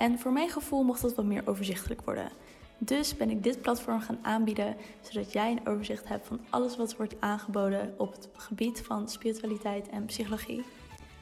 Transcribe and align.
En 0.00 0.18
voor 0.18 0.32
mijn 0.32 0.48
gevoel 0.48 0.82
mocht 0.82 1.02
dat 1.02 1.14
wat 1.14 1.24
meer 1.24 1.42
overzichtelijk 1.44 2.02
worden. 2.04 2.30
Dus 2.78 3.16
ben 3.16 3.30
ik 3.30 3.42
dit 3.42 3.60
platform 3.60 4.00
gaan 4.00 4.18
aanbieden, 4.22 4.76
zodat 5.00 5.32
jij 5.32 5.50
een 5.50 5.66
overzicht 5.66 6.08
hebt 6.08 6.26
van 6.26 6.40
alles 6.50 6.76
wat 6.76 6.96
wordt 6.96 7.14
aangeboden 7.18 7.94
op 7.98 8.12
het 8.12 8.28
gebied 8.32 8.80
van 8.80 9.08
spiritualiteit 9.08 9.88
en 9.88 10.04
psychologie. 10.04 10.64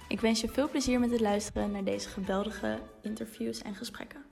Ik 0.08 0.20
wens 0.20 0.40
je 0.40 0.48
veel 0.48 0.68
plezier 0.68 1.00
met 1.00 1.10
het 1.10 1.20
luisteren 1.20 1.70
naar 1.70 1.84
deze 1.84 2.08
geweldige 2.08 2.78
interviews 3.02 3.62
en 3.62 3.74
gesprekken. 3.74 4.27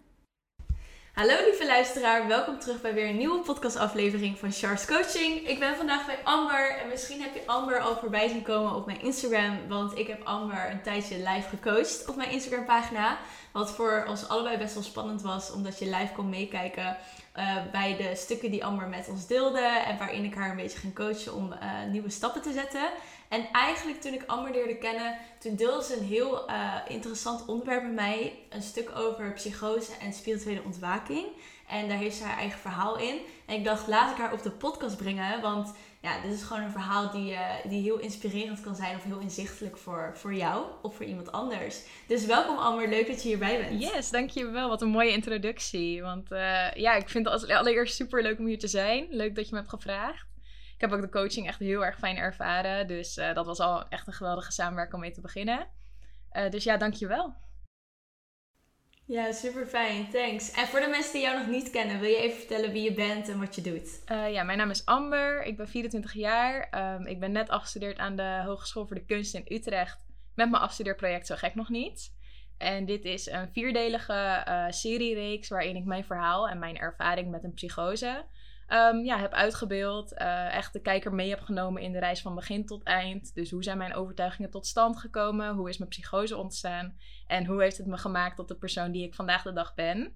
Hallo 1.17 1.35
lieve 1.45 1.67
luisteraar, 1.67 2.27
welkom 2.27 2.59
terug 2.59 2.81
bij 2.81 2.95
weer 2.95 3.09
een 3.09 3.17
nieuwe 3.17 3.41
podcastaflevering 3.41 4.39
van 4.39 4.53
Charles 4.53 4.87
Coaching. 4.87 5.49
Ik 5.49 5.59
ben 5.59 5.77
vandaag 5.77 6.07
bij 6.07 6.19
Amber 6.25 6.79
en 6.79 6.89
misschien 6.89 7.23
heb 7.23 7.35
je 7.35 7.47
Amber 7.47 7.81
al 7.81 7.97
voorbij 7.97 8.29
zien 8.29 8.43
komen 8.43 8.75
op 8.75 8.87
mijn 8.87 9.01
Instagram, 9.01 9.59
want 9.69 9.99
ik 9.99 10.07
heb 10.07 10.23
Amber 10.25 10.71
een 10.71 10.83
tijdje 10.83 11.17
live 11.17 11.49
gecoacht 11.49 12.09
op 12.09 12.17
mijn 12.17 12.31
Instagram 12.31 12.65
pagina. 12.65 13.19
Wat 13.53 13.71
voor 13.71 14.05
ons 14.09 14.29
allebei 14.29 14.59
best 14.59 14.75
wel 14.75 14.83
spannend 14.83 15.23
was, 15.23 15.53
omdat 15.53 15.79
je 15.79 15.85
live 15.85 16.13
kon 16.15 16.29
meekijken 16.29 16.97
uh, 17.37 17.57
bij 17.73 17.97
de 17.97 18.17
stukken 18.17 18.51
die 18.51 18.65
Amber 18.65 18.89
met 18.89 19.09
ons 19.09 19.27
deelde. 19.27 19.83
En 19.87 19.99
waarin 19.99 20.25
ik 20.25 20.35
haar 20.35 20.51
een 20.51 20.57
beetje 20.57 20.79
ging 20.79 20.95
coachen 20.95 21.35
om 21.35 21.53
uh, 21.53 21.59
nieuwe 21.91 22.11
stappen 22.11 22.43
te 22.43 22.53
zetten. 22.53 22.89
En 23.29 23.49
eigenlijk 23.53 24.01
toen 24.01 24.13
ik 24.13 24.23
Amber 24.27 24.53
leerde 24.53 24.77
kennen, 24.77 25.19
toen 25.39 25.57
deelde 25.57 25.85
ze 25.85 25.97
een 25.97 26.05
heel 26.05 26.51
uh, 26.51 26.75
interessant 26.89 27.47
onderwerp 27.47 27.83
met 27.83 27.95
mij. 27.95 28.39
Een 28.49 28.63
stuk 28.63 28.91
over 28.97 29.33
psychose 29.33 29.93
en 30.01 30.13
spirituele 30.13 30.63
ontwaking. 30.65 31.27
En 31.69 31.89
daar 31.89 31.99
heeft 31.99 32.17
ze 32.17 32.25
haar 32.25 32.39
eigen 32.39 32.59
verhaal 32.59 32.99
in. 32.99 33.19
En 33.47 33.55
ik 33.55 33.65
dacht, 33.65 33.87
laat 33.87 34.11
ik 34.11 34.17
haar 34.17 34.33
op 34.33 34.43
de 34.43 34.51
podcast 34.51 34.97
brengen. 34.97 35.41
Want 35.41 35.73
ja, 36.01 36.21
dit 36.21 36.33
is 36.33 36.43
gewoon 36.43 36.63
een 36.63 36.71
verhaal 36.71 37.11
die, 37.11 37.33
uh, 37.33 37.41
die 37.69 37.83
heel 37.83 37.99
inspirerend 37.99 38.61
kan 38.61 38.75
zijn. 38.75 38.97
Of 38.97 39.05
heel 39.05 39.19
inzichtelijk 39.19 39.77
voor, 39.77 40.13
voor 40.15 40.35
jou 40.35 40.65
of 40.83 40.97
voor 40.97 41.05
iemand 41.05 41.33
anders. 41.33 41.81
Dus 42.07 42.27
welkom 42.27 42.59
Amber, 42.59 42.89
leuk 42.89 43.07
dat 43.07 43.23
je 43.23 43.29
hierbij 43.29 43.59
bent. 43.59 43.83
Yes, 43.83 44.11
dankjewel. 44.11 44.69
Wat 44.69 44.83
een 44.83 44.89
mooie 44.89 45.13
introductie. 45.13 46.03
Want 46.03 46.33
uh, 46.33 46.71
ja, 46.73 46.95
ik 46.95 47.09
vind 47.09 47.29
het 47.29 47.51
allereerst 47.51 47.95
super 47.95 48.23
leuk 48.23 48.39
om 48.39 48.47
hier 48.47 48.59
te 48.59 48.69
zijn. 48.69 49.07
Leuk 49.11 49.35
dat 49.35 49.45
je 49.45 49.51
me 49.53 49.59
hebt 49.59 49.71
gevraagd. 49.71 50.26
Ik 50.77 50.83
heb 50.83 50.93
ook 50.93 51.01
de 51.01 51.09
coaching 51.09 51.47
echt 51.47 51.59
heel 51.59 51.85
erg 51.85 51.99
fijn 51.99 52.17
ervaren. 52.17 52.87
Dus 52.87 53.17
uh, 53.17 53.35
dat 53.35 53.47
was 53.47 53.59
al 53.59 53.89
echt 53.89 54.07
een 54.07 54.13
geweldige 54.13 54.53
samenwerking 54.53 54.95
om 54.95 55.01
mee 55.01 55.13
te 55.13 55.21
beginnen. 55.21 55.67
dus 56.51 56.65
ja, 56.65 56.77
dankjewel. 56.77 57.35
Ja, 59.07 59.33
super 59.33 59.67
fijn. 59.67 60.11
Thanks. 60.11 60.51
En 60.51 60.67
voor 60.67 60.81
de 60.81 60.87
mensen 60.89 61.13
die 61.13 61.23
jou 61.23 61.39
nog 61.39 61.47
niet 61.47 61.71
kennen, 61.71 62.01
wil 62.01 62.09
je 62.09 62.17
even 62.17 62.39
vertellen 62.39 62.73
wie 62.73 62.83
je 62.83 62.95
bent 62.95 63.29
en 63.29 63.39
wat 63.39 63.55
je 63.55 63.61
doet? 63.61 64.03
Uh, 64.13 64.33
ja, 64.33 64.43
mijn 64.43 64.59
naam 64.59 64.71
is 64.71 64.85
Amber. 64.85 65.43
Ik 65.43 65.57
ben 65.57 65.69
24 65.69 66.13
jaar. 66.13 66.69
Um, 66.95 67.07
ik 67.07 67.21
ben 67.21 67.33
net 67.33 67.49
afgestudeerd 67.49 67.99
aan 67.99 68.17
de 68.17 68.43
Hogeschool 68.45 68.87
voor 68.87 68.97
de 68.97 69.05
Kunst 69.05 69.35
in 69.35 69.45
Utrecht. 69.49 70.07
Met 70.35 70.51
mijn 70.51 70.63
afstudeerproject 70.63 71.27
Zo 71.27 71.35
Gek 71.35 71.55
Nog 71.55 71.69
Niet. 71.69 72.15
En 72.59 72.85
dit 72.85 73.05
is 73.05 73.27
een 73.27 73.49
vierdelige 73.53 74.45
uh, 74.49 74.65
seriereeks 74.69 75.49
waarin 75.49 75.77
ik 75.77 75.85
mijn 75.85 76.05
verhaal 76.05 76.49
en 76.49 76.59
mijn 76.59 76.79
ervaring 76.79 77.31
met 77.31 77.45
een 77.45 77.55
psychose 77.55 78.25
um, 78.69 79.05
ja, 79.05 79.19
heb 79.19 79.33
uitgebeeld. 79.33 80.13
Uh, 80.13 80.55
echt 80.55 80.73
de 80.73 80.81
kijker 80.81 81.15
mee 81.15 81.29
heb 81.29 81.41
genomen 81.41 81.83
in 81.83 81.93
de 81.93 81.99
reis 81.99 82.23
van 82.23 82.35
begin 82.35 82.67
tot 82.67 82.83
eind. 82.83 83.35
Dus 83.35 83.51
hoe 83.51 83.63
zijn 83.63 83.79
mijn 83.79 83.95
overtuigingen 83.95 84.51
tot 84.51 84.67
stand 84.67 84.99
gekomen? 84.99 85.55
Hoe 85.55 85.69
is 85.69 85.79
mijn 85.79 85.91
psychose 85.91 86.37
ontstaan? 86.37 86.97
En 87.27 87.47
hoe 87.47 87.63
heeft 87.63 87.79
het 87.79 87.87
me 87.87 87.97
gemaakt 87.97 88.37
tot 88.37 88.49
de 88.49 88.57
persoon 88.57 88.93
die 88.93 89.07
ik 89.07 89.15
vandaag 89.15 89.43
de 89.43 89.53
dag 89.53 89.75
ben? 89.75 90.15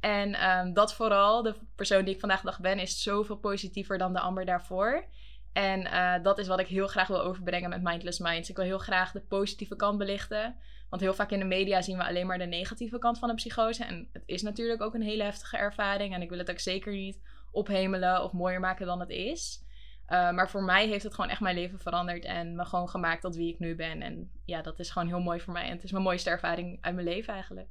En 0.00 0.48
um, 0.48 0.72
dat 0.72 0.94
vooral, 0.94 1.42
de 1.42 1.54
persoon 1.76 2.04
die 2.04 2.14
ik 2.14 2.20
vandaag 2.20 2.40
de 2.40 2.46
dag 2.46 2.60
ben, 2.60 2.78
is 2.78 3.02
zoveel 3.02 3.36
positiever 3.36 3.98
dan 3.98 4.12
de 4.12 4.20
Amber 4.20 4.44
daarvoor. 4.44 5.06
En 5.52 5.80
uh, 5.80 6.14
dat 6.22 6.38
is 6.38 6.46
wat 6.46 6.60
ik 6.60 6.66
heel 6.66 6.86
graag 6.86 7.08
wil 7.08 7.22
overbrengen 7.22 7.70
met 7.70 7.82
Mindless 7.82 8.18
Minds. 8.18 8.50
Ik 8.50 8.56
wil 8.56 8.64
heel 8.64 8.78
graag 8.78 9.12
de 9.12 9.20
positieve 9.20 9.76
kant 9.76 9.98
belichten. 9.98 10.56
Want 10.88 11.02
heel 11.02 11.14
vaak 11.14 11.30
in 11.30 11.38
de 11.38 11.44
media 11.44 11.82
zien 11.82 11.96
we 11.96 12.04
alleen 12.04 12.26
maar 12.26 12.38
de 12.38 12.44
negatieve 12.44 12.98
kant 12.98 13.18
van 13.18 13.28
een 13.28 13.34
psychose. 13.34 13.84
En 13.84 14.08
het 14.12 14.22
is 14.26 14.42
natuurlijk 14.42 14.82
ook 14.82 14.94
een 14.94 15.02
hele 15.02 15.22
heftige 15.22 15.56
ervaring. 15.56 16.14
En 16.14 16.22
ik 16.22 16.28
wil 16.28 16.38
het 16.38 16.50
ook 16.50 16.58
zeker 16.58 16.92
niet 16.92 17.20
ophemelen 17.52 18.22
of 18.22 18.32
mooier 18.32 18.60
maken 18.60 18.86
dan 18.86 19.00
het 19.00 19.10
is. 19.10 19.64
Uh, 20.08 20.30
maar 20.30 20.50
voor 20.50 20.62
mij 20.62 20.86
heeft 20.86 21.04
het 21.04 21.14
gewoon 21.14 21.30
echt 21.30 21.40
mijn 21.40 21.54
leven 21.54 21.78
veranderd 21.78 22.24
en 22.24 22.56
me 22.56 22.64
gewoon 22.64 22.88
gemaakt 22.88 23.20
tot 23.20 23.36
wie 23.36 23.52
ik 23.52 23.58
nu 23.58 23.74
ben. 23.74 24.02
En 24.02 24.30
ja, 24.44 24.62
dat 24.62 24.78
is 24.78 24.90
gewoon 24.90 25.08
heel 25.08 25.20
mooi 25.20 25.40
voor 25.40 25.52
mij. 25.52 25.64
En 25.64 25.72
het 25.72 25.84
is 25.84 25.92
mijn 25.92 26.04
mooiste 26.04 26.30
ervaring 26.30 26.78
uit 26.80 26.94
mijn 26.94 27.06
leven 27.06 27.32
eigenlijk. 27.34 27.68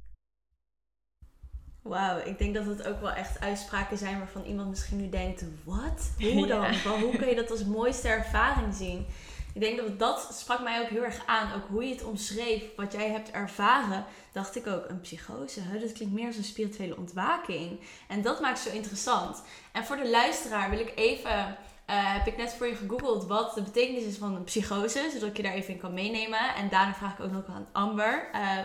Wauw, 1.82 2.18
ik 2.18 2.38
denk 2.38 2.54
dat 2.54 2.66
het 2.66 2.86
ook 2.86 3.00
wel 3.00 3.12
echt 3.12 3.40
uitspraken 3.40 3.98
zijn 3.98 4.18
waarvan 4.18 4.44
iemand 4.44 4.68
misschien 4.68 4.98
nu 4.98 5.08
denkt: 5.08 5.44
wat? 5.64 6.14
Hoe 6.18 6.46
dan? 6.56 6.72
Ja. 6.72 6.98
Hoe 7.00 7.16
kun 7.16 7.28
je 7.28 7.34
dat 7.34 7.50
als 7.50 7.64
mooiste 7.64 8.08
ervaring 8.08 8.74
zien? 8.74 9.06
Ik 9.54 9.60
denk 9.60 9.76
dat 9.76 9.98
dat 9.98 10.34
sprak 10.34 10.62
mij 10.62 10.80
ook 10.80 10.88
heel 10.88 11.04
erg 11.04 11.26
aan. 11.26 11.52
Ook 11.54 11.68
hoe 11.68 11.84
je 11.84 11.92
het 11.92 12.04
omschreef, 12.04 12.62
wat 12.76 12.92
jij 12.92 13.08
hebt 13.08 13.30
ervaren, 13.30 14.04
dacht 14.32 14.56
ik 14.56 14.66
ook, 14.66 14.88
een 14.88 15.00
psychose. 15.00 15.60
Hè? 15.60 15.78
Dat 15.78 15.92
klinkt 15.92 16.14
meer 16.14 16.26
als 16.26 16.36
een 16.36 16.44
spirituele 16.44 16.96
ontwaking. 16.96 17.80
En 18.08 18.22
dat 18.22 18.40
maakt 18.40 18.58
het 18.58 18.68
zo 18.68 18.76
interessant. 18.76 19.42
En 19.72 19.84
voor 19.84 19.96
de 19.96 20.10
luisteraar 20.10 20.70
wil 20.70 20.78
ik 20.78 20.92
even, 20.94 21.30
uh, 21.30 21.46
heb 21.86 22.26
ik 22.26 22.36
net 22.36 22.54
voor 22.54 22.66
je 22.66 22.74
gegoogeld 22.74 23.26
wat 23.26 23.54
de 23.54 23.62
betekenis 23.62 24.04
is 24.04 24.16
van 24.16 24.34
een 24.34 24.44
psychose, 24.44 25.08
zodat 25.12 25.28
ik 25.28 25.36
je 25.36 25.42
daar 25.42 25.52
even 25.52 25.74
in 25.74 25.80
kan 25.80 25.94
meenemen. 25.94 26.54
En 26.54 26.68
daarna 26.68 26.94
vraag 26.94 27.18
ik 27.18 27.24
ook 27.24 27.32
nog 27.32 27.46
aan 27.46 27.68
Amber 27.72 28.30
uh, 28.34 28.58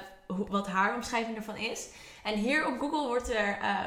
wat 0.49 0.67
haar 0.67 0.95
omschrijving 0.95 1.37
ervan 1.37 1.57
is. 1.57 1.89
En 2.23 2.33
hier 2.33 2.67
op 2.67 2.79
Google 2.79 3.07
wordt 3.07 3.29
er 3.29 3.59
uh, 3.61 3.79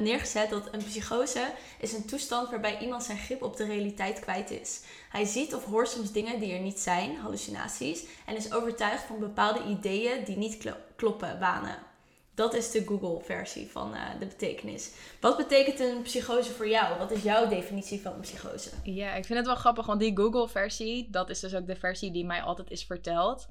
neergezet 0.00 0.50
dat 0.50 0.68
een 0.70 0.84
psychose 0.84 1.52
is 1.80 1.92
een 1.92 2.06
toestand 2.06 2.50
waarbij 2.50 2.78
iemand 2.78 3.02
zijn 3.02 3.18
grip 3.18 3.42
op 3.42 3.56
de 3.56 3.64
realiteit 3.64 4.20
kwijt 4.20 4.50
is. 4.50 4.80
Hij 5.10 5.24
ziet 5.24 5.54
of 5.54 5.64
hoort 5.64 5.88
soms 5.88 6.12
dingen 6.12 6.40
die 6.40 6.52
er 6.52 6.60
niet 6.60 6.80
zijn, 6.80 7.16
hallucinaties, 7.16 8.04
en 8.26 8.36
is 8.36 8.52
overtuigd 8.52 9.02
van 9.02 9.18
bepaalde 9.18 9.62
ideeën 9.68 10.24
die 10.24 10.36
niet 10.36 10.74
kloppen, 10.96 11.38
wanen. 11.38 11.78
Dat 12.34 12.54
is 12.54 12.70
de 12.70 12.84
Google-versie 12.86 13.70
van 13.70 13.94
uh, 13.94 14.00
de 14.18 14.26
betekenis. 14.26 14.90
Wat 15.20 15.36
betekent 15.36 15.80
een 15.80 16.02
psychose 16.02 16.52
voor 16.52 16.68
jou? 16.68 16.98
Wat 16.98 17.10
is 17.10 17.22
jouw 17.22 17.48
definitie 17.48 18.00
van 18.00 18.12
een 18.12 18.20
psychose? 18.20 18.70
Ja, 18.84 19.14
ik 19.14 19.24
vind 19.24 19.38
het 19.38 19.46
wel 19.46 19.56
grappig, 19.56 19.86
want 19.86 20.00
die 20.00 20.16
Google-versie, 20.16 21.08
dat 21.10 21.30
is 21.30 21.40
dus 21.40 21.54
ook 21.54 21.66
de 21.66 21.76
versie 21.76 22.10
die 22.10 22.24
mij 22.24 22.42
altijd 22.42 22.70
is 22.70 22.84
verteld. 22.84 23.48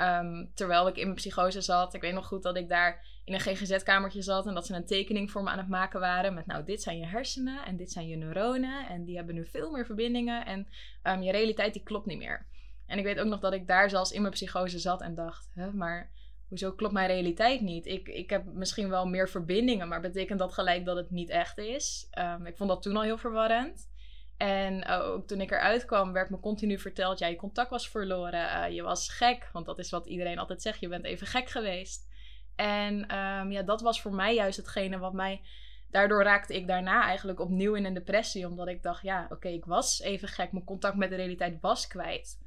Um, 0.00 0.50
terwijl 0.54 0.88
ik 0.88 0.96
in 0.96 1.02
mijn 1.02 1.14
psychose 1.14 1.60
zat. 1.60 1.94
Ik 1.94 2.00
weet 2.00 2.14
nog 2.14 2.26
goed 2.26 2.42
dat 2.42 2.56
ik 2.56 2.68
daar 2.68 3.06
in 3.24 3.34
een 3.34 3.40
GGZ-kamertje 3.40 4.22
zat 4.22 4.46
en 4.46 4.54
dat 4.54 4.66
ze 4.66 4.74
een 4.74 4.86
tekening 4.86 5.30
voor 5.30 5.42
me 5.42 5.50
aan 5.50 5.58
het 5.58 5.68
maken 5.68 6.00
waren. 6.00 6.34
Met 6.34 6.46
nou, 6.46 6.64
dit 6.64 6.82
zijn 6.82 6.98
je 6.98 7.06
hersenen 7.06 7.64
en 7.64 7.76
dit 7.76 7.92
zijn 7.92 8.08
je 8.08 8.16
neuronen. 8.16 8.88
En 8.88 9.04
die 9.04 9.16
hebben 9.16 9.34
nu 9.34 9.46
veel 9.46 9.70
meer 9.70 9.86
verbindingen. 9.86 10.46
En 10.46 10.68
um, 11.02 11.22
je 11.22 11.32
realiteit 11.32 11.72
die 11.72 11.82
klopt 11.82 12.06
niet 12.06 12.18
meer. 12.18 12.46
En 12.86 12.98
ik 12.98 13.04
weet 13.04 13.18
ook 13.18 13.26
nog 13.26 13.40
dat 13.40 13.52
ik 13.52 13.66
daar 13.66 13.90
zelfs 13.90 14.12
in 14.12 14.20
mijn 14.20 14.32
psychose 14.32 14.78
zat 14.78 15.02
en 15.02 15.14
dacht, 15.14 15.48
maar 15.72 16.10
hoezo 16.48 16.72
klopt 16.72 16.92
mijn 16.92 17.06
realiteit 17.06 17.60
niet? 17.60 17.86
Ik, 17.86 18.08
ik 18.08 18.30
heb 18.30 18.44
misschien 18.44 18.88
wel 18.88 19.06
meer 19.06 19.28
verbindingen, 19.28 19.88
maar 19.88 20.00
betekent 20.00 20.38
dat 20.38 20.52
gelijk 20.52 20.84
dat 20.84 20.96
het 20.96 21.10
niet 21.10 21.30
echt 21.30 21.58
is? 21.58 22.08
Um, 22.18 22.46
ik 22.46 22.56
vond 22.56 22.68
dat 22.68 22.82
toen 22.82 22.96
al 22.96 23.02
heel 23.02 23.18
verwarrend. 23.18 23.88
En 24.38 24.84
uh, 24.88 25.08
ook 25.08 25.26
toen 25.26 25.40
ik 25.40 25.50
eruit 25.50 25.84
kwam, 25.84 26.12
werd 26.12 26.30
me 26.30 26.40
continu 26.40 26.78
verteld: 26.78 27.18
ja, 27.18 27.26
je 27.26 27.36
contact 27.36 27.70
was 27.70 27.88
verloren. 27.88 28.40
Uh, 28.40 28.74
je 28.74 28.82
was 28.82 29.08
gek. 29.08 29.48
Want 29.52 29.66
dat 29.66 29.78
is 29.78 29.90
wat 29.90 30.06
iedereen 30.06 30.38
altijd 30.38 30.62
zegt: 30.62 30.80
je 30.80 30.88
bent 30.88 31.04
even 31.04 31.26
gek 31.26 31.48
geweest. 31.48 32.08
En 32.56 33.16
um, 33.16 33.52
ja, 33.52 33.62
dat 33.62 33.80
was 33.80 34.00
voor 34.00 34.14
mij 34.14 34.34
juist 34.34 34.56
hetgene 34.56 34.98
wat 34.98 35.12
mij. 35.12 35.40
Daardoor 35.90 36.22
raakte 36.22 36.54
ik 36.54 36.66
daarna 36.66 37.02
eigenlijk 37.02 37.40
opnieuw 37.40 37.74
in 37.74 37.84
een 37.84 37.94
depressie. 37.94 38.46
Omdat 38.46 38.68
ik 38.68 38.82
dacht: 38.82 39.02
ja, 39.02 39.26
oké, 39.30 39.48
ik 39.48 39.64
was 39.64 40.00
even 40.00 40.28
gek. 40.28 40.52
Mijn 40.52 40.64
contact 40.64 40.96
met 40.96 41.10
de 41.10 41.16
realiteit 41.16 41.60
was 41.60 41.86
kwijt. 41.86 42.38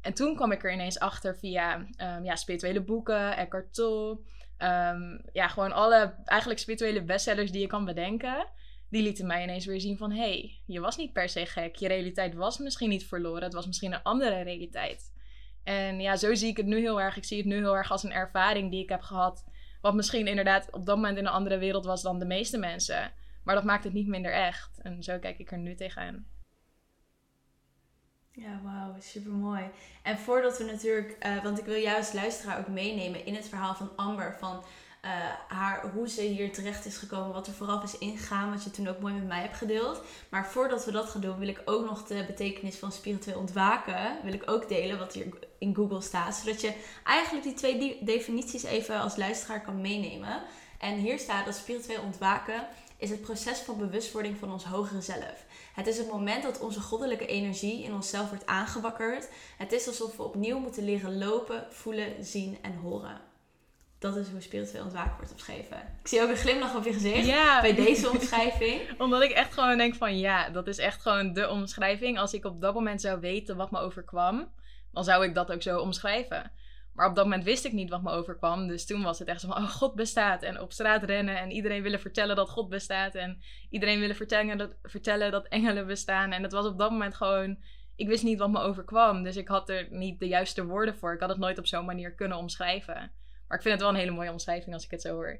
En 0.00 0.14
toen 0.14 0.36
kwam 0.36 0.52
ik 0.52 0.64
er 0.64 0.72
ineens 0.72 0.98
achter 0.98 1.36
via 1.36 1.76
um, 1.76 2.24
ja, 2.24 2.36
spirituele 2.36 2.82
boeken, 2.82 3.36
Eckhart 3.36 3.74
Tolle. 3.74 4.18
Um, 4.58 5.22
ja, 5.32 5.48
gewoon 5.48 5.72
alle 5.72 6.14
eigenlijk 6.24 6.60
spirituele 6.60 7.02
bestsellers 7.02 7.50
die 7.50 7.60
je 7.60 7.66
kan 7.66 7.84
bedenken 7.84 8.46
die 8.90 9.02
lieten 9.02 9.26
mij 9.26 9.42
ineens 9.42 9.66
weer 9.66 9.80
zien 9.80 9.96
van... 9.96 10.10
hé, 10.10 10.18
hey, 10.18 10.60
je 10.66 10.80
was 10.80 10.96
niet 10.96 11.12
per 11.12 11.28
se 11.28 11.46
gek. 11.46 11.76
Je 11.76 11.88
realiteit 11.88 12.34
was 12.34 12.58
misschien 12.58 12.88
niet 12.88 13.06
verloren. 13.06 13.42
Het 13.42 13.54
was 13.54 13.66
misschien 13.66 13.92
een 13.92 14.02
andere 14.02 14.42
realiteit. 14.42 15.12
En 15.64 16.00
ja, 16.00 16.16
zo 16.16 16.34
zie 16.34 16.48
ik 16.48 16.56
het 16.56 16.66
nu 16.66 16.78
heel 16.78 17.00
erg. 17.00 17.16
Ik 17.16 17.24
zie 17.24 17.36
het 17.36 17.46
nu 17.46 17.56
heel 17.56 17.76
erg 17.76 17.90
als 17.90 18.02
een 18.02 18.12
ervaring 18.12 18.70
die 18.70 18.82
ik 18.82 18.88
heb 18.88 19.00
gehad... 19.00 19.44
wat 19.80 19.94
misschien 19.94 20.26
inderdaad 20.26 20.72
op 20.72 20.86
dat 20.86 20.96
moment 20.96 21.18
in 21.18 21.26
een 21.26 21.32
andere 21.32 21.58
wereld 21.58 21.84
was 21.84 22.02
dan 22.02 22.18
de 22.18 22.26
meeste 22.26 22.58
mensen. 22.58 23.12
Maar 23.44 23.54
dat 23.54 23.64
maakt 23.64 23.84
het 23.84 23.92
niet 23.92 24.08
minder 24.08 24.32
echt. 24.32 24.78
En 24.82 25.02
zo 25.02 25.18
kijk 25.18 25.38
ik 25.38 25.50
er 25.50 25.58
nu 25.58 25.74
tegenaan. 25.74 26.26
Ja, 28.32 28.60
wauw, 28.62 28.94
super 29.00 29.32
mooi. 29.32 29.70
En 30.02 30.18
voordat 30.18 30.58
we 30.58 30.64
natuurlijk, 30.64 31.16
uh, 31.26 31.42
want 31.42 31.58
ik 31.58 31.64
wil 31.64 31.88
als 31.88 32.12
luisteraar 32.12 32.58
ook 32.58 32.68
meenemen 32.68 33.26
in 33.26 33.34
het 33.34 33.48
verhaal 33.48 33.74
van 33.74 33.96
Amber. 33.96 34.36
Van 34.38 34.64
haar, 35.48 35.90
hoe 35.94 36.08
ze 36.08 36.22
hier 36.22 36.52
terecht 36.52 36.86
is 36.86 36.96
gekomen, 36.96 37.32
wat 37.32 37.46
er 37.46 37.52
vooraf 37.52 37.82
is 37.82 37.98
ingegaan, 37.98 38.50
wat 38.50 38.64
je 38.64 38.70
toen 38.70 38.88
ook 38.88 39.00
mooi 39.00 39.14
met 39.14 39.26
mij 39.26 39.40
hebt 39.40 39.56
gedeeld. 39.56 40.00
Maar 40.28 40.46
voordat 40.46 40.84
we 40.84 40.90
dat 40.90 41.08
gaan 41.08 41.20
doen, 41.20 41.38
wil 41.38 41.48
ik 41.48 41.62
ook 41.64 41.84
nog 41.84 42.06
de 42.06 42.24
betekenis 42.26 42.76
van 42.76 42.92
spiritueel 42.92 43.38
ontwaken, 43.38 44.16
wil 44.22 44.32
ik 44.32 44.50
ook 44.50 44.68
delen 44.68 44.98
wat 44.98 45.12
hier 45.12 45.26
in 45.58 45.74
Google 45.74 46.00
staat. 46.00 46.34
Zodat 46.34 46.60
je 46.60 46.74
eigenlijk 47.04 47.44
die 47.44 47.54
twee 47.54 47.98
definities 48.04 48.62
even 48.62 49.00
als 49.00 49.16
luisteraar 49.16 49.62
kan 49.62 49.80
meenemen. 49.80 50.42
En 50.78 50.94
hier 50.94 51.18
staat 51.18 51.44
dat 51.44 51.54
spiritueel 51.54 52.02
ontwaken 52.02 52.66
is 52.98 53.10
het 53.10 53.20
proces 53.20 53.58
van 53.58 53.78
bewustwording 53.78 54.36
van 54.38 54.52
ons 54.52 54.64
hogere 54.64 55.00
zelf. 55.00 55.44
Het 55.74 55.86
is 55.86 55.98
het 55.98 56.10
moment 56.10 56.42
dat 56.42 56.60
onze 56.60 56.80
goddelijke 56.80 57.26
energie 57.26 57.82
in 57.82 57.94
onszelf 57.94 58.28
wordt 58.28 58.46
aangewakkerd. 58.46 59.28
Het 59.58 59.72
is 59.72 59.86
alsof 59.86 60.16
we 60.16 60.22
opnieuw 60.22 60.58
moeten 60.58 60.84
leren 60.84 61.18
lopen, 61.18 61.66
voelen, 61.70 62.24
zien 62.24 62.58
en 62.62 62.74
horen. 62.74 63.20
Dat 63.98 64.16
is 64.16 64.28
hoe 64.28 64.40
spiritueel 64.40 64.84
ontwaken 64.84 65.16
wordt 65.16 65.32
omschreven. 65.32 65.76
Ik 66.00 66.08
zie 66.08 66.22
ook 66.22 66.28
een 66.28 66.36
glimlach 66.36 66.74
op 66.74 66.84
je 66.84 66.92
gezicht 66.92 67.26
bij 67.60 67.74
deze 67.74 68.10
omschrijving. 68.10 68.80
Omdat 69.00 69.22
ik 69.22 69.30
echt 69.30 69.52
gewoon 69.52 69.78
denk 69.78 69.94
van 69.94 70.18
ja, 70.18 70.50
dat 70.50 70.66
is 70.66 70.78
echt 70.78 71.02
gewoon 71.02 71.32
de 71.32 71.48
omschrijving. 71.48 72.18
Als 72.18 72.34
ik 72.34 72.44
op 72.44 72.60
dat 72.60 72.74
moment 72.74 73.00
zou 73.00 73.20
weten 73.20 73.56
wat 73.56 73.70
me 73.70 73.78
overkwam, 73.78 74.52
dan 74.92 75.04
zou 75.04 75.24
ik 75.24 75.34
dat 75.34 75.52
ook 75.52 75.62
zo 75.62 75.78
omschrijven. 75.78 76.52
Maar 76.96 77.08
op 77.08 77.14
dat 77.14 77.24
moment 77.24 77.44
wist 77.44 77.64
ik 77.64 77.72
niet 77.72 77.90
wat 77.90 78.02
me 78.02 78.10
overkwam. 78.10 78.66
Dus 78.66 78.86
toen 78.86 79.02
was 79.02 79.18
het 79.18 79.28
echt 79.28 79.40
zo 79.40 79.48
van, 79.48 79.62
oh, 79.62 79.68
God 79.68 79.94
bestaat. 79.94 80.42
En 80.42 80.60
op 80.60 80.72
straat 80.72 81.02
rennen 81.02 81.38
en 81.38 81.50
iedereen 81.50 81.82
willen 81.82 82.00
vertellen 82.00 82.36
dat 82.36 82.50
God 82.50 82.68
bestaat. 82.68 83.14
En 83.14 83.42
iedereen 83.70 84.00
willen 84.00 84.16
vertellen 84.16 84.58
dat, 84.58 84.76
vertellen 84.82 85.30
dat 85.30 85.46
engelen 85.46 85.86
bestaan. 85.86 86.32
En 86.32 86.42
het 86.42 86.52
was 86.52 86.66
op 86.66 86.78
dat 86.78 86.90
moment 86.90 87.14
gewoon, 87.14 87.58
ik 87.96 88.08
wist 88.08 88.24
niet 88.24 88.38
wat 88.38 88.50
me 88.50 88.60
overkwam. 88.60 89.22
Dus 89.22 89.36
ik 89.36 89.48
had 89.48 89.68
er 89.68 89.86
niet 89.90 90.18
de 90.18 90.28
juiste 90.28 90.66
woorden 90.66 90.96
voor. 90.96 91.14
Ik 91.14 91.20
had 91.20 91.28
het 91.28 91.38
nooit 91.38 91.58
op 91.58 91.66
zo'n 91.66 91.84
manier 91.84 92.14
kunnen 92.14 92.38
omschrijven. 92.38 93.12
Maar 93.48 93.56
ik 93.56 93.62
vind 93.62 93.74
het 93.74 93.82
wel 93.82 93.88
een 93.90 94.00
hele 94.00 94.10
mooie 94.10 94.30
omschrijving 94.30 94.74
als 94.74 94.84
ik 94.84 94.90
het 94.90 95.02
zo 95.02 95.14
hoor. 95.14 95.38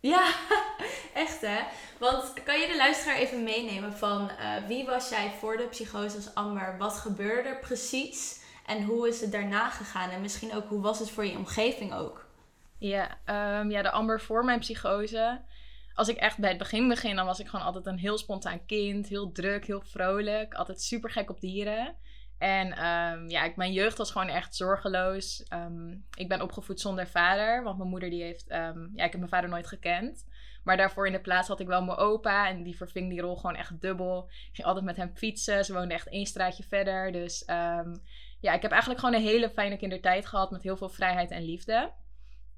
Ja, 0.00 0.34
echt 1.14 1.40
hè. 1.40 1.60
Want 1.98 2.42
kan 2.44 2.60
je 2.60 2.66
de 2.66 2.76
luisteraar 2.76 3.16
even 3.16 3.42
meenemen 3.42 3.92
van 3.92 4.30
uh, 4.40 4.66
wie 4.66 4.84
was 4.84 5.08
jij 5.08 5.30
voor 5.30 5.56
de 5.56 5.66
psychose 5.66 6.16
als 6.16 6.34
Amber? 6.34 6.78
Wat 6.78 6.92
gebeurde 6.92 7.48
er 7.48 7.58
precies? 7.58 8.40
En 8.66 8.82
hoe 8.82 9.08
is 9.08 9.20
het 9.20 9.32
daarna 9.32 9.70
gegaan? 9.70 10.10
En 10.10 10.20
misschien 10.20 10.54
ook, 10.54 10.68
hoe 10.68 10.80
was 10.80 10.98
het 10.98 11.10
voor 11.10 11.26
je 11.26 11.36
omgeving 11.36 11.94
ook? 11.94 12.28
Ja, 12.78 13.18
um, 13.60 13.70
ja 13.70 13.82
de 13.82 13.90
Amber 13.90 14.20
voor 14.20 14.44
mijn 14.44 14.58
psychose. 14.58 15.40
Als 15.94 16.08
ik 16.08 16.16
echt 16.16 16.38
bij 16.38 16.48
het 16.48 16.58
begin 16.58 16.88
begin, 16.88 17.16
dan 17.16 17.26
was 17.26 17.40
ik 17.40 17.48
gewoon 17.48 17.64
altijd 17.64 17.86
een 17.86 17.98
heel 17.98 18.18
spontaan 18.18 18.66
kind. 18.66 19.08
Heel 19.08 19.32
druk, 19.32 19.66
heel 19.66 19.82
vrolijk. 19.84 20.54
Altijd 20.54 20.82
super 20.82 21.10
gek 21.10 21.30
op 21.30 21.40
dieren. 21.40 21.96
En 22.40 22.66
um, 22.66 23.28
ja, 23.28 23.52
mijn 23.56 23.72
jeugd 23.72 23.98
was 23.98 24.10
gewoon 24.10 24.28
echt 24.28 24.56
zorgeloos. 24.56 25.44
Um, 25.52 26.04
ik 26.14 26.28
ben 26.28 26.42
opgevoed 26.42 26.80
zonder 26.80 27.06
vader, 27.06 27.62
want 27.62 27.78
mijn 27.78 27.90
moeder 27.90 28.10
die 28.10 28.22
heeft... 28.22 28.44
ja, 28.48 29.04
ik 29.04 29.10
heb 29.10 29.16
mijn 29.16 29.28
vader 29.28 29.50
nooit 29.50 29.66
gekend. 29.66 30.26
Maar 30.64 30.76
daarvoor 30.76 31.06
in 31.06 31.12
de 31.12 31.20
plaats 31.20 31.48
had 31.48 31.60
ik 31.60 31.66
wel 31.66 31.84
mijn 31.84 31.98
opa. 31.98 32.48
En 32.48 32.62
die 32.62 32.76
verving 32.76 33.10
die 33.10 33.20
rol 33.20 33.36
gewoon 33.36 33.56
echt 33.56 33.80
dubbel. 33.80 34.24
Ik 34.28 34.50
ging 34.52 34.66
altijd 34.66 34.84
met 34.84 34.96
hem 34.96 35.10
fietsen. 35.14 35.64
Ze 35.64 35.72
woonde 35.72 35.94
echt 35.94 36.08
één 36.08 36.26
straatje 36.26 36.62
verder. 36.62 37.12
Dus 37.12 37.42
ja, 38.40 38.52
ik 38.52 38.62
heb 38.62 38.70
eigenlijk 38.70 39.00
gewoon 39.00 39.14
een 39.14 39.26
hele 39.26 39.50
fijne 39.50 39.76
kindertijd 39.76 40.26
gehad 40.26 40.50
met 40.50 40.62
heel 40.62 40.76
veel 40.76 40.88
vrijheid 40.88 41.30
en 41.30 41.44
liefde. 41.44 41.92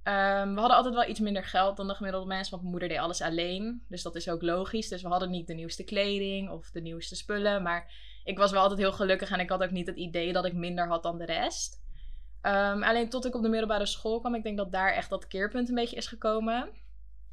Ehm, 0.02 0.54
we 0.54 0.60
hadden 0.60 0.76
altijd 0.76 0.94
wel 0.94 1.08
iets 1.08 1.20
minder 1.20 1.44
geld 1.44 1.76
dan 1.76 1.88
de 1.88 1.94
gemiddelde 1.94 2.26
mensen, 2.26 2.50
want 2.50 2.62
mijn 2.62 2.74
moeder 2.74 2.88
deed 2.88 2.98
alles 2.98 3.20
alleen. 3.20 3.84
Dus 3.88 4.02
dat 4.02 4.16
is 4.16 4.28
ook 4.28 4.42
logisch. 4.42 4.88
Dus 4.88 5.02
we 5.02 5.08
hadden 5.08 5.30
niet 5.30 5.46
de 5.46 5.54
nieuwste 5.54 5.84
kleding 5.84 6.50
of 6.50 6.70
de 6.70 6.80
nieuwste 6.80 7.16
spullen. 7.16 7.62
Maar 7.62 7.92
ik 8.24 8.38
was 8.38 8.50
wel 8.50 8.62
altijd 8.62 8.80
heel 8.80 8.92
gelukkig 8.92 9.30
en 9.30 9.40
ik 9.40 9.50
had 9.50 9.62
ook 9.62 9.70
niet 9.70 9.86
het 9.86 9.96
idee 9.96 10.32
dat 10.32 10.44
ik 10.44 10.52
minder 10.52 10.88
had 10.88 11.02
dan 11.02 11.18
de 11.18 11.24
rest. 11.24 11.80
Um, 12.42 12.82
alleen 12.82 13.08
tot 13.08 13.24
ik 13.24 13.34
op 13.34 13.42
de 13.42 13.48
middelbare 13.48 13.86
school 13.86 14.20
kwam, 14.20 14.34
ik 14.34 14.42
denk 14.42 14.56
dat 14.56 14.72
daar 14.72 14.92
echt 14.92 15.10
dat 15.10 15.26
keerpunt 15.26 15.68
een 15.68 15.74
beetje 15.74 15.96
is 15.96 16.06
gekomen. 16.06 16.70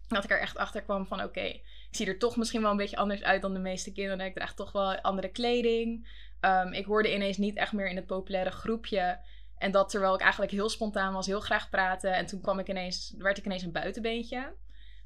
Dat 0.07 0.23
ik 0.23 0.31
er 0.31 0.39
echt 0.39 0.57
achter 0.57 0.81
kwam 0.81 1.05
van 1.05 1.23
oké, 1.23 1.41
ik 1.41 1.63
zie 1.91 2.07
er 2.07 2.19
toch 2.19 2.37
misschien 2.37 2.61
wel 2.61 2.71
een 2.71 2.77
beetje 2.77 2.97
anders 2.97 3.23
uit 3.23 3.41
dan 3.41 3.53
de 3.53 3.59
meeste 3.59 3.91
kinderen. 3.91 4.25
Ik 4.25 4.35
draag 4.35 4.53
toch 4.53 4.71
wel 4.71 5.01
andere 5.01 5.29
kleding. 5.29 6.07
Um, 6.41 6.73
ik 6.73 6.85
hoorde 6.85 7.13
ineens 7.13 7.37
niet 7.37 7.57
echt 7.57 7.73
meer 7.73 7.89
in 7.89 7.95
het 7.95 8.05
populaire 8.05 8.51
groepje. 8.51 9.19
En 9.57 9.71
dat 9.71 9.89
terwijl 9.89 10.13
ik 10.13 10.21
eigenlijk 10.21 10.51
heel 10.51 10.69
spontaan 10.69 11.13
was, 11.13 11.25
heel 11.25 11.39
graag 11.39 11.69
praten. 11.69 12.13
En 12.13 12.25
toen 12.25 12.41
kwam 12.41 12.59
ik 12.59 12.67
ineens, 12.67 13.13
werd 13.17 13.37
ik 13.37 13.45
ineens 13.45 13.63
een 13.63 13.71
buitenbeentje. 13.71 14.53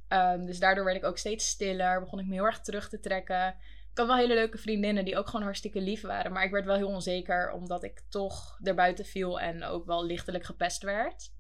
Um, 0.10 0.46
dus 0.46 0.60
daardoor 0.60 0.84
werd 0.84 0.98
ik 0.98 1.04
ook 1.04 1.18
steeds 1.18 1.48
stiller. 1.48 2.00
Begon 2.00 2.20
ik 2.20 2.26
me 2.26 2.34
heel 2.34 2.46
erg 2.46 2.60
terug 2.60 2.90
te 2.90 3.00
trekken. 3.00 3.56
Ik 3.94 4.00
had 4.00 4.08
wel 4.08 4.18
hele 4.18 4.34
leuke 4.34 4.58
vriendinnen 4.58 5.06
die 5.06 5.18
ook 5.18 5.28
gewoon 5.28 5.46
hartstikke 5.46 5.82
lief 5.82 6.02
waren. 6.02 6.32
Maar 6.32 6.44
ik 6.44 6.52
werd 6.52 6.66
wel 6.66 6.76
heel 6.76 6.88
onzeker 6.88 7.52
omdat 7.52 7.84
ik 7.84 8.02
toch 8.10 8.60
erbuiten 8.64 9.06
viel 9.06 9.40
en 9.40 9.64
ook 9.64 9.86
wel 9.86 10.06
lichtelijk 10.06 10.44
gepest 10.44 10.84
werd. 10.84 11.32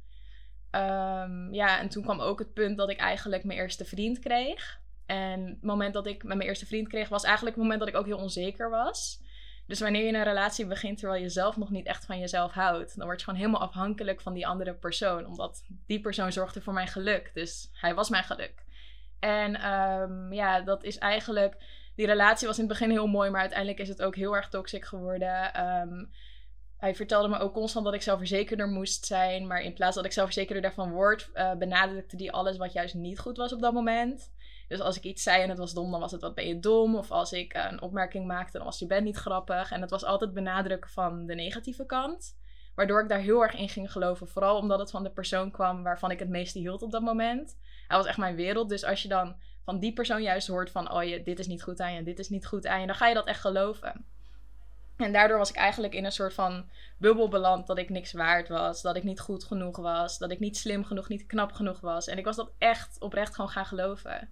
Um, 0.72 1.54
ja, 1.54 1.80
en 1.80 1.90
toen 1.90 2.04
kwam 2.04 2.20
ook 2.20 2.40
het 2.40 2.54
punt 2.54 2.78
dat 2.78 2.90
ik 2.90 2.98
eigenlijk 2.98 3.44
mijn 3.44 3.60
eerste 3.60 3.86
vriend 3.86 4.20
kreeg. 4.20 4.82
En 5.06 5.46
het 5.46 5.64
moment 5.64 5.94
dat 5.94 6.08
ik 6.08 6.24
met 6.24 6.38
mijn 6.38 6.50
eerste 6.50 6.66
vriend 6.66 6.88
kreeg, 6.88 7.10
was 7.10 7.24
eigenlijk 7.24 7.56
het 7.56 7.64
moment 7.64 7.82
dat 7.82 7.90
ik 7.90 8.00
ook 8.00 8.06
heel 8.06 8.18
onzeker 8.18 8.70
was. 8.70 9.22
Dus 9.68 9.80
wanneer 9.80 10.06
je 10.06 10.14
een 10.14 10.24
relatie 10.24 10.66
begint 10.66 10.98
terwijl 10.98 11.22
je 11.22 11.30
zelf 11.30 11.58
nog 11.58 11.70
niet 11.70 11.86
echt 11.86 12.06
van 12.06 12.20
jezelf 12.20 12.52
houdt, 12.52 12.98
dan 12.98 13.06
word 13.06 13.20
je 13.20 13.26
gewoon 13.26 13.40
helemaal 13.40 13.62
afhankelijk 13.62 14.22
van 14.22 14.34
die 14.34 14.48
andere 14.48 14.74
persoon. 14.74 15.26
Omdat 15.26 15.64
die 15.88 16.02
persoon 16.02 16.32
zorgde 16.32 16.62
voor 16.62 16.74
mijn 16.74 16.88
geluk. 16.88 17.32
Dus 17.34 17.70
hij 17.74 17.96
was 17.96 18.10
mijn 18.10 18.24
geluk. 18.24 18.64
En 19.20 19.72
um, 19.72 20.34
ja, 20.34 20.62
dat 20.62 20.84
is 20.84 20.98
eigenlijk. 20.98 21.82
Die 21.96 22.06
relatie 22.06 22.48
was 22.48 22.58
in 22.60 22.64
het 22.64 22.72
begin 22.72 22.90
heel 22.90 23.08
mooi, 23.08 23.30
maar 23.30 23.42
uiteindelijk 23.42 23.80
is 23.80 23.88
het 23.88 24.02
ook 24.02 24.16
heel 24.16 24.36
erg 24.36 24.50
toxic 24.50 24.86
geworden. 24.86 25.66
Um, 25.66 26.10
hij 26.84 26.96
vertelde 26.96 27.28
me 27.28 27.40
ook 27.40 27.54
constant 27.54 27.86
dat 27.86 27.94
ik 27.94 28.02
zelfverzekerder 28.02 28.68
moest 28.68 29.06
zijn. 29.06 29.48
Maar 29.48 29.62
in 29.62 29.74
plaats 29.74 29.96
dat 29.96 30.06
ik 30.06 30.12
zelfverzekerder 30.12 30.62
daarvan 30.62 30.92
word, 30.92 31.30
uh, 31.34 31.54
benadrukte 31.54 32.16
hij 32.16 32.32
alles 32.32 32.58
wat 32.58 32.74
juist 32.74 32.94
niet 32.94 33.20
goed 33.20 33.38
was 33.38 33.54
op 33.54 33.62
dat 33.62 33.74
moment. 33.74 34.32
Dus 34.68 34.80
als 34.80 34.98
ik 34.98 35.04
iets 35.04 35.24
zei 35.24 35.42
en 35.42 35.50
het 35.50 35.58
was 35.58 35.74
dom, 35.74 35.92
dan 35.92 36.00
was 36.00 36.12
het 36.12 36.22
wat 36.22 36.36
ben 36.36 36.48
je 36.48 36.60
dom. 36.60 36.96
Of 36.96 37.12
als 37.12 37.32
ik 37.32 37.54
een 37.54 37.82
opmerking 37.82 38.26
maakte, 38.26 38.58
dan 38.58 38.66
was 38.66 38.80
je 38.80 38.86
bent 38.86 39.04
niet 39.04 39.18
grappig. 39.18 39.72
En 39.72 39.82
het 39.82 39.90
was 39.90 40.04
altijd 40.04 40.34
benadrukken 40.34 40.90
van 40.90 41.26
de 41.26 41.36
negatieve 41.36 41.86
kant. 41.86 42.38
Waardoor 42.76 43.02
ik 43.02 43.10
daar 43.10 43.20
heel 43.20 43.42
erg 43.42 43.56
in 43.56 43.70
ging 43.70 43.92
geloven. 43.92 44.28
Vooral 44.28 44.58
omdat 44.58 44.80
het 44.80 44.92
van 44.92 45.04
de 45.04 45.12
persoon 45.12 45.52
kwam 45.52 45.84
waarvan 45.84 46.12
ik 46.12 46.20
het 46.20 46.30
meeste 46.30 46.60
hield 46.60 46.82
op 46.82 46.92
dat 46.92 47.02
moment. 47.02 47.58
Hij 47.88 47.98
was 47.98 48.06
echt 48.06 48.18
mijn 48.18 48.36
wereld. 48.36 48.70
Dus 48.70 48.84
als 48.84 49.02
je 49.02 49.08
dan 49.08 49.36
van 49.64 49.80
die 49.80 49.94
persoon 49.94 50.22
juist 50.22 50.48
hoort 50.48 50.72
van... 50.72 50.92
oh 50.92 51.04
je, 51.04 51.24
dit 51.24 51.40
is 51.40 51.48
niet 51.48 51.64
goed 51.64 51.80
aan 51.80 51.94
je, 51.94 52.04
dit 52.04 52.20
is 52.20 52.30
niet 52.30 52.46
goed 52.46 52.68
aan 52.68 52.82
je... 52.82 52.88
dan 52.88 52.96
ga 52.96 53.08
je 53.08 53.14
dat 53.14 53.28
echt 53.28 53.42
geloven. 53.42 54.06
En 54.98 55.14
daardoor 55.14 55.38
was 55.38 55.50
ik 55.50 55.56
eigenlijk 55.56 55.94
in 55.94 56.06
een 56.06 56.12
soort 56.12 56.34
van 56.34 56.70
bubbel 56.98 57.30
beland 57.30 57.68
dat 57.68 57.78
ik 57.78 57.90
niks 57.90 58.12
waard 58.12 58.50
was. 58.50 58.82
Dat 58.82 58.96
ik 58.96 59.04
niet 59.04 59.20
goed 59.20 59.44
genoeg 59.44 59.78
was. 59.78 60.18
Dat 60.18 60.32
ik 60.32 60.40
niet 60.40 60.58
slim 60.58 60.84
genoeg, 60.84 61.10
niet 61.10 61.26
knap 61.26 61.52
genoeg 61.52 61.80
was. 61.80 62.08
En 62.08 62.18
ik 62.18 62.26
was 62.26 62.36
dat 62.36 62.52
echt 62.58 63.00
oprecht 63.00 63.36
gewoon 63.36 63.50
gaan 63.50 63.66
geloven. 63.66 64.30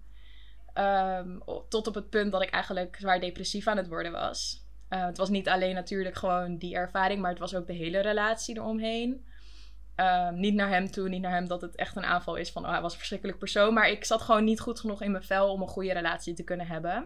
Ehm, 0.72 1.38
tot 1.68 1.86
op 1.86 1.94
het 1.94 2.10
punt 2.10 2.32
dat 2.32 2.42
ik 2.42 2.50
eigenlijk 2.50 2.96
zwaar 2.98 3.20
depressief 3.20 3.66
aan 3.66 3.76
het 3.76 3.88
worden 3.88 4.12
was. 4.12 4.66
Uh, 4.90 5.04
het 5.04 5.16
was 5.16 5.28
niet 5.28 5.48
alleen 5.48 5.74
natuurlijk 5.74 6.16
gewoon 6.16 6.56
die 6.56 6.74
ervaring, 6.74 7.20
maar 7.20 7.30
het 7.30 7.38
was 7.38 7.54
ook 7.54 7.66
de 7.66 7.72
hele 7.72 8.00
relatie 8.00 8.56
eromheen. 8.56 9.26
Um, 9.96 10.40
niet 10.40 10.54
naar 10.54 10.68
hem 10.68 10.90
toe, 10.90 11.08
niet 11.08 11.22
naar 11.22 11.32
hem 11.32 11.48
dat 11.48 11.60
het 11.60 11.76
echt 11.76 11.96
een 11.96 12.04
aanval 12.04 12.34
is 12.34 12.50
van 12.50 12.64
oh, 12.64 12.70
hij 12.70 12.80
was 12.80 12.92
een 12.92 12.98
verschrikkelijk 12.98 13.38
persoon. 13.38 13.74
Maar 13.74 13.88
ik 13.88 14.04
zat 14.04 14.22
gewoon 14.22 14.44
niet 14.44 14.60
goed 14.60 14.80
genoeg 14.80 15.02
in 15.02 15.10
mijn 15.10 15.24
vel 15.24 15.52
om 15.52 15.62
een 15.62 15.68
goede 15.68 15.92
relatie 15.92 16.34
te 16.34 16.44
kunnen 16.44 16.66
hebben. 16.66 16.96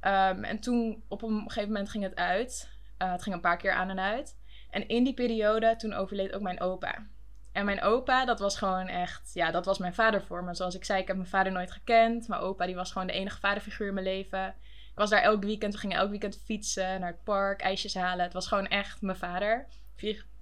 Um, 0.00 0.44
en 0.44 0.60
toen 0.60 1.04
op 1.08 1.22
een 1.22 1.42
gegeven 1.46 1.68
moment 1.68 1.90
ging 1.90 2.04
het 2.04 2.14
uit. 2.14 2.70
Uh, 3.02 3.12
het 3.12 3.22
ging 3.22 3.34
een 3.34 3.40
paar 3.40 3.56
keer 3.56 3.72
aan 3.72 3.90
en 3.90 4.00
uit. 4.00 4.36
En 4.70 4.88
in 4.88 5.04
die 5.04 5.14
periode, 5.14 5.76
toen 5.76 5.92
overleed 5.92 6.32
ook 6.32 6.42
mijn 6.42 6.60
opa. 6.60 7.06
En 7.52 7.64
mijn 7.64 7.82
opa, 7.82 8.24
dat 8.24 8.38
was 8.38 8.58
gewoon 8.58 8.86
echt, 8.86 9.30
ja, 9.34 9.50
dat 9.50 9.64
was 9.64 9.78
mijn 9.78 9.94
vader 9.94 10.22
voor 10.22 10.44
me. 10.44 10.54
Zoals 10.54 10.74
ik 10.74 10.84
zei, 10.84 11.00
ik 11.00 11.06
heb 11.06 11.16
mijn 11.16 11.28
vader 11.28 11.52
nooit 11.52 11.72
gekend. 11.72 12.28
Mijn 12.28 12.40
opa, 12.40 12.66
die 12.66 12.74
was 12.74 12.92
gewoon 12.92 13.06
de 13.06 13.12
enige 13.12 13.40
vaderfiguur 13.40 13.88
in 13.88 13.94
mijn 13.94 14.06
leven. 14.06 14.46
Ik 14.90 15.02
was 15.02 15.10
daar 15.10 15.22
elk 15.22 15.44
weekend, 15.44 15.72
we 15.72 15.78
gingen 15.78 15.96
elk 15.96 16.10
weekend 16.10 16.42
fietsen 16.44 17.00
naar 17.00 17.10
het 17.10 17.24
park, 17.24 17.60
ijsjes 17.60 17.94
halen. 17.94 18.24
Het 18.24 18.32
was 18.32 18.46
gewoon 18.46 18.66
echt 18.66 19.02
mijn 19.02 19.16
vader. 19.16 19.66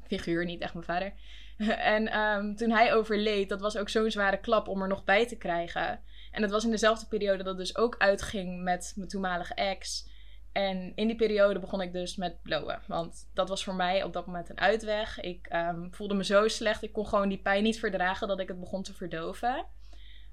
figuur, 0.07 0.45
niet 0.45 0.61
echt 0.61 0.75
mijn 0.75 0.87
vader. 0.87 1.13
en 1.95 2.19
um, 2.19 2.57
toen 2.57 2.71
hij 2.71 2.95
overleed, 2.95 3.49
dat 3.49 3.61
was 3.61 3.77
ook 3.77 3.89
zo'n 3.89 4.11
zware 4.11 4.41
klap 4.41 4.69
om 4.69 4.83
er 4.83 4.89
nog 4.89 5.05
bij 5.05 5.27
te 5.27 5.37
krijgen. 5.37 6.01
En 6.31 6.41
dat 6.41 6.51
was 6.51 6.65
in 6.65 6.71
dezelfde 6.71 7.07
periode 7.07 7.43
dat 7.43 7.57
dus 7.57 7.77
ook 7.77 7.95
uitging 7.99 8.63
met 8.63 8.93
mijn 8.97 9.09
toenmalige 9.09 9.55
ex. 9.55 10.13
En 10.53 10.93
in 10.95 11.07
die 11.07 11.17
periode 11.17 11.59
begon 11.59 11.81
ik 11.81 11.93
dus 11.93 12.17
met 12.17 12.43
blowen. 12.43 12.81
Want 12.87 13.31
dat 13.35 13.49
was 13.49 13.65
voor 13.65 13.75
mij 13.75 14.03
op 14.03 14.13
dat 14.13 14.27
moment 14.27 14.51
een 14.51 14.61
uitweg. 14.61 15.21
Ik 15.21 15.49
um, 15.53 15.89
voelde 15.95 16.15
me 16.15 16.25
zo 16.25 16.49
slecht. 16.49 16.83
Ik 16.83 16.93
kon 16.93 17.07
gewoon 17.07 17.29
die 17.29 17.43
pijn 17.43 17.63
niet 17.63 17.79
verdragen 17.79 18.29
dat 18.29 18.41
ik 18.41 18.49
het 18.49 18.61
begon 18.61 18.83
te 18.83 18.95
verdoven. 18.95 19.67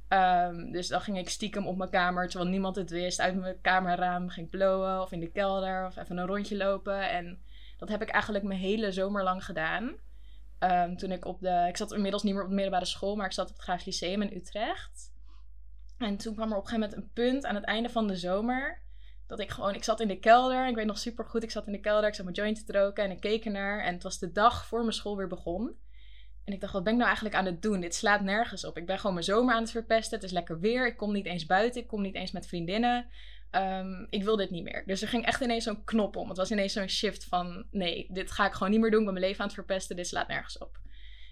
Um, 0.09 0.71
dus 0.71 0.87
dan 0.87 1.01
ging 1.01 1.17
ik 1.17 1.29
stiekem 1.29 1.67
op 1.67 1.77
mijn 1.77 1.89
kamer, 1.89 2.27
terwijl 2.27 2.51
niemand 2.51 2.75
het 2.75 2.89
wist, 2.89 3.19
uit 3.19 3.35
mijn 3.35 3.61
kamerraam 3.61 4.29
ging 4.29 4.49
blowen. 4.49 5.01
Of 5.01 5.11
in 5.11 5.19
de 5.19 5.31
kelder, 5.31 5.85
of 5.85 5.97
even 5.97 6.17
een 6.17 6.27
rondje 6.27 6.57
lopen. 6.57 7.09
En 7.09 7.41
dat 7.77 7.89
heb 7.89 8.01
ik 8.01 8.09
eigenlijk 8.09 8.43
mijn 8.43 8.59
hele 8.59 8.91
zomer 8.91 9.23
lang 9.23 9.45
gedaan. 9.45 9.95
Um, 10.63 10.97
toen 10.97 11.11
ik 11.11 11.25
op 11.25 11.41
de... 11.41 11.65
Ik 11.67 11.77
zat 11.77 11.91
inmiddels 11.91 12.23
niet 12.23 12.33
meer 12.33 12.43
op 12.43 12.49
de 12.49 12.55
middelbare 12.55 12.85
school, 12.85 13.15
maar 13.15 13.25
ik 13.25 13.31
zat 13.31 13.49
op 13.49 13.55
het 13.55 13.63
Graaf 13.63 13.85
Lyceum 13.85 14.21
in 14.21 14.37
Utrecht. 14.37 15.13
En 15.97 16.17
toen 16.17 16.33
kwam 16.33 16.51
er 16.51 16.57
op 16.57 16.63
een 16.63 16.69
gegeven 16.69 16.89
moment 16.89 17.07
een 17.07 17.13
punt 17.13 17.45
aan 17.45 17.55
het 17.55 17.63
einde 17.63 17.89
van 17.89 18.07
de 18.07 18.15
zomer 18.15 18.81
dat 19.31 19.39
ik 19.39 19.49
gewoon, 19.49 19.75
ik 19.75 19.83
zat 19.83 19.99
in 19.99 20.07
de 20.07 20.19
kelder. 20.19 20.67
Ik 20.67 20.75
weet 20.75 20.85
nog 20.85 20.97
super 20.97 21.25
goed, 21.25 21.43
ik 21.43 21.51
zat 21.51 21.65
in 21.65 21.71
de 21.71 21.79
kelder. 21.79 22.09
Ik 22.09 22.15
zat 22.15 22.25
mijn 22.25 22.37
joint 22.37 22.65
te 22.65 22.71
roken 22.71 23.03
en 23.03 23.11
ik 23.11 23.19
keek 23.19 23.45
ernaar. 23.45 23.83
En 23.83 23.93
het 23.93 24.03
was 24.03 24.19
de 24.19 24.31
dag 24.31 24.65
voor 24.65 24.79
mijn 24.79 24.93
school 24.93 25.17
weer 25.17 25.27
begon. 25.27 25.75
En 26.43 26.53
ik 26.53 26.61
dacht, 26.61 26.73
wat 26.73 26.83
ben 26.83 26.91
ik 26.91 26.97
nou 26.97 27.09
eigenlijk 27.09 27.39
aan 27.39 27.45
het 27.45 27.61
doen? 27.61 27.81
Dit 27.81 27.95
slaat 27.95 28.21
nergens 28.21 28.65
op. 28.65 28.77
Ik 28.77 28.85
ben 28.85 28.97
gewoon 28.97 29.13
mijn 29.13 29.25
zomer 29.25 29.55
aan 29.55 29.61
het 29.61 29.71
verpesten. 29.71 30.15
Het 30.15 30.25
is 30.25 30.31
lekker 30.31 30.59
weer. 30.59 30.87
Ik 30.87 30.97
kom 30.97 31.13
niet 31.13 31.25
eens 31.25 31.45
buiten. 31.45 31.81
Ik 31.81 31.87
kom 31.87 32.01
niet 32.01 32.15
eens 32.15 32.31
met 32.31 32.47
vriendinnen. 32.47 33.07
Ehm, 33.51 34.05
ik 34.09 34.23
wil 34.23 34.35
dit 34.35 34.49
niet 34.49 34.63
meer. 34.63 34.83
Dus 34.85 35.01
er 35.01 35.07
ging 35.07 35.25
echt 35.25 35.41
ineens 35.41 35.63
zo'n 35.63 35.83
knop 35.83 36.15
om. 36.15 36.27
Het 36.27 36.37
was 36.37 36.51
ineens 36.51 36.73
zo'n 36.73 36.89
shift 36.89 37.25
van: 37.25 37.65
nee, 37.71 38.07
dit 38.09 38.31
ga 38.31 38.45
ik 38.45 38.53
gewoon 38.53 38.71
niet 38.71 38.81
meer 38.81 38.91
doen. 38.91 38.99
Ik 38.99 39.05
ben 39.05 39.13
mijn 39.13 39.25
leven 39.25 39.41
aan 39.41 39.47
het 39.47 39.55
verpesten. 39.55 39.95
Dit 39.95 40.07
slaat 40.07 40.27
nergens 40.27 40.57
op. 40.57 40.79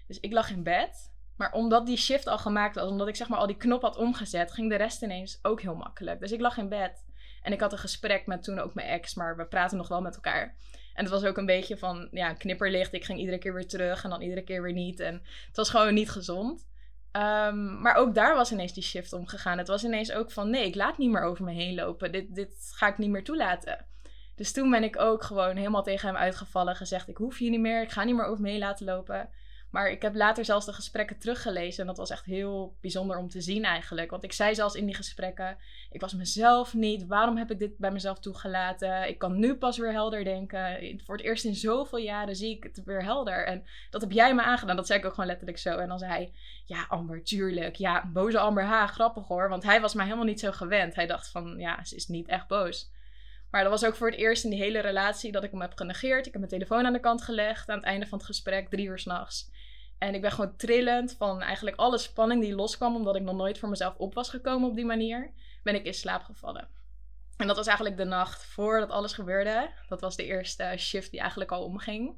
Dus 0.06 0.20
ik 0.20 0.32
lag 0.32 0.50
in 0.50 0.62
bed. 0.62 1.12
Maar 1.36 1.52
omdat 1.52 1.86
die 1.86 1.96
shift 1.96 2.26
al 2.26 2.38
gemaakt 2.38 2.74
was, 2.74 2.88
omdat 2.88 3.08
ik 3.08 3.16
zeg 3.16 3.28
maar 3.28 3.38
al 3.38 3.46
die 3.46 3.56
knop 3.56 3.82
had 3.82 3.96
omgezet, 3.96 4.52
ging 4.52 4.70
de 4.70 4.76
rest 4.76 5.02
ineens 5.02 5.38
ook 5.42 5.60
heel 5.60 5.74
makkelijk. 5.74 6.20
Dus 6.20 6.32
ik 6.32 6.40
lag 6.40 6.56
in 6.56 6.68
bed 6.68 7.04
en 7.42 7.52
ik 7.52 7.60
had 7.60 7.72
een 7.72 7.78
gesprek 7.78 8.26
met 8.26 8.42
toen 8.42 8.58
ook 8.58 8.74
mijn 8.74 8.88
ex, 8.88 9.14
maar 9.14 9.36
we 9.36 9.46
praten 9.46 9.76
nog 9.76 9.88
wel 9.88 10.00
met 10.00 10.14
elkaar. 10.14 10.56
En 10.94 11.04
het 11.04 11.12
was 11.12 11.24
ook 11.24 11.36
een 11.36 11.46
beetje 11.46 11.76
van, 11.76 12.08
ja, 12.10 12.32
knipperlicht. 12.32 12.92
Ik 12.92 13.04
ging 13.04 13.18
iedere 13.18 13.38
keer 13.38 13.54
weer 13.54 13.68
terug 13.68 14.04
en 14.04 14.10
dan 14.10 14.22
iedere 14.22 14.42
keer 14.42 14.62
weer 14.62 14.72
niet. 14.72 15.00
En 15.00 15.22
het 15.46 15.56
was 15.56 15.70
gewoon 15.70 15.94
niet 15.94 16.10
gezond. 16.10 16.68
Ehm, 17.12 17.80
maar 17.80 17.94
ook 17.94 18.14
daar 18.14 18.34
was 18.34 18.52
ineens 18.52 18.72
die 18.72 18.82
shift 18.82 19.12
omgegaan. 19.12 19.58
Het 19.58 19.68
was 19.68 19.84
ineens 19.84 20.12
ook 20.12 20.30
van, 20.30 20.50
nee, 20.50 20.66
ik 20.66 20.74
laat 20.74 20.98
niet 20.98 21.10
meer 21.10 21.22
over 21.22 21.44
me 21.44 21.52
heen 21.52 21.74
lopen. 21.74 22.12
Dit, 22.12 22.34
dit 22.34 22.72
ga 22.74 22.88
ik 22.88 22.98
niet 22.98 23.10
meer 23.10 23.24
toelaten. 23.24 23.86
Dus 24.34 24.52
toen 24.52 24.70
ben 24.70 24.82
ik 24.82 25.00
ook 25.00 25.22
gewoon 25.22 25.56
helemaal 25.56 25.82
tegen 25.82 26.08
hem 26.08 26.16
uitgevallen. 26.16 26.76
Gezegd, 26.76 27.08
ik 27.08 27.16
hoef 27.16 27.38
je 27.38 27.50
niet 27.50 27.60
meer. 27.60 27.82
Ik 27.82 27.90
ga 27.90 28.04
niet 28.04 28.14
meer 28.14 28.24
over 28.24 28.42
me 28.42 28.50
heen 28.50 28.58
laten 28.58 28.86
lopen. 28.86 29.28
Maar 29.70 29.90
ik 29.90 30.02
heb 30.02 30.14
later 30.14 30.44
zelfs 30.44 30.66
de 30.66 30.72
gesprekken 30.72 31.18
teruggelezen. 31.18 31.80
En 31.80 31.86
dat 31.86 31.96
was 31.96 32.10
echt 32.10 32.24
heel 32.24 32.76
bijzonder 32.80 33.18
om 33.18 33.28
te 33.28 33.40
zien 33.40 33.64
eigenlijk. 33.64 34.10
Want 34.10 34.24
ik 34.24 34.32
zei 34.32 34.54
zelfs 34.54 34.74
in 34.74 34.86
die 34.86 34.94
gesprekken: 34.94 35.58
ik 35.90 36.00
was 36.00 36.14
mezelf 36.14 36.74
niet. 36.74 37.06
Waarom 37.06 37.36
heb 37.36 37.50
ik 37.50 37.58
dit 37.58 37.78
bij 37.78 37.90
mezelf 37.90 38.18
toegelaten? 38.18 39.08
Ik 39.08 39.18
kan 39.18 39.38
nu 39.38 39.54
pas 39.54 39.78
weer 39.78 39.92
helder 39.92 40.24
denken. 40.24 41.00
Voor 41.04 41.16
het 41.16 41.24
eerst 41.24 41.44
in 41.44 41.54
zoveel 41.54 41.98
jaren 41.98 42.36
zie 42.36 42.56
ik 42.56 42.62
het 42.62 42.84
weer 42.84 43.02
helder. 43.02 43.46
En 43.46 43.64
dat 43.90 44.00
heb 44.00 44.12
jij 44.12 44.34
me 44.34 44.42
aangedaan. 44.42 44.76
Dat 44.76 44.86
zei 44.86 44.98
ik 44.98 45.04
ook 45.04 45.14
gewoon 45.14 45.28
letterlijk 45.28 45.58
zo. 45.58 45.78
En 45.78 45.88
dan 45.88 45.98
zei 45.98 46.10
hij: 46.10 46.32
Ja, 46.64 46.86
Amber, 46.88 47.24
tuurlijk. 47.24 47.76
Ja, 47.76 48.10
boze 48.12 48.38
Amber, 48.38 48.64
ha, 48.64 48.86
grappig 48.86 49.26
hoor. 49.26 49.48
Want 49.48 49.62
hij 49.62 49.80
was 49.80 49.94
mij 49.94 50.04
helemaal 50.04 50.26
niet 50.26 50.40
zo 50.40 50.52
gewend. 50.52 50.94
Hij 50.94 51.06
dacht 51.06 51.30
van: 51.30 51.58
Ja, 51.58 51.84
ze 51.84 51.96
is 51.96 52.06
niet 52.06 52.28
echt 52.28 52.48
boos. 52.48 52.90
Maar 53.50 53.62
dat 53.62 53.70
was 53.70 53.84
ook 53.84 53.96
voor 53.96 54.10
het 54.10 54.18
eerst 54.18 54.44
in 54.44 54.50
die 54.50 54.62
hele 54.62 54.80
relatie 54.80 55.32
dat 55.32 55.44
ik 55.44 55.50
hem 55.50 55.60
heb 55.60 55.72
genegeerd. 55.76 56.26
Ik 56.26 56.32
heb 56.32 56.40
mijn 56.40 56.52
telefoon 56.52 56.86
aan 56.86 56.92
de 56.92 57.00
kant 57.00 57.22
gelegd 57.22 57.68
aan 57.68 57.76
het 57.76 57.86
einde 57.86 58.06
van 58.06 58.18
het 58.18 58.26
gesprek, 58.26 58.68
drie 58.68 58.86
uur 58.86 58.98
s'nachts. 58.98 59.50
En 60.00 60.14
ik 60.14 60.20
ben 60.20 60.32
gewoon 60.32 60.56
trillend 60.56 61.14
van 61.18 61.42
eigenlijk 61.42 61.76
alle 61.76 61.98
spanning 61.98 62.42
die 62.42 62.54
loskwam, 62.54 62.96
omdat 62.96 63.16
ik 63.16 63.22
nog 63.22 63.36
nooit 63.36 63.58
voor 63.58 63.68
mezelf 63.68 63.96
op 63.96 64.14
was 64.14 64.30
gekomen 64.30 64.68
op 64.68 64.74
die 64.76 64.84
manier, 64.84 65.32
ben 65.62 65.74
ik 65.74 65.84
in 65.84 65.94
slaap 65.94 66.22
gevallen. 66.22 66.68
En 67.36 67.46
dat 67.46 67.56
was 67.56 67.66
eigenlijk 67.66 67.96
de 67.96 68.04
nacht 68.04 68.44
voordat 68.44 68.90
alles 68.90 69.12
gebeurde. 69.12 69.70
Dat 69.88 70.00
was 70.00 70.16
de 70.16 70.24
eerste 70.24 70.74
shift 70.76 71.10
die 71.10 71.20
eigenlijk 71.20 71.50
al 71.50 71.64
omging. 71.64 72.08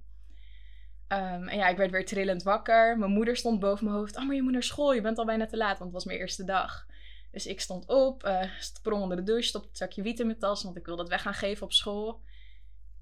Um, 1.09 1.49
en 1.49 1.57
ja, 1.57 1.69
ik 1.69 1.77
werd 1.77 1.91
weer 1.91 2.07
trillend 2.07 2.43
wakker. 2.43 2.99
Mijn 2.99 3.11
moeder 3.11 3.37
stond 3.37 3.61
boven 3.61 3.85
mijn 3.85 3.97
hoofd. 3.97 4.17
Oh, 4.17 4.27
maar 4.27 4.35
je 4.35 4.43
moet 4.43 4.53
naar 4.53 4.62
school. 4.62 4.93
Je 4.93 5.01
bent 5.01 5.19
al 5.19 5.25
bijna 5.25 5.47
te 5.47 5.57
laat, 5.57 5.79
want 5.79 5.85
het 5.85 5.93
was 5.93 6.05
mijn 6.05 6.19
eerste 6.19 6.45
dag. 6.45 6.87
Dus 7.31 7.47
ik 7.47 7.61
stond 7.61 7.87
op, 7.87 8.25
uh, 8.25 8.43
sprong 8.61 9.03
onder 9.03 9.17
de 9.17 9.23
douche, 9.23 9.49
stopte 9.49 9.69
het 9.69 9.77
zakje 9.77 10.03
wiet 10.03 10.21
in 10.21 10.27
mijn 10.27 10.39
tas, 10.39 10.62
want 10.62 10.77
ik 10.77 10.87
wilde 10.87 11.03
dat 11.03 11.11
weg 11.11 11.23
gaan 11.23 11.35
geven 11.35 11.65
op 11.65 11.73
school. 11.73 12.23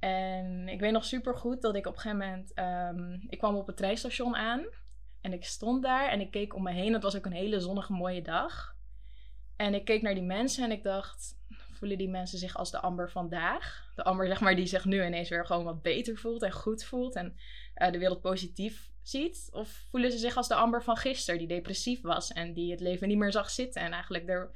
En 0.00 0.68
ik 0.68 0.80
weet 0.80 0.92
nog 0.92 1.04
super 1.04 1.36
goed 1.36 1.62
dat 1.62 1.76
ik 1.76 1.86
op 1.86 1.94
een 1.94 2.00
gegeven 2.00 2.26
moment, 2.26 2.52
um, 2.58 3.26
ik 3.28 3.38
kwam 3.38 3.56
op 3.56 3.66
het 3.66 3.76
treinstation 3.76 4.36
aan 4.36 4.66
en 5.20 5.32
ik 5.32 5.44
stond 5.44 5.82
daar 5.82 6.08
en 6.08 6.20
ik 6.20 6.30
keek 6.30 6.54
om 6.54 6.62
me 6.62 6.72
heen. 6.72 6.92
Het 6.92 7.02
was 7.02 7.16
ook 7.16 7.26
een 7.26 7.32
hele 7.32 7.60
zonnige 7.60 7.92
mooie 7.92 8.22
dag. 8.22 8.76
En 9.56 9.74
ik 9.74 9.84
keek 9.84 10.02
naar 10.02 10.14
die 10.14 10.22
mensen 10.22 10.64
en 10.64 10.70
ik 10.70 10.82
dacht, 10.82 11.38
voelen 11.72 11.98
die 11.98 12.08
mensen 12.08 12.38
zich 12.38 12.56
als 12.56 12.70
de 12.70 12.80
Amber 12.80 13.10
vandaag? 13.10 13.92
De 13.94 14.04
Amber 14.04 14.26
zeg 14.26 14.40
maar 14.40 14.56
die 14.56 14.66
zich 14.66 14.84
nu 14.84 15.04
ineens 15.04 15.28
weer 15.28 15.46
gewoon 15.46 15.64
wat 15.64 15.82
beter 15.82 16.16
voelt 16.16 16.42
en 16.42 16.52
goed 16.52 16.84
voelt 16.84 17.14
en 17.14 17.36
uh, 17.76 17.90
de 17.90 17.98
wereld 17.98 18.20
positief 18.20 18.90
ziet? 19.02 19.48
Of 19.52 19.86
voelen 19.90 20.12
ze 20.12 20.18
zich 20.18 20.36
als 20.36 20.48
de 20.48 20.54
Amber 20.54 20.82
van 20.82 20.96
gisteren 20.96 21.38
die 21.38 21.48
depressief 21.48 22.00
was 22.00 22.32
en 22.32 22.52
die 22.52 22.70
het 22.70 22.80
leven 22.80 23.08
niet 23.08 23.18
meer 23.18 23.32
zag 23.32 23.50
zitten 23.50 23.82
en 23.82 23.92
eigenlijk 23.92 24.28
er 24.28 24.50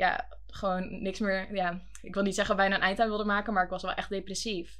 ja, 0.00 0.28
gewoon 0.46 1.02
niks 1.02 1.18
meer, 1.18 1.54
ja, 1.54 1.80
ik 2.02 2.14
wil 2.14 2.22
niet 2.22 2.34
zeggen 2.34 2.56
bijna 2.56 2.74
een 2.74 2.80
eind 2.80 3.00
aan 3.00 3.08
wilde 3.08 3.24
maken, 3.24 3.52
maar 3.52 3.64
ik 3.64 3.70
was 3.70 3.82
wel 3.82 3.92
echt 3.92 4.08
depressief. 4.08 4.78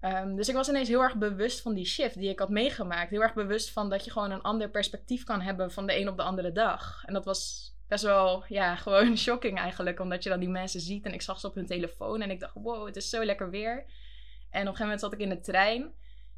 Um, 0.00 0.36
dus 0.36 0.48
ik 0.48 0.54
was 0.54 0.68
ineens 0.68 0.88
heel 0.88 1.02
erg 1.02 1.16
bewust 1.16 1.60
van 1.60 1.74
die 1.74 1.84
shift 1.84 2.14
die 2.14 2.28
ik 2.28 2.38
had 2.38 2.48
meegemaakt. 2.48 3.10
Heel 3.10 3.22
erg 3.22 3.34
bewust 3.34 3.72
van 3.72 3.90
dat 3.90 4.04
je 4.04 4.10
gewoon 4.10 4.30
een 4.30 4.42
ander 4.42 4.70
perspectief 4.70 5.24
kan 5.24 5.40
hebben 5.40 5.72
van 5.72 5.86
de 5.86 5.98
een 5.98 6.08
op 6.08 6.16
de 6.16 6.22
andere 6.22 6.52
dag. 6.52 7.02
En 7.04 7.12
dat 7.12 7.24
was 7.24 7.72
best 7.88 8.04
wel, 8.04 8.44
ja, 8.48 8.76
gewoon 8.84 9.16
shocking 9.16 9.58
eigenlijk. 9.58 10.00
Omdat 10.00 10.22
je 10.22 10.28
dan 10.28 10.40
die 10.40 10.48
mensen 10.48 10.80
ziet 10.80 11.04
en 11.04 11.12
ik 11.12 11.22
zag 11.22 11.40
ze 11.40 11.46
op 11.46 11.54
hun 11.54 11.66
telefoon 11.66 12.20
en 12.20 12.30
ik 12.30 12.40
dacht, 12.40 12.54
wow, 12.54 12.86
het 12.86 12.96
is 12.96 13.10
zo 13.10 13.24
lekker 13.24 13.50
weer. 13.50 13.74
En 13.74 13.80
op 13.80 13.86
een 14.50 14.60
gegeven 14.60 14.82
moment 14.82 15.00
zat 15.00 15.12
ik 15.12 15.18
in 15.18 15.28
de 15.28 15.40
trein 15.40 15.92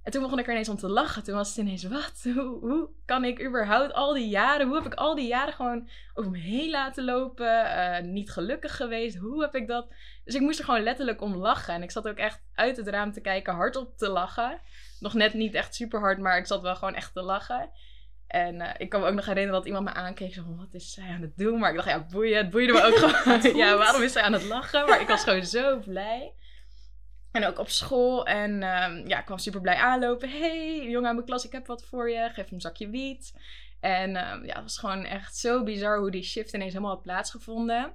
en 0.07 0.13
toen 0.13 0.23
begon 0.23 0.39
ik 0.39 0.47
er 0.47 0.53
ineens 0.53 0.69
om 0.69 0.77
te 0.77 0.89
lachen. 0.89 1.23
Toen 1.23 1.35
was 1.35 1.49
het 1.49 1.57
ineens, 1.57 1.85
wat? 1.85 2.27
Hoe, 2.35 2.59
hoe 2.61 2.89
kan 3.05 3.25
ik 3.25 3.43
überhaupt 3.43 3.93
al 3.93 4.15
die 4.15 4.29
jaren, 4.29 4.67
hoe 4.67 4.77
heb 4.77 4.87
ik 4.87 4.95
al 4.95 5.15
die 5.15 5.27
jaren 5.27 5.53
gewoon 5.53 5.89
over 6.15 6.31
me 6.31 6.39
heen 6.39 6.71
laten 6.71 7.05
lopen? 7.05 7.47
Uh, 7.47 8.01
niet 8.01 8.31
gelukkig 8.31 8.77
geweest? 8.77 9.17
Hoe 9.17 9.43
heb 9.43 9.55
ik 9.55 9.67
dat? 9.67 9.89
Dus 10.25 10.35
ik 10.35 10.41
moest 10.41 10.59
er 10.59 10.65
gewoon 10.65 10.83
letterlijk 10.83 11.21
om 11.21 11.37
lachen. 11.37 11.75
En 11.75 11.83
ik 11.83 11.91
zat 11.91 12.09
ook 12.09 12.17
echt 12.17 12.43
uit 12.55 12.77
het 12.77 12.89
raam 12.89 13.13
te 13.13 13.21
kijken, 13.21 13.55
hardop 13.55 13.97
te 13.97 14.09
lachen. 14.09 14.61
Nog 15.01 15.15
net 15.15 15.35
niet 15.35 15.55
echt 15.55 15.75
super 15.75 16.01
hard, 16.01 16.19
maar 16.19 16.39
ik 16.39 16.47
zat 16.47 16.63
wel 16.63 16.77
gewoon 16.77 16.95
echt 16.95 17.13
te 17.13 17.23
lachen. 17.23 17.71
En 18.27 18.55
uh, 18.55 18.71
ik 18.79 18.89
kan 18.89 19.01
me 19.01 19.07
ook 19.07 19.15
nog 19.15 19.27
herinneren 19.27 19.59
dat 19.59 19.67
iemand 19.67 19.85
me 19.85 19.93
aankeek. 19.93 20.35
Zo 20.35 20.43
van, 20.43 20.57
wat 20.57 20.75
is 20.75 20.93
zij 20.93 21.09
aan 21.09 21.23
het 21.23 21.37
doen? 21.37 21.59
Maar 21.59 21.71
ik 21.71 21.77
dacht, 21.77 21.89
ja, 21.89 22.07
boeien. 22.11 22.37
Het 22.37 22.51
boeide 22.51 22.73
me 22.73 22.83
ook 22.83 22.97
gewoon. 23.05 23.57
ja, 23.57 23.77
waarom 23.77 24.03
is 24.03 24.13
zij 24.13 24.23
aan 24.23 24.33
het 24.33 24.45
lachen? 24.45 24.87
Maar 24.89 25.01
ik 25.01 25.09
was 25.09 25.23
gewoon 25.23 25.45
zo 25.45 25.79
blij. 25.79 26.35
En 27.37 27.47
ook 27.47 27.59
op 27.59 27.69
school. 27.69 28.27
En 28.27 28.51
um, 28.53 29.09
ja, 29.09 29.19
ik 29.19 29.25
kwam 29.25 29.39
super 29.39 29.61
blij 29.61 29.77
aanlopen. 29.77 30.31
hey, 30.31 30.89
jongen 30.89 31.07
uit 31.07 31.15
mijn 31.15 31.27
klas, 31.27 31.45
ik 31.45 31.53
heb 31.53 31.67
wat 31.67 31.85
voor 31.85 32.11
je. 32.11 32.29
Geef 32.33 32.45
hem 32.45 32.55
een 32.55 32.61
zakje 32.61 32.91
wiet. 32.91 33.33
En 33.81 34.09
um, 34.09 34.45
ja, 34.45 34.55
het 34.55 34.63
was 34.63 34.79
gewoon 34.79 35.05
echt 35.05 35.37
zo 35.37 35.63
bizar 35.63 35.99
hoe 35.99 36.11
die 36.11 36.23
shift 36.23 36.55
ineens 36.55 36.73
helemaal 36.73 36.95
had 36.95 37.03
plaatsgevonden. 37.03 37.93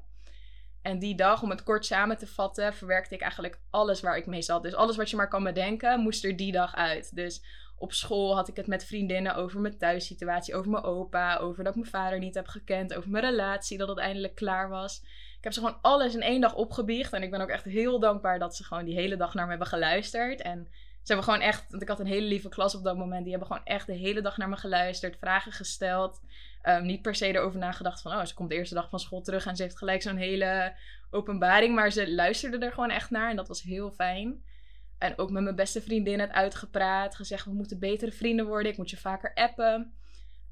En 0.82 1.00
die 1.00 1.16
dag, 1.16 1.42
om 1.42 1.50
het 1.50 1.64
kort 1.64 1.86
samen 1.86 2.18
te 2.18 2.28
vatten, 2.28 2.74
verwerkte 2.74 3.16
ik 3.16 3.22
eigenlijk 3.22 3.60
alles 3.70 4.02
waar 4.02 4.18
ik 4.18 4.26
mee 4.26 4.42
zat. 4.42 4.64
Dus 4.64 4.76
alles 4.76 4.96
wat 4.96 5.10
je 5.10 5.16
maar 5.16 5.30
kan 5.30 5.44
bedenken, 5.44 6.00
moest 6.00 6.24
er 6.24 6.36
die 6.36 6.52
dag 6.52 6.76
uit. 6.76 7.16
Dus 7.16 7.44
op 7.78 7.94
school 7.94 8.36
had 8.36 8.48
ik 8.48 8.56
het 8.56 8.68
met 8.68 8.86
vriendinnen 8.86 9.36
over 9.36 9.60
mijn 9.60 9.78
thuissituatie, 9.78 10.56
over 10.56 10.72
mijn 10.72 10.84
opa, 10.84 11.38
over 11.38 11.64
dat 11.64 11.76
ik 11.76 11.80
mijn 11.80 11.92
vader 11.92 12.20
niet 12.20 12.36
heb 12.36 12.48
gekend, 12.48 12.94
over 12.94 13.10
mijn 13.10 13.24
relatie, 13.24 13.78
dat 13.78 13.88
het 13.88 13.98
eindelijk 13.98 14.36
klaar 14.36 14.70
was. 14.70 15.04
Ik 15.42 15.48
heb 15.48 15.56
ze 15.56 15.68
gewoon 15.68 15.82
alles 15.82 16.16
in 16.16 16.22
één 16.22 16.42
dag 16.42 16.54
opgebiecht. 16.54 17.14
En 17.14 17.24
ik 17.24 17.32
ben 17.32 17.42
ook 17.42 17.50
echt 17.50 17.64
heel 17.64 18.00
dankbaar 18.00 18.40
dat 18.40 18.56
ze 18.56 18.64
gewoon 18.64 18.86
die 18.86 18.96
hele 18.96 19.18
dag 19.18 19.34
naar 19.34 19.44
me 19.44 19.50
hebben 19.50 19.68
geluisterd. 19.68 20.42
En 20.42 20.68
ze 20.72 21.14
hebben 21.14 21.24
gewoon 21.24 21.42
echt, 21.42 21.70
want 21.70 21.82
ik 21.82 21.88
had 21.88 22.00
een 22.00 22.06
hele 22.06 22.26
lieve 22.26 22.50
klas 22.50 22.76
op 22.76 22.84
dat 22.84 22.98
moment. 22.98 23.22
Die 23.22 23.32
hebben 23.32 23.48
gewoon 23.48 23.66
echt 23.66 23.88
de 23.88 23.94
hele 23.94 24.22
dag 24.22 24.38
naar 24.38 24.50
me 24.50 24.56
geluisterd, 24.56 25.18
vragen 25.18 25.52
gesteld. 25.52 26.22
Um, 26.64 26.86
niet 26.86 27.02
per 27.02 27.16
se 27.16 27.28
erover 27.28 27.60
nagedacht 27.60 28.02
van, 28.02 28.12
oh, 28.12 28.26
ze 28.26 28.34
komt 28.34 28.50
de 28.50 28.56
eerste 28.56 28.76
dag 28.76 28.90
van 28.90 29.00
school 29.00 29.22
terug 29.22 29.46
en 29.46 29.56
ze 29.56 29.64
heeft 29.64 29.78
gelijk 29.78 30.02
zo'n 30.02 30.18
hele 30.18 30.76
openbaring. 31.10 31.76
Maar 31.76 31.92
ze 31.92 32.14
luisterden 32.14 32.64
er 32.64 32.74
gewoon 32.74 32.92
echt 32.92 33.10
naar 33.10 33.30
en 33.30 33.36
dat 33.36 33.48
was 33.48 33.62
heel 33.62 33.92
fijn. 33.92 34.44
En 34.98 35.18
ook 35.18 35.32
met 35.32 35.44
mijn 35.44 35.56
beste 35.56 35.82
vriendin 35.82 36.20
het 36.20 36.32
uitgepraat. 36.32 37.16
Gezegd, 37.16 37.46
we 37.46 37.54
moeten 37.54 37.80
betere 37.80 38.12
vrienden 38.12 38.46
worden. 38.46 38.72
Ik 38.72 38.78
moet 38.78 38.90
je 38.90 38.98
vaker 38.98 39.34
appen. 39.34 39.94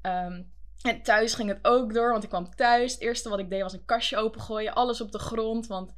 Um, 0.02 0.52
en 0.82 1.02
thuis 1.02 1.34
ging 1.34 1.48
het 1.48 1.58
ook 1.62 1.94
door, 1.94 2.10
want 2.10 2.22
ik 2.22 2.28
kwam 2.28 2.54
thuis. 2.54 2.92
Het 2.92 3.02
eerste 3.02 3.28
wat 3.28 3.38
ik 3.38 3.50
deed 3.50 3.62
was 3.62 3.72
een 3.72 3.84
kastje 3.84 4.16
opengooien, 4.16 4.74
alles 4.74 5.00
op 5.00 5.12
de 5.12 5.18
grond. 5.18 5.66
Want 5.66 5.92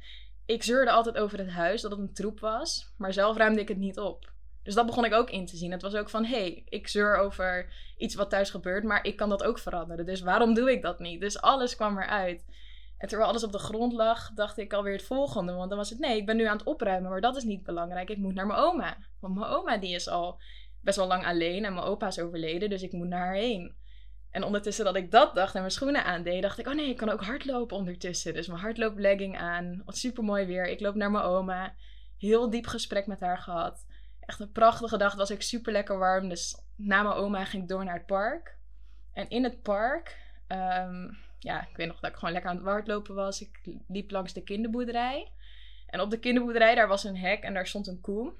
ik 0.45 0.63
zeurde 0.63 0.91
altijd 0.91 1.17
over 1.17 1.37
het 1.37 1.49
huis 1.49 1.81
dat 1.81 1.91
het 1.91 1.99
een 1.99 2.13
troep 2.13 2.39
was, 2.39 2.93
maar 2.97 3.13
zelf 3.13 3.37
ruimde 3.37 3.61
ik 3.61 3.67
het 3.67 3.77
niet 3.77 3.99
op. 3.99 4.31
Dus 4.63 4.73
dat 4.73 4.85
begon 4.85 5.05
ik 5.05 5.13
ook 5.13 5.29
in 5.29 5.45
te 5.45 5.57
zien. 5.57 5.71
Het 5.71 5.81
was 5.81 5.95
ook 5.95 6.09
van, 6.09 6.25
hé, 6.25 6.39
hey, 6.39 6.63
ik 6.69 6.87
zeur 6.87 7.15
over 7.15 7.73
iets 7.97 8.15
wat 8.15 8.29
thuis 8.29 8.49
gebeurt, 8.49 8.83
maar 8.83 9.05
ik 9.05 9.15
kan 9.15 9.29
dat 9.29 9.43
ook 9.43 9.59
veranderen. 9.59 10.05
Dus 10.05 10.21
waarom 10.21 10.53
doe 10.53 10.71
ik 10.71 10.81
dat 10.81 10.99
niet? 10.99 11.21
Dus 11.21 11.41
alles 11.41 11.75
kwam 11.75 11.97
eruit. 11.97 12.45
En 12.97 13.07
terwijl 13.07 13.29
alles 13.29 13.43
op 13.43 13.51
de 13.51 13.59
grond 13.59 13.93
lag, 13.93 14.31
dacht 14.33 14.57
ik 14.57 14.73
alweer 14.73 14.93
het 14.93 15.03
volgende. 15.03 15.53
Want 15.53 15.69
dan 15.69 15.77
was 15.77 15.89
het, 15.89 15.99
nee, 15.99 16.17
ik 16.17 16.25
ben 16.25 16.37
nu 16.37 16.45
aan 16.45 16.57
het 16.57 16.65
opruimen, 16.65 17.09
maar 17.09 17.21
dat 17.21 17.35
is 17.35 17.43
niet 17.43 17.63
belangrijk. 17.63 18.09
Ik 18.09 18.17
moet 18.17 18.33
naar 18.33 18.47
mijn 18.47 18.59
oma. 18.59 18.97
Want 19.19 19.35
mijn 19.35 19.51
oma 19.51 19.77
die 19.77 19.95
is 19.95 20.07
al 20.07 20.41
best 20.81 20.97
wel 20.97 21.07
lang 21.07 21.25
alleen 21.25 21.65
en 21.65 21.73
mijn 21.73 21.85
opa 21.85 22.07
is 22.07 22.19
overleden, 22.19 22.69
dus 22.69 22.81
ik 22.81 22.91
moet 22.91 23.07
naar 23.07 23.25
haar 23.25 23.33
heen. 23.33 23.75
En 24.33 24.43
ondertussen 24.43 24.85
dat 24.85 24.95
ik 24.95 25.11
dat 25.11 25.35
dacht 25.35 25.53
en 25.53 25.59
mijn 25.59 25.71
schoenen 25.71 26.05
aandeed, 26.05 26.41
dacht 26.41 26.59
ik, 26.59 26.67
oh 26.67 26.73
nee, 26.73 26.89
ik 26.89 26.97
kan 26.97 27.09
ook 27.09 27.23
hardlopen 27.23 27.77
ondertussen. 27.77 28.33
Dus 28.33 28.47
mijn 28.47 28.59
hardlooplegging 28.59 29.37
aan, 29.37 29.81
wat 29.85 29.97
super 29.97 30.23
mooi 30.23 30.45
weer. 30.45 30.65
Ik 30.65 30.79
loop 30.79 30.95
naar 30.95 31.11
mijn 31.11 31.23
oma, 31.23 31.73
heel 32.17 32.49
diep 32.49 32.67
gesprek 32.67 33.07
met 33.07 33.19
haar 33.19 33.37
gehad. 33.37 33.85
Echt 34.19 34.39
een 34.39 34.51
prachtige 34.51 34.97
dag, 34.97 35.15
was 35.15 35.31
ook 35.31 35.41
super 35.41 35.71
lekker 35.71 35.97
warm. 35.97 36.29
Dus 36.29 36.57
na 36.75 37.03
mijn 37.03 37.15
oma 37.15 37.45
ging 37.45 37.63
ik 37.63 37.69
door 37.69 37.83
naar 37.83 37.97
het 37.97 38.05
park. 38.05 38.57
En 39.11 39.29
in 39.29 39.43
het 39.43 39.61
park, 39.61 40.17
ehm, 40.47 41.09
ja, 41.39 41.67
ik 41.69 41.77
weet 41.77 41.87
nog 41.87 41.99
dat 41.99 42.09
ik 42.09 42.17
gewoon 42.17 42.33
lekker 42.33 42.51
aan 42.51 42.57
het 42.57 42.65
hardlopen 42.65 43.15
was. 43.15 43.41
Ik 43.41 43.77
liep 43.87 44.11
langs 44.11 44.33
de 44.33 44.43
kinderboerderij. 44.43 45.31
En 45.87 45.99
op 45.99 46.09
de 46.09 46.19
kinderboerderij, 46.19 46.75
daar 46.75 46.87
was 46.87 47.03
een 47.03 47.17
hek 47.17 47.43
en 47.43 47.53
daar 47.53 47.67
stond 47.67 47.87
een 47.87 48.01
koe 48.01 48.33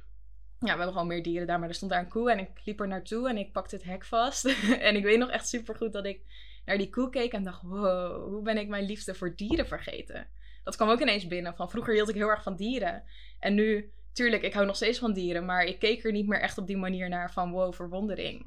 ja, 0.68 0.74
we 0.74 0.78
hebben 0.78 0.92
gewoon 0.92 1.08
meer 1.08 1.24
dieren 1.24 1.48
daar, 1.48 1.60
maar 1.60 1.70
er 1.70 1.76
stond 1.76 1.92
daar 1.92 2.00
een 2.00 2.08
koe 2.08 2.32
en 2.32 2.40
ik 2.40 2.50
liep 2.64 2.80
er 2.80 2.88
naartoe 2.88 3.30
en 3.30 3.38
ik 3.38 3.52
pakte 3.52 3.76
het 3.76 3.86
hek 3.86 4.06
vast. 4.06 4.46
en 4.80 4.96
ik 4.96 5.04
weet 5.04 5.18
nog 5.18 5.30
echt 5.30 5.48
super 5.48 5.76
goed 5.76 5.94
dat 5.94 6.06
ik 6.06 6.22
naar 6.66 6.78
die 6.78 6.90
koe 6.90 7.10
keek 7.10 7.32
en 7.32 7.44
dacht, 7.44 7.62
wow, 7.62 8.30
hoe 8.32 8.42
ben 8.42 8.58
ik 8.58 8.68
mijn 8.68 8.86
liefde 8.86 9.16
voor 9.16 9.36
dieren 9.36 9.68
vergeten? 9.68 10.28
Dat 10.64 10.76
kwam 10.76 10.90
ook 10.90 11.02
ineens 11.02 11.28
binnen. 11.28 11.56
Van 11.56 11.70
vroeger 11.70 11.94
hield 11.94 12.10
ik 12.10 12.16
heel 12.16 12.30
erg 12.30 12.44
van 12.44 12.56
dieren. 12.56 13.04
En 13.40 13.54
nu, 13.54 13.92
tuurlijk, 14.14 14.44
ik 14.44 14.54
hou 14.54 14.66
nog 14.66 14.76
steeds 14.76 15.00
van 15.00 15.14
dieren, 15.14 15.46
maar 15.46 15.64
ik 15.64 15.80
keek 15.80 16.04
er 16.04 16.12
niet 16.12 16.28
meer 16.28 16.42
echt 16.42 16.58
op 16.58 16.68
die 16.68 16.78
manier 16.78 17.10
naar 17.10 17.32
van 17.32 17.52
wow, 17.52 17.74
verwondering. 17.74 18.46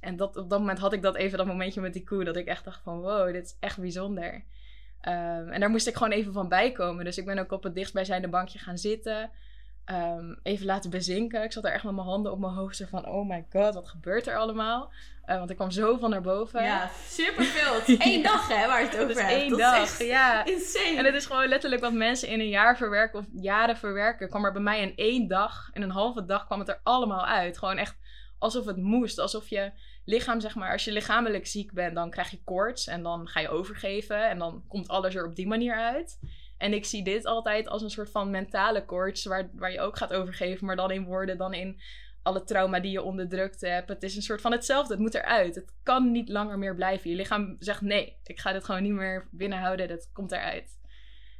En 0.00 0.16
dat, 0.16 0.36
op 0.36 0.50
dat 0.50 0.58
moment 0.58 0.78
had 0.78 0.92
ik 0.92 1.02
dat 1.02 1.16
even 1.16 1.38
dat 1.38 1.46
momentje 1.46 1.80
met 1.80 1.92
die 1.92 2.04
koe. 2.04 2.24
Dat 2.24 2.36
ik 2.36 2.46
echt 2.46 2.64
dacht 2.64 2.82
van 2.82 3.00
wow, 3.00 3.32
dit 3.32 3.44
is 3.44 3.56
echt 3.60 3.80
bijzonder. 3.80 4.44
Ehm, 5.00 5.48
en 5.48 5.60
daar 5.60 5.70
moest 5.70 5.86
ik 5.86 5.96
gewoon 5.96 6.12
even 6.12 6.32
van 6.32 6.48
bijkomen. 6.48 7.04
Dus 7.04 7.18
ik 7.18 7.24
ben 7.24 7.38
ook 7.38 7.52
op 7.52 7.62
het 7.62 7.74
dichtstbijzijnde 7.74 8.28
bankje 8.28 8.58
gaan 8.58 8.78
zitten. 8.78 9.30
Ehm, 9.84 10.34
even 10.42 10.66
laten 10.66 10.90
bezinken. 10.90 11.42
Ik 11.42 11.52
zat 11.52 11.64
er 11.64 11.72
echt 11.72 11.84
met 11.84 11.94
mijn 11.94 12.06
handen 12.06 12.32
op 12.32 12.38
mijn 12.38 12.52
hoofd. 12.52 12.76
Zo 12.76 12.84
van, 12.88 13.06
oh 13.06 13.28
my 13.28 13.46
god, 13.50 13.74
wat 13.74 13.88
gebeurt 13.88 14.26
er 14.26 14.36
allemaal? 14.36 14.92
Uh, 15.26 15.38
want 15.38 15.50
ik 15.50 15.56
kwam 15.56 15.70
zo 15.70 15.96
van 15.96 16.10
naar 16.10 16.20
boven. 16.20 16.64
Ja, 16.64 16.90
superveel. 17.08 17.74
Het 17.74 17.88
is 17.88 17.96
één 18.10 18.22
dag 18.22 18.48
hè, 18.48 18.66
waar 18.66 18.80
je 18.80 18.86
het 18.86 18.98
over 18.98 19.10
is 19.10 19.20
hebt. 19.20 19.30
één 19.30 19.50
Dat 19.50 19.58
dag, 19.58 19.82
echt 19.82 19.98
ja. 19.98 20.44
Insane. 20.44 20.96
En 20.96 21.04
het 21.04 21.14
is 21.14 21.26
gewoon 21.26 21.48
letterlijk 21.48 21.82
wat 21.82 21.92
mensen 21.92 22.28
in 22.28 22.40
een 22.40 22.48
jaar 22.48 22.76
verwerken 22.76 23.18
of 23.18 23.24
jaren 23.32 23.76
verwerken. 23.76 24.28
kwam 24.28 24.44
er 24.44 24.52
bij 24.52 24.62
mij 24.62 24.80
in 24.80 24.92
één 24.96 25.28
dag, 25.28 25.70
in 25.72 25.82
een 25.82 25.90
halve 25.90 26.24
dag 26.24 26.46
kwam 26.46 26.58
het 26.58 26.68
er 26.68 26.80
allemaal 26.82 27.26
uit. 27.26 27.58
Gewoon 27.58 27.78
echt 27.78 27.96
alsof 28.38 28.64
het 28.66 28.76
moest. 28.76 29.18
Alsof 29.18 29.48
je 29.48 29.72
lichaam, 30.04 30.40
zeg 30.40 30.54
maar, 30.54 30.72
als 30.72 30.84
je 30.84 30.92
lichamelijk 30.92 31.46
ziek 31.46 31.72
bent, 31.72 31.94
dan 31.94 32.10
krijg 32.10 32.30
je 32.30 32.42
koorts 32.44 32.86
en 32.86 33.02
dan 33.02 33.28
ga 33.28 33.40
je 33.40 33.48
overgeven. 33.48 34.28
En 34.28 34.38
dan 34.38 34.64
komt 34.68 34.88
alles 34.88 35.14
er 35.14 35.26
op 35.26 35.36
die 35.36 35.46
manier 35.46 35.74
uit. 35.74 36.18
En 36.62 36.72
ik 36.72 36.84
zie 36.84 37.04
dit 37.04 37.26
altijd 37.26 37.68
als 37.68 37.82
een 37.82 37.90
soort 37.90 38.10
van 38.10 38.30
mentale 38.30 38.84
koorts, 38.84 39.24
waar, 39.24 39.50
waar 39.52 39.72
je 39.72 39.80
ook 39.80 39.96
gaat 39.96 40.12
overgeven, 40.12 40.66
maar 40.66 40.76
dan 40.76 40.90
in 40.90 41.04
woorden, 41.04 41.38
dan 41.38 41.54
in 41.54 41.80
alle 42.22 42.44
trauma 42.44 42.80
die 42.80 42.90
je 42.90 43.02
onderdrukt 43.02 43.60
hebt. 43.60 43.88
Het 43.88 44.02
is 44.02 44.16
een 44.16 44.22
soort 44.22 44.40
van 44.40 44.52
hetzelfde. 44.52 44.92
Het 44.92 45.02
moet 45.02 45.14
eruit. 45.14 45.54
Het 45.54 45.72
kan 45.82 46.10
niet 46.10 46.28
langer 46.28 46.58
meer 46.58 46.74
blijven. 46.74 47.10
Je 47.10 47.16
lichaam 47.16 47.56
zegt 47.58 47.80
nee, 47.80 48.16
ik 48.24 48.40
ga 48.40 48.52
dit 48.52 48.64
gewoon 48.64 48.82
niet 48.82 48.92
meer 48.92 49.28
binnenhouden. 49.30 49.88
Dat 49.88 50.10
komt 50.12 50.32
eruit. 50.32 50.80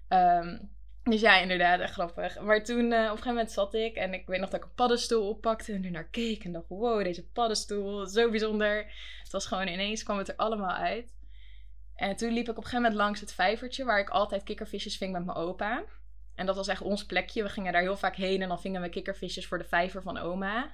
Ehm, 0.08 0.58
dus 1.02 1.20
ja, 1.20 1.40
inderdaad, 1.40 1.90
grappig. 1.90 2.40
Maar 2.40 2.64
toen, 2.64 2.92
eh, 2.92 2.98
op 2.98 3.04
een 3.04 3.08
gegeven 3.08 3.28
moment 3.28 3.52
zat 3.52 3.74
ik 3.74 3.96
en 3.96 4.14
ik 4.14 4.26
weet 4.26 4.40
nog 4.40 4.50
dat 4.50 4.60
ik 4.60 4.66
een 4.66 4.74
paddenstoel 4.74 5.28
oppakte 5.28 5.72
en 5.72 5.84
er 5.84 5.90
naar 5.90 6.08
keek 6.08 6.44
en 6.44 6.52
dacht, 6.52 6.68
wow, 6.68 7.02
deze 7.02 7.28
paddenstoel, 7.28 8.06
zo 8.06 8.30
bijzonder. 8.30 8.76
Het 9.22 9.32
was 9.32 9.46
gewoon 9.46 9.68
ineens, 9.68 10.02
kwam 10.02 10.18
het 10.18 10.28
er 10.28 10.36
allemaal 10.36 10.74
uit. 10.74 11.12
En 11.94 12.16
toen 12.16 12.32
liep 12.32 12.44
ik 12.44 12.50
op 12.50 12.56
een 12.56 12.62
gegeven 12.62 12.82
moment 12.82 13.00
langs 13.00 13.20
het 13.20 13.32
vijvertje 13.32 13.84
waar 13.84 14.00
ik 14.00 14.08
altijd 14.08 14.42
kikkervisjes 14.42 14.96
ving 14.96 15.12
met 15.12 15.24
mijn 15.24 15.36
opa. 15.36 15.84
En 16.34 16.46
dat 16.46 16.56
was 16.56 16.68
echt 16.68 16.82
ons 16.82 17.06
plekje. 17.06 17.42
We 17.42 17.48
gingen 17.48 17.72
daar 17.72 17.82
heel 17.82 17.96
vaak 17.96 18.16
heen 18.16 18.42
en 18.42 18.48
dan 18.48 18.60
vingen 18.60 18.80
we 18.80 18.88
kikkervisjes 18.88 19.46
voor 19.46 19.58
de 19.58 19.64
vijver 19.64 20.02
van 20.02 20.18
oma. 20.18 20.70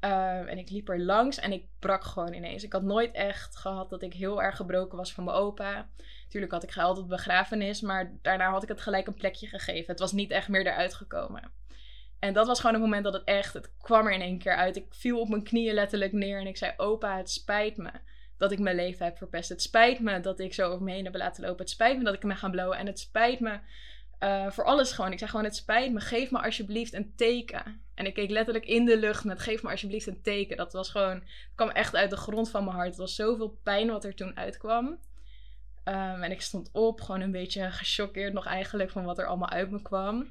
Ehm, 0.00 0.46
en 0.46 0.58
ik 0.58 0.70
liep 0.70 0.88
er 0.88 1.00
langs 1.00 1.38
en 1.38 1.52
ik 1.52 1.66
brak 1.78 2.04
gewoon 2.04 2.32
ineens. 2.32 2.62
Ik 2.62 2.72
had 2.72 2.82
nooit 2.82 3.14
echt 3.14 3.56
gehad 3.56 3.90
dat 3.90 4.02
ik 4.02 4.12
heel 4.12 4.42
erg 4.42 4.56
gebroken 4.56 4.98
was 4.98 5.12
van 5.12 5.24
mijn 5.24 5.36
opa. 5.36 5.88
Tuurlijk 6.28 6.52
had 6.52 6.62
ik 6.62 6.70
gehuild 6.70 6.98
op 6.98 7.08
begrafenis, 7.08 7.80
maar 7.80 8.18
daarna 8.22 8.50
had 8.50 8.62
ik 8.62 8.68
het 8.68 8.80
gelijk 8.80 9.06
een 9.06 9.14
plekje 9.14 9.46
gegeven. 9.46 9.86
Het 9.86 9.98
was 9.98 10.12
niet 10.12 10.30
echt 10.30 10.48
meer 10.48 10.66
eruit 10.66 10.94
gekomen. 10.94 11.52
En 12.18 12.32
dat 12.32 12.46
was 12.46 12.60
gewoon 12.60 12.74
het 12.74 12.82
moment 12.82 13.04
dat 13.04 13.12
het 13.12 13.24
echt, 13.24 13.54
het 13.54 13.72
kwam 13.78 14.06
er 14.06 14.12
in 14.12 14.20
één 14.20 14.38
keer 14.38 14.56
uit. 14.56 14.76
Ik 14.76 14.94
viel 14.94 15.20
op 15.20 15.28
mijn 15.28 15.42
knieën 15.42 15.74
letterlijk 15.74 16.12
neer 16.12 16.40
en 16.40 16.46
ik 16.46 16.56
zei: 16.56 16.72
Opa, 16.76 17.16
het 17.16 17.30
spijt 17.30 17.76
me 17.76 17.90
dat 18.44 18.52
ik 18.52 18.64
mijn 18.64 18.76
leven 18.76 19.04
heb 19.04 19.16
verpest. 19.16 19.48
Het 19.48 19.62
spijt 19.62 20.00
me 20.00 20.20
dat 20.20 20.40
ik 20.40 20.54
zo 20.54 20.70
over 20.70 20.84
me 20.84 20.92
heen 20.92 21.04
heb 21.04 21.14
laten 21.14 21.44
lopen. 21.44 21.58
Het 21.58 21.70
spijt 21.70 21.98
me 21.98 22.04
dat 22.04 22.14
ik 22.14 22.22
me 22.22 22.34
ga 22.34 22.48
blowen. 22.48 22.78
En 22.78 22.86
het 22.86 22.98
spijt 22.98 23.40
me 23.40 23.58
uh, 24.20 24.50
voor 24.50 24.64
alles 24.64 24.92
gewoon. 24.92 25.12
Ik 25.12 25.18
zei 25.18 25.30
gewoon: 25.30 25.44
Het 25.44 25.56
spijt 25.56 25.92
me, 25.92 26.00
geef 26.00 26.30
me 26.30 26.42
alsjeblieft 26.42 26.94
een 26.94 27.12
teken. 27.16 27.82
En 27.94 28.06
ik 28.06 28.14
keek 28.14 28.30
letterlijk 28.30 28.66
in 28.66 28.84
de 28.84 28.98
lucht 28.98 29.24
met: 29.24 29.40
Geef 29.40 29.62
me 29.62 29.70
alsjeblieft 29.70 30.06
een 30.06 30.22
teken. 30.22 30.56
Dat 30.56 30.72
was 30.72 30.90
gewoon, 30.90 31.14
het 31.14 31.52
kwam 31.54 31.70
echt 31.70 31.96
uit 31.96 32.10
de 32.10 32.16
grond 32.16 32.50
van 32.50 32.64
mijn 32.64 32.76
hart. 32.76 32.88
Het 32.88 32.96
was 32.96 33.14
zoveel 33.14 33.58
pijn 33.62 33.90
wat 33.90 34.04
er 34.04 34.14
toen 34.14 34.36
uitkwam. 34.36 34.86
Um, 34.86 36.22
en 36.22 36.30
ik 36.30 36.40
stond 36.40 36.70
op, 36.72 37.00
gewoon 37.00 37.20
een 37.20 37.32
beetje 37.32 37.70
gechoqueerd 37.70 38.32
nog 38.32 38.46
eigenlijk 38.46 38.90
van 38.90 39.04
wat 39.04 39.18
er 39.18 39.26
allemaal 39.26 39.50
uit 39.50 39.70
me 39.70 39.82
kwam. 39.82 40.30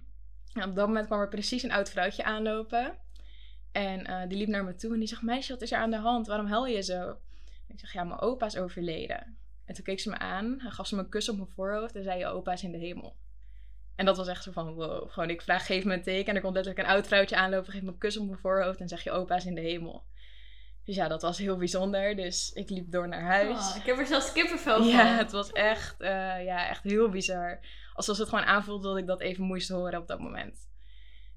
En 0.53 0.70
op 0.70 0.75
dat 0.75 0.88
moment 0.88 1.05
kwam 1.05 1.20
er 1.20 1.29
precies 1.29 1.63
een 1.63 1.72
oud 1.72 1.89
vrouwtje 1.89 2.24
aanlopen. 2.24 2.98
En 3.72 4.10
uh, 4.10 4.22
die 4.27 4.38
liep 4.38 4.48
naar 4.48 4.63
me 4.63 4.75
toe 4.75 4.93
en 4.93 5.00
die 5.00 5.08
zegt: 5.08 5.22
Meisje, 5.22 5.53
wat 5.53 5.62
is 5.62 5.72
er 5.72 5.77
aan 5.77 5.91
de 5.91 5.98
hand? 5.98 6.27
Waarom 6.27 6.48
huil 6.48 6.65
je 6.65 6.82
zo? 6.82 7.17
Ik 7.74 7.80
zeg: 7.80 7.94
Ja, 7.94 8.03
mijn 8.03 8.20
opa 8.20 8.46
is 8.46 8.58
overleden. 8.58 9.38
En 9.65 9.75
toen 9.75 9.84
keek 9.84 10.00
ze 10.00 10.10
me 10.10 10.18
aan 10.18 10.60
en 10.60 10.72
gaf 10.72 10.88
ze 10.88 10.96
me 10.96 11.01
een 11.01 11.10
kus 11.10 11.30
op 11.30 11.36
mijn 11.36 11.50
voorhoofd 11.50 11.96
en 11.96 12.03
zei: 12.03 12.20
Je 12.20 12.27
opa 12.27 12.51
is 12.51 12.63
in 12.63 12.72
de 12.72 12.77
hemel. 12.77 13.15
En 13.96 14.06
dat 14.06 14.18
was 14.18 14.27
echt 14.27 14.44
zo 14.44 14.51
van: 14.51 14.74
Wow. 14.74 15.12
Gewoon, 15.12 15.29
ik 15.29 15.42
vraag: 15.42 15.66
Geef 15.66 15.86
me 15.86 15.94
een 15.94 16.03
teken. 16.03 16.29
En 16.29 16.36
er 16.36 16.42
komt 16.42 16.53
letterlijk 16.53 16.88
een 16.88 16.94
oud 16.94 17.07
vrouwtje 17.07 17.36
aanlopen, 17.36 17.72
geeft 17.72 17.83
me 17.83 17.92
een 17.92 17.98
kus 17.98 18.18
op 18.18 18.25
mijn 18.25 18.40
voorhoofd 18.40 18.79
en 18.79 18.88
zeg: 18.88 19.03
Je 19.03 19.12
opa 19.12 19.36
is 19.36 19.46
in 19.46 19.55
de 19.55 19.62
hemel. 19.62 20.05
Dus 20.83 20.96
ja, 20.96 21.07
dat 21.07 21.22
was 21.22 21.38
heel 21.38 21.57
bijzonder. 21.57 22.16
Dus 22.16 22.51
ik 22.53 22.70
liep 22.70 22.92
door 22.92 23.07
naar 23.07 23.22
huis. 23.22 23.70
Oh, 23.70 23.75
ik 23.75 23.83
heb 23.83 23.98
er 23.98 24.05
zelfs 24.05 24.31
kippenvel 24.31 24.77
van. 24.77 24.88
Ja, 24.88 25.18
het 25.18 25.31
was 25.31 25.51
echt, 25.51 26.01
uh, 26.01 26.07
ja, 26.46 26.68
echt 26.68 26.83
heel 26.83 27.09
bizar. 27.09 27.59
Alsof 27.94 28.18
het 28.18 28.29
gewoon 28.29 28.46
aanvoelde 28.46 28.88
dat 28.88 28.98
ik 28.98 29.07
dat 29.07 29.22
even 29.22 29.44
moest 29.44 29.70
horen 29.70 30.00
op 30.00 30.07
dat 30.07 30.20
moment. 30.20 30.72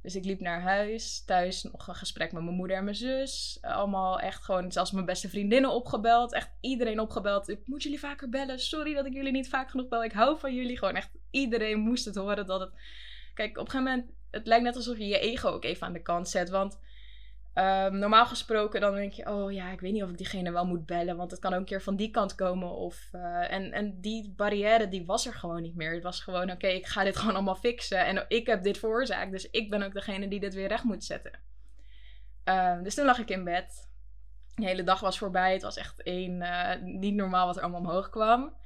Dus 0.07 0.17
ik 0.17 0.25
liep 0.25 0.41
naar 0.41 0.61
huis. 0.61 1.25
Thuis 1.25 1.63
nog 1.63 1.89
een 1.89 1.95
gesprek 1.95 2.33
met 2.33 2.43
mijn 2.43 2.57
moeder 2.57 2.77
en 2.77 2.85
mijn 2.85 2.97
zus. 2.97 3.59
Allemaal 3.61 4.21
echt 4.21 4.45
gewoon, 4.45 4.73
zelfs 4.73 4.91
mijn 4.91 5.05
beste 5.05 5.29
vriendinnen 5.29 5.71
opgebeld. 5.71 6.33
Echt 6.33 6.51
iedereen 6.61 7.01
opgebeld. 7.01 7.49
Ik 7.49 7.61
moet 7.65 7.83
jullie 7.83 7.99
vaker 7.99 8.29
bellen. 8.29 8.59
Sorry 8.59 8.95
dat 8.95 9.07
ik 9.07 9.13
jullie 9.13 9.33
niet 9.33 9.49
vaak 9.49 9.71
genoeg 9.71 9.89
bel. 9.89 10.05
Ik 10.05 10.13
hou 10.13 10.39
van 10.39 10.55
jullie. 10.55 10.79
Gewoon 10.79 10.95
echt 10.95 11.11
iedereen 11.31 11.79
moest 11.79 12.05
het 12.05 12.15
horen 12.15 12.47
dat 12.47 12.61
het... 12.61 12.71
Kijk, 13.35 13.59
op 13.59 13.65
een 13.65 13.71
gegeven 13.71 13.93
moment... 13.93 14.13
Het 14.31 14.47
lijkt 14.47 14.65
net 14.65 14.77
alsof 14.77 14.99
je 14.99 15.07
je 15.07 15.19
ego 15.19 15.49
ook 15.49 15.65
even 15.65 15.87
aan 15.87 15.93
de 15.93 16.03
kant 16.03 16.29
zet. 16.29 16.51
Want 16.51 16.79
Um, 17.59 17.99
normaal 17.99 18.27
gesproken 18.27 18.81
dan 18.81 18.95
denk 18.95 19.13
je, 19.13 19.27
oh 19.31 19.53
ja, 19.53 19.71
ik 19.71 19.81
weet 19.81 19.93
niet 19.93 20.03
of 20.03 20.11
ik 20.11 20.17
diegene 20.17 20.53
wel 20.53 20.67
moet 20.67 20.87
bellen, 20.87 21.17
want 21.17 21.31
het 21.31 21.41
kan 21.41 21.53
ook 21.53 21.59
een 21.59 21.65
keer 21.65 21.83
van 21.83 21.97
die 21.97 22.11
kant 22.11 22.35
komen. 22.35 22.71
Of, 22.71 23.09
uh, 23.13 23.53
en, 23.53 23.73
en 23.73 24.01
die 24.01 24.33
barrière, 24.37 24.89
die 24.89 25.07
was 25.07 25.27
er 25.27 25.35
gewoon 25.35 25.63
niet 25.63 25.75
meer. 25.75 25.95
Het 25.95 26.03
was 26.03 26.21
gewoon, 26.21 26.51
oké, 26.51 26.67
ik 26.67 26.87
ga 26.87 27.05
dit 27.05 27.17
gewoon 27.19 27.35
allemaal 27.35 27.55
fixen 27.57 28.07
en 28.07 28.25
ik 28.29 28.47
heb 28.47 28.63
dit 28.63 28.79
veroorzaakt, 28.79 29.31
dus 29.31 29.51
ik 29.51 29.71
ben 29.71 29.83
ook 29.83 29.93
degene 29.93 30.29
die 30.29 30.41
dit 30.41 30.55
weer 30.55 30.69
recht 30.69 30.85
moet 30.85 31.05
zetten. 31.05 31.33
Um, 32.45 32.83
dus 32.83 32.95
toen 32.95 33.05
lag 33.05 33.19
ik 33.19 33.31
in 33.31 33.45
bed. 33.45 33.89
De 34.55 34.67
hele 34.67 34.83
dag 34.83 35.01
was 35.01 35.19
voorbij, 35.19 35.53
het 35.53 35.63
was 35.63 35.77
echt 35.77 36.03
één, 36.03 36.41
uh, 36.41 36.75
niet 36.83 37.15
normaal 37.15 37.47
wat 37.47 37.57
er 37.57 37.63
allemaal 37.63 37.81
omhoog 37.81 38.11
kwam. 38.11 38.57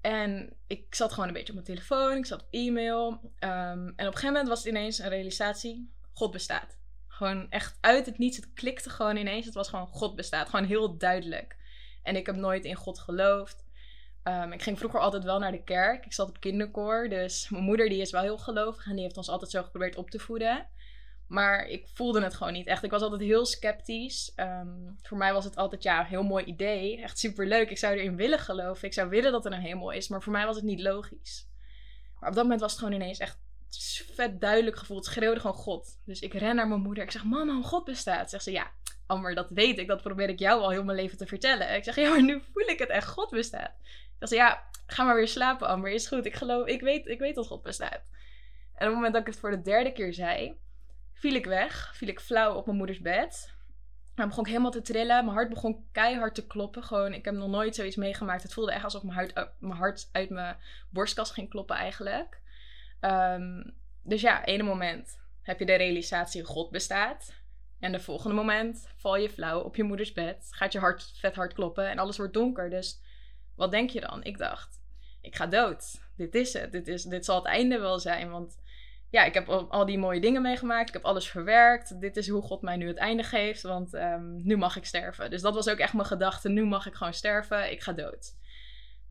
En 0.00 0.56
ik 0.66 0.94
zat 0.94 1.12
gewoon 1.12 1.28
een 1.28 1.34
beetje 1.34 1.52
op 1.52 1.64
mijn 1.64 1.76
telefoon, 1.76 2.16
ik 2.16 2.26
zat 2.26 2.42
op 2.42 2.48
e-mail. 2.50 3.08
Um, 3.10 3.20
en 3.40 3.86
op 3.86 3.98
een 3.98 4.04
gegeven 4.04 4.26
moment 4.26 4.48
was 4.48 4.58
het 4.58 4.68
ineens 4.68 4.98
een 4.98 5.08
realisatie, 5.08 5.92
God 6.12 6.30
bestaat. 6.30 6.80
Gewoon 7.22 7.50
echt 7.50 7.78
uit 7.80 8.06
het 8.06 8.18
niets. 8.18 8.36
Het 8.36 8.52
klikte 8.52 8.90
gewoon 8.90 9.16
ineens. 9.16 9.44
Het 9.44 9.54
was 9.54 9.68
gewoon 9.68 9.86
God 9.86 10.16
bestaat. 10.16 10.48
Gewoon 10.48 10.66
heel 10.66 10.98
duidelijk. 10.98 11.56
En 12.02 12.16
ik 12.16 12.26
heb 12.26 12.36
nooit 12.36 12.64
in 12.64 12.74
God 12.74 12.98
geloofd. 12.98 13.64
Um, 14.24 14.52
ik 14.52 14.62
ging 14.62 14.78
vroeger 14.78 15.00
altijd 15.00 15.24
wel 15.24 15.38
naar 15.38 15.52
de 15.52 15.64
kerk. 15.64 16.04
Ik 16.04 16.12
zat 16.12 16.28
op 16.28 16.40
kinderkoor. 16.40 17.08
Dus 17.08 17.48
mijn 17.48 17.64
moeder 17.64 17.88
die 17.88 18.00
is 18.00 18.10
wel 18.10 18.22
heel 18.22 18.38
gelovig. 18.38 18.86
En 18.86 18.94
die 18.94 19.02
heeft 19.02 19.16
ons 19.16 19.28
altijd 19.28 19.50
zo 19.50 19.62
geprobeerd 19.62 19.96
op 19.96 20.10
te 20.10 20.18
voeden. 20.18 20.66
Maar 21.26 21.66
ik 21.66 21.88
voelde 21.94 22.22
het 22.22 22.34
gewoon 22.34 22.52
niet 22.52 22.66
echt. 22.66 22.82
Ik 22.82 22.90
was 22.90 23.02
altijd 23.02 23.20
heel 23.20 23.46
sceptisch. 23.46 24.32
Um, 24.36 24.98
voor 25.02 25.18
mij 25.18 25.32
was 25.32 25.44
het 25.44 25.56
altijd 25.56 25.82
ja, 25.82 26.00
een 26.00 26.06
heel 26.06 26.22
mooi 26.22 26.44
idee. 26.44 27.02
Echt 27.02 27.18
super 27.18 27.46
leuk. 27.46 27.70
Ik 27.70 27.78
zou 27.78 27.94
erin 27.94 28.16
willen 28.16 28.38
geloven. 28.38 28.86
Ik 28.86 28.94
zou 28.94 29.08
willen 29.08 29.32
dat 29.32 29.44
er 29.46 29.52
een 29.52 29.60
hemel 29.60 29.90
is. 29.90 30.08
Maar 30.08 30.22
voor 30.22 30.32
mij 30.32 30.46
was 30.46 30.56
het 30.56 30.64
niet 30.64 30.80
logisch. 30.80 31.48
Maar 32.20 32.28
op 32.28 32.34
dat 32.34 32.44
moment 32.44 32.60
was 32.60 32.70
het 32.70 32.80
gewoon 32.80 32.94
ineens 32.94 33.18
echt 33.18 33.40
vet 34.14 34.40
duidelijk 34.40 34.76
gevoel. 34.78 34.96
Het 34.96 35.06
schreeuwde 35.06 35.40
gewoon 35.40 35.56
God. 35.56 36.00
Dus 36.04 36.20
ik 36.20 36.34
ren 36.34 36.54
naar 36.54 36.68
mijn 36.68 36.80
moeder. 36.80 37.04
Ik 37.04 37.10
zeg, 37.10 37.24
mama, 37.24 37.62
God 37.62 37.84
bestaat. 37.84 38.30
Zegt 38.30 38.44
ze, 38.44 38.52
ja, 38.52 38.70
Amber, 39.06 39.34
dat 39.34 39.50
weet 39.50 39.78
ik. 39.78 39.86
Dat 39.86 40.02
probeer 40.02 40.28
ik 40.28 40.38
jou 40.38 40.60
al 40.60 40.70
heel 40.70 40.84
mijn 40.84 40.98
leven 40.98 41.18
te 41.18 41.26
vertellen. 41.26 41.74
Ik 41.74 41.84
zeg, 41.84 41.96
ja, 41.96 42.10
maar 42.10 42.22
nu 42.22 42.42
voel 42.52 42.68
ik 42.68 42.78
het 42.78 42.88
echt. 42.88 43.08
God 43.08 43.30
bestaat. 43.30 43.72
Zegt 44.18 44.30
ze, 44.30 44.36
ja, 44.36 44.62
ga 44.86 45.04
maar 45.04 45.14
weer 45.14 45.28
slapen, 45.28 45.66
Amber. 45.68 45.90
Is 45.90 46.06
goed. 46.06 46.26
Ik 46.26 46.34
geloof, 46.34 46.66
ik 46.66 46.80
weet, 46.80 47.06
ik 47.06 47.18
weet 47.18 47.34
dat 47.34 47.46
God 47.46 47.62
bestaat. 47.62 48.02
En 48.74 48.88
op 48.88 48.94
het 48.94 48.94
moment 48.94 49.12
dat 49.12 49.20
ik 49.20 49.26
het 49.26 49.38
voor 49.38 49.50
de 49.50 49.62
derde 49.62 49.92
keer 49.92 50.14
zei, 50.14 50.56
viel 51.12 51.34
ik 51.34 51.46
weg. 51.46 51.92
Viel 51.96 52.08
ik 52.08 52.20
flauw 52.20 52.54
op 52.54 52.66
mijn 52.66 52.78
moeders 52.78 53.00
bed. 53.00 53.54
Dan 54.14 54.28
begon 54.28 54.44
ik 54.44 54.50
helemaal 54.50 54.70
te 54.70 54.82
trillen. 54.82 55.24
Mijn 55.24 55.36
hart 55.36 55.48
begon 55.48 55.86
keihard 55.92 56.34
te 56.34 56.46
kloppen. 56.46 56.82
Gewoon, 56.82 57.12
ik 57.12 57.24
heb 57.24 57.34
nog 57.34 57.48
nooit 57.48 57.74
zoiets 57.74 57.96
meegemaakt. 57.96 58.42
Het 58.42 58.52
voelde 58.52 58.72
echt 58.72 58.84
alsof 58.84 59.02
mijn 59.02 59.14
hart, 59.14 59.34
mijn 59.58 59.78
hart 59.78 60.08
uit 60.12 60.30
mijn 60.30 60.56
borstkast 60.90 61.32
ging 61.32 61.48
kloppen 61.48 61.76
eigenlijk. 61.76 62.41
Um, 63.04 63.74
dus 64.02 64.20
ja, 64.20 64.44
ene 64.44 64.62
moment 64.62 65.18
heb 65.42 65.58
je 65.58 65.66
de 65.66 65.74
realisatie 65.74 66.44
God 66.44 66.70
bestaat. 66.70 67.40
En 67.78 67.92
de 67.92 68.00
volgende 68.00 68.36
moment 68.36 68.88
val 68.96 69.16
je 69.16 69.30
flauw 69.30 69.60
op 69.60 69.76
je 69.76 69.82
moeders 69.82 70.12
bed. 70.12 70.48
Gaat 70.50 70.72
je 70.72 70.78
hart 70.78 71.12
vet 71.18 71.34
hard 71.34 71.52
kloppen 71.52 71.88
en 71.88 71.98
alles 71.98 72.16
wordt 72.16 72.32
donker. 72.32 72.70
Dus 72.70 73.00
wat 73.56 73.70
denk 73.70 73.90
je 73.90 74.00
dan? 74.00 74.24
Ik 74.24 74.38
dacht, 74.38 74.80
ik 75.20 75.36
ga 75.36 75.46
dood. 75.46 76.00
Dit 76.16 76.34
is 76.34 76.52
het. 76.52 76.72
Dit, 76.72 76.88
is, 76.88 77.02
dit 77.02 77.24
zal 77.24 77.36
het 77.36 77.46
einde 77.46 77.78
wel 77.78 77.98
zijn. 77.98 78.30
Want 78.30 78.60
ja, 79.10 79.24
ik 79.24 79.34
heb 79.34 79.48
al, 79.48 79.86
die 79.86 79.98
mooie 79.98 80.20
dingen 80.20 80.42
meegemaakt. 80.42 80.88
Ik 80.88 80.94
heb 80.94 81.04
alles 81.04 81.28
verwerkt. 81.28 82.00
Dit 82.00 82.16
is 82.16 82.28
hoe 82.28 82.42
God 82.42 82.62
mij 82.62 82.76
nu 82.76 82.88
het 82.88 82.96
einde 82.96 83.22
geeft. 83.22 83.62
Want 83.62 83.94
um, 83.94 84.46
nu 84.46 84.56
mag 84.56 84.76
ik 84.76 84.84
sterven. 84.84 85.30
Dus 85.30 85.42
dat 85.42 85.54
was 85.54 85.68
ook 85.68 85.78
echt 85.78 85.92
mijn 85.92 86.06
gedachte. 86.06 86.48
Nu 86.48 86.64
mag 86.64 86.86
ik 86.86 86.94
gewoon 86.94 87.14
sterven. 87.14 87.70
Ik 87.70 87.82
ga 87.82 87.92
dood. 87.92 88.36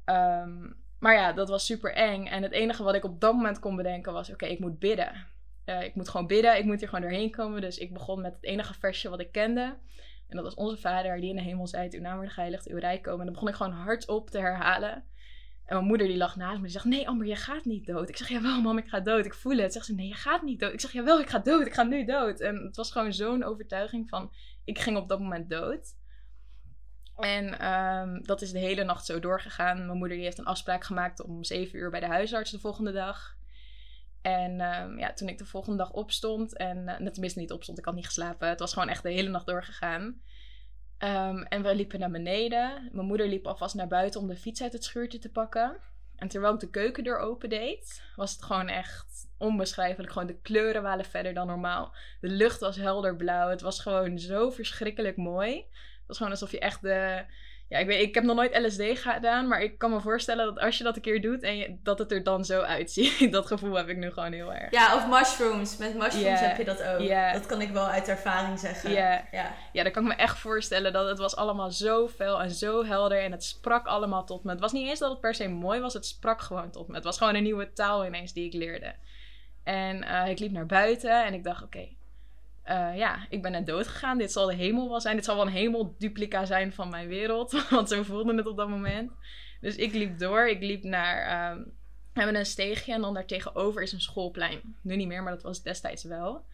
Um, 0.05 0.80
maar 1.01 1.13
ja, 1.13 1.33
dat 1.33 1.49
was 1.49 1.65
super 1.65 1.93
eng. 1.93 2.25
En 2.25 2.43
het 2.43 2.51
enige 2.51 2.83
wat 2.83 2.95
ik 2.95 3.03
op 3.03 3.21
dat 3.21 3.33
moment 3.33 3.59
kon 3.59 3.75
bedenken 3.75 4.13
was: 4.13 4.31
oké, 4.31 4.45
ik 4.45 4.59
moet 4.59 4.79
bidden. 4.79 5.27
Uh, 5.65 5.83
ik 5.83 5.95
moet 5.95 6.09
gewoon 6.09 6.27
bidden. 6.27 6.57
Ik 6.57 6.65
moet 6.65 6.79
hier 6.79 6.89
gewoon 6.89 7.09
doorheen 7.09 7.31
komen. 7.31 7.61
Dus 7.61 7.77
ik 7.77 7.93
begon 7.93 8.21
met 8.21 8.35
het 8.35 8.43
enige 8.43 8.73
versje 8.73 9.09
wat 9.09 9.19
ik 9.19 9.31
kende. 9.31 9.77
En 10.27 10.35
dat 10.37 10.43
was 10.43 10.53
onze 10.53 10.77
vader 10.77 11.19
die 11.19 11.29
in 11.29 11.35
de 11.35 11.41
hemel 11.41 11.67
zei: 11.67 11.89
Uw 11.91 12.01
naam 12.01 12.15
wordt 12.15 12.33
geheiligd, 12.33 12.67
uw 12.67 12.77
rijk 12.77 13.01
komen. 13.01 13.19
En 13.19 13.25
dan 13.25 13.33
begon 13.33 13.49
ik 13.49 13.55
gewoon 13.55 13.71
hardop 13.71 14.29
te 14.29 14.39
herhalen. 14.39 14.93
En 15.65 15.75
mijn 15.75 15.85
moeder 15.85 16.07
die 16.07 16.17
lag 16.17 16.35
naast 16.35 16.55
me. 16.55 16.61
Die 16.61 16.71
zegt: 16.71 16.85
Nee, 16.85 17.07
Amber, 17.07 17.27
je 17.27 17.35
gaat 17.35 17.65
niet 17.65 17.85
dood. 17.85 18.09
Ik 18.09 18.17
zeg: 18.17 18.29
Jawel, 18.29 18.61
mam, 18.61 18.77
ik 18.77 18.87
ga 18.87 18.99
dood. 18.99 19.25
Ik 19.25 19.33
voel 19.33 19.57
het. 19.57 19.73
Zegt 19.73 19.85
ze: 19.85 19.93
Nee, 19.93 20.07
je 20.07 20.13
gaat 20.13 20.41
niet 20.41 20.59
dood. 20.59 20.73
Ik 20.73 20.81
zeg: 20.81 20.91
Jawel, 20.91 21.19
ik 21.19 21.29
ga 21.29 21.39
dood. 21.39 21.65
Ik 21.65 21.73
ga 21.73 21.83
nu 21.83 22.05
dood. 22.05 22.39
En 22.39 22.55
het 22.55 22.75
was 22.75 22.91
gewoon 22.91 23.13
zo'n 23.13 23.43
overtuiging 23.43 24.09
van: 24.09 24.31
ik 24.63 24.79
ging 24.79 24.97
op 24.97 25.09
dat 25.09 25.19
moment 25.19 25.49
dood. 25.49 25.99
En 27.21 27.59
ehm, 27.59 28.21
dat 28.21 28.41
is 28.41 28.51
de 28.51 28.59
hele 28.59 28.83
nacht 28.83 29.05
zo 29.05 29.19
doorgegaan. 29.19 29.85
Mijn 29.85 29.97
moeder 29.97 30.17
die 30.17 30.25
heeft 30.25 30.37
een 30.37 30.45
afspraak 30.45 30.83
gemaakt 30.83 31.21
om 31.21 31.43
7 31.43 31.79
uur 31.79 31.89
bij 31.89 31.99
de 31.99 32.05
huisarts 32.05 32.51
de 32.51 32.59
volgende 32.59 32.91
dag. 32.91 33.35
En 34.21 34.61
ehm, 34.61 34.99
ja, 34.99 35.13
toen 35.13 35.27
ik 35.27 35.37
de 35.37 35.45
volgende 35.45 35.77
dag 35.77 35.91
opstond, 35.91 36.57
en 36.57 36.77
uh, 36.77 36.95
tenminste 36.95 37.39
niet 37.39 37.51
opstond, 37.51 37.77
ik 37.77 37.85
had 37.85 37.95
niet 37.95 38.05
geslapen. 38.05 38.49
Het 38.49 38.59
was 38.59 38.73
gewoon 38.73 38.89
echt 38.89 39.03
de 39.03 39.11
hele 39.11 39.29
nacht 39.29 39.45
doorgegaan. 39.45 40.21
Um, 41.03 41.43
en 41.43 41.63
we 41.63 41.75
liepen 41.75 41.99
naar 41.99 42.11
beneden. 42.11 42.89
Mijn 42.91 43.07
moeder 43.07 43.27
liep 43.27 43.47
alvast 43.47 43.75
naar 43.75 43.87
buiten 43.87 44.19
om 44.19 44.27
de 44.27 44.35
fiets 44.35 44.61
uit 44.61 44.73
het 44.73 44.83
schuurtje 44.83 45.19
te 45.19 45.31
pakken. 45.31 45.77
En 46.15 46.27
terwijl 46.27 46.53
ik 46.53 46.59
de 46.59 46.69
keukendeur 46.69 47.17
open 47.17 47.49
deed, 47.49 48.01
was 48.15 48.31
het 48.31 48.43
gewoon 48.43 48.67
echt 48.67 49.29
onbeschrijfelijk. 49.37 50.11
Gewoon 50.11 50.27
de 50.27 50.39
kleuren 50.41 50.81
waren 50.81 51.05
verder 51.05 51.33
dan 51.33 51.47
normaal. 51.47 51.95
De 52.19 52.29
lucht 52.29 52.59
was 52.59 52.75
helder 52.75 53.15
blauw. 53.15 53.49
Het 53.49 53.61
was 53.61 53.79
gewoon 53.79 54.19
zo 54.19 54.49
verschrikkelijk 54.49 55.17
mooi. 55.17 55.65
Was 56.11 56.19
gewoon 56.19 56.39
alsof 56.39 56.51
je 56.51 56.59
echt 56.59 56.81
de, 56.81 57.23
ja, 57.71 57.77
ik, 57.77 57.85
weet, 57.85 58.01
ik 58.01 58.15
heb 58.15 58.23
nog 58.23 58.35
nooit 58.35 58.57
LSD 58.57 58.81
gedaan, 58.99 59.47
maar 59.47 59.61
ik 59.61 59.77
kan 59.77 59.91
me 59.91 60.01
voorstellen 60.01 60.45
dat 60.45 60.59
als 60.59 60.77
je 60.77 60.83
dat 60.83 60.95
een 60.95 61.01
keer 61.01 61.21
doet 61.21 61.43
en 61.43 61.57
je, 61.57 61.77
dat 61.83 61.99
het 61.99 62.11
er 62.11 62.23
dan 62.23 62.45
zo 62.45 62.61
uitziet. 62.61 63.31
dat 63.31 63.47
gevoel 63.47 63.73
heb 63.73 63.87
ik 63.87 63.97
nu 63.97 64.11
gewoon 64.11 64.31
heel 64.31 64.53
erg. 64.53 64.71
Ja, 64.71 64.95
of 64.95 65.07
mushrooms. 65.07 65.77
Met 65.77 65.97
mushrooms 65.97 66.39
heb 66.39 66.57
je 66.57 66.63
dat 66.63 66.83
ook. 66.83 67.07
Dat 67.33 67.45
kan 67.45 67.61
ik 67.61 67.69
wel 67.69 67.87
uit 67.87 68.07
ervaring 68.07 68.59
zeggen. 68.59 68.91
Ja. 68.91 69.27
ja, 69.31 69.53
ja, 69.71 69.83
dan 69.83 69.91
kan 69.91 70.03
ik 70.03 70.09
me 70.09 70.15
echt 70.15 70.37
voorstellen 70.37 70.93
dat 70.93 71.07
het 71.07 71.17
was 71.17 71.35
allemaal 71.35 71.71
zo 71.71 72.07
fel 72.07 72.41
en 72.41 72.51
zo 72.51 72.85
helder 72.85 73.21
en 73.21 73.31
het 73.31 73.43
sprak 73.43 73.85
allemaal 73.85 74.25
tot 74.25 74.43
me. 74.43 74.51
Het 74.51 74.59
was 74.59 74.71
niet 74.71 74.87
eens 74.87 74.99
dat 74.99 75.11
het 75.11 75.19
per 75.19 75.35
se 75.35 75.47
mooi 75.47 75.79
was, 75.79 75.93
het 75.93 76.05
sprak 76.05 76.41
gewoon 76.41 76.71
tot 76.71 76.87
me. 76.87 76.95
Het 76.95 77.03
was 77.03 77.17
gewoon 77.17 77.35
een 77.35 77.43
nieuwe 77.43 77.73
taal 77.73 78.05
ineens 78.05 78.33
die 78.33 78.45
ik 78.45 78.53
leerde. 78.53 78.95
En 79.63 80.03
uh, 80.03 80.27
ik 80.27 80.39
liep 80.39 80.51
naar 80.51 80.65
buiten 80.65 81.25
en 81.25 81.33
ik 81.33 81.43
dacht, 81.43 81.63
oké, 81.63 81.87
uh, 82.65 82.97
ja, 82.97 83.25
ik 83.29 83.41
ben 83.41 83.51
net 83.51 83.65
dood 83.65 83.87
gegaan. 83.87 84.17
Dit 84.17 84.31
zal 84.31 84.45
de 84.45 84.53
hemel 84.53 84.89
wel 84.89 85.01
zijn. 85.01 85.15
Dit 85.15 85.25
zal 85.25 85.35
wel 85.35 85.45
een 85.45 85.51
hemelduplica 85.51 86.45
zijn 86.45 86.73
van 86.73 86.89
mijn 86.89 87.07
wereld. 87.07 87.51
Want 87.69 87.89
zo 87.89 88.03
voelde 88.03 88.35
het 88.35 88.47
op 88.47 88.57
dat 88.57 88.69
moment. 88.69 89.11
Dus 89.61 89.75
ik 89.75 89.93
liep 89.93 90.19
door. 90.19 90.47
Ik 90.47 90.61
liep 90.61 90.83
naar. 90.83 91.51
Um, 91.51 91.79
we 92.13 92.19
hebben 92.19 92.39
een 92.39 92.45
steegje 92.45 92.93
en 92.93 93.01
dan 93.01 93.13
daartegenover 93.13 93.81
is 93.81 93.91
een 93.91 94.01
schoolplein. 94.01 94.75
Nu 94.81 94.95
niet 94.95 95.07
meer, 95.07 95.23
maar 95.23 95.33
dat 95.33 95.43
was 95.43 95.61
destijds 95.61 96.03
wel. 96.03 96.45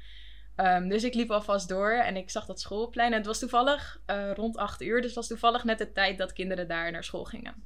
Um, 0.55 0.89
dus 0.89 1.03
ik 1.03 1.13
liep 1.13 1.31
alvast 1.31 1.69
door 1.69 1.91
en 1.91 2.15
ik 2.15 2.29
zag 2.29 2.45
dat 2.45 2.59
schoolplein. 2.59 3.11
En 3.11 3.17
het 3.17 3.25
was 3.25 3.39
toevallig 3.39 4.01
uh, 4.07 4.31
rond 4.33 4.57
8 4.57 4.81
uur. 4.81 4.95
Dus 4.95 5.05
het 5.05 5.15
was 5.15 5.27
toevallig 5.27 5.63
net 5.63 5.77
de 5.77 5.91
tijd 5.91 6.17
dat 6.17 6.33
kinderen 6.33 6.67
daar 6.67 6.91
naar 6.91 7.03
school 7.03 7.23
gingen. 7.23 7.63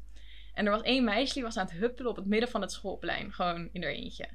En 0.53 0.65
er 0.65 0.71
was 0.71 0.81
één 0.81 1.03
meisje 1.03 1.33
die 1.33 1.43
was 1.43 1.57
aan 1.57 1.65
het 1.65 1.75
huppelen 1.75 2.11
op 2.11 2.15
het 2.15 2.25
midden 2.25 2.49
van 2.49 2.61
het 2.61 2.71
schoolplein. 2.71 3.33
Gewoon 3.33 3.69
in 3.71 3.83
haar 3.83 3.91
eentje. 3.91 4.27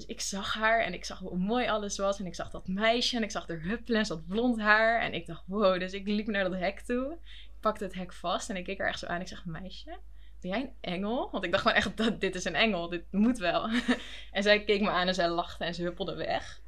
Dus 0.00 0.08
ik 0.08 0.20
zag 0.20 0.54
haar 0.54 0.80
en 0.80 0.94
ik 0.94 1.04
zag 1.04 1.18
hoe 1.18 1.38
mooi 1.38 1.68
alles 1.68 1.96
was. 1.96 2.18
En 2.18 2.26
ik 2.26 2.34
zag 2.34 2.50
dat 2.50 2.68
meisje 2.68 3.16
en 3.16 3.22
ik 3.22 3.30
zag 3.30 3.46
haar 3.48 3.60
huppelen 3.60 4.00
en 4.00 4.06
had 4.08 4.26
blond 4.26 4.60
haar. 4.60 5.00
En 5.00 5.14
ik 5.14 5.26
dacht, 5.26 5.44
wow. 5.46 5.80
Dus 5.80 5.92
ik 5.92 6.06
liep 6.06 6.26
naar 6.26 6.50
dat 6.50 6.58
hek 6.58 6.80
toe. 6.80 7.18
Ik 7.22 7.60
pakte 7.60 7.84
het 7.84 7.94
hek 7.94 8.12
vast 8.12 8.50
en 8.50 8.56
ik 8.56 8.64
keek 8.64 8.78
haar 8.78 8.88
echt 8.88 8.98
zo 8.98 9.06
aan. 9.06 9.20
Ik 9.20 9.28
zeg, 9.28 9.44
meisje, 9.44 9.98
ben 10.40 10.50
jij 10.50 10.60
een 10.60 10.74
engel? 10.80 11.30
Want 11.30 11.44
ik 11.44 11.50
dacht 11.50 11.62
gewoon 11.62 11.76
echt, 11.76 11.96
dat, 11.96 12.20
dit 12.20 12.34
is 12.34 12.44
een 12.44 12.54
engel. 12.54 12.88
Dit 12.88 13.04
moet 13.10 13.38
wel. 13.38 13.68
en 14.32 14.42
zij 14.42 14.64
keek 14.64 14.80
me 14.80 14.90
aan 14.90 15.06
en 15.06 15.14
zij 15.14 15.28
lachte 15.28 15.64
en 15.64 15.74
ze 15.74 15.82
huppelde 15.82 16.14
weg. 16.14 16.60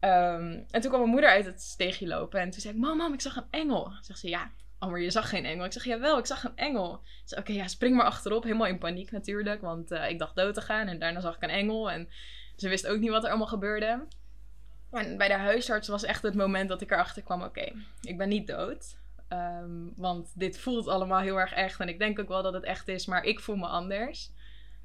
Um, 0.00 0.64
en 0.70 0.80
toen 0.80 0.80
kwam 0.80 0.98
mijn 0.98 1.10
moeder 1.10 1.30
uit 1.30 1.44
het 1.44 1.62
steegje 1.62 2.06
lopen. 2.06 2.40
En 2.40 2.50
toen 2.50 2.60
zei 2.60 2.74
ik, 2.74 2.80
mam, 2.80 2.96
mam, 2.96 3.12
ik 3.12 3.20
zag 3.20 3.36
een 3.36 3.46
engel. 3.50 3.92
Zegt 4.00 4.18
ze, 4.18 4.28
ja, 4.28 4.50
Amber, 4.78 5.00
je 5.00 5.10
zag 5.10 5.28
geen 5.28 5.44
engel. 5.44 5.64
Ik 5.64 5.72
zeg, 5.72 5.84
jawel, 5.84 6.18
ik 6.18 6.26
zag 6.26 6.44
een 6.44 6.56
engel. 6.56 7.00
Ze 7.04 7.22
zei, 7.24 7.40
oké, 7.40 7.52
ja, 7.52 7.68
spring 7.68 7.96
maar 7.96 8.06
achterop. 8.06 8.42
Helemaal 8.42 8.66
in 8.66 8.78
paniek 8.78 9.10
natuurlijk. 9.10 9.60
Want 9.60 9.92
uh, 9.92 10.10
ik 10.10 10.18
dacht 10.18 10.36
dood 10.36 10.54
te 10.54 10.60
gaan. 10.60 10.86
En 10.86 10.98
daarna 10.98 11.20
zag 11.20 11.36
ik 11.36 11.42
een 11.42 11.48
engel. 11.48 11.90
En 11.90 12.08
ze 12.56 12.68
wist 12.68 12.86
ook 12.86 12.98
niet 12.98 13.10
wat 13.10 13.22
er 13.22 13.28
allemaal 13.28 13.46
gebeurde. 13.46 14.06
En 14.90 15.16
bij 15.16 15.28
de 15.28 15.34
huisarts 15.34 15.88
was 15.88 16.04
echt 16.04 16.22
het 16.22 16.34
moment 16.34 16.68
dat 16.68 16.80
ik 16.80 16.90
erachter 16.90 17.22
kwam: 17.22 17.42
oké, 17.42 17.72
ik 18.00 18.18
ben 18.18 18.28
niet 18.28 18.46
dood. 18.46 18.96
Um, 19.28 19.92
want 19.96 20.32
dit 20.34 20.58
voelt 20.58 20.88
allemaal 20.88 21.20
heel 21.20 21.40
erg 21.40 21.52
echt. 21.52 21.80
En 21.80 21.88
ik 21.88 21.98
denk 21.98 22.18
ook 22.18 22.28
wel 22.28 22.42
dat 22.42 22.52
het 22.52 22.64
echt 22.64 22.88
is, 22.88 23.06
maar 23.06 23.24
ik 23.24 23.40
voel 23.40 23.56
me 23.56 23.66
anders. 23.66 24.30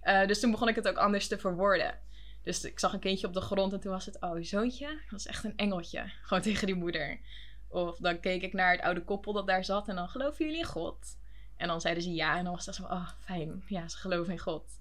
Uh, 0.03 0.27
dus 0.27 0.39
toen 0.39 0.51
begon 0.51 0.67
ik 0.67 0.75
het 0.75 0.88
ook 0.88 0.97
anders 0.97 1.27
te 1.27 1.38
verwoorden. 1.38 1.99
Dus 2.43 2.63
ik 2.63 2.79
zag 2.79 2.93
een 2.93 2.99
kindje 2.99 3.27
op 3.27 3.34
de 3.34 3.41
grond 3.41 3.73
en 3.73 3.79
toen 3.79 3.91
was 3.91 4.05
het: 4.05 4.21
oh, 4.21 4.38
zoontje, 4.39 4.88
dat 4.88 5.10
was 5.10 5.25
echt 5.25 5.43
een 5.43 5.57
engeltje. 5.57 6.12
Gewoon 6.21 6.43
tegen 6.43 6.67
die 6.67 6.75
moeder. 6.75 7.19
Of 7.67 7.97
dan 7.97 8.19
keek 8.19 8.41
ik 8.41 8.53
naar 8.53 8.71
het 8.71 8.81
oude 8.81 9.03
koppel 9.03 9.34
dat 9.34 9.47
daar 9.47 9.65
zat 9.65 9.88
en 9.88 9.95
dan 9.95 10.10
geloven 10.10 10.45
jullie 10.45 10.60
in 10.60 10.65
God? 10.65 11.17
En 11.57 11.67
dan 11.67 11.81
zeiden 11.81 12.03
ze 12.03 12.13
ja 12.13 12.38
en 12.38 12.43
dan 12.43 12.53
was 12.53 12.65
dat 12.65 12.75
zo: 12.75 12.84
oh, 12.84 13.10
fijn, 13.19 13.63
ja, 13.67 13.88
ze 13.88 13.97
geloven 13.97 14.34
in 14.34 14.39
God. 14.39 14.79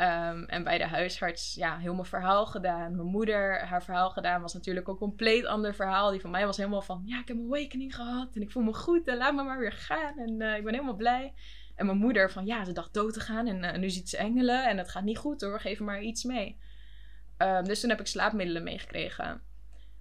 Um, 0.00 0.44
en 0.44 0.64
bij 0.64 0.78
de 0.78 0.86
huisarts, 0.86 1.54
ja, 1.54 1.78
heel 1.78 1.94
mijn 1.94 2.06
verhaal 2.06 2.46
gedaan. 2.46 2.96
Mijn 2.96 3.08
moeder, 3.08 3.66
haar 3.66 3.82
verhaal 3.82 4.10
gedaan, 4.10 4.40
was 4.40 4.54
natuurlijk 4.54 4.88
een 4.88 4.96
compleet 4.96 5.46
ander 5.46 5.74
verhaal. 5.74 6.10
Die 6.10 6.20
van 6.20 6.30
mij 6.30 6.46
was 6.46 6.56
helemaal 6.56 6.82
van, 6.82 7.02
ja, 7.04 7.20
ik 7.20 7.28
heb 7.28 7.36
een 7.36 7.52
awakening 7.52 7.94
gehad 7.94 8.34
en 8.34 8.42
ik 8.42 8.50
voel 8.50 8.62
me 8.62 8.72
goed 8.72 9.08
en 9.08 9.16
laat 9.16 9.34
me 9.34 9.42
maar 9.42 9.58
weer 9.58 9.72
gaan 9.72 10.18
en 10.18 10.40
uh, 10.40 10.56
ik 10.56 10.64
ben 10.64 10.72
helemaal 10.72 10.96
blij. 10.96 11.34
En 11.74 11.86
mijn 11.86 11.98
moeder 11.98 12.30
van, 12.30 12.46
ja, 12.46 12.64
ze 12.64 12.72
dacht 12.72 12.94
dood 12.94 13.12
te 13.12 13.20
gaan 13.20 13.46
en 13.46 13.64
uh, 13.64 13.76
nu 13.76 13.90
ziet 13.90 14.08
ze 14.08 14.16
engelen 14.16 14.68
en 14.68 14.78
het 14.78 14.88
gaat 14.88 15.04
niet 15.04 15.18
goed 15.18 15.40
hoor, 15.40 15.60
geef 15.60 15.80
maar 15.80 16.00
iets 16.00 16.24
mee. 16.24 16.58
Um, 17.38 17.64
dus 17.64 17.80
toen 17.80 17.90
heb 17.90 18.00
ik 18.00 18.06
slaapmiddelen 18.06 18.62
meegekregen. 18.62 19.40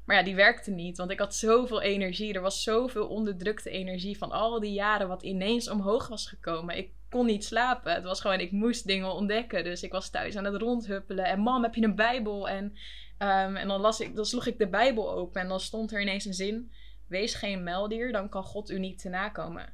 Maar 0.05 0.15
ja, 0.15 0.23
die 0.23 0.35
werkte 0.35 0.71
niet, 0.71 0.97
want 0.97 1.11
ik 1.11 1.19
had 1.19 1.35
zoveel 1.35 1.81
energie. 1.81 2.33
Er 2.33 2.41
was 2.41 2.63
zoveel 2.63 3.07
onderdrukte 3.07 3.69
energie 3.69 4.17
van 4.17 4.31
al 4.31 4.59
die 4.59 4.73
jaren 4.73 5.07
wat 5.07 5.23
ineens 5.23 5.69
omhoog 5.69 6.07
was 6.07 6.27
gekomen. 6.27 6.77
Ik 6.77 6.91
kon 7.15 7.25
niet 7.25 7.45
slapen. 7.45 7.93
Het 7.93 8.03
was 8.03 8.21
gewoon, 8.21 8.39
ik 8.39 8.51
moest 8.51 8.87
dingen 8.87 9.13
ontdekken. 9.13 9.63
Dus 9.63 9.83
ik 9.83 9.91
was 9.91 10.09
thuis 10.09 10.35
aan 10.35 10.45
het 10.45 10.61
rondhuppelen. 10.61 11.25
En 11.25 11.39
mam, 11.39 11.63
heb 11.63 11.75
je 11.75 11.83
een 11.83 11.95
Bijbel? 11.95 12.49
En, 12.49 12.63
um, 13.19 13.55
en 13.55 13.67
dan, 13.67 13.81
las 13.81 13.99
ik, 13.99 14.15
dan 14.15 14.25
sloeg 14.25 14.45
ik 14.45 14.57
de 14.57 14.67
Bijbel 14.67 15.11
open 15.11 15.41
en 15.41 15.47
dan 15.47 15.59
stond 15.59 15.91
er 15.91 16.01
ineens 16.01 16.25
een 16.25 16.33
zin: 16.33 16.71
Wees 17.07 17.33
geen 17.33 17.63
meldier, 17.63 18.11
dan 18.11 18.29
kan 18.29 18.43
God 18.43 18.69
u 18.69 18.79
niet 18.79 18.99
te 18.99 19.09
nakomen. 19.09 19.73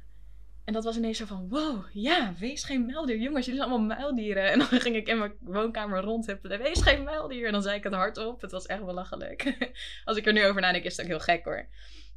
En 0.64 0.72
dat 0.72 0.84
was 0.84 0.96
ineens 0.96 1.18
zo 1.18 1.24
van: 1.24 1.48
wow, 1.48 1.84
ja, 1.92 2.34
wees 2.38 2.64
geen 2.64 2.86
meldier. 2.86 3.18
Jongens, 3.18 3.46
jullie 3.46 3.60
zijn 3.60 3.72
allemaal 3.72 3.96
muildieren. 3.96 4.50
En 4.50 4.58
dan 4.58 4.68
ging 4.68 4.96
ik 4.96 5.08
in 5.08 5.18
mijn 5.18 5.32
woonkamer 5.40 6.02
rondhuppelen: 6.02 6.58
Wees 6.58 6.82
geen 6.82 7.02
muildier. 7.02 7.46
En 7.46 7.52
dan 7.52 7.62
zei 7.62 7.76
ik 7.76 7.84
het 7.84 7.94
hardop. 7.94 8.40
Het 8.40 8.50
was 8.50 8.66
echt 8.66 8.84
belachelijk. 8.84 9.56
Als 10.04 10.16
ik 10.16 10.26
er 10.26 10.32
nu 10.32 10.46
over 10.46 10.60
nadenk, 10.60 10.84
is 10.84 10.96
het 10.96 11.00
ook 11.00 11.10
heel 11.10 11.20
gek 11.20 11.44
hoor. 11.44 11.68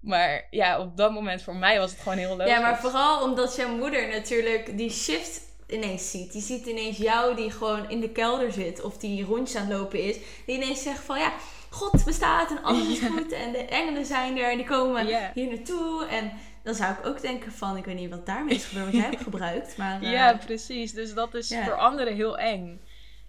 Maar 0.06 0.48
ja, 0.50 0.80
op 0.80 0.98
dat 0.98 1.12
moment 1.12 1.42
voor 1.44 1.56
mij 1.56 1.80
was 1.80 1.92
het 1.92 2.00
gewoon 2.00 2.18
heel 2.18 2.38
leuk. 2.38 2.48
Ja, 2.48 2.60
maar 2.60 2.80
vooral 2.80 3.24
omdat 3.24 3.56
jouw 3.56 3.76
moeder 3.76 4.10
natuurlijk 4.10 4.78
die 4.78 4.90
shift 4.90 5.42
ineens 5.68 6.12
ziet. 6.12 6.32
Die 6.32 6.42
ziet 6.42 6.66
ineens 6.66 6.98
jou 6.98 7.36
die 7.36 7.52
gewoon 7.52 7.90
in 7.90 8.00
de 8.00 8.10
kelder 8.10 8.52
zit 8.52 8.82
of 8.82 8.98
die 8.98 9.26
rondjes 9.26 9.56
aan 9.62 9.68
het 9.68 9.78
lopen 9.78 10.04
is. 10.04 10.18
Die 10.46 10.56
ineens 10.56 10.84
zegt 10.84 11.04
van 11.04 11.20
ja, 11.20 11.34
God 11.70 12.06
bestaat 12.06 12.50
en 12.50 12.64
alles 12.64 12.88
is 13.00 13.08
goed 13.08 13.32
en 13.32 13.52
de 13.52 13.58
engelen 13.66 14.06
zijn 14.06 14.38
er 14.38 14.52
en 14.52 14.58
die 14.58 14.66
komen 14.66 15.06
hier 15.34 15.48
naartoe. 15.48 16.06
En 16.06 16.32
dan 16.64 16.76
zou 16.76 16.94
ik 16.94 17.06
ook 17.06 17.22
denken 17.22 17.52
van, 17.52 17.78
ik 17.78 17.86
weet 17.86 17.96
niet 17.96 18.10
wat 18.10 18.26
daarmee 18.26 18.56
is 18.56 18.66
gebeurd, 18.66 18.86
wat 18.86 18.96
jij 18.96 19.10
hebt 19.10 19.24
gebruikt. 19.24 19.78
Maar, 19.78 20.04
Ja, 20.04 20.34
eh, 20.34 20.46
precies. 20.46 20.94
Dus 20.94 21.14
dat 21.14 21.34
is 21.34 21.56
voor 21.64 21.76
anderen 21.76 22.16
heel 22.16 22.38
eng. 22.38 22.82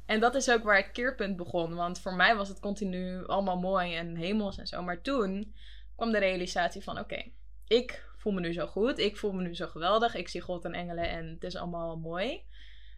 En 0.06 0.20
dat 0.20 0.34
is 0.34 0.50
ook 0.50 0.62
waar 0.62 0.76
het 0.76 0.92
keerpunt 0.92 1.36
begon. 1.36 1.74
Want 1.74 2.00
voor 2.00 2.14
mij 2.14 2.36
was 2.36 2.48
het 2.48 2.60
continu 2.60 3.26
allemaal 3.26 3.58
mooi 3.58 3.94
en 3.94 4.16
hemels 4.16 4.58
en 4.58 4.66
zo. 4.66 4.82
Maar 4.82 5.00
toen 5.00 5.54
kwam 5.96 6.12
de 6.12 6.18
realisatie 6.18 6.82
van: 6.82 6.98
oké, 6.98 7.22
ik 7.66 8.04
voel 8.16 8.32
me 8.32 8.40
nu 8.40 8.52
zo 8.52 8.66
goed, 8.66 8.98
ik 8.98 9.16
voel 9.16 9.32
me 9.32 9.42
nu 9.42 9.54
zo 9.54 9.66
geweldig, 9.66 10.14
ik 10.14 10.28
zie 10.28 10.40
God 10.40 10.64
en 10.64 10.72
engelen 10.72 11.08
en 11.08 11.26
het 11.26 11.44
is 11.44 11.56
allemaal 11.56 11.96
mooi. 11.96 12.42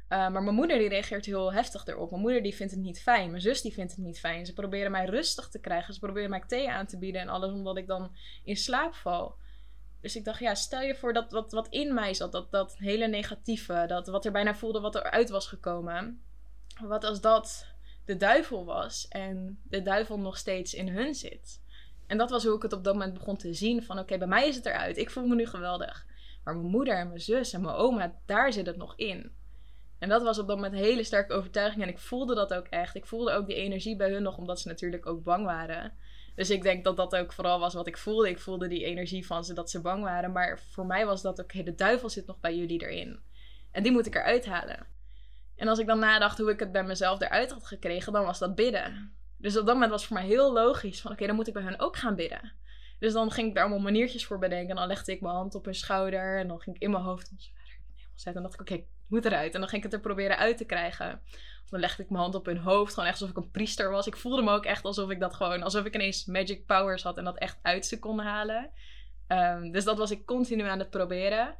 Uh, 0.08 0.28
maar 0.28 0.42
mijn 0.42 0.54
moeder 0.54 0.78
die 0.78 0.88
reageert 0.88 1.26
heel 1.26 1.52
heftig 1.52 1.86
erop. 1.86 2.10
Mijn 2.10 2.22
moeder 2.22 2.42
die 2.42 2.54
vindt 2.54 2.72
het 2.72 2.82
niet 2.82 3.02
fijn. 3.02 3.30
Mijn 3.30 3.42
zus 3.42 3.62
die 3.62 3.72
vindt 3.72 3.92
het 3.92 4.04
niet 4.04 4.18
fijn. 4.18 4.46
Ze 4.46 4.52
proberen 4.52 4.90
mij 4.90 5.04
rustig 5.04 5.48
te 5.48 5.60
krijgen. 5.60 5.94
Ze 5.94 6.00
proberen 6.00 6.30
mij 6.30 6.42
thee 6.46 6.70
aan 6.70 6.86
te 6.86 6.98
bieden 6.98 7.20
en 7.20 7.28
alles 7.28 7.52
omdat 7.52 7.76
ik 7.76 7.86
dan 7.86 8.16
in 8.44 8.56
slaap 8.56 8.94
val. 8.94 9.36
Dus 10.00 10.16
ik 10.16 10.24
dacht, 10.24 10.40
ja, 10.40 10.54
stel 10.54 10.80
je 10.80 10.94
voor 10.94 11.12
dat 11.12 11.32
wat, 11.32 11.52
wat 11.52 11.68
in 11.68 11.94
mij 11.94 12.14
zat, 12.14 12.32
dat, 12.32 12.50
dat 12.50 12.76
hele 12.76 13.06
negatieve, 13.06 13.84
dat 13.86 14.06
wat 14.06 14.24
er 14.24 14.32
bijna 14.32 14.54
voelde 14.54 14.80
wat 14.80 14.94
eruit 14.94 15.28
was 15.28 15.46
gekomen. 15.46 16.22
Wat 16.80 17.04
als 17.04 17.20
dat 17.20 17.66
de 18.04 18.16
duivel 18.16 18.64
was 18.64 19.08
en 19.08 19.60
de 19.62 19.82
duivel 19.82 20.18
nog 20.18 20.36
steeds 20.36 20.74
in 20.74 20.88
hun 20.88 21.14
zit. 21.14 21.60
En 22.08 22.18
dat 22.18 22.30
was 22.30 22.44
hoe 22.44 22.56
ik 22.56 22.62
het 22.62 22.72
op 22.72 22.84
dat 22.84 22.94
moment 22.94 23.14
begon 23.14 23.36
te 23.36 23.54
zien. 23.54 23.82
Van 23.82 23.98
oké, 23.98 24.18
bij 24.18 24.26
mij 24.26 24.48
is 24.48 24.56
het 24.56 24.66
eruit. 24.66 24.96
Ik 24.96 25.10
voel 25.10 25.26
me 25.26 25.34
nu 25.34 25.46
geweldig. 25.46 26.06
Maar 26.44 26.56
mijn 26.56 26.70
moeder 26.70 26.94
en 26.94 27.08
mijn 27.08 27.20
zus 27.20 27.52
en 27.52 27.60
mijn 27.60 27.74
oma, 27.74 28.14
daar 28.26 28.52
zit 28.52 28.66
het 28.66 28.76
nog 28.76 28.96
in. 28.96 29.32
En 29.98 30.08
dat 30.08 30.22
was 30.22 30.38
op 30.38 30.46
dat 30.46 30.56
moment 30.56 30.74
een 30.74 30.84
hele 30.84 31.02
sterke 31.02 31.32
overtuiging. 31.32 31.82
En 31.82 31.88
ik 31.88 31.98
voelde 31.98 32.34
dat 32.34 32.54
ook 32.54 32.66
echt. 32.66 32.94
Ik 32.94 33.06
voelde 33.06 33.32
ook 33.32 33.46
die 33.46 33.56
energie 33.56 33.96
bij 33.96 34.10
hun 34.10 34.22
nog, 34.22 34.36
omdat 34.36 34.60
ze 34.60 34.68
natuurlijk 34.68 35.06
ook 35.06 35.24
bang 35.24 35.44
waren. 35.44 35.92
Dus 36.34 36.50
ik 36.50 36.62
denk 36.62 36.84
dat 36.84 36.96
dat 36.96 37.16
ook 37.16 37.32
vooral 37.32 37.58
was 37.60 37.74
wat 37.74 37.86
ik 37.86 37.98
voelde. 37.98 38.28
Ik 38.28 38.38
voelde 38.38 38.68
die 38.68 38.84
energie 38.84 39.26
van 39.26 39.44
ze, 39.44 39.54
dat 39.54 39.70
ze 39.70 39.80
bang 39.80 40.02
waren. 40.02 40.32
Maar 40.32 40.60
voor 40.70 40.86
mij 40.86 41.06
was 41.06 41.22
dat 41.22 41.38
oké, 41.38 41.62
de 41.62 41.74
duivel 41.74 42.08
zit 42.08 42.26
nog 42.26 42.40
bij 42.40 42.56
jullie 42.56 42.82
erin. 42.82 43.20
En 43.70 43.82
die 43.82 43.92
moet 43.92 44.06
ik 44.06 44.14
eruit 44.14 44.46
halen. 44.46 44.86
En 45.56 45.68
als 45.68 45.78
ik 45.78 45.86
dan 45.86 45.98
nadacht 45.98 46.38
hoe 46.38 46.50
ik 46.50 46.60
het 46.60 46.72
bij 46.72 46.84
mezelf 46.84 47.20
eruit 47.20 47.50
had 47.50 47.66
gekregen, 47.66 48.12
dan 48.12 48.24
was 48.24 48.38
dat 48.38 48.54
bidden. 48.54 49.17
Dus 49.38 49.56
op 49.58 49.66
dat 49.66 49.74
moment 49.74 49.90
was 49.90 50.00
het 50.00 50.10
voor 50.10 50.18
mij 50.18 50.28
heel 50.28 50.52
logisch 50.52 51.00
van 51.00 51.12
oké, 51.12 51.26
dan 51.26 51.34
moet 51.36 51.46
ik 51.46 51.54
bij 51.54 51.62
hen 51.62 51.80
ook 51.80 51.96
gaan 51.96 52.14
bidden. 52.14 52.52
Dus 52.98 53.12
dan 53.12 53.30
ging 53.30 53.48
ik 53.48 53.54
daar 53.54 53.64
allemaal 53.64 53.82
maniertjes 53.82 54.26
voor 54.26 54.38
bedenken. 54.38 54.70
En 54.70 54.76
dan 54.76 54.86
legde 54.86 55.12
ik 55.12 55.20
mijn 55.20 55.34
hand 55.34 55.54
op 55.54 55.64
hun 55.64 55.74
schouder. 55.74 56.38
En 56.38 56.48
dan 56.48 56.60
ging 56.60 56.76
ik 56.76 56.82
in 56.82 56.90
mijn 56.90 57.02
hoofd 57.02 57.32
zetten. 58.14 58.24
En 58.24 58.32
dan 58.32 58.42
dacht 58.42 58.54
ik, 58.54 58.60
oké, 58.60 58.72
okay, 58.72 58.86
moet 59.06 59.24
eruit. 59.24 59.54
En 59.54 59.60
dan 59.60 59.68
ging 59.68 59.84
ik 59.84 59.90
het 59.90 60.00
er 60.00 60.06
proberen 60.06 60.38
uit 60.38 60.56
te 60.56 60.64
krijgen. 60.64 61.20
Dan 61.70 61.80
legde 61.80 62.02
ik 62.02 62.10
mijn 62.10 62.22
hand 62.22 62.34
op 62.34 62.46
hun 62.46 62.58
hoofd. 62.58 62.94
Gewoon 62.94 63.08
echt 63.08 63.20
alsof 63.20 63.36
ik 63.36 63.42
een 63.42 63.50
priester 63.50 63.90
was. 63.90 64.06
Ik 64.06 64.16
voelde 64.16 64.42
me 64.42 64.52
ook 64.52 64.64
echt 64.64 64.84
alsof 64.84 65.10
ik 65.10 65.20
dat 65.20 65.34
gewoon... 65.34 65.62
Alsof 65.62 65.84
ik 65.84 65.94
ineens 65.94 66.24
magic 66.24 66.66
powers 66.66 67.02
had 67.02 67.18
en 67.18 67.24
dat 67.24 67.38
echt 67.38 67.58
uit 67.62 67.86
ze 67.86 67.98
kon 67.98 68.18
halen. 68.18 68.70
Um, 69.28 69.72
dus 69.72 69.84
dat 69.84 69.98
was 69.98 70.10
ik 70.10 70.26
continu 70.26 70.62
aan 70.62 70.78
het 70.78 70.90
proberen. 70.90 71.56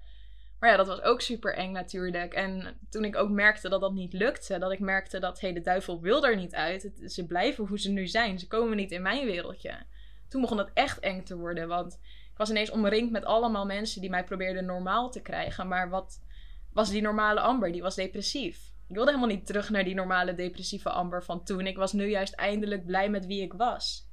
Maar 0.60 0.70
ja, 0.70 0.76
dat 0.76 0.86
was 0.86 1.02
ook 1.02 1.20
super 1.20 1.54
eng 1.54 1.72
natuurlijk. 1.72 2.34
En 2.34 2.78
toen 2.90 3.04
ik 3.04 3.16
ook 3.16 3.30
merkte 3.30 3.68
dat 3.68 3.80
dat 3.80 3.92
niet 3.92 4.12
lukte, 4.12 4.58
dat 4.58 4.72
ik 4.72 4.78
merkte 4.78 5.18
dat 5.18 5.40
hey, 5.40 5.52
de 5.52 5.60
duivel 5.60 6.00
wil 6.00 6.24
er 6.24 6.36
niet 6.36 6.54
uit. 6.54 6.82
Het, 6.82 7.12
ze 7.12 7.26
blijven 7.26 7.66
hoe 7.66 7.78
ze 7.78 7.90
nu 7.90 8.06
zijn. 8.06 8.38
Ze 8.38 8.46
komen 8.46 8.76
niet 8.76 8.90
in 8.90 9.02
mijn 9.02 9.26
wereldje. 9.26 9.82
Toen 10.28 10.40
begon 10.40 10.58
het 10.58 10.70
echt 10.74 10.98
eng 10.98 11.22
te 11.22 11.36
worden. 11.36 11.68
Want 11.68 11.98
ik 12.04 12.36
was 12.36 12.50
ineens 12.50 12.70
omringd 12.70 13.10
met 13.10 13.24
allemaal 13.24 13.66
mensen 13.66 14.00
die 14.00 14.10
mij 14.10 14.24
probeerden 14.24 14.64
normaal 14.64 15.10
te 15.10 15.22
krijgen. 15.22 15.68
Maar 15.68 15.90
wat 15.90 16.20
was 16.72 16.90
die 16.90 17.02
normale 17.02 17.40
Amber? 17.40 17.72
Die 17.72 17.82
was 17.82 17.94
depressief. 17.94 18.72
Ik 18.88 18.94
wilde 18.94 19.10
helemaal 19.10 19.34
niet 19.34 19.46
terug 19.46 19.70
naar 19.70 19.84
die 19.84 19.94
normale 19.94 20.34
depressieve 20.34 20.90
Amber 20.90 21.24
van 21.24 21.44
toen. 21.44 21.66
Ik 21.66 21.76
was 21.76 21.92
nu 21.92 22.06
juist 22.10 22.34
eindelijk 22.34 22.86
blij 22.86 23.10
met 23.10 23.26
wie 23.26 23.42
ik 23.42 23.52
was. 23.52 24.06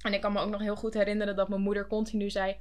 En 0.00 0.12
ik 0.12 0.20
kan 0.20 0.32
me 0.32 0.40
ook 0.40 0.50
nog 0.50 0.60
heel 0.60 0.76
goed 0.76 0.94
herinneren 0.94 1.36
dat 1.36 1.48
mijn 1.48 1.60
moeder 1.60 1.86
continu 1.86 2.30
zei: 2.30 2.56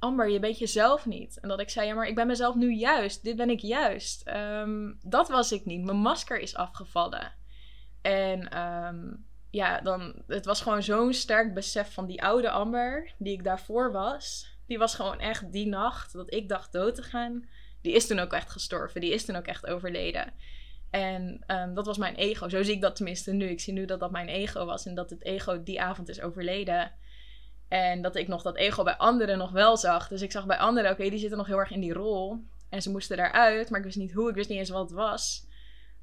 Amber, 0.00 0.30
je 0.30 0.40
bent 0.40 0.58
jezelf 0.58 1.06
niet. 1.06 1.40
En 1.40 1.48
dat 1.48 1.60
ik 1.60 1.70
zei: 1.70 1.86
Ja, 1.86 1.94
maar 1.94 2.08
ik 2.08 2.14
ben 2.14 2.26
mezelf 2.26 2.54
nu 2.54 2.72
juist. 2.74 3.22
Dit 3.22 3.36
ben 3.36 3.50
ik 3.50 3.60
juist. 3.60 4.22
Ehm, 4.22 4.92
dat 5.02 5.28
was 5.28 5.52
ik 5.52 5.64
niet. 5.64 5.84
Mijn 5.84 5.96
masker 5.96 6.38
is 6.38 6.56
afgevallen. 6.56 7.32
En 8.02 8.48
ehm, 8.48 9.12
ja, 9.50 9.80
dan, 9.80 10.22
het 10.26 10.44
was 10.44 10.62
gewoon 10.62 10.82
zo'n 10.82 11.12
sterk 11.12 11.54
besef 11.54 11.92
van 11.92 12.06
die 12.06 12.22
oude 12.22 12.50
Amber, 12.50 13.14
die 13.18 13.32
ik 13.32 13.44
daarvoor 13.44 13.92
was. 13.92 14.56
Die 14.66 14.78
was 14.78 14.94
gewoon 14.94 15.20
echt 15.20 15.52
die 15.52 15.66
nacht 15.66 16.12
dat 16.12 16.34
ik 16.34 16.48
dacht 16.48 16.72
dood 16.72 16.94
te 16.94 17.02
gaan. 17.02 17.48
Die 17.82 17.92
is 17.92 18.06
toen 18.06 18.18
ook 18.18 18.32
echt 18.32 18.50
gestorven. 18.50 19.00
Die 19.00 19.12
is 19.12 19.24
toen 19.24 19.36
ook 19.36 19.46
echt 19.46 19.66
overleden. 19.66 20.32
En 20.90 21.42
ehm, 21.46 21.74
dat 21.74 21.86
was 21.86 21.98
mijn 21.98 22.14
ego. 22.14 22.48
Zo 22.48 22.62
zie 22.62 22.74
ik 22.74 22.80
dat 22.80 22.96
tenminste 22.96 23.32
nu. 23.32 23.46
Ik 23.46 23.60
zie 23.60 23.72
nu 23.72 23.84
dat 23.84 24.00
dat 24.00 24.10
mijn 24.10 24.28
ego 24.28 24.64
was 24.64 24.86
en 24.86 24.94
dat 24.94 25.10
het 25.10 25.24
ego 25.24 25.62
die 25.62 25.80
avond 25.80 26.08
is 26.08 26.20
overleden. 26.20 26.92
En 27.70 28.02
dat 28.02 28.16
ik 28.16 28.28
nog 28.28 28.42
dat 28.42 28.56
ego 28.56 28.82
bij 28.82 28.96
anderen 28.96 29.38
nog 29.38 29.50
wel 29.50 29.76
zag. 29.76 30.08
Dus 30.08 30.22
ik 30.22 30.32
zag 30.32 30.46
bij 30.46 30.58
anderen, 30.58 30.90
oké, 30.90 31.08
die 31.08 31.18
zitten 31.18 31.38
nog 31.38 31.46
heel 31.46 31.58
erg 31.58 31.70
in 31.70 31.80
die 31.80 31.92
rol. 31.92 32.44
En 32.68 32.82
ze 32.82 32.90
moesten 32.90 33.16
daaruit, 33.16 33.70
maar 33.70 33.78
ik 33.78 33.84
wist 33.84 33.96
niet 33.96 34.12
hoe, 34.12 34.28
ik 34.28 34.34
wist 34.34 34.48
niet 34.48 34.58
eens 34.58 34.70
wat 34.70 34.82
het 34.82 34.98
was. 34.98 35.46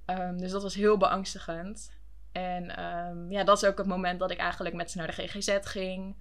Ehm, 0.05 0.37
dus 0.37 0.51
dat 0.51 0.63
was 0.63 0.75
heel 0.75 0.97
beangstigend. 0.97 1.91
En 2.31 2.75
ehm, 2.75 3.31
ja, 3.31 3.43
dat 3.43 3.57
is 3.57 3.69
ook 3.69 3.77
het 3.77 3.87
moment 3.87 4.19
dat 4.19 4.31
ik 4.31 4.37
eigenlijk 4.37 4.75
met 4.75 4.91
ze 4.91 4.97
naar 4.97 5.15
de 5.15 5.27
GGZ 5.27 5.57
ging. 5.61 6.15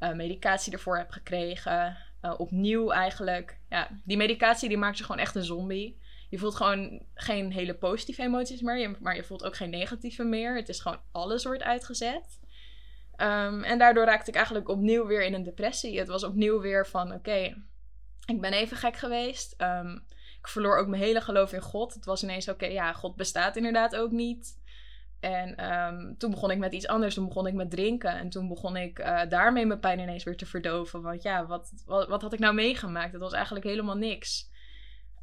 Uh, 0.00 0.12
medicatie 0.12 0.72
ervoor 0.72 0.96
heb 0.96 1.10
gekregen. 1.10 1.96
Uh, 2.22 2.34
opnieuw 2.36 2.90
eigenlijk. 2.90 3.58
Ja, 3.68 3.88
die 4.04 4.16
medicatie 4.16 4.68
die 4.68 4.78
maakt 4.78 4.98
je 4.98 5.04
gewoon 5.04 5.20
echt 5.20 5.34
een 5.34 5.44
zombie 5.44 5.98
je 6.30 6.38
voelt 6.38 6.54
gewoon 6.54 7.02
geen 7.14 7.52
hele 7.52 7.74
positieve 7.74 8.22
emoties 8.22 8.60
meer, 8.60 8.96
maar 9.00 9.16
je 9.16 9.24
voelt 9.24 9.44
ook 9.44 9.56
geen 9.56 9.70
negatieve 9.70 10.24
meer. 10.24 10.56
Het 10.56 10.68
is 10.68 10.80
gewoon 10.80 11.00
alles 11.12 11.44
wordt 11.44 11.62
uitgezet. 11.62 12.40
Um, 13.22 13.62
en 13.64 13.78
daardoor 13.78 14.04
raakte 14.04 14.30
ik 14.30 14.36
eigenlijk 14.36 14.68
opnieuw 14.68 15.06
weer 15.06 15.22
in 15.22 15.34
een 15.34 15.42
depressie. 15.42 15.98
Het 15.98 16.08
was 16.08 16.24
opnieuw 16.24 16.60
weer 16.60 16.86
van: 16.86 17.12
oké, 17.12 17.64
ik 18.26 18.40
ben 18.40 18.52
even 18.52 18.76
gek 18.76 18.96
geweest. 18.96 19.62
Um, 19.62 20.04
ik 20.38 20.48
verloor 20.48 20.78
ook 20.78 20.88
mijn 20.88 21.02
hele 21.02 21.20
geloof 21.20 21.52
in 21.52 21.60
God. 21.60 21.94
Het 21.94 22.04
was 22.04 22.22
ineens: 22.22 22.48
oké, 22.48 22.66
ja, 22.66 22.92
God 22.92 23.16
bestaat 23.16 23.56
inderdaad 23.56 23.96
ook 23.96 24.10
niet. 24.10 24.58
En 25.20 25.72
um, 25.72 26.18
toen 26.18 26.30
begon 26.30 26.50
ik 26.50 26.58
met 26.58 26.72
iets 26.72 26.86
anders. 26.86 27.14
Toen 27.14 27.28
begon 27.28 27.46
ik 27.46 27.54
met 27.54 27.70
drinken. 27.70 28.18
En 28.18 28.30
toen 28.30 28.48
begon 28.48 28.76
ik 28.76 28.98
uh, 28.98 29.20
daarmee 29.28 29.66
mijn 29.66 29.80
pijn 29.80 29.98
ineens 29.98 30.24
weer 30.24 30.36
te 30.36 30.46
verdoven. 30.46 31.02
Want 31.02 31.22
ja, 31.22 31.46
wat, 31.46 31.72
wat, 31.86 32.08
wat 32.08 32.22
had 32.22 32.32
ik 32.32 32.38
nou 32.38 32.54
meegemaakt? 32.54 33.12
Het 33.12 33.20
was 33.20 33.32
eigenlijk 33.32 33.64
helemaal 33.64 33.96
niks. 33.96 34.50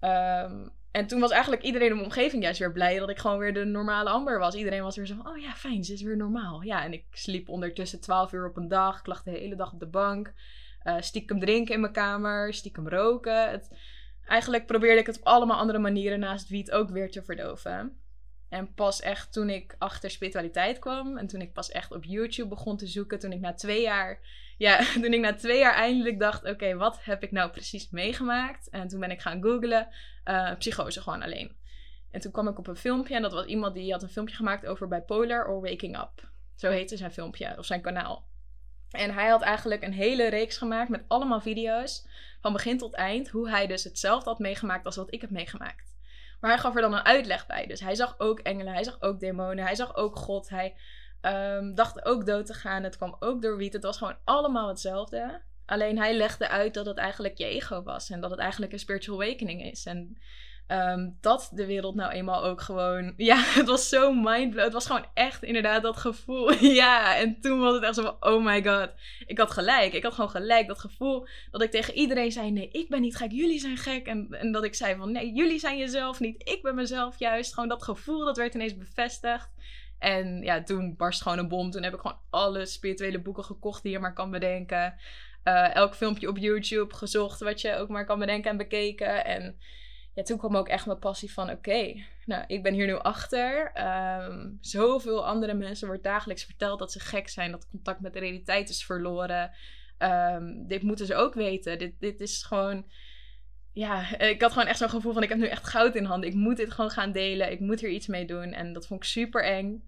Um, 0.02 0.72
en 0.92 1.08
toen 1.08 1.20
was 1.20 1.32
eigenlijk 1.32 1.64
iedereen 1.64 1.88
in 1.88 1.94
mijn 1.94 2.06
omgeving 2.06 2.44
juist 2.44 2.60
weer 2.60 2.72
blij 2.72 3.00
dat 3.00 3.10
ik 3.10 3.18
gewoon 3.18 3.38
weer 3.38 3.54
de 3.54 3.66
normale 3.66 4.10
Amber 4.10 4.40
was. 4.40 4.56
Iedereen 4.56 4.84
was 4.84 4.96
weer 4.96 5.06
zo 5.06 5.16
van, 5.16 5.28
oh 5.30 5.38
ja, 5.38 5.52
fijn, 5.52 5.84
ze 5.84 5.94
is 5.94 6.02
weer 6.02 6.18
normaal. 6.18 6.62
Ja, 6.62 6.84
en 6.84 6.94
ik 6.94 7.06
sliep 7.12 7.50
ondertussen 7.50 8.02
12 8.02 8.34
uur 8.34 8.48
op 8.48 8.58
een 8.58 8.68
dag. 8.68 9.00
Ik 9.00 9.08
lag 9.08 9.24
de 9.24 9.32
hele 9.32 9.56
dag 9.56 9.74
op 9.74 9.80
de 9.80 9.88
bank. 9.88 10.34
Uh, 10.84 10.96
stiekem 11.00 11.40
drinken 11.40 11.74
in 11.74 11.82
mijn 11.82 11.94
kamer, 11.94 12.54
stiekem 12.54 12.88
roken. 12.88 13.50
Het, 13.50 13.78
eigenlijk 14.26 14.66
probeerde 14.66 15.00
ik 15.00 15.06
het 15.06 15.18
op 15.18 15.26
allemaal 15.26 15.58
andere 15.58 15.80
manieren 15.80 16.20
naast 16.20 16.50
wiet 16.50 16.72
ook 16.72 16.90
weer 16.90 17.12
te 17.12 17.24
verdoven. 17.24 17.98
En 18.50 18.74
pas 18.74 19.02
echt 19.02 19.34
toen 19.34 19.50
ik 19.50 19.76
achter 19.78 20.10
spiritualiteit 20.10 20.80
kwam 20.80 21.18
en 21.18 21.28
toen 21.28 21.42
ik 21.42 21.54
pas 21.54 21.72
echt 21.72 21.92
op 21.92 22.04
YouTube 22.04 22.50
begon 22.50 22.78
te 22.78 22.88
zoeken, 22.88 23.20
toen 23.20 23.32
ik 23.32 23.40
na 23.40 23.54
twee 23.54 23.82
jaar, 23.82 24.20
ja, 24.58 24.84
toen 25.02 25.14
ik 25.14 25.20
na 25.20 25.34
twee 25.34 25.60
jaar 25.60 25.74
eindelijk 25.74 26.20
dacht, 26.20 26.46
oké, 26.46 26.76
wat 26.76 27.04
heb 27.04 27.24
ik 27.24 27.32
nou 27.32 27.52
precies 27.52 27.90
meegemaakt? 27.90 28.70
En 28.70 28.88
toen 28.88 29.00
ben 29.00 29.12
ik 29.12 29.22
gaan 29.22 29.42
googlen, 29.42 29.88
uh, 30.26 30.56
psychose 30.58 31.02
gewoon 31.02 31.24
alleen. 31.24 31.56
En 32.12 32.22
toen 32.22 32.32
kwam 32.32 32.48
ik 32.48 32.58
op 32.58 32.68
een 32.68 32.76
filmpje 32.76 33.16
en 33.16 33.22
dat 33.22 33.34
was 33.34 33.46
iemand 33.46 33.74
die 33.74 33.92
had 33.92 34.04
een 34.04 34.10
filmpje 34.10 34.36
gemaakt 34.36 34.66
over 34.66 34.88
bipolar 34.88 35.48
or 35.48 35.62
waking 35.62 35.98
up. 35.98 36.30
Zo 36.56 36.70
heette 36.70 36.98
zijn 36.98 37.12
filmpje 37.12 37.56
of 37.58 37.66
zijn 37.66 37.82
kanaal. 37.82 38.28
En 38.92 39.14
hij 39.14 39.28
had 39.28 39.42
eigenlijk 39.42 39.84
een 39.84 39.94
hele 39.94 40.30
reeks 40.30 40.58
gemaakt 40.58 40.90
met 40.90 41.04
allemaal 41.08 41.42
video's 41.42 42.08
van 42.42 42.54
begin 42.54 42.78
tot 42.78 42.94
eind, 42.94 43.30
hoe 43.30 43.50
hij 43.50 43.68
dus 43.68 43.84
hetzelfde 43.84 44.30
had 44.30 44.40
meegemaakt 44.40 44.86
als 44.86 44.96
wat 44.96 45.14
ik 45.14 45.22
heb 45.22 45.30
meegemaakt. 45.30 45.96
Maar 46.40 46.52
hij 46.52 46.60
gaf 46.60 46.76
er 46.76 46.82
dan 46.82 46.94
een 46.94 47.06
uitleg 47.06 47.48
bij. 47.48 47.66
Dus 47.66 47.80
hij 47.80 47.96
zag 47.96 48.16
ook 48.20 48.40
engelen, 48.40 48.74
hij 48.74 48.84
zag 48.84 49.02
ook 49.02 49.20
demonen, 49.20 49.66
hij 49.66 49.76
zag 49.76 49.96
ook 49.96 50.16
God. 50.16 50.50
Hij 50.50 50.76
um, 51.28 51.76
dacht 51.76 52.06
ook 52.06 52.26
dood 52.26 52.46
te 52.46 52.54
gaan. 52.54 52.84
Het 52.84 52.98
kwam 52.98 53.16
ook 53.20 53.42
door 53.42 53.58
wiet. 53.58 53.74
Het 53.74 53.84
was 53.84 53.98
gewoon 53.98 54.18
allemaal 54.24 54.68
hetzelfde. 54.68 55.42
Alleen 55.66 55.98
hij 55.98 56.14
legde 56.14 56.50
uit 56.50 56.74
dat 56.74 56.86
het 56.86 56.98
eigenlijk 56.98 57.38
je 57.38 57.46
ego 57.46 57.84
was. 57.84 58.10
En 58.10 58.22
dat 58.22 58.32
het 58.32 58.40
eigenlijk 58.40 58.74
een 58.74 58.80
spiritual 58.80 59.22
awakening 59.22 59.64
is. 59.64 59.86
En 59.86 60.18
Ehm, 60.68 61.10
dat 61.22 61.50
de 61.54 61.66
wereld 61.66 61.96
nou 61.96 62.12
eenmaal 62.12 62.44
ook 62.44 62.62
gewoon. 62.62 63.14
Ja, 63.18 63.38
het 63.44 63.68
was 63.68 63.90
zo 63.90 64.14
mindblowing. 64.14 64.64
Het 64.64 64.74
was 64.74 64.86
gewoon 64.86 65.06
echt 65.14 65.44
inderdaad 65.44 65.82
dat 65.82 65.98
gevoel. 65.98 66.52
ja, 66.82 67.16
en 67.16 67.42
toen 67.42 67.60
was 67.60 67.74
het 67.74 67.84
echt 67.84 67.96
zo 67.96 68.02
van: 68.02 68.34
oh 68.34 68.46
my 68.46 68.64
god. 68.64 68.90
Ik 69.26 69.38
had 69.38 69.52
gelijk. 69.52 69.94
Ik 69.94 70.04
had 70.04 70.14
gewoon 70.14 70.30
gelijk. 70.30 70.68
Dat 70.68 70.80
gevoel 70.80 71.28
dat 71.52 71.62
ik 71.62 71.72
tegen 71.72 71.94
iedereen 71.94 72.32
zei: 72.32 72.52
nee, 72.52 72.70
ik 72.72 72.90
ben 72.90 73.02
niet 73.02 73.16
gek. 73.16 73.32
Jullie 73.32 73.60
zijn 73.60 73.78
gek. 73.78 74.08
En, 74.08 74.28
en 74.32 74.52
dat 74.52 74.64
ik 74.64 74.76
zei: 74.76 74.96
van 74.96 75.12
nee, 75.12 75.32
jullie 75.34 75.60
zijn 75.60 75.78
jezelf 75.78 76.20
niet. 76.20 76.50
Ik 76.50 76.62
ben 76.62 76.76
mezelf 76.76 77.20
juist. 77.20 77.54
Gewoon 77.54 77.70
dat 77.70 77.84
gevoel 77.84 78.26
dat 78.26 78.38
werd 78.38 78.56
ineens 78.56 78.78
bevestigd. 78.78 79.50
En 80.00 80.42
ja, 80.42 80.64
toen 80.64 80.96
barst 80.96 81.22
gewoon 81.22 81.38
een 81.38 81.48
bom. 81.48 81.72
Toen 81.72 81.84
heb 81.84 81.94
ik 81.94 82.00
gewoon 82.00 82.20
alle 82.30 82.66
spirituele 82.66 83.20
boeken 83.20 83.44
gekocht 83.44 83.84
die 83.84 83.92
je 83.92 84.00
maar 84.00 84.14
kan 84.14 84.32
bedenken. 84.32 84.96
Uh, 85.44 85.76
elk 85.76 85.96
filmpje 85.96 86.30
op 86.30 86.38
YouTube 86.38 86.96
gezocht 86.96 87.40
wat 87.40 87.62
je 87.62 87.76
ook 87.76 87.90
maar 87.90 88.06
kan 88.06 88.20
bedenken 88.20 88.52
en 88.52 88.58
bekeken. 88.58 89.26
En 89.26 89.58
ja, 90.14 90.24
toen 90.24 90.38
kwam 90.38 90.58
ook 90.58 90.68
echt 90.68 90.86
mijn 90.86 91.00
passie 91.00 91.34
van: 91.34 91.50
oké, 91.50 91.94
nou, 92.26 92.44
ik 92.48 92.64
ben 92.64 92.74
hier 92.74 92.88
nu 92.88 92.98
achter. 92.98 93.72
Um, 94.26 94.58
zoveel 94.62 95.26
andere 95.26 95.54
mensen 95.54 95.88
wordt 95.88 96.04
dagelijks 96.04 96.44
verteld 96.44 96.80
dat 96.80 96.92
ze 96.92 97.00
gek 97.00 97.30
zijn, 97.30 97.52
dat 97.52 97.70
contact 97.70 98.02
met 98.02 98.14
de 98.14 98.20
realiteit 98.20 98.70
is 98.70 98.86
verloren. 98.86 99.52
Um, 100.00 100.68
dit 100.68 100.84
moeten 100.84 101.06
ze 101.06 101.16
ook 101.16 101.34
weten. 101.34 101.78
Dit, 101.78 102.00
dit 102.00 102.22
is 102.22 102.44
gewoon. 102.44 102.86
Ja, 103.78 104.18
ik 104.20 104.42
had 104.42 104.52
gewoon 104.52 104.68
echt 104.68 104.78
zo'n 104.78 104.90
gevoel 104.90 105.14
van: 105.14 105.24
ik 105.24 105.30
heb 105.30 105.38
nu 105.38 105.48
echt 105.48 105.68
goud 105.68 105.96
in 105.96 106.04
handen. 106.04 106.30
Ik 106.30 106.36
moet 106.36 106.58
dit 106.58 106.72
gewoon 106.72 106.90
gaan 106.90 107.12
delen. 107.12 107.52
Ik 107.52 107.60
moet 107.60 107.80
hier 107.80 107.90
iets 107.90 108.08
mee 108.08 108.26
doen. 108.26 108.54
En 108.54 108.74
dat 108.74 108.88
vond 108.88 109.04
ik 109.04 109.10
super 109.10 109.44
eng. 109.44 109.84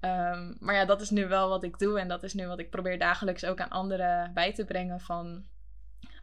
Um, 0.00 0.56
maar 0.60 0.74
ja, 0.74 0.84
dat 0.84 1.00
is 1.00 1.10
nu 1.10 1.28
wel 1.28 1.48
wat 1.48 1.64
ik 1.64 1.78
doe. 1.78 2.00
En 2.00 2.08
dat 2.08 2.22
is 2.22 2.34
nu 2.34 2.46
wat 2.46 2.58
ik 2.58 2.70
probeer 2.70 2.98
dagelijks 2.98 3.44
ook 3.44 3.60
aan 3.60 3.68
anderen 3.68 4.30
bij 4.34 4.52
te 4.52 4.64
brengen. 4.64 5.00
Van 5.00 5.44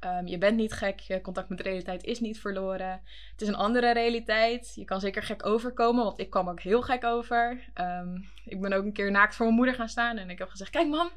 Um, 0.06 0.28
je 0.28 0.38
bent 0.38 0.58
niet 0.58 0.74
gek, 0.74 1.00
je 1.00 1.22
contact 1.22 1.50
met 1.50 1.58
de 1.58 1.63
realiteit 1.63 2.04
is 2.04 2.20
niet 2.20 2.39
verloren. 2.39 3.02
Het 3.32 3.41
is 3.41 3.48
een 3.48 3.56
andere 3.56 3.93
realiteit. 3.93 4.72
Je 4.76 4.86
kan 4.86 5.00
zeker 5.00 5.24
gek 5.24 5.46
overkomen, 5.46 6.04
want 6.04 6.20
ik 6.20 6.30
kwam 6.30 6.50
ook 6.50 6.62
heel 6.62 6.82
gek 6.82 7.04
over. 7.04 7.70
Um, 7.76 8.30
ik 8.46 8.62
ben 8.62 8.74
ook 8.74 8.84
een 8.84 8.93
keer 8.93 9.12
naakt 9.12 9.36
voor 9.36 9.46
mijn 9.46 9.58
moeder 9.58 9.76
gaan 9.76 9.89
staan 9.89 10.17
en 10.17 10.30
ik 10.30 10.38
heb 10.38 10.50
gezegd: 10.50 10.72
Kijk, 10.72 10.88
mam, 10.88 11.10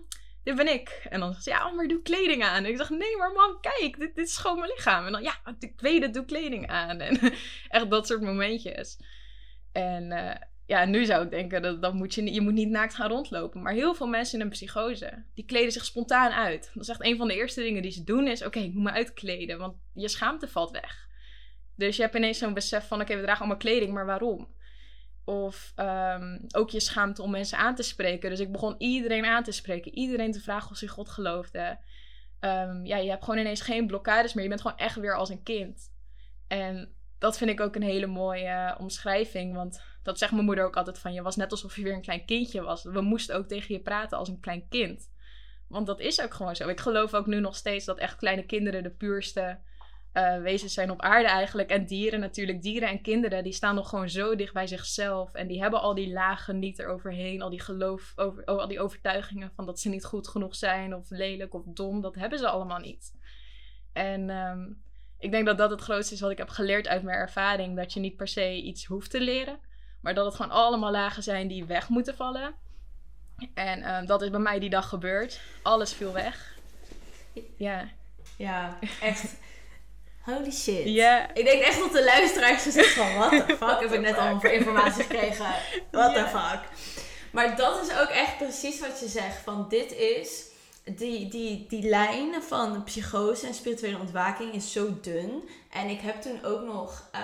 dit 0.44 0.56
ben 0.56 0.72
ik. 0.72 1.06
En 1.08 1.20
dan 1.20 1.32
zegt 1.32 1.44
ze: 1.44 1.50
Ja, 1.50 1.70
maar 1.70 1.88
doe 1.88 2.02
kleding 2.02 2.42
aan. 2.42 2.64
En 2.64 2.70
ik 2.70 2.76
zeg: 2.76 2.90
Nee, 2.90 3.16
maar 3.16 3.32
mam, 3.32 3.60
kijk, 3.60 3.98
dit, 3.98 4.14
dit 4.14 4.26
is 4.26 4.36
gewoon 4.36 4.58
mijn 4.58 4.70
lichaam. 4.70 5.06
En 5.06 5.12
dan: 5.12 5.22
Ja, 5.22 5.34
ik 5.58 5.80
weet 5.80 6.02
het, 6.02 6.14
doe 6.14 6.24
kleding 6.24 6.68
aan. 6.68 7.00
En 7.00 7.18
echt 7.68 7.90
dat 7.90 8.06
soort 8.06 8.20
momentjes. 8.20 8.98
En 9.72 10.10
uh, 10.10 10.34
ja, 10.70 10.84
nu 10.84 11.04
zou 11.04 11.24
ik 11.24 11.30
denken, 11.30 11.62
dat, 11.62 11.82
dat 11.82 11.94
moet 11.94 12.14
je, 12.14 12.32
je 12.32 12.40
moet 12.40 12.52
niet 12.52 12.68
naakt 12.68 12.94
gaan 12.94 13.08
rondlopen. 13.08 13.62
Maar 13.62 13.72
heel 13.72 13.94
veel 13.94 14.06
mensen 14.06 14.38
in 14.38 14.44
een 14.44 14.50
psychose, 14.50 15.24
die 15.34 15.44
kleden 15.44 15.72
zich 15.72 15.84
spontaan 15.84 16.30
uit. 16.32 16.70
Dat 16.74 16.82
is 16.82 16.88
echt 16.88 17.04
een 17.04 17.16
van 17.16 17.28
de 17.28 17.34
eerste 17.34 17.60
dingen 17.60 17.82
die 17.82 17.90
ze 17.90 18.04
doen, 18.04 18.26
is 18.26 18.44
oké, 18.44 18.58
ik 18.58 18.74
moet 18.74 18.82
me 18.82 18.90
uitkleden, 18.90 19.58
want 19.58 19.76
je 19.94 20.08
schaamte 20.08 20.48
valt 20.48 20.70
weg. 20.70 21.08
Dus 21.76 21.96
je 21.96 22.02
hebt 22.02 22.14
ineens 22.14 22.38
zo'n 22.38 22.54
besef 22.54 22.86
van, 22.86 23.00
oké, 23.00 23.16
we 23.16 23.22
dragen 23.22 23.40
allemaal 23.40 23.56
kleding, 23.56 23.92
maar 23.92 24.06
waarom? 24.06 24.54
Of 25.24 25.72
um, 25.76 26.40
ook 26.50 26.70
je 26.70 26.80
schaamte 26.80 27.22
om 27.22 27.30
mensen 27.30 27.58
aan 27.58 27.74
te 27.74 27.82
spreken. 27.82 28.30
Dus 28.30 28.40
ik 28.40 28.52
begon 28.52 28.74
iedereen 28.78 29.24
aan 29.24 29.42
te 29.42 29.52
spreken, 29.52 29.94
iedereen 29.94 30.32
te 30.32 30.40
vragen 30.40 30.70
of 30.70 30.76
ze 30.76 30.88
God 30.88 31.08
geloofde. 31.08 31.78
Um, 32.40 32.86
ja, 32.86 32.96
je 32.96 33.10
hebt 33.10 33.24
gewoon 33.24 33.40
ineens 33.40 33.60
geen 33.60 33.86
blokkades 33.86 34.34
meer, 34.34 34.42
je 34.42 34.48
bent 34.48 34.60
gewoon 34.60 34.76
echt 34.76 34.96
weer 34.96 35.16
als 35.16 35.28
een 35.28 35.42
kind. 35.42 35.92
En 36.48 36.94
dat 37.18 37.38
vind 37.38 37.50
ik 37.50 37.60
ook 37.60 37.74
een 37.74 37.82
hele 37.82 38.06
mooie 38.06 38.76
omschrijving, 38.78 39.54
want 39.54 39.82
dat 40.02 40.18
zegt 40.18 40.32
mijn 40.32 40.44
moeder 40.44 40.64
ook 40.64 40.76
altijd 40.76 40.98
van 40.98 41.12
je 41.12 41.22
was 41.22 41.36
net 41.36 41.50
alsof 41.50 41.76
je 41.76 41.82
weer 41.82 41.94
een 41.94 42.00
klein 42.00 42.24
kindje 42.24 42.62
was. 42.62 42.82
We 42.82 43.00
moesten 43.00 43.36
ook 43.36 43.46
tegen 43.46 43.74
je 43.74 43.80
praten 43.80 44.18
als 44.18 44.28
een 44.28 44.40
klein 44.40 44.68
kind. 44.68 45.10
Want 45.68 45.86
dat 45.86 46.00
is 46.00 46.22
ook 46.22 46.34
gewoon 46.34 46.56
zo. 46.56 46.68
Ik 46.68 46.80
geloof 46.80 47.14
ook 47.14 47.26
nu 47.26 47.40
nog 47.40 47.56
steeds 47.56 47.84
dat 47.84 47.98
echt 47.98 48.16
kleine 48.16 48.46
kinderen 48.46 48.82
de 48.82 48.90
puurste 48.90 49.58
uh, 50.14 50.42
wezens 50.42 50.74
zijn 50.74 50.90
op 50.90 51.00
aarde 51.00 51.28
eigenlijk. 51.28 51.70
En 51.70 51.86
dieren 51.86 52.20
natuurlijk. 52.20 52.62
Dieren 52.62 52.88
en 52.88 53.02
kinderen 53.02 53.44
die 53.44 53.52
staan 53.52 53.74
nog 53.74 53.88
gewoon 53.88 54.08
zo 54.08 54.36
dicht 54.36 54.52
bij 54.52 54.66
zichzelf. 54.66 55.32
En 55.32 55.46
die 55.46 55.60
hebben 55.60 55.80
al 55.80 55.94
die 55.94 56.12
lagen 56.12 56.58
niet 56.58 56.78
eroverheen. 56.78 57.42
Al 57.42 57.50
die 57.50 57.60
geloof, 57.60 58.12
over, 58.16 58.44
al 58.44 58.68
die 58.68 58.80
overtuigingen 58.80 59.52
van 59.54 59.66
dat 59.66 59.80
ze 59.80 59.88
niet 59.88 60.04
goed 60.04 60.28
genoeg 60.28 60.56
zijn. 60.56 60.94
Of 60.94 61.10
lelijk 61.10 61.54
of 61.54 61.64
dom. 61.66 62.00
Dat 62.00 62.14
hebben 62.14 62.38
ze 62.38 62.48
allemaal 62.48 62.78
niet. 62.78 63.12
En 63.92 64.30
um, 64.30 64.82
ik 65.20 65.30
denk 65.30 65.46
dat 65.46 65.58
dat 65.58 65.70
het 65.70 65.80
grootste 65.80 66.14
is 66.14 66.20
wat 66.20 66.30
ik 66.30 66.38
heb 66.38 66.48
geleerd 66.48 66.88
uit 66.88 67.02
mijn 67.02 67.18
ervaring. 67.18 67.76
Dat 67.76 67.92
je 67.92 68.00
niet 68.00 68.16
per 68.16 68.28
se 68.28 68.62
iets 68.62 68.84
hoeft 68.84 69.10
te 69.10 69.20
leren, 69.20 69.58
maar 70.00 70.14
dat 70.14 70.24
het 70.24 70.34
gewoon 70.34 70.50
allemaal 70.50 70.90
lagen 70.90 71.22
zijn 71.22 71.48
die 71.48 71.64
weg 71.64 71.88
moeten 71.88 72.16
vallen. 72.16 72.54
En 73.54 73.82
ehm, 73.82 74.06
dat 74.06 74.22
is 74.22 74.30
bij 74.30 74.40
mij 74.40 74.58
die 74.58 74.70
dag 74.70 74.88
gebeurd. 74.88 75.40
Alles 75.62 75.92
viel 75.92 76.12
weg. 76.12 76.58
Ja. 77.56 77.88
Ja, 78.36 78.78
echt. 79.00 79.36
Holy 80.20 80.52
shit. 80.52 80.84
Ja. 80.84 81.34
Ik 81.34 81.44
denk 81.44 81.62
echt 81.62 81.78
dat 81.78 81.92
de 81.92 82.04
luisteraars 82.04 82.62
zitten 82.62 82.84
van, 82.84 83.14
what 83.14 83.30
the 83.30 83.56
fuck 83.56 83.80
heb 83.80 83.92
ik 83.92 84.00
net 84.00 84.16
allemaal 84.16 84.40
voor 84.40 84.50
informatie 84.50 85.02
gekregen? 85.02 85.46
What 85.90 86.14
the 86.14 86.26
fuck. 86.26 86.60
Maar 87.30 87.56
dat 87.56 87.86
is 87.86 87.98
ook 87.98 88.08
echt 88.08 88.36
precies 88.36 88.80
wat 88.80 89.00
je 89.00 89.08
zegt. 89.08 89.36
Van 89.44 89.66
dit 89.68 89.92
is, 89.92 90.44
die, 90.84 91.28
die, 91.28 91.66
die 91.68 91.88
lijn 91.88 92.42
van 92.42 92.84
psychose 92.84 93.46
en 93.46 93.54
spirituele 93.54 93.98
ontwaking 93.98 94.52
is 94.52 94.72
zo 94.72 95.00
dun. 95.00 95.48
En 95.70 95.88
ik 95.88 96.00
heb 96.00 96.22
toen 96.22 96.44
ook 96.44 96.62
nog, 96.62 97.08
eh, 97.12 97.20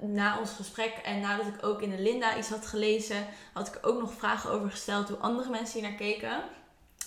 na 0.00 0.38
ons 0.38 0.50
gesprek 0.50 0.92
en 1.04 1.20
nadat 1.20 1.46
ik 1.46 1.66
ook 1.66 1.82
in 1.82 1.90
de 1.90 2.02
Linda 2.02 2.36
iets 2.36 2.48
had 2.48 2.66
gelezen, 2.66 3.26
had 3.52 3.68
ik 3.68 3.78
ook 3.82 4.00
nog 4.00 4.12
vragen 4.12 4.50
over 4.50 4.70
gesteld 4.70 5.08
hoe 5.08 5.16
andere 5.16 5.50
mensen 5.50 5.80
hier 5.80 5.88
naar 5.88 5.98
keken. 5.98 6.42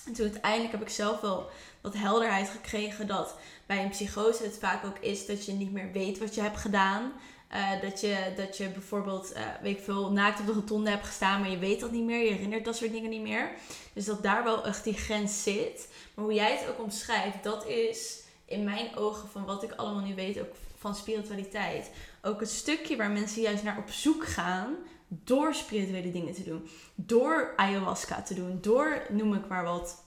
En 0.06 0.12
toen 0.12 0.30
uiteindelijk 0.30 0.72
heb 0.72 0.82
ik 0.82 0.88
zelf 0.88 1.20
wel 1.20 1.50
wat 1.80 1.94
helderheid 1.94 2.48
gekregen 2.48 3.06
dat 3.06 3.34
bij 3.66 3.82
een 3.82 3.90
psychose 3.90 4.42
het 4.42 4.58
vaak 4.58 4.84
ook 4.84 4.98
is 4.98 5.26
dat 5.26 5.46
je 5.46 5.52
niet 5.52 5.72
meer 5.72 5.92
weet 5.92 6.18
wat 6.18 6.34
je 6.34 6.40
hebt 6.40 6.56
gedaan. 6.58 7.12
Uh, 7.52 7.80
dat, 7.80 8.00
je, 8.00 8.32
dat 8.36 8.56
je 8.56 8.68
bijvoorbeeld, 8.68 9.32
uh, 9.36 9.42
weet 9.62 9.78
ik 9.78 9.84
veel, 9.84 10.12
naakt 10.12 10.40
op 10.40 10.46
de 10.46 10.52
rotonde 10.52 10.90
hebt 10.90 11.06
gestaan, 11.06 11.40
maar 11.40 11.50
je 11.50 11.58
weet 11.58 11.80
dat 11.80 11.90
niet 11.90 12.04
meer, 12.04 12.24
je 12.24 12.32
herinnert 12.32 12.64
dat 12.64 12.76
soort 12.76 12.92
dingen 12.92 13.10
niet 13.10 13.22
meer. 13.22 13.50
Dus 13.92 14.04
dat 14.04 14.22
daar 14.22 14.44
wel 14.44 14.64
echt 14.64 14.84
die 14.84 14.94
grens 14.94 15.42
zit. 15.42 15.88
Maar 16.14 16.24
hoe 16.24 16.34
jij 16.34 16.56
het 16.56 16.68
ook 16.68 16.82
omschrijft, 16.82 17.42
dat 17.42 17.66
is 17.66 18.22
in 18.44 18.64
mijn 18.64 18.96
ogen 18.96 19.28
van 19.28 19.44
wat 19.44 19.62
ik 19.62 19.72
allemaal 19.72 20.04
nu 20.04 20.14
weet, 20.14 20.40
ook 20.40 20.54
van 20.76 20.94
spiritualiteit. 20.94 21.90
Ook 22.22 22.40
het 22.40 22.50
stukje 22.50 22.96
waar 22.96 23.10
mensen 23.10 23.42
juist 23.42 23.62
naar 23.62 23.78
op 23.78 23.90
zoek 23.90 24.26
gaan 24.26 24.76
door 25.08 25.54
spirituele 25.54 26.12
dingen 26.12 26.34
te 26.34 26.44
doen. 26.44 26.68
Door 26.94 27.52
ayahuasca 27.56 28.22
te 28.22 28.34
doen, 28.34 28.58
door 28.60 29.06
noem 29.10 29.34
ik 29.34 29.48
maar 29.48 29.64
wat. 29.64 30.04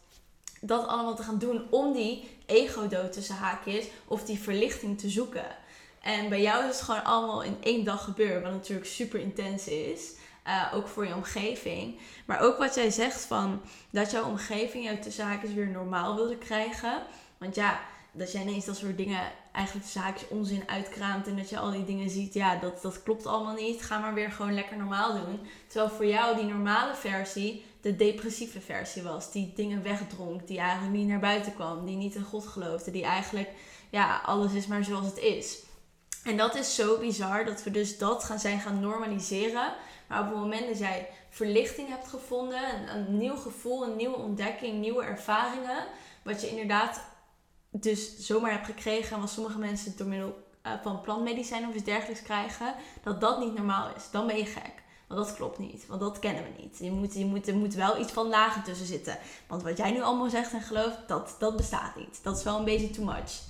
Dat 0.62 0.88
allemaal 0.88 1.16
te 1.16 1.24
gaan 1.24 1.38
doen 1.38 1.62
om 1.70 1.94
die 1.94 2.30
ego-dood 2.46 3.14
tussen 3.14 3.36
haakjes 3.36 3.86
of 4.08 4.24
die 4.24 4.40
verlichting 4.40 5.00
te 5.00 5.10
zoeken. 5.10 5.46
En 6.02 6.30
bij 6.30 6.42
jou 6.42 6.64
is 6.64 6.76
het 6.76 6.82
gewoon 6.82 7.04
allemaal 7.04 7.44
in 7.44 7.58
één 7.62 7.84
dag 7.84 8.04
gebeuren, 8.04 8.42
wat 8.42 8.52
natuurlijk 8.52 8.88
super 8.88 9.20
intens 9.20 9.68
is. 9.68 10.18
Uh, 10.48 10.74
ook 10.74 10.88
voor 10.88 11.06
je 11.08 11.16
omgeving. 11.16 12.00
Maar 12.26 12.40
ook 12.40 12.58
wat 12.58 12.76
jij 12.76 12.90
zegt 12.90 13.22
van 13.22 13.62
dat 13.90 14.12
jouw 14.12 14.26
omgeving 14.26 14.84
jou 14.84 15.00
tussen 15.00 15.26
haakjes 15.26 15.54
weer 15.54 15.68
normaal 15.68 16.16
wilde 16.16 16.38
krijgen. 16.38 17.04
Want 17.38 17.56
ja, 17.56 17.80
dat 18.12 18.32
jij 18.32 18.42
ineens 18.42 18.66
dat 18.66 18.78
soort 18.78 18.98
dingen 18.98 19.32
eigenlijk 19.52 19.86
tussen 19.86 20.02
haakjes 20.02 20.30
onzin 20.30 20.64
uitkraamt 20.66 21.28
en 21.28 21.36
dat 21.36 21.50
je 21.50 21.58
al 21.58 21.72
die 21.72 21.86
dingen 21.86 22.10
ziet, 22.10 22.34
ja, 22.34 22.56
dat, 22.56 22.82
dat 22.82 23.04
klopt 23.04 23.26
allemaal 23.26 23.56
niet. 23.56 23.82
Ga 23.82 24.00
maar 24.00 24.14
weer 24.14 24.32
gewoon 24.32 24.54
lekker 24.54 24.78
normaal 24.78 25.14
doen. 25.14 25.40
Terwijl 25.68 25.92
voor 25.92 26.06
jou 26.06 26.36
die 26.36 26.46
normale 26.46 26.96
versie 26.96 27.66
de 27.82 27.96
depressieve 27.96 28.62
versie 28.62 29.04
was. 29.04 29.32
Die 29.32 29.54
dingen 29.56 29.84
wegdronk, 29.84 30.48
die 30.48 30.60
eigenlijk 30.60 30.94
niet 30.94 31.08
naar 31.08 31.20
buiten 31.20 31.54
kwam, 31.54 31.86
die 31.86 31.96
niet 31.96 32.16
in 32.16 32.24
God 32.24 32.48
geloofde, 32.48 32.92
die 32.92 33.04
eigenlijk, 33.04 33.50
ja, 33.90 34.22
alles 34.26 34.54
is 34.54 34.68
maar 34.68 34.84
zoals 34.84 35.06
het 35.06 35.18
is. 35.18 35.58
En 36.24 36.38
dat 36.38 36.56
is 36.56 36.76
zo 36.76 36.98
bizar 36.98 37.46
dat 37.46 37.64
we 37.64 37.72
dus 37.72 37.98
dat 37.98 38.24
gaan 38.24 38.40
zijn 38.40 38.60
gaan 38.60 38.80
normaliseren. 38.80 39.74
Maar 40.08 40.20
op 40.20 40.26
het 40.26 40.36
moment 40.36 40.68
dat 40.68 40.80
jij 40.80 41.10
verlichting 41.30 41.88
hebt 41.88 42.08
gevonden, 42.08 42.74
een, 42.74 42.96
een 42.96 43.18
nieuw 43.18 43.36
gevoel, 43.36 43.84
een 43.84 43.96
nieuwe 43.96 44.18
ontdekking, 44.18 44.80
nieuwe 44.80 45.04
ervaringen, 45.04 45.86
wat 46.24 46.42
je 46.42 46.50
inderdaad 46.50 47.02
dus 47.72 48.18
zomaar 48.18 48.52
hebt 48.52 48.66
gekregen, 48.66 49.16
en 49.16 49.22
wat 49.22 49.30
sommige 49.30 49.60
mensen 49.60 49.98
door 49.98 50.08
middel 50.08 50.48
uh, 50.66 50.72
van 50.82 51.02
plantmedicijn 51.02 51.68
of 51.68 51.74
iets 51.74 51.84
dergelijks 51.84 52.22
krijgen, 52.22 52.76
dat 53.04 53.22
dat 53.22 53.40
niet 53.40 53.54
normaal 53.54 53.96
is. 53.96 54.10
Dan 54.12 54.28
ben 54.28 54.38
je 54.38 54.46
gek. 54.46 54.79
Want 55.10 55.28
dat 55.28 55.36
klopt 55.36 55.60
niet. 55.60 55.88
Want 55.88 56.00
dat 56.00 56.20
kennen 56.20 56.44
we 56.44 56.62
niet. 56.62 56.78
Je 56.80 56.92
moet, 56.92 57.14
je 57.14 57.26
moet, 57.26 57.48
er 57.48 57.56
moet 57.56 57.74
wel 57.74 58.00
iets 58.00 58.12
van 58.12 58.28
lagen 58.28 58.64
tussen 58.64 58.86
zitten. 58.86 59.18
Want 59.48 59.64
wat 59.64 59.78
jij 59.78 59.92
nu 59.92 60.02
allemaal 60.02 60.30
zegt 60.30 60.54
en 60.54 60.62
gelooft, 60.62 60.98
dat, 61.08 61.36
dat 61.40 61.56
bestaat 61.58 61.96
niet. 61.96 62.20
Dat 62.24 62.38
is 62.38 62.44
wel 62.44 62.58
een 62.58 62.66
beetje 62.66 62.90
too 62.90 63.06
much. 63.06 63.42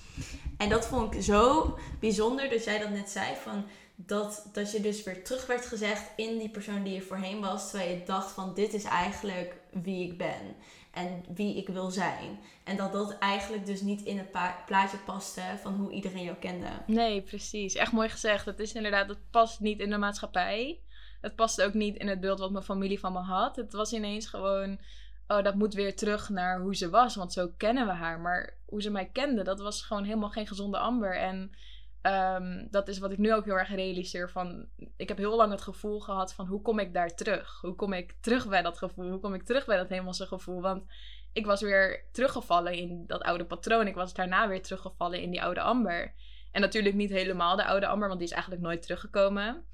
En 0.57 0.69
dat 0.69 0.87
vond 0.87 1.13
ik 1.13 1.21
zo 1.21 1.77
bijzonder 1.99 2.49
dat 2.49 2.63
jij 2.63 2.79
dat 2.79 2.89
net 2.89 3.09
zei. 3.09 3.35
Van 3.35 3.65
dat, 3.95 4.49
dat 4.53 4.71
je 4.71 4.81
dus 4.81 5.03
weer 5.03 5.23
terug 5.23 5.45
werd 5.45 5.65
gezegd 5.65 6.09
in 6.15 6.37
die 6.37 6.49
persoon 6.49 6.83
die 6.83 6.93
je 6.93 7.01
voorheen 7.01 7.39
was. 7.39 7.69
Terwijl 7.69 7.91
je 7.91 8.03
dacht 8.03 8.31
van 8.31 8.53
dit 8.53 8.73
is 8.73 8.83
eigenlijk 8.83 9.55
wie 9.71 10.11
ik 10.11 10.17
ben. 10.17 10.55
En 10.91 11.23
wie 11.33 11.57
ik 11.57 11.67
wil 11.67 11.91
zijn. 11.91 12.39
En 12.63 12.77
dat 12.77 12.91
dat 12.91 13.17
eigenlijk 13.17 13.65
dus 13.65 13.81
niet 13.81 14.01
in 14.01 14.17
het 14.17 14.31
plaatje 14.65 14.97
paste 15.05 15.41
van 15.61 15.73
hoe 15.73 15.91
iedereen 15.91 16.23
jou 16.23 16.37
kende. 16.37 16.67
Nee, 16.87 17.21
precies. 17.21 17.75
Echt 17.75 17.91
mooi 17.91 18.09
gezegd. 18.09 18.45
Het 18.45 18.59
is 18.59 18.73
inderdaad, 18.73 19.09
het 19.09 19.29
past 19.31 19.59
niet 19.59 19.79
in 19.79 19.89
de 19.89 19.97
maatschappij. 19.97 20.79
Het 21.21 21.35
past 21.35 21.61
ook 21.61 21.73
niet 21.73 21.97
in 21.97 22.07
het 22.07 22.19
beeld 22.19 22.39
wat 22.39 22.51
mijn 22.51 22.63
familie 22.63 22.99
van 22.99 23.13
me 23.13 23.19
had. 23.19 23.55
Het 23.55 23.73
was 23.73 23.93
ineens 23.93 24.27
gewoon 24.27 24.79
oh, 25.27 25.43
dat 25.43 25.55
moet 25.55 25.73
weer 25.73 25.95
terug 25.95 26.29
naar 26.29 26.59
hoe 26.59 26.75
ze 26.75 26.89
was, 26.89 27.15
want 27.15 27.33
zo 27.33 27.53
kennen 27.57 27.85
we 27.85 27.93
haar. 27.93 28.19
Maar 28.19 28.57
hoe 28.65 28.81
ze 28.81 28.89
mij 28.89 29.09
kende, 29.09 29.43
dat 29.43 29.59
was 29.59 29.81
gewoon 29.81 30.03
helemaal 30.03 30.29
geen 30.29 30.47
gezonde 30.47 30.77
Amber. 30.77 31.17
En 31.17 31.51
um, 32.01 32.67
dat 32.71 32.87
is 32.87 32.99
wat 32.99 33.11
ik 33.11 33.17
nu 33.17 33.33
ook 33.33 33.45
heel 33.45 33.57
erg 33.57 33.69
realiseer 33.69 34.29
van... 34.29 34.67
Ik 34.97 35.07
heb 35.07 35.17
heel 35.17 35.35
lang 35.35 35.51
het 35.51 35.61
gevoel 35.61 35.99
gehad 35.99 36.33
van 36.33 36.47
hoe 36.47 36.61
kom 36.61 36.79
ik 36.79 36.93
daar 36.93 37.15
terug? 37.15 37.59
Hoe 37.61 37.75
kom 37.75 37.93
ik 37.93 38.15
terug 38.21 38.47
bij 38.47 38.61
dat 38.61 38.77
gevoel? 38.77 39.09
Hoe 39.09 39.19
kom 39.19 39.33
ik 39.33 39.43
terug 39.43 39.65
bij 39.65 39.77
dat 39.77 39.89
hemelse 39.89 40.25
gevoel? 40.25 40.61
Want 40.61 40.83
ik 41.33 41.45
was 41.45 41.61
weer 41.61 42.05
teruggevallen 42.11 42.73
in 42.73 43.03
dat 43.07 43.21
oude 43.21 43.45
patroon. 43.45 43.87
Ik 43.87 43.95
was 43.95 44.13
daarna 44.13 44.47
weer 44.47 44.61
teruggevallen 44.61 45.21
in 45.21 45.31
die 45.31 45.41
oude 45.41 45.61
Amber. 45.61 46.13
En 46.51 46.61
natuurlijk 46.61 46.95
niet 46.95 47.09
helemaal 47.09 47.55
de 47.55 47.65
oude 47.65 47.87
Amber, 47.87 48.07
want 48.07 48.19
die 48.19 48.27
is 48.27 48.33
eigenlijk 48.33 48.63
nooit 48.63 48.81
teruggekomen. 48.81 49.65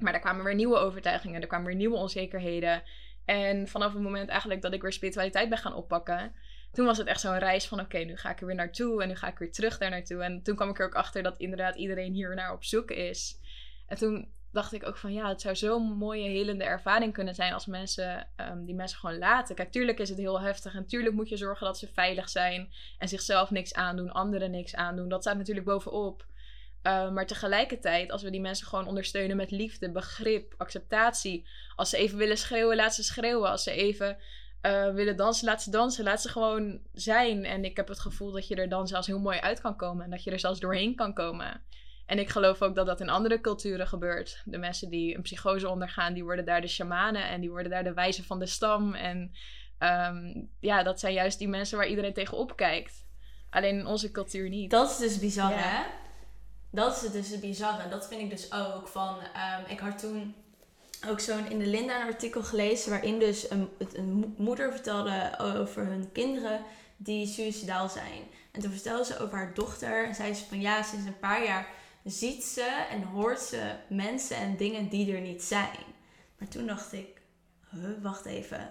Maar 0.00 0.14
er 0.14 0.20
kwamen 0.20 0.44
weer 0.44 0.54
nieuwe 0.54 0.76
overtuigingen, 0.76 1.40
er 1.40 1.46
kwamen 1.46 1.66
weer 1.66 1.76
nieuwe 1.76 1.96
onzekerheden. 1.96 2.82
En 3.24 3.68
vanaf 3.68 3.92
het 3.92 4.02
moment 4.02 4.28
eigenlijk 4.28 4.62
dat 4.62 4.72
ik 4.72 4.82
weer 4.82 4.92
spiritualiteit 4.92 5.48
ben 5.48 5.58
gaan 5.58 5.74
oppakken, 5.74 6.34
toen 6.72 6.86
was 6.86 6.98
het 6.98 7.06
echt 7.06 7.20
zo'n 7.20 7.38
reis 7.38 7.66
van 7.68 7.80
oké, 7.80 7.98
nu 7.98 8.16
ga 8.16 8.30
ik 8.30 8.40
er 8.40 8.46
weer 8.46 8.54
naartoe 8.54 9.02
en 9.02 9.08
nu 9.08 9.16
ga 9.16 9.28
ik 9.28 9.38
weer 9.38 9.52
terug 9.52 9.78
daar 9.78 9.90
naartoe. 9.90 10.22
En 10.22 10.42
toen 10.42 10.56
kwam 10.56 10.68
ik 10.68 10.78
er 10.78 10.86
ook 10.86 10.94
achter 10.94 11.22
dat 11.22 11.38
inderdaad 11.38 11.76
iedereen 11.76 12.12
hier 12.12 12.34
naar 12.34 12.52
op 12.52 12.64
zoek 12.64 12.90
is. 12.90 13.40
En 13.86 13.96
toen 13.96 14.28
dacht 14.52 14.72
ik 14.72 14.86
ook 14.86 14.96
van 14.96 15.12
ja, 15.12 15.28
het 15.28 15.40
zou 15.40 15.56
zo'n 15.56 15.82
mooie 15.82 16.28
helende 16.28 16.64
ervaring 16.64 17.12
kunnen 17.12 17.34
zijn 17.34 17.52
als 17.52 17.66
mensen 17.66 18.28
um, 18.50 18.64
die 18.64 18.74
mensen 18.74 18.98
gewoon 18.98 19.18
laten. 19.18 19.54
Kijk, 19.54 19.72
tuurlijk 19.72 19.98
is 19.98 20.08
het 20.08 20.18
heel 20.18 20.40
heftig 20.40 20.74
en 20.74 20.86
tuurlijk 20.86 21.14
moet 21.14 21.28
je 21.28 21.36
zorgen 21.36 21.66
dat 21.66 21.78
ze 21.78 21.88
veilig 21.88 22.28
zijn 22.28 22.72
en 22.98 23.08
zichzelf 23.08 23.50
niks 23.50 23.74
aandoen, 23.74 24.12
anderen 24.12 24.50
niks 24.50 24.74
aandoen. 24.74 25.08
Dat 25.08 25.22
staat 25.22 25.36
natuurlijk 25.36 25.66
bovenop. 25.66 26.24
Uh, 26.82 27.10
maar 27.10 27.26
tegelijkertijd, 27.26 28.10
als 28.10 28.22
we 28.22 28.30
die 28.30 28.40
mensen 28.40 28.66
gewoon 28.66 28.86
ondersteunen 28.86 29.36
met 29.36 29.50
liefde, 29.50 29.90
begrip, 29.90 30.54
acceptatie. 30.56 31.48
Als 31.76 31.90
ze 31.90 31.96
even 31.96 32.18
willen 32.18 32.38
schreeuwen, 32.38 32.76
laat 32.76 32.94
ze 32.94 33.02
schreeuwen. 33.02 33.50
Als 33.50 33.62
ze 33.62 33.70
even 33.70 34.16
uh, 34.62 34.94
willen 34.94 35.16
dansen, 35.16 35.46
laat 35.46 35.62
ze 35.62 35.70
dansen. 35.70 36.04
Laat 36.04 36.22
ze 36.22 36.28
gewoon 36.28 36.80
zijn. 36.92 37.44
En 37.44 37.64
ik 37.64 37.76
heb 37.76 37.88
het 37.88 38.00
gevoel 38.00 38.32
dat 38.32 38.48
je 38.48 38.54
er 38.54 38.68
dan 38.68 38.88
zelfs 38.88 39.06
heel 39.06 39.18
mooi 39.18 39.38
uit 39.38 39.60
kan 39.60 39.76
komen. 39.76 40.04
En 40.04 40.10
dat 40.10 40.24
je 40.24 40.30
er 40.30 40.40
zelfs 40.40 40.60
doorheen 40.60 40.94
kan 40.94 41.14
komen. 41.14 41.62
En 42.06 42.18
ik 42.18 42.28
geloof 42.28 42.62
ook 42.62 42.74
dat 42.74 42.86
dat 42.86 43.00
in 43.00 43.08
andere 43.08 43.40
culturen 43.40 43.86
gebeurt. 43.86 44.42
De 44.44 44.58
mensen 44.58 44.90
die 44.90 45.16
een 45.16 45.22
psychose 45.22 45.68
ondergaan, 45.68 46.14
die 46.14 46.24
worden 46.24 46.44
daar 46.44 46.60
de 46.60 46.68
shamanen. 46.68 47.28
En 47.28 47.40
die 47.40 47.50
worden 47.50 47.70
daar 47.70 47.84
de 47.84 47.94
wijzen 47.94 48.24
van 48.24 48.38
de 48.38 48.46
stam. 48.46 48.94
En 48.94 49.32
um, 49.78 50.50
ja, 50.60 50.82
dat 50.82 51.00
zijn 51.00 51.12
juist 51.12 51.38
die 51.38 51.48
mensen 51.48 51.78
waar 51.78 51.88
iedereen 51.88 52.14
tegenop 52.14 52.56
kijkt. 52.56 53.06
Alleen 53.50 53.78
in 53.78 53.86
onze 53.86 54.10
cultuur 54.10 54.48
niet. 54.48 54.70
Dat 54.70 54.90
is 54.90 54.96
dus 54.96 55.18
bizar, 55.18 55.52
hè? 55.54 55.82
Dat 56.70 56.96
is 56.96 57.02
het 57.02 57.12
dus 57.12 57.28
het 57.28 57.40
bizarre. 57.40 57.88
Dat 57.88 58.08
vind 58.08 58.20
ik 58.20 58.30
dus 58.30 58.52
ook 58.52 58.88
van. 58.88 59.16
Um, 59.16 59.64
ik 59.68 59.78
had 59.78 59.98
toen 59.98 60.34
ook 61.08 61.20
zo'n 61.20 61.50
in 61.50 61.58
de 61.58 61.66
Linda 61.66 62.00
een 62.00 62.06
artikel 62.06 62.42
gelezen 62.42 62.90
waarin 62.90 63.18
dus 63.18 63.50
een, 63.50 63.68
een 63.92 64.34
moeder 64.36 64.72
vertelde 64.72 65.38
over 65.38 65.86
hun 65.86 66.12
kinderen 66.12 66.60
die 66.96 67.26
suicidaal 67.26 67.88
zijn. 67.88 68.22
En 68.50 68.60
toen 68.60 68.72
vertelde 68.72 69.04
ze 69.04 69.18
over 69.18 69.36
haar 69.36 69.54
dochter 69.54 70.06
en 70.06 70.14
zei 70.14 70.34
ze 70.34 70.44
van 70.44 70.60
ja, 70.60 70.82
sinds 70.82 71.06
een 71.06 71.18
paar 71.18 71.44
jaar 71.44 71.68
ziet 72.04 72.44
ze 72.44 72.86
en 72.90 73.02
hoort 73.02 73.40
ze 73.40 73.74
mensen 73.88 74.36
en 74.36 74.56
dingen 74.56 74.88
die 74.88 75.14
er 75.14 75.20
niet 75.20 75.42
zijn. 75.42 75.78
Maar 76.38 76.48
toen 76.48 76.66
dacht 76.66 76.92
ik, 76.92 77.20
wacht 78.02 78.24
even. 78.24 78.70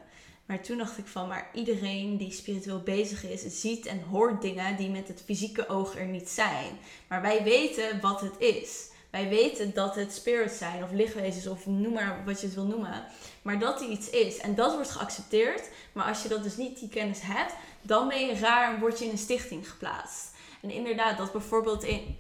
Maar 0.50 0.62
toen 0.62 0.78
dacht 0.78 0.98
ik 0.98 1.08
van, 1.08 1.28
maar 1.28 1.50
iedereen 1.54 2.18
die 2.18 2.32
spiritueel 2.32 2.80
bezig 2.80 3.26
is, 3.26 3.62
ziet 3.62 3.86
en 3.86 4.02
hoort 4.02 4.42
dingen 4.42 4.76
die 4.76 4.90
met 4.90 5.08
het 5.08 5.22
fysieke 5.26 5.68
oog 5.68 5.98
er 5.98 6.06
niet 6.06 6.30
zijn. 6.30 6.78
Maar 7.08 7.22
wij 7.22 7.44
weten 7.44 8.02
wat 8.02 8.22
het 8.22 8.34
is. 8.38 8.90
Wij 9.10 9.30
weten 9.30 9.74
dat 9.74 9.96
het 9.96 10.14
spirits 10.14 10.58
zijn 10.58 10.84
of 10.84 10.92
lichtwezens 10.92 11.48
of 11.48 11.66
noem 11.66 11.94
maar 11.94 12.24
wat 12.26 12.40
je 12.40 12.46
het 12.46 12.56
wil 12.56 12.66
noemen. 12.66 13.06
Maar 13.42 13.60
dat 13.60 13.82
er 13.82 13.90
iets 13.90 14.10
is. 14.10 14.38
En 14.38 14.56
dat 14.56 14.74
wordt 14.74 14.90
geaccepteerd. 14.90 15.70
Maar 15.94 16.06
als 16.06 16.24
je 16.24 16.30
dat 16.30 16.44
dus 16.44 16.58
niet 16.58 16.80
die 16.80 16.90
kennis 16.90 17.20
hebt, 17.22 17.54
dan 17.82 18.08
ben 18.08 18.26
je 18.26 18.40
raar 18.40 18.74
en 18.74 18.80
word 18.80 19.00
je 19.00 19.06
in 19.06 19.12
een 19.12 19.18
stichting 19.18 19.70
geplaatst. 19.70 20.28
En 20.62 20.72
inderdaad, 20.72 21.18
dat 21.18 21.32
bijvoorbeeld 21.32 21.84
in. 21.84 22.18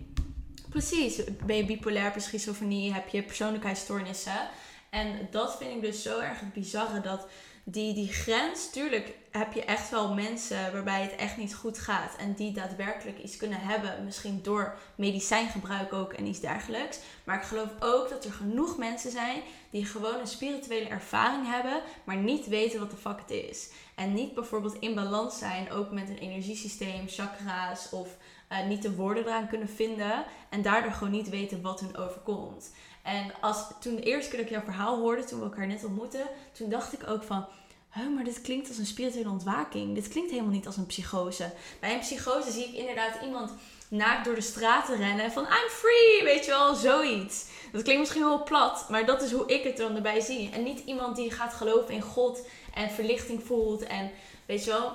Precies, 0.69 1.21
ben 1.45 1.55
je 1.55 1.65
bipolair, 1.65 2.03
heb 2.03 2.15
je 2.15 2.19
schizofrenie, 2.19 2.93
heb 2.93 3.07
je 3.07 3.23
persoonlijkheidsstoornissen. 3.23 4.49
En 4.89 5.27
dat 5.31 5.57
vind 5.57 5.75
ik 5.75 5.81
dus 5.81 6.01
zo 6.01 6.19
erg 6.19 6.39
bizarre. 6.53 7.01
Dat 7.01 7.27
die, 7.71 7.93
die 7.93 8.07
grens, 8.07 8.69
tuurlijk 8.69 9.13
heb 9.31 9.53
je 9.53 9.65
echt 9.65 9.89
wel 9.89 10.13
mensen 10.13 10.73
waarbij 10.73 11.01
het 11.01 11.15
echt 11.15 11.37
niet 11.37 11.55
goed 11.55 11.79
gaat. 11.79 12.15
En 12.15 12.33
die 12.33 12.51
daadwerkelijk 12.51 13.19
iets 13.19 13.37
kunnen 13.37 13.59
hebben. 13.59 14.03
Misschien 14.05 14.39
door 14.43 14.77
medicijngebruik 14.95 15.93
ook 15.93 16.13
en 16.13 16.25
iets 16.25 16.39
dergelijks. 16.39 16.99
Maar 17.23 17.35
ik 17.35 17.43
geloof 17.43 17.69
ook 17.79 18.09
dat 18.09 18.25
er 18.25 18.31
genoeg 18.31 18.77
mensen 18.77 19.11
zijn 19.11 19.41
die 19.69 19.85
gewoon 19.85 20.19
een 20.19 20.27
spirituele 20.27 20.87
ervaring 20.87 21.45
hebben. 21.45 21.81
Maar 22.03 22.17
niet 22.17 22.47
weten 22.47 22.79
wat 22.79 22.91
de 22.91 22.97
fuck 22.97 23.19
het 23.19 23.31
is. 23.31 23.69
En 23.95 24.13
niet 24.13 24.33
bijvoorbeeld 24.33 24.79
in 24.79 24.95
balans 24.95 25.37
zijn, 25.37 25.71
ook 25.71 25.91
met 25.91 26.09
een 26.09 26.17
energiesysteem, 26.17 27.07
chakra's 27.07 27.87
of 27.91 28.17
uh, 28.51 28.67
niet 28.67 28.81
de 28.81 28.95
woorden 28.95 29.25
eraan 29.25 29.47
kunnen 29.47 29.69
vinden. 29.69 30.25
En 30.49 30.61
daardoor 30.61 30.91
gewoon 30.91 31.13
niet 31.13 31.29
weten 31.29 31.61
wat 31.61 31.79
hun 31.79 31.97
overkomt. 31.97 32.71
En 33.03 33.31
als, 33.41 33.67
toen 33.79 33.95
de 33.95 34.01
eerste 34.01 34.37
ik 34.37 34.49
jouw 34.49 34.61
verhaal 34.61 34.99
hoorde, 34.99 35.23
toen 35.23 35.39
we 35.39 35.45
elkaar 35.45 35.67
net 35.67 35.83
ontmoetten, 35.83 36.25
toen 36.51 36.69
dacht 36.69 36.93
ik 36.93 37.09
ook 37.09 37.23
van, 37.23 37.47
huh, 37.93 38.15
maar 38.15 38.23
dit 38.23 38.41
klinkt 38.41 38.67
als 38.67 38.77
een 38.77 38.85
spirituele 38.85 39.29
ontwaking. 39.29 39.95
Dit 39.95 40.07
klinkt 40.07 40.31
helemaal 40.31 40.51
niet 40.51 40.65
als 40.65 40.77
een 40.77 40.85
psychose. 40.85 41.51
Bij 41.79 41.93
een 41.93 41.99
psychose 41.99 42.51
zie 42.51 42.63
ik 42.63 42.73
inderdaad 42.73 43.21
iemand 43.23 43.51
naakt 43.87 44.25
door 44.25 44.35
de 44.35 44.41
straten 44.41 44.97
rennen 44.97 45.31
van 45.31 45.43
I'm 45.43 45.69
free, 45.69 46.23
weet 46.23 46.45
je 46.45 46.51
wel, 46.51 46.75
zoiets. 46.75 47.45
Dat 47.71 47.81
klinkt 47.81 48.01
misschien 48.01 48.23
wel 48.23 48.43
plat, 48.43 48.85
maar 48.89 49.05
dat 49.05 49.21
is 49.21 49.31
hoe 49.31 49.47
ik 49.47 49.63
het 49.63 49.77
dan 49.77 49.95
erbij 49.95 50.19
zie. 50.19 50.49
En 50.49 50.63
niet 50.63 50.81
iemand 50.85 51.15
die 51.15 51.31
gaat 51.31 51.53
geloven 51.53 51.93
in 51.93 52.01
God 52.01 52.47
en 52.73 52.89
verlichting 52.89 53.43
voelt 53.43 53.83
en 53.83 54.11
weet 54.45 54.63
je 54.63 54.71
wel, 54.71 54.91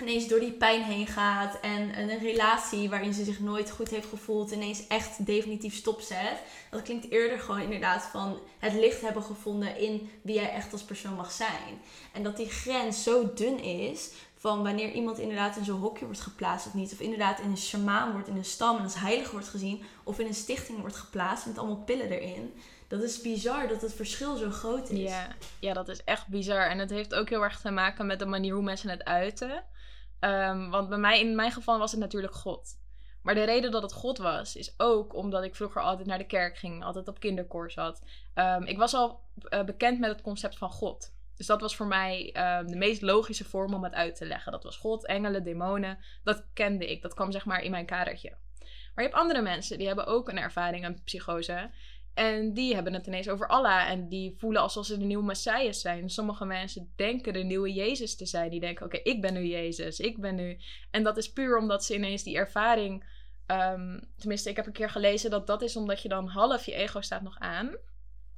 ineens 0.00 0.28
door 0.28 0.40
die 0.40 0.52
pijn 0.52 0.82
heen 0.82 1.06
gaat 1.06 1.60
en 1.60 1.98
een 1.98 2.18
relatie 2.18 2.90
waarin 2.90 3.14
ze 3.14 3.24
zich 3.24 3.40
nooit 3.40 3.70
goed 3.70 3.88
heeft 3.88 4.08
gevoeld 4.08 4.50
ineens 4.50 4.86
echt 4.86 5.26
definitief 5.26 5.74
stopzet. 5.74 6.42
Dat 6.70 6.82
klinkt 6.82 7.10
eerder 7.10 7.38
gewoon 7.38 7.60
inderdaad 7.60 8.02
van 8.02 8.38
het 8.58 8.72
licht 8.72 9.00
hebben 9.00 9.22
gevonden 9.22 9.78
in 9.78 10.10
wie 10.22 10.34
jij 10.34 10.50
echt 10.50 10.72
als 10.72 10.82
persoon 10.82 11.14
mag 11.14 11.32
zijn. 11.32 11.80
En 12.12 12.22
dat 12.22 12.36
die 12.36 12.50
grens 12.50 13.02
zo 13.02 13.32
dun 13.34 13.62
is 13.62 14.10
van 14.38 14.62
wanneer 14.62 14.92
iemand 14.92 15.18
inderdaad 15.18 15.56
in 15.56 15.64
zo'n 15.64 15.80
hokje 15.80 16.04
wordt 16.04 16.20
geplaatst 16.20 16.66
of 16.66 16.74
niet. 16.74 16.92
Of 16.92 17.00
inderdaad 17.00 17.40
in 17.40 17.50
een 17.50 17.56
shamaan 17.56 18.12
wordt, 18.12 18.28
in 18.28 18.36
een 18.36 18.44
stam 18.44 18.76
en 18.76 18.82
als 18.82 18.94
heilig 18.94 19.30
wordt 19.30 19.48
gezien. 19.48 19.82
Of 20.04 20.18
in 20.18 20.26
een 20.26 20.34
stichting 20.34 20.80
wordt 20.80 20.96
geplaatst 20.96 21.46
met 21.46 21.58
allemaal 21.58 21.82
pillen 21.84 22.10
erin. 22.10 22.54
Dat 22.88 23.02
is 23.02 23.20
bizar 23.20 23.68
dat 23.68 23.82
het 23.82 23.94
verschil 23.94 24.36
zo 24.36 24.50
groot 24.50 24.90
is. 24.90 25.10
Ja, 25.10 25.28
ja, 25.60 25.72
dat 25.72 25.88
is 25.88 26.04
echt 26.04 26.26
bizar. 26.26 26.66
En 26.66 26.78
het 26.78 26.90
heeft 26.90 27.14
ook 27.14 27.28
heel 27.28 27.42
erg 27.42 27.60
te 27.60 27.70
maken 27.70 28.06
met 28.06 28.18
de 28.18 28.26
manier 28.26 28.54
hoe 28.54 28.62
mensen 28.62 28.90
het 28.90 29.04
uiten. 29.04 29.64
Ehm, 30.20 30.70
want 30.70 30.88
bij 30.88 30.98
mij, 30.98 31.20
in 31.20 31.34
mijn 31.34 31.52
geval 31.52 31.78
was 31.78 31.90
het 31.90 32.00
natuurlijk 32.00 32.34
God. 32.34 32.76
Maar 33.22 33.34
de 33.34 33.44
reden 33.44 33.70
dat 33.70 33.82
het 33.82 33.92
God 33.92 34.18
was, 34.18 34.56
is 34.56 34.74
ook 34.76 35.14
omdat 35.14 35.44
ik 35.44 35.54
vroeger 35.54 35.82
altijd 35.82 36.06
naar 36.06 36.18
de 36.18 36.26
kerk 36.26 36.58
ging, 36.58 36.84
altijd 36.84 37.08
op 37.08 37.20
kinderkoor 37.20 37.70
zat. 37.70 38.02
Um, 38.34 38.62
ik 38.62 38.78
was 38.78 38.94
al 38.94 39.20
uh, 39.50 39.64
bekend 39.64 39.98
met 39.98 40.10
het 40.10 40.20
concept 40.20 40.58
van 40.58 40.70
God. 40.70 41.12
Dus 41.36 41.46
dat 41.46 41.60
was 41.60 41.76
voor 41.76 41.86
mij 41.86 42.34
um, 42.58 42.66
de 42.66 42.76
meest 42.76 43.02
logische 43.02 43.44
vorm 43.44 43.74
om 43.74 43.84
het 43.84 43.92
uit 43.92 44.16
te 44.16 44.26
leggen. 44.26 44.52
Dat 44.52 44.62
was 44.62 44.76
God, 44.76 45.06
engelen, 45.06 45.44
demonen. 45.44 45.98
Dat 46.24 46.44
kende 46.52 46.90
ik. 46.90 47.02
Dat 47.02 47.14
kwam 47.14 47.32
zeg 47.32 47.44
maar 47.44 47.62
in 47.62 47.70
mijn 47.70 47.86
kadertje. 47.86 48.36
Maar 48.94 49.04
je 49.04 49.10
hebt 49.10 49.22
andere 49.22 49.42
mensen 49.42 49.78
die 49.78 49.86
hebben 49.86 50.06
ook 50.06 50.28
een 50.28 50.38
ervaring, 50.38 50.84
een 50.84 51.02
psychose. 51.04 51.70
En 52.18 52.52
die 52.52 52.74
hebben 52.74 52.92
het 52.92 53.06
ineens 53.06 53.28
over 53.28 53.48
Allah. 53.48 53.90
En 53.90 54.08
die 54.08 54.34
voelen 54.38 54.62
alsof 54.62 54.86
ze 54.86 54.98
de 54.98 55.04
nieuwe 55.04 55.24
Messias 55.24 55.80
zijn. 55.80 56.10
Sommige 56.10 56.44
mensen 56.44 56.92
denken 56.96 57.32
de 57.32 57.42
nieuwe 57.42 57.72
Jezus 57.72 58.16
te 58.16 58.26
zijn. 58.26 58.50
Die 58.50 58.60
denken, 58.60 58.86
oké, 58.86 58.96
ik 59.02 59.20
ben 59.20 59.34
nu 59.34 59.44
Jezus. 59.44 60.00
Ik 60.00 60.20
ben 60.20 60.34
nu... 60.34 60.58
En 60.90 61.02
dat 61.02 61.16
is 61.16 61.32
puur 61.32 61.58
omdat 61.58 61.84
ze 61.84 61.94
ineens 61.94 62.22
die 62.22 62.36
ervaring... 62.36 63.04
Um, 63.46 64.00
tenminste, 64.16 64.50
ik 64.50 64.56
heb 64.56 64.66
een 64.66 64.72
keer 64.72 64.90
gelezen 64.90 65.30
dat 65.30 65.46
dat 65.46 65.62
is 65.62 65.76
omdat 65.76 66.02
je 66.02 66.08
dan 66.08 66.26
half 66.26 66.66
je 66.66 66.74
ego 66.74 67.00
staat 67.00 67.22
nog 67.22 67.38
aan. 67.38 67.76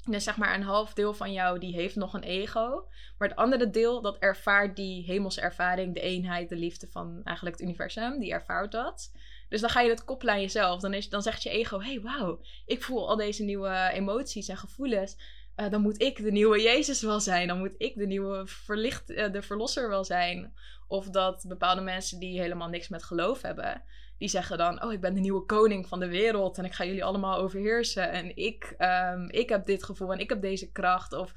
Dus 0.04 0.24
zeg 0.24 0.36
maar 0.36 0.54
een 0.54 0.62
half 0.62 0.94
deel 0.94 1.14
van 1.14 1.32
jou 1.32 1.58
die 1.58 1.74
heeft 1.74 1.96
nog 1.96 2.14
een 2.14 2.22
ego. 2.22 2.88
Maar 3.18 3.28
het 3.28 3.36
andere 3.36 3.70
deel 3.70 4.00
dat 4.00 4.18
ervaart 4.18 4.76
die 4.76 5.04
hemelse 5.04 5.40
ervaring, 5.40 5.94
de 5.94 6.00
eenheid, 6.00 6.48
de 6.48 6.56
liefde 6.56 6.86
van 6.90 7.20
eigenlijk 7.24 7.56
het 7.56 7.66
universum. 7.66 8.18
Die 8.18 8.32
ervaart 8.32 8.72
dat. 8.72 9.12
Dus 9.50 9.60
dan 9.60 9.70
ga 9.70 9.80
je 9.80 9.90
het 9.90 10.04
koppelen 10.04 10.34
aan 10.34 10.40
jezelf. 10.40 10.80
Dan, 10.80 10.94
is, 10.94 11.08
dan 11.08 11.22
zegt 11.22 11.42
je 11.42 11.50
ego: 11.50 11.80
hey, 11.80 12.00
wauw, 12.00 12.40
ik 12.66 12.82
voel 12.82 13.08
al 13.08 13.16
deze 13.16 13.42
nieuwe 13.42 13.90
emoties 13.92 14.48
en 14.48 14.56
gevoelens. 14.56 15.16
Uh, 15.56 15.70
dan 15.70 15.80
moet 15.80 16.02
ik 16.02 16.22
de 16.22 16.32
nieuwe 16.32 16.62
Jezus 16.62 17.02
wel 17.02 17.20
zijn. 17.20 17.48
Dan 17.48 17.58
moet 17.58 17.74
ik 17.78 17.96
de 17.96 18.06
nieuwe 18.06 18.46
verlicht, 18.46 19.10
uh, 19.10 19.32
de 19.32 19.42
verlosser 19.42 19.88
wel 19.88 20.04
zijn. 20.04 20.54
Of 20.86 21.10
dat 21.10 21.44
bepaalde 21.48 21.80
mensen 21.80 22.18
die 22.18 22.40
helemaal 22.40 22.68
niks 22.68 22.88
met 22.88 23.02
geloof 23.02 23.42
hebben, 23.42 23.82
die 24.18 24.28
zeggen 24.28 24.58
dan: 24.58 24.82
Oh, 24.82 24.92
ik 24.92 25.00
ben 25.00 25.14
de 25.14 25.20
nieuwe 25.20 25.44
koning 25.44 25.88
van 25.88 26.00
de 26.00 26.08
wereld 26.08 26.58
en 26.58 26.64
ik 26.64 26.72
ga 26.72 26.84
jullie 26.84 27.04
allemaal 27.04 27.38
overheersen. 27.38 28.10
En 28.10 28.36
ik, 28.36 28.74
um, 28.78 29.30
ik 29.30 29.48
heb 29.48 29.66
dit 29.66 29.84
gevoel 29.84 30.12
en 30.12 30.18
ik 30.18 30.28
heb 30.28 30.40
deze 30.40 30.72
kracht. 30.72 31.12
Of 31.12 31.32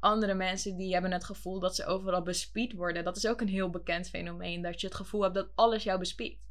andere 0.00 0.34
mensen 0.34 0.76
die 0.76 0.92
hebben 0.92 1.12
het 1.12 1.24
gevoel 1.24 1.60
dat 1.60 1.76
ze 1.76 1.86
overal 1.86 2.22
bespied 2.22 2.72
worden. 2.72 3.04
Dat 3.04 3.16
is 3.16 3.26
ook 3.26 3.40
een 3.40 3.48
heel 3.48 3.70
bekend 3.70 4.08
fenomeen. 4.08 4.62
Dat 4.62 4.80
je 4.80 4.86
het 4.86 4.96
gevoel 4.96 5.22
hebt 5.22 5.34
dat 5.34 5.50
alles 5.54 5.82
jou 5.82 5.98
bespiedt. 5.98 6.47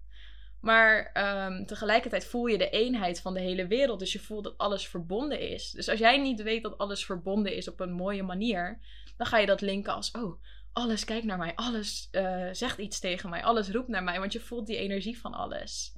Maar 0.61 1.11
um, 1.47 1.65
tegelijkertijd 1.65 2.25
voel 2.25 2.45
je 2.45 2.57
de 2.57 2.69
eenheid 2.69 3.21
van 3.21 3.33
de 3.33 3.39
hele 3.39 3.67
wereld. 3.67 3.99
Dus 3.99 4.13
je 4.13 4.19
voelt 4.19 4.43
dat 4.43 4.57
alles 4.57 4.87
verbonden 4.87 5.39
is. 5.39 5.71
Dus 5.71 5.89
als 5.89 5.99
jij 5.99 6.17
niet 6.17 6.41
weet 6.41 6.63
dat 6.63 6.77
alles 6.77 7.05
verbonden 7.05 7.55
is 7.55 7.67
op 7.67 7.79
een 7.79 7.93
mooie 7.93 8.23
manier, 8.23 8.79
dan 9.17 9.27
ga 9.27 9.37
je 9.37 9.45
dat 9.45 9.61
linken 9.61 9.93
als: 9.93 10.11
oh, 10.11 10.43
alles 10.73 11.05
kijkt 11.05 11.25
naar 11.25 11.37
mij, 11.37 11.55
alles 11.55 12.07
uh, 12.11 12.47
zegt 12.51 12.77
iets 12.77 12.99
tegen 12.99 13.29
mij, 13.29 13.43
alles 13.43 13.69
roept 13.69 13.87
naar 13.87 14.03
mij, 14.03 14.19
want 14.19 14.33
je 14.33 14.39
voelt 14.39 14.67
die 14.67 14.77
energie 14.77 15.19
van 15.19 15.33
alles. 15.33 15.95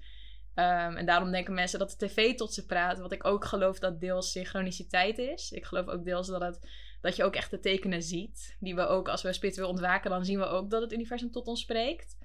Um, 0.56 0.96
en 0.96 1.06
daarom 1.06 1.32
denken 1.32 1.54
mensen 1.54 1.80
dat 1.80 1.96
de 1.98 2.08
tv 2.08 2.36
tot 2.36 2.54
ze 2.54 2.66
praat. 2.66 3.00
Wat 3.00 3.12
ik 3.12 3.26
ook 3.26 3.46
geloof 3.46 3.80
dat 3.80 4.00
deels 4.00 4.32
synchroniciteit 4.32 5.18
is. 5.18 5.52
Ik 5.52 5.66
geloof 5.66 5.88
ook 5.88 6.06
deels 6.06 6.28
dat, 6.28 6.60
dat 7.02 7.16
je 7.16 7.24
ook 7.24 7.36
echt 7.36 7.52
de 7.52 7.60
tekenen 7.60 8.04
ziet. 8.04 8.58
Die 8.60 8.76
we 8.76 8.88
ook, 8.88 9.08
als 9.10 9.22
we 9.22 9.34
spiritueel 9.34 9.70
ontwaken, 9.70 10.10
dan 10.10 10.26
zien 10.26 10.40
we 10.40 10.46
ook 10.46 10.70
dat 10.70 10.82
het 10.82 10.94
universum 10.94 11.32
tot 11.32 11.48
ons 11.48 11.62
spreekt. 11.62 12.18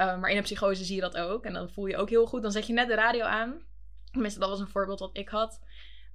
Uh, 0.00 0.18
maar 0.18 0.30
in 0.30 0.36
een 0.36 0.42
psychose 0.42 0.84
zie 0.84 0.94
je 0.94 1.00
dat 1.00 1.16
ook. 1.16 1.44
En 1.44 1.52
dan 1.52 1.70
voel 1.70 1.86
je 1.86 1.96
ook 1.96 2.08
heel 2.08 2.26
goed. 2.26 2.42
Dan 2.42 2.52
zet 2.52 2.66
je 2.66 2.72
net 2.72 2.88
de 2.88 2.94
radio 2.94 3.24
aan. 3.24 3.62
Tenminste, 4.10 4.40
dat 4.40 4.48
was 4.48 4.60
een 4.60 4.68
voorbeeld 4.68 4.98
wat 4.98 5.16
ik 5.16 5.28
had. 5.28 5.60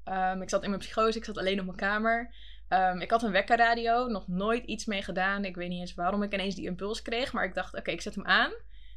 Um, 0.05 0.41
ik 0.41 0.49
zat 0.49 0.63
in 0.63 0.69
mijn 0.69 0.81
psychose, 0.81 1.17
ik 1.17 1.25
zat 1.25 1.37
alleen 1.37 1.59
op 1.59 1.65
mijn 1.65 1.77
kamer. 1.77 2.33
Um, 2.69 3.01
ik 3.01 3.09
had 3.09 3.23
een 3.23 3.31
wekkerradio, 3.31 4.07
nog 4.07 4.27
nooit 4.27 4.65
iets 4.65 4.85
mee 4.85 5.01
gedaan. 5.01 5.45
Ik 5.45 5.55
weet 5.55 5.69
niet 5.69 5.79
eens 5.79 5.93
waarom 5.93 6.23
ik 6.23 6.33
ineens 6.33 6.55
die 6.55 6.65
impuls 6.65 7.01
kreeg. 7.01 7.33
Maar 7.33 7.45
ik 7.45 7.53
dacht, 7.53 7.75
oké, 7.75 7.91
ik 7.91 8.01
zet 8.01 8.15
hem 8.15 8.25
aan. 8.25 8.51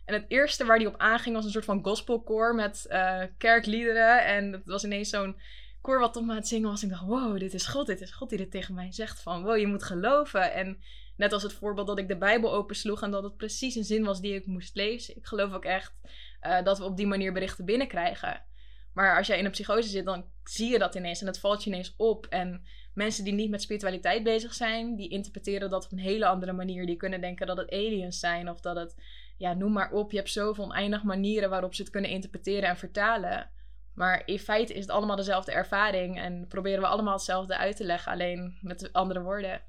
En 0.04 0.14
het 0.14 0.24
eerste 0.28 0.64
waar 0.64 0.78
die 0.78 0.88
op 0.88 0.96
aanging 0.96 1.34
was 1.34 1.44
een 1.44 1.50
soort 1.50 1.64
van 1.64 1.84
gospelkoor 1.84 2.54
met 2.54 2.86
uh, 2.90 3.22
kerkliederen. 3.38 4.24
En 4.24 4.52
het 4.52 4.66
was 4.66 4.84
ineens 4.84 5.10
zo'n 5.10 5.40
koor 5.80 5.98
wat 6.00 6.16
op 6.16 6.24
me 6.24 6.30
aan 6.30 6.36
het 6.36 6.48
zingen 6.48 6.70
was. 6.70 6.82
Ik 6.82 6.90
dacht, 6.90 7.04
wow, 7.04 7.38
dit 7.38 7.54
is 7.54 7.66
God, 7.66 7.86
dit 7.86 8.00
is 8.00 8.10
God 8.10 8.28
die 8.28 8.38
dit 8.38 8.50
tegen 8.50 8.74
mij 8.74 8.92
zegt. 8.92 9.22
Van, 9.22 9.42
wow, 9.42 9.56
je 9.56 9.66
moet 9.66 9.82
geloven. 9.82 10.52
En 10.52 10.82
Net 11.16 11.32
als 11.32 11.42
het 11.42 11.52
voorbeeld 11.52 11.86
dat 11.86 11.98
ik 11.98 12.08
de 12.08 12.16
Bijbel 12.16 12.52
opensloeg 12.52 13.02
en 13.02 13.10
dat 13.10 13.22
het 13.22 13.36
precies 13.36 13.74
een 13.74 13.84
zin 13.84 14.04
was 14.04 14.20
die 14.20 14.34
ik 14.34 14.46
moest 14.46 14.76
lezen. 14.76 15.16
Ik 15.16 15.26
geloof 15.26 15.52
ook 15.52 15.64
echt 15.64 15.94
uh, 16.42 16.62
dat 16.62 16.78
we 16.78 16.84
op 16.84 16.96
die 16.96 17.06
manier 17.06 17.32
berichten 17.32 17.64
binnenkrijgen. 17.64 18.44
Maar 18.92 19.16
als 19.16 19.26
jij 19.26 19.38
in 19.38 19.44
een 19.44 19.50
psychose 19.50 19.88
zit, 19.88 20.04
dan 20.04 20.24
zie 20.44 20.70
je 20.70 20.78
dat 20.78 20.94
ineens 20.94 21.20
en 21.20 21.26
het 21.26 21.40
valt 21.40 21.64
je 21.64 21.70
ineens 21.70 21.94
op. 21.96 22.26
En 22.26 22.64
mensen 22.94 23.24
die 23.24 23.32
niet 23.32 23.50
met 23.50 23.62
spiritualiteit 23.62 24.22
bezig 24.22 24.54
zijn, 24.54 24.96
die 24.96 25.08
interpreteren 25.08 25.70
dat 25.70 25.84
op 25.84 25.92
een 25.92 25.98
hele 25.98 26.26
andere 26.26 26.52
manier. 26.52 26.86
Die 26.86 26.96
kunnen 26.96 27.20
denken 27.20 27.46
dat 27.46 27.56
het 27.56 27.70
aliens 27.70 28.18
zijn 28.18 28.50
of 28.50 28.60
dat 28.60 28.76
het, 28.76 28.94
ja, 29.36 29.54
noem 29.54 29.72
maar 29.72 29.92
op. 29.92 30.10
Je 30.10 30.16
hebt 30.16 30.30
zoveel 30.30 30.64
oneindig 30.64 31.02
manieren 31.02 31.50
waarop 31.50 31.74
ze 31.74 31.82
het 31.82 31.90
kunnen 31.90 32.10
interpreteren 32.10 32.68
en 32.68 32.76
vertalen. 32.76 33.50
Maar 33.94 34.22
in 34.26 34.38
feite 34.38 34.74
is 34.74 34.80
het 34.80 34.90
allemaal 34.90 35.16
dezelfde 35.16 35.52
ervaring 35.52 36.18
en 36.18 36.46
proberen 36.48 36.80
we 36.80 36.86
allemaal 36.86 37.12
hetzelfde 37.12 37.56
uit 37.56 37.76
te 37.76 37.84
leggen, 37.84 38.12
alleen 38.12 38.58
met 38.60 38.92
andere 38.92 39.22
woorden. 39.22 39.62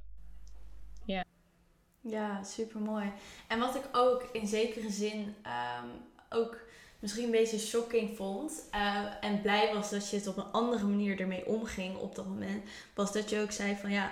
Ja. 2.09 2.43
Super 2.43 2.79
mooi. 2.79 3.11
En 3.47 3.59
wat 3.59 3.75
ik 3.75 3.83
ook 3.91 4.29
in 4.31 4.47
zekere 4.47 4.91
zin 4.91 5.35
um, 5.45 5.91
ook 6.29 6.57
misschien 6.99 7.23
een 7.23 7.31
beetje 7.31 7.59
shocking 7.59 8.17
vond. 8.17 8.63
Uh, 8.75 9.03
en 9.21 9.41
blij 9.41 9.73
was 9.73 9.89
dat 9.89 10.09
je 10.09 10.17
het 10.17 10.27
op 10.27 10.37
een 10.37 10.51
andere 10.51 10.85
manier 10.85 11.19
ermee 11.19 11.45
omging 11.45 11.97
op 11.97 12.15
dat 12.15 12.27
moment. 12.27 12.63
Was 12.93 13.11
dat 13.11 13.29
je 13.29 13.41
ook 13.41 13.51
zei 13.51 13.75
van 13.75 13.91
ja, 13.91 14.11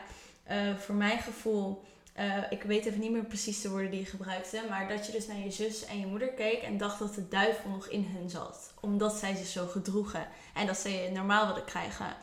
uh, 0.51 0.75
voor 0.75 0.95
mijn 0.95 1.19
gevoel. 1.19 1.83
Uh, 2.19 2.37
ik 2.49 2.63
weet 2.63 2.85
even 2.85 2.99
niet 2.99 3.11
meer 3.11 3.25
precies 3.25 3.61
de 3.61 3.69
woorden 3.69 3.91
die 3.91 3.99
je 3.99 4.05
gebruikte. 4.05 4.61
Maar 4.69 4.87
dat 4.87 5.05
je 5.05 5.11
dus 5.11 5.27
naar 5.27 5.39
je 5.39 5.51
zus 5.51 5.85
en 5.85 5.99
je 5.99 6.05
moeder 6.05 6.29
keek 6.29 6.61
en 6.61 6.77
dacht 6.77 6.99
dat 6.99 7.15
de 7.15 7.27
duivel 7.27 7.69
nog 7.69 7.87
in 7.87 8.07
hun 8.17 8.29
zat. 8.29 8.73
Omdat 8.79 9.15
zij 9.15 9.35
zich 9.35 9.47
zo 9.47 9.67
gedroegen. 9.67 10.27
En 10.53 10.67
dat 10.67 10.77
ze 10.77 11.09
normaal 11.13 11.45
wilden 11.45 11.65
krijgen. 11.65 12.15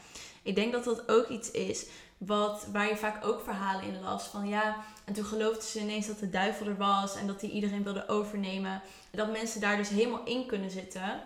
Ik 0.42 0.54
denk 0.54 0.72
dat 0.72 0.84
dat 0.84 1.08
ook 1.08 1.28
iets 1.28 1.50
is 1.50 1.86
wat, 2.26 2.66
waar 2.72 2.88
je 2.88 2.96
vaak 2.96 3.24
ook 3.26 3.40
verhalen 3.40 3.84
in 3.84 4.00
las. 4.00 4.24
Van 4.24 4.48
ja, 4.48 4.76
en 5.04 5.12
toen 5.12 5.24
geloofden 5.24 5.62
ze 5.62 5.80
ineens 5.80 6.06
dat 6.06 6.18
de 6.18 6.30
duivel 6.30 6.66
er 6.66 6.76
was 6.76 7.16
en 7.16 7.26
dat 7.26 7.40
hij 7.40 7.50
iedereen 7.50 7.82
wilde 7.82 8.08
overnemen. 8.08 8.82
Dat 9.10 9.32
mensen 9.32 9.60
daar 9.60 9.76
dus 9.76 9.88
helemaal 9.88 10.24
in 10.24 10.46
kunnen 10.46 10.70
zitten. 10.70 11.22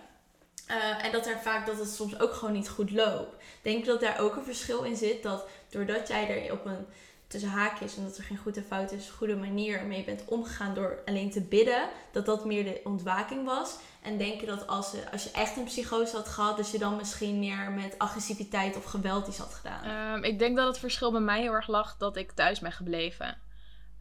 Uh, 0.70 1.04
en 1.04 1.12
dat 1.12 1.26
er 1.26 1.38
vaak 1.38 1.66
dat 1.66 1.78
het 1.78 1.90
soms 1.90 2.20
ook 2.20 2.32
gewoon 2.32 2.54
niet 2.54 2.68
goed 2.68 2.90
loopt. 2.90 3.36
Denk 3.62 3.84
dat 3.84 4.00
daar 4.00 4.20
ook 4.20 4.36
een 4.36 4.44
verschil 4.44 4.82
in 4.82 4.96
zit. 4.96 5.22
Dat 5.22 5.46
doordat 5.70 6.08
jij 6.08 6.46
er 6.46 6.52
op 6.52 6.64
een 6.64 6.86
tussen 7.26 7.50
haakjes, 7.50 7.96
omdat 7.96 8.16
er 8.16 8.24
geen 8.24 8.38
goed 8.38 8.56
en 8.56 8.64
fout 8.64 8.92
is, 8.92 9.08
goede 9.08 9.36
manier 9.36 9.84
mee 9.84 10.04
bent 10.04 10.24
omgegaan 10.24 10.74
door 10.74 10.98
alleen 11.04 11.30
te 11.30 11.40
bidden, 11.40 11.88
dat 12.12 12.26
dat 12.26 12.44
meer 12.44 12.64
de 12.64 12.80
ontwaking 12.84 13.44
was. 13.44 13.76
En 14.06 14.18
denk 14.18 14.40
je 14.40 14.46
dat 14.46 14.66
als, 14.66 14.94
als 15.12 15.24
je 15.24 15.30
echt 15.30 15.56
een 15.56 15.64
psychose 15.64 16.16
had 16.16 16.28
gehad, 16.28 16.56
dat 16.56 16.70
je 16.70 16.78
dan 16.78 16.96
misschien 16.96 17.38
meer 17.38 17.70
met 17.70 17.98
agressiviteit 17.98 18.76
of 18.76 18.84
geweld 18.84 19.26
iets 19.26 19.38
had 19.38 19.54
gedaan? 19.54 19.84
Ehm, 19.84 20.24
ik 20.24 20.38
denk 20.38 20.56
dat 20.56 20.66
het 20.66 20.78
verschil 20.78 21.12
bij 21.12 21.20
mij 21.20 21.40
heel 21.40 21.52
erg 21.52 21.68
lag 21.68 21.96
dat 21.96 22.16
ik 22.16 22.32
thuis 22.32 22.60
ben 22.60 22.72
gebleven. 22.72 23.38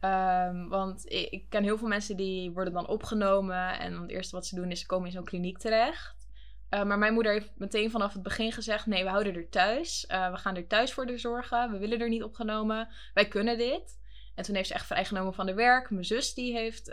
Um, 0.00 0.68
want 0.68 1.12
ik, 1.12 1.44
ken 1.48 1.62
heel 1.62 1.78
veel 1.78 1.88
mensen 1.88 2.16
die 2.16 2.50
worden 2.50 2.72
dan 2.72 2.88
opgenomen 2.88 3.78
en 3.78 4.00
het 4.00 4.10
eerste 4.10 4.34
wat 4.34 4.46
ze 4.46 4.54
doen 4.54 4.70
is 4.70 4.80
ze 4.80 4.86
komen 4.86 5.06
in 5.06 5.12
zo'n 5.12 5.24
kliniek 5.24 5.58
terecht. 5.58 6.28
Uh, 6.70 6.82
maar 6.82 6.98
mijn 6.98 7.12
moeder 7.12 7.32
heeft 7.32 7.52
meteen 7.56 7.90
vanaf 7.90 8.12
het 8.12 8.22
begin 8.22 8.52
gezegd: 8.52 8.86
nee, 8.86 9.02
we 9.02 9.10
houden 9.10 9.34
er 9.34 9.48
thuis. 9.48 10.06
Uh, 10.08 10.30
we 10.30 10.36
gaan 10.36 10.56
er 10.56 10.66
thuis 10.66 10.92
voor 10.92 11.06
de 11.06 11.18
zorgen. 11.18 11.70
We 11.70 11.78
willen 11.78 12.00
er 12.00 12.08
niet 12.08 12.22
opgenomen. 12.22 12.88
Wij 13.14 13.28
kunnen 13.28 13.58
dit. 13.58 13.98
En 14.34 14.44
toen 14.44 14.54
heeft 14.54 14.68
ze 14.68 14.74
echt 14.74 14.86
vrijgenomen 14.86 15.34
van 15.34 15.46
de 15.46 15.54
werk. 15.54 15.90
Mijn 15.90 16.04
zus 16.04 16.34
die 16.34 16.52
heeft, 16.52 16.84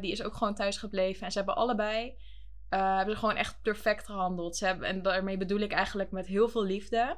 die 0.00 0.10
is 0.10 0.22
ook 0.22 0.34
gewoon 0.34 0.54
thuis 0.54 0.76
gebleven. 0.76 1.24
En 1.24 1.32
ze 1.32 1.38
hebben 1.38 1.56
allebei 1.56 2.14
hebben 2.76 3.14
ze 3.14 3.20
gewoon 3.20 3.36
echt 3.36 3.62
perfect 3.62 4.06
gehandeld. 4.06 4.60
Hebben, 4.60 4.88
en 4.88 5.02
daarmee 5.02 5.36
bedoel 5.36 5.60
ik 5.60 5.72
eigenlijk 5.72 6.10
met 6.10 6.26
heel 6.26 6.48
veel 6.48 6.64
liefde. 6.64 7.16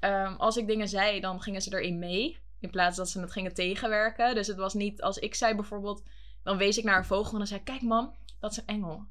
Um, 0.00 0.34
als 0.36 0.56
ik 0.56 0.66
dingen 0.66 0.88
zei, 0.88 1.20
dan 1.20 1.42
gingen 1.42 1.62
ze 1.62 1.76
erin 1.76 1.98
mee. 1.98 2.38
In 2.60 2.70
plaats 2.70 2.96
dat 2.96 3.08
ze 3.08 3.20
het 3.20 3.32
gingen 3.32 3.54
tegenwerken. 3.54 4.34
Dus 4.34 4.46
het 4.46 4.56
was 4.56 4.74
niet 4.74 5.02
als 5.02 5.18
ik 5.18 5.34
zei 5.34 5.54
bijvoorbeeld, 5.54 6.02
dan 6.42 6.56
wees 6.56 6.78
ik 6.78 6.84
naar 6.84 6.98
een 6.98 7.04
vogel 7.04 7.32
en 7.32 7.38
dan 7.38 7.46
zei 7.46 7.62
Kijk, 7.62 7.82
mam, 7.82 8.14
dat 8.40 8.50
is 8.50 8.56
een 8.56 8.66
engel. 8.66 9.06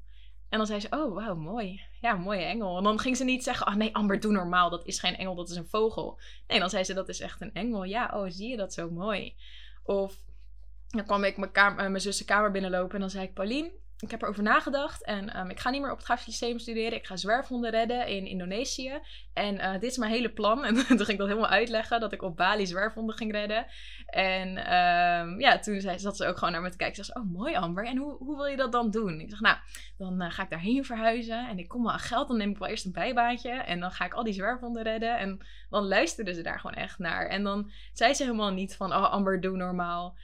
En 0.48 0.58
dan 0.58 0.66
zei 0.66 0.80
ze: 0.80 0.86
Oh, 0.90 1.14
wauw, 1.14 1.34
mooi. 1.34 1.80
Ja, 2.00 2.14
mooie 2.14 2.44
engel. 2.44 2.76
En 2.76 2.84
dan 2.84 2.98
ging 2.98 3.16
ze 3.16 3.24
niet 3.24 3.44
zeggen: 3.44 3.66
Oh 3.66 3.74
nee, 3.74 3.94
Amber, 3.94 4.20
doe 4.20 4.32
normaal. 4.32 4.70
Dat 4.70 4.86
is 4.86 4.98
geen 4.98 5.16
engel, 5.16 5.34
dat 5.34 5.48
is 5.48 5.56
een 5.56 5.68
vogel. 5.68 6.18
Nee, 6.46 6.58
dan 6.58 6.70
zei 6.70 6.84
ze: 6.84 6.94
Dat 6.94 7.08
is 7.08 7.20
echt 7.20 7.40
een 7.40 7.54
engel. 7.54 7.84
Ja, 7.84 8.10
oh, 8.14 8.26
zie 8.28 8.48
je 8.48 8.56
dat 8.56 8.72
zo 8.72 8.90
mooi. 8.90 9.36
Of 9.82 10.24
dan 10.88 11.04
kwam 11.04 11.24
ik 11.24 11.36
mijn, 11.36 11.52
kamer, 11.52 11.84
eh, 11.84 11.90
mijn 11.90 12.00
zus 12.00 12.24
kamer 12.24 12.50
binnenlopen 12.50 12.94
en 12.94 13.00
dan 13.00 13.10
zei 13.10 13.24
ik: 13.24 13.34
Paulien, 13.34 13.70
ik 13.98 14.10
heb 14.10 14.22
erover 14.22 14.42
nagedacht 14.42 15.04
en 15.04 15.38
um, 15.38 15.50
ik 15.50 15.60
ga 15.60 15.70
niet 15.70 15.80
meer 15.80 15.90
op 15.90 15.96
het 15.96 16.06
Grafisch 16.06 16.26
Lyceum 16.26 16.58
studeren. 16.58 16.98
Ik 16.98 17.06
ga 17.06 17.16
zwerfhonden 17.16 17.70
redden 17.70 18.06
in 18.06 18.26
Indonesië. 18.26 19.00
En 19.32 19.54
uh, 19.54 19.72
dit 19.72 19.90
is 19.90 19.96
mijn 19.96 20.12
hele 20.12 20.32
plan. 20.32 20.64
En 20.64 20.74
toen 20.74 20.86
ging 20.86 21.08
ik 21.08 21.18
dat 21.18 21.28
helemaal 21.28 21.50
uitleggen, 21.50 22.00
dat 22.00 22.12
ik 22.12 22.22
op 22.22 22.36
Bali 22.36 22.66
zwerfhonden 22.66 23.16
ging 23.16 23.32
redden. 23.32 23.66
En 24.06 24.48
um, 24.48 25.40
ja, 25.40 25.58
toen 25.58 25.80
zei, 25.80 25.98
zat 25.98 26.16
ze 26.16 26.26
ook 26.26 26.38
gewoon 26.38 26.52
naar 26.52 26.62
me 26.62 26.70
te 26.70 26.76
kijken. 26.76 27.04
Ze 27.04 27.12
zei, 27.12 27.24
oh 27.24 27.32
mooi 27.32 27.54
Amber, 27.54 27.86
en 27.86 27.96
hoe, 27.96 28.16
hoe 28.18 28.36
wil 28.36 28.46
je 28.46 28.56
dat 28.56 28.72
dan 28.72 28.90
doen? 28.90 29.20
Ik 29.20 29.30
zeg, 29.30 29.40
nou, 29.40 29.56
dan 29.98 30.22
uh, 30.22 30.30
ga 30.30 30.42
ik 30.42 30.50
daarheen 30.50 30.84
verhuizen. 30.84 31.48
En 31.48 31.58
ik 31.58 31.68
kom 31.68 31.82
wel 31.82 31.92
aan 31.92 31.98
geld, 31.98 32.28
dan 32.28 32.36
neem 32.36 32.50
ik 32.50 32.58
wel 32.58 32.68
eerst 32.68 32.84
een 32.84 32.92
bijbaantje. 32.92 33.50
En 33.50 33.80
dan 33.80 33.90
ga 33.90 34.04
ik 34.04 34.14
al 34.14 34.24
die 34.24 34.34
zwerfhonden 34.34 34.82
redden. 34.82 35.18
En 35.18 35.46
dan 35.70 35.86
luisterden 35.86 36.34
ze 36.34 36.42
daar 36.42 36.60
gewoon 36.60 36.76
echt 36.76 36.98
naar. 36.98 37.26
En 37.26 37.42
dan 37.42 37.70
zei 37.92 38.14
ze 38.14 38.22
helemaal 38.22 38.52
niet 38.52 38.76
van, 38.76 38.92
oh 38.92 39.10
Amber, 39.10 39.40
doe 39.40 39.56
normaal. 39.56 40.16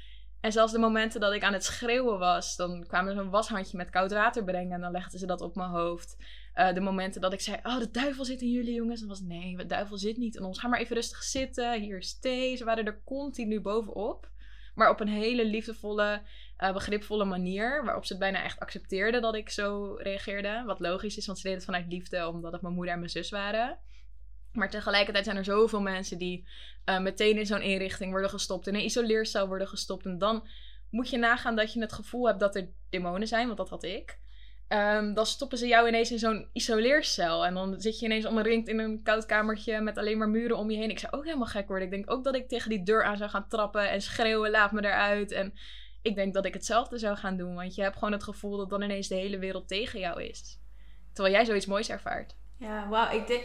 En 0.43 0.53
zelfs 0.53 0.73
de 0.73 0.79
momenten 0.79 1.21
dat 1.21 1.33
ik 1.33 1.43
aan 1.43 1.53
het 1.53 1.65
schreeuwen 1.65 2.19
was, 2.19 2.57
dan 2.57 2.87
kwamen 2.87 3.11
er 3.11 3.23
zo'n 3.23 3.31
washandje 3.31 3.77
met 3.77 3.91
koud 3.91 4.13
water 4.13 4.45
brengen 4.45 4.73
en 4.73 4.81
dan 4.81 4.93
legden 4.93 5.19
ze 5.19 5.27
dat 5.27 5.41
op 5.41 5.55
mijn 5.55 5.71
hoofd. 5.71 6.17
Uh, 6.55 6.75
de 6.75 6.81
momenten 6.81 7.21
dat 7.21 7.33
ik 7.33 7.41
zei, 7.41 7.59
oh, 7.63 7.79
de 7.79 7.91
duivel 7.91 8.25
zit 8.25 8.41
in 8.41 8.51
jullie 8.51 8.75
jongens. 8.75 9.01
Dan 9.01 9.09
was 9.09 9.21
nee, 9.21 9.57
de 9.57 9.67
duivel 9.67 9.99
zit 9.99 10.17
niet 10.17 10.35
in 10.35 10.45
ons. 10.45 10.59
Ga 10.59 10.69
maar 10.69 10.81
even 10.81 10.97
rustig 10.97 11.23
zitten, 11.23 11.81
hier 11.81 11.97
is 11.97 12.19
thee. 12.19 12.57
Ze 12.57 12.65
waren 12.65 12.85
er 12.85 13.03
continu 13.05 13.61
bovenop. 13.61 14.31
Maar 14.75 14.91
op 14.91 15.01
een 15.01 15.09
hele 15.09 15.45
liefdevolle, 15.45 16.23
uh, 16.59 16.73
begripvolle 16.73 17.25
manier. 17.25 17.85
Waarop 17.85 18.05
ze 18.05 18.13
het 18.13 18.23
bijna 18.23 18.43
echt 18.43 18.61
accepteerden 18.61 19.23
dat 19.23 19.35
ik 19.35 19.51
zo 19.51 19.95
reageerde. 19.99 20.63
Wat 20.67 20.81
logisch 20.81 21.17
is, 21.17 21.27
want 21.27 21.39
ze 21.39 21.45
deden 21.45 21.59
het 21.59 21.71
vanuit 21.71 21.93
liefde, 21.93 22.29
omdat 22.29 22.53
het 22.53 22.63
mijn 22.63 22.75
moeder 22.75 22.93
en 22.93 22.99
mijn 22.99 23.11
zus 23.11 23.31
waren. 23.31 23.79
Maar 24.53 24.71
tegelijkertijd 24.71 25.25
zijn 25.25 25.37
er 25.37 25.45
zoveel 25.45 25.81
mensen 25.81 26.19
die 26.19 26.49
uh, 26.89 27.01
meteen 27.01 27.39
in 27.39 27.47
zo'n 27.47 27.63
inrichting 27.63 28.11
worden 28.11 28.31
gestopt, 28.31 28.67
in 28.67 28.75
een 28.75 28.85
isoleercel 28.85 29.47
worden 29.47 29.69
gestopt. 29.69 30.05
En 30.05 30.19
dan 30.19 30.49
moet 30.91 31.11
je 31.11 31.19
nagaan 31.19 31.57
dat 31.57 31.73
je 31.73 31.81
het 31.81 31.93
gevoel 31.93 32.27
hebt 32.27 32.41
dat 32.41 32.57
er 32.57 32.69
demonen 32.91 33.29
zijn, 33.29 33.47
want 33.47 33.59
dat 33.59 33.69
had 33.69 33.83
ik. 33.83 34.21
Um, 34.69 35.15
dan 35.15 35.27
stoppen 35.27 35.59
ze 35.59 35.67
jou 35.67 35.89
ineens 35.89 36.11
in 36.11 36.19
zo'n 36.19 36.49
isoleercel. 36.53 37.47
En 37.47 37.55
dan 37.55 37.81
zit 37.81 37.99
je 37.99 38.07
ineens 38.07 38.27
omringd 38.27 38.69
in 38.69 38.79
een 38.79 39.03
koud 39.03 39.27
kamertje 39.27 39.81
met 39.81 39.99
alleen 39.99 40.19
maar 40.19 40.29
muren 40.29 40.57
om 40.57 40.71
je 40.71 40.77
heen. 40.77 40.91
Ik 40.91 40.99
zou 40.99 41.13
ook 41.13 41.25
helemaal 41.25 41.47
gek 41.47 41.69
worden. 41.69 41.87
Ik 41.87 41.93
denk 41.93 42.11
ook 42.11 42.25
dat 42.25 42.35
ik 42.35 42.49
tegen 42.49 42.71
die 42.71 42.83
deur 42.83 43.05
aan 43.05 43.17
zou 43.17 43.31
gaan 43.31 43.49
trappen 43.49 43.91
en 43.91 44.03
schreeuwen: 44.03 44.51
laat 44.51 44.73
me 44.73 44.85
eruit. 44.85 45.33
En 45.33 45.53
ik 46.03 46.15
denk 46.15 46.35
dat 46.35 46.45
ik 46.45 46.55
hetzelfde 46.55 46.99
zou 46.99 47.17
gaan 47.17 47.37
doen. 47.37 47.55
Want 47.55 47.75
je 47.75 47.83
hebt 47.83 47.95
gewoon 47.95 48.13
het 48.13 48.23
gevoel 48.23 48.57
dat 48.57 48.71
dan 48.71 48.83
ineens 48.83 49.09
de 49.09 49.15
hele 49.15 49.39
wereld 49.39 49.69
tegen 49.69 50.01
jou 50.01 50.23
is. 50.23 50.61
Terwijl 51.13 51.35
jij 51.35 51.45
zoiets 51.45 51.67
moois 51.67 51.91
ervaart. 51.91 52.37
Ja, 52.59 52.89
wauw. 52.89 53.17
Ik 53.17 53.27
denk 53.27 53.43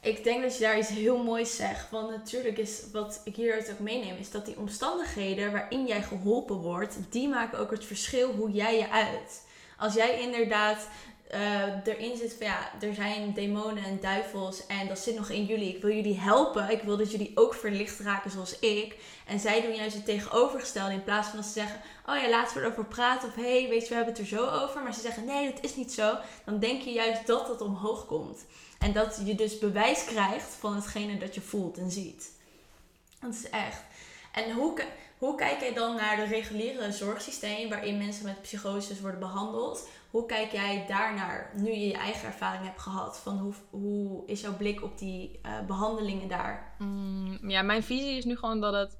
ik 0.00 0.24
denk 0.24 0.42
dat 0.42 0.54
je 0.54 0.60
daar 0.60 0.78
iets 0.78 0.88
heel 0.88 1.22
moois 1.22 1.56
zegt. 1.56 1.90
Want 1.90 2.10
natuurlijk 2.10 2.58
is 2.58 2.82
wat 2.92 3.20
ik 3.24 3.36
hieruit 3.36 3.70
ook 3.70 3.78
meeneem, 3.78 4.16
is 4.16 4.30
dat 4.30 4.46
die 4.46 4.58
omstandigheden 4.58 5.52
waarin 5.52 5.86
jij 5.86 6.02
geholpen 6.02 6.56
wordt, 6.56 6.96
die 7.10 7.28
maken 7.28 7.58
ook 7.58 7.70
het 7.70 7.84
verschil 7.84 8.32
hoe 8.32 8.50
jij 8.50 8.78
je 8.78 8.90
uit. 8.90 9.46
Als 9.76 9.94
jij 9.94 10.20
inderdaad 10.20 10.88
uh, 11.34 11.62
erin 11.84 12.16
zit 12.16 12.34
van 12.38 12.46
ja, 12.46 12.70
er 12.80 12.94
zijn 12.94 13.32
demonen 13.32 13.84
en 13.84 14.00
duivels 14.00 14.66
en 14.66 14.88
dat 14.88 14.98
zit 14.98 15.16
nog 15.16 15.28
in 15.30 15.44
jullie. 15.44 15.74
Ik 15.74 15.82
wil 15.82 15.94
jullie 15.94 16.18
helpen. 16.18 16.70
Ik 16.70 16.82
wil 16.82 16.96
dat 16.96 17.10
jullie 17.10 17.32
ook 17.34 17.54
verlicht 17.54 18.00
raken 18.00 18.30
zoals 18.30 18.58
ik. 18.58 18.96
En 19.26 19.38
zij 19.38 19.62
doen 19.62 19.74
juist 19.74 19.94
het 19.94 20.04
tegenovergestelde 20.04 20.92
in 20.92 21.04
plaats 21.04 21.28
van 21.28 21.36
dat 21.36 21.46
ze 21.46 21.52
zeggen: 21.52 21.80
Oh 22.06 22.16
ja, 22.16 22.28
laten 22.28 22.56
we 22.56 22.62
erover 22.62 22.84
praten. 22.84 23.28
Of 23.28 23.34
hey, 23.34 23.66
weet 23.68 23.82
je, 23.82 23.88
we 23.88 23.94
hebben 23.94 24.14
het 24.14 24.22
er 24.22 24.28
zo 24.28 24.46
over. 24.46 24.82
Maar 24.82 24.94
ze 24.94 25.00
zeggen: 25.00 25.24
Nee, 25.24 25.52
dat 25.52 25.64
is 25.64 25.76
niet 25.76 25.92
zo. 25.92 26.16
Dan 26.44 26.58
denk 26.58 26.82
je 26.82 26.92
juist 26.92 27.26
dat 27.26 27.46
dat 27.46 27.60
omhoog 27.60 28.06
komt. 28.06 28.44
En 28.78 28.92
dat 28.92 29.20
je 29.24 29.34
dus 29.34 29.58
bewijs 29.58 30.04
krijgt 30.04 30.54
van 30.54 30.74
hetgene 30.74 31.18
dat 31.18 31.34
je 31.34 31.40
voelt 31.40 31.78
en 31.78 31.90
ziet. 31.90 32.36
Dat 33.20 33.34
is 33.34 33.50
echt. 33.50 33.82
En 34.32 34.52
hoe, 34.52 34.84
hoe 35.18 35.34
kijk 35.34 35.60
jij 35.60 35.74
dan 35.74 35.96
naar 35.96 36.16
de 36.16 36.24
reguliere 36.24 36.92
zorgsysteem 36.92 37.68
waarin 37.68 37.98
mensen 37.98 38.24
met 38.24 38.42
psychoses 38.42 39.00
worden 39.00 39.20
behandeld? 39.20 39.88
Hoe 40.10 40.26
kijk 40.26 40.52
jij 40.52 40.84
daarnaar 40.88 41.50
nu 41.54 41.70
je 41.70 41.86
je 41.86 41.96
eigen 41.96 42.28
ervaring 42.28 42.64
hebt 42.64 42.80
gehad? 42.80 43.18
Van 43.18 43.38
hoe, 43.38 43.52
hoe 43.70 44.26
is 44.26 44.40
jouw 44.40 44.56
blik 44.56 44.82
op 44.82 44.98
die 44.98 45.40
uh, 45.46 45.60
behandelingen 45.66 46.28
daar? 46.28 46.74
Mm, 46.78 47.48
ja, 47.48 47.62
mijn 47.62 47.82
visie 47.82 48.16
is 48.16 48.24
nu 48.24 48.36
gewoon 48.36 48.60
dat 48.60 48.74
het 48.74 48.98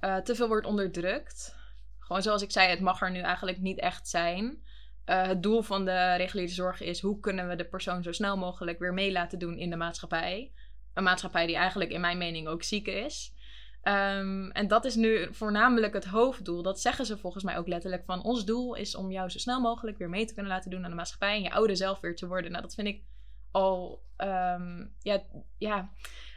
uh, 0.00 0.16
te 0.16 0.34
veel 0.34 0.48
wordt 0.48 0.66
onderdrukt. 0.66 1.54
Gewoon 1.98 2.22
zoals 2.22 2.42
ik 2.42 2.50
zei, 2.50 2.68
het 2.68 2.80
mag 2.80 3.02
er 3.02 3.10
nu 3.10 3.20
eigenlijk 3.20 3.58
niet 3.58 3.78
echt 3.78 4.08
zijn. 4.08 4.62
Uh, 5.06 5.26
het 5.26 5.42
doel 5.42 5.62
van 5.62 5.84
de 5.84 6.14
reguliere 6.14 6.52
zorg 6.52 6.80
is 6.80 7.00
hoe 7.00 7.20
kunnen 7.20 7.48
we 7.48 7.56
de 7.56 7.64
persoon 7.64 8.02
zo 8.02 8.12
snel 8.12 8.36
mogelijk 8.36 8.78
weer 8.78 8.94
mee 8.94 9.12
laten 9.12 9.38
doen 9.38 9.58
in 9.58 9.70
de 9.70 9.76
maatschappij. 9.76 10.52
Een 10.94 11.02
maatschappij 11.02 11.46
die 11.46 11.56
eigenlijk 11.56 11.90
in 11.90 12.00
mijn 12.00 12.18
mening 12.18 12.48
ook 12.48 12.62
ziek 12.62 12.86
is. 12.86 13.34
Um, 13.82 14.50
en 14.50 14.68
dat 14.68 14.84
is 14.84 14.94
nu 14.94 15.34
voornamelijk 15.34 15.92
het 15.92 16.04
hoofddoel. 16.04 16.62
Dat 16.62 16.80
zeggen 16.80 17.06
ze 17.06 17.18
volgens 17.18 17.44
mij 17.44 17.58
ook 17.58 17.68
letterlijk 17.68 18.04
van 18.04 18.22
ons 18.22 18.44
doel 18.44 18.74
is 18.74 18.96
om 18.96 19.10
jou 19.10 19.28
zo 19.28 19.38
snel 19.38 19.60
mogelijk 19.60 19.98
weer 19.98 20.08
mee 20.08 20.24
te 20.24 20.34
kunnen 20.34 20.52
laten 20.52 20.70
doen 20.70 20.84
aan 20.84 20.90
de 20.90 20.96
maatschappij 20.96 21.34
en 21.34 21.42
je 21.42 21.50
oude 21.50 21.74
zelf 21.74 22.00
weer 22.00 22.16
te 22.16 22.26
worden. 22.26 22.50
Nou, 22.50 22.62
dat 22.62 22.74
vind 22.74 22.88
ik 22.88 23.02
al, 23.50 24.02
um, 24.16 24.94
ja, 24.98 25.22
ja, 25.58 25.90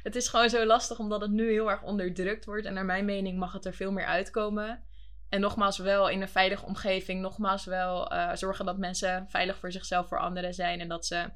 het 0.03 0.16
is 0.16 0.28
gewoon 0.28 0.49
zo 0.49 0.66
lastig 0.66 0.99
omdat 0.99 1.22
het 1.22 1.32
nu 1.32 1.51
heel 1.51 1.72
erg 1.72 1.84
onderdrukt 1.84 2.45
wordt. 2.45 2.66
En 2.66 2.74
naar 2.74 2.86
mijn 2.86 3.05
mening 3.05 3.39
mag 3.39 3.53
het 3.53 3.66
er 3.66 3.74
veel 3.74 3.91
meer 3.91 4.05
uitkomen. 4.05 4.84
En 5.30 5.39
nogmaals 5.39 5.78
wel 5.78 6.09
in 6.09 6.21
een 6.21 6.30
veilige 6.30 6.65
omgeving. 6.65 7.21
Nogmaals 7.21 7.65
wel 7.65 8.13
uh, 8.13 8.36
zorgen 8.36 8.65
dat 8.65 8.78
mensen 8.78 9.26
veilig 9.30 9.57
voor 9.57 9.71
zichzelf, 9.71 10.07
voor 10.07 10.19
anderen 10.19 10.53
zijn. 10.53 10.80
En 10.80 10.88
dat 10.88 11.05
ze 11.05 11.30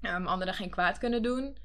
um, 0.00 0.26
anderen 0.26 0.54
geen 0.54 0.70
kwaad 0.70 0.98
kunnen 0.98 1.22
doen. 1.22 1.56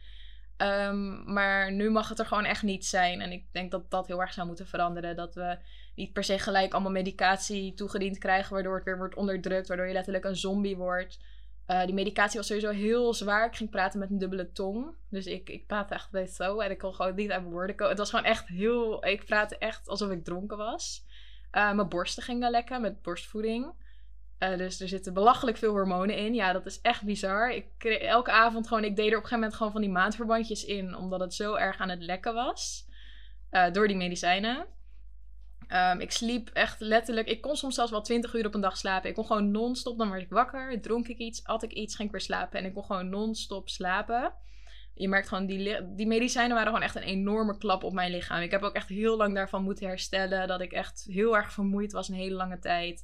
Um, 0.57 1.33
maar 1.33 1.71
nu 1.71 1.89
mag 1.89 2.09
het 2.09 2.19
er 2.19 2.25
gewoon 2.25 2.45
echt 2.45 2.63
niet 2.63 2.85
zijn. 2.85 3.21
En 3.21 3.31
ik 3.31 3.45
denk 3.51 3.71
dat 3.71 3.91
dat 3.91 4.07
heel 4.07 4.21
erg 4.21 4.33
zou 4.33 4.47
moeten 4.47 4.67
veranderen. 4.67 5.15
Dat 5.15 5.35
we 5.35 5.57
niet 5.95 6.13
per 6.13 6.23
se 6.23 6.39
gelijk 6.39 6.73
allemaal 6.73 6.91
medicatie 6.91 7.73
toegediend 7.73 8.17
krijgen. 8.17 8.53
Waardoor 8.53 8.75
het 8.75 8.83
weer 8.83 8.97
wordt 8.97 9.15
onderdrukt. 9.15 9.67
Waardoor 9.67 9.87
je 9.87 9.93
letterlijk 9.93 10.25
een 10.25 10.35
zombie 10.35 10.77
wordt. 10.77 11.19
Uh, 11.67 11.85
die 11.85 11.93
medicatie 11.93 12.37
was 12.37 12.47
sowieso 12.47 12.69
heel 12.69 13.13
zwaar. 13.13 13.45
Ik 13.45 13.55
ging 13.55 13.69
praten 13.69 13.99
met 13.99 14.09
een 14.09 14.17
dubbele 14.17 14.51
tong. 14.51 14.95
Dus 15.09 15.25
ik, 15.25 15.49
ik 15.49 15.67
praatte 15.67 15.93
echt 15.93 16.11
best 16.11 16.35
zo. 16.35 16.59
En 16.59 16.71
ik 16.71 16.77
kon 16.77 16.93
gewoon 16.93 17.15
niet 17.15 17.31
uit 17.31 17.41
mijn 17.41 17.53
woorden 17.53 17.75
komen. 17.75 17.89
Het 17.89 17.99
was 17.99 18.09
gewoon 18.09 18.25
echt 18.25 18.47
heel... 18.47 19.05
Ik 19.05 19.25
praatte 19.25 19.57
echt 19.57 19.87
alsof 19.87 20.11
ik 20.11 20.23
dronken 20.23 20.57
was. 20.57 21.05
Uh, 21.51 21.71
mijn 21.71 21.89
borsten 21.89 22.23
gingen 22.23 22.51
lekken 22.51 22.81
met 22.81 23.01
borstvoeding. 23.01 23.73
Uh, 24.39 24.57
dus 24.57 24.79
er 24.79 24.87
zitten 24.87 25.13
belachelijk 25.13 25.57
veel 25.57 25.71
hormonen 25.71 26.17
in. 26.17 26.33
Ja, 26.33 26.53
dat 26.53 26.65
is 26.65 26.81
echt 26.81 27.03
bizar. 27.03 27.51
Ik 27.51 27.65
kreeg, 27.77 27.99
elke 27.99 28.31
avond 28.31 28.67
gewoon, 28.67 28.83
ik 28.83 28.95
deed 28.95 29.11
er 29.11 29.17
op 29.17 29.23
een 29.23 29.29
gegeven 29.29 29.39
moment 29.39 29.55
gewoon 29.55 29.71
van 29.71 29.81
die 29.81 29.89
maandverbandjes 29.89 30.65
in, 30.65 30.95
omdat 30.95 31.19
het 31.19 31.33
zo 31.33 31.55
erg 31.55 31.77
aan 31.77 31.89
het 31.89 32.01
lekken 32.01 32.33
was. 32.33 32.89
Uh, 33.51 33.71
door 33.71 33.87
die 33.87 33.97
medicijnen. 33.97 34.65
Um, 35.67 35.99
ik 35.99 36.11
sliep 36.11 36.49
echt 36.49 36.79
letterlijk, 36.79 37.27
ik 37.27 37.41
kon 37.41 37.55
soms 37.55 37.75
zelfs 37.75 37.91
wel 37.91 38.01
20 38.01 38.33
uur 38.33 38.45
op 38.45 38.53
een 38.53 38.61
dag 38.61 38.77
slapen. 38.77 39.09
Ik 39.09 39.15
kon 39.15 39.25
gewoon 39.25 39.51
non-stop, 39.51 39.97
dan 39.97 40.09
werd 40.09 40.21
ik 40.21 40.29
wakker, 40.29 40.81
dronk 40.81 41.07
ik 41.07 41.17
iets, 41.17 41.43
at 41.43 41.63
ik 41.63 41.71
iets, 41.71 41.95
ging 41.95 42.07
ik 42.07 42.13
weer 42.13 42.23
slapen. 42.23 42.59
En 42.59 42.65
ik 42.65 42.73
kon 42.73 42.83
gewoon 42.83 43.09
non-stop 43.09 43.69
slapen 43.69 44.33
je 44.93 45.07
merkt 45.07 45.27
gewoon, 45.27 45.45
die, 45.45 45.93
die 45.95 46.07
medicijnen 46.07 46.55
waren 46.55 46.67
gewoon 46.67 46.85
echt 46.85 46.95
een 46.95 47.01
enorme 47.01 47.57
klap 47.57 47.83
op 47.83 47.93
mijn 47.93 48.11
lichaam. 48.11 48.41
Ik 48.41 48.51
heb 48.51 48.61
ook 48.61 48.75
echt 48.75 48.89
heel 48.89 49.17
lang 49.17 49.35
daarvan 49.35 49.63
moeten 49.63 49.87
herstellen. 49.87 50.47
Dat 50.47 50.61
ik 50.61 50.71
echt 50.71 51.05
heel 51.09 51.35
erg 51.35 51.51
vermoeid 51.51 51.91
was 51.91 52.09
een 52.09 52.15
hele 52.15 52.35
lange 52.35 52.59
tijd. 52.59 53.03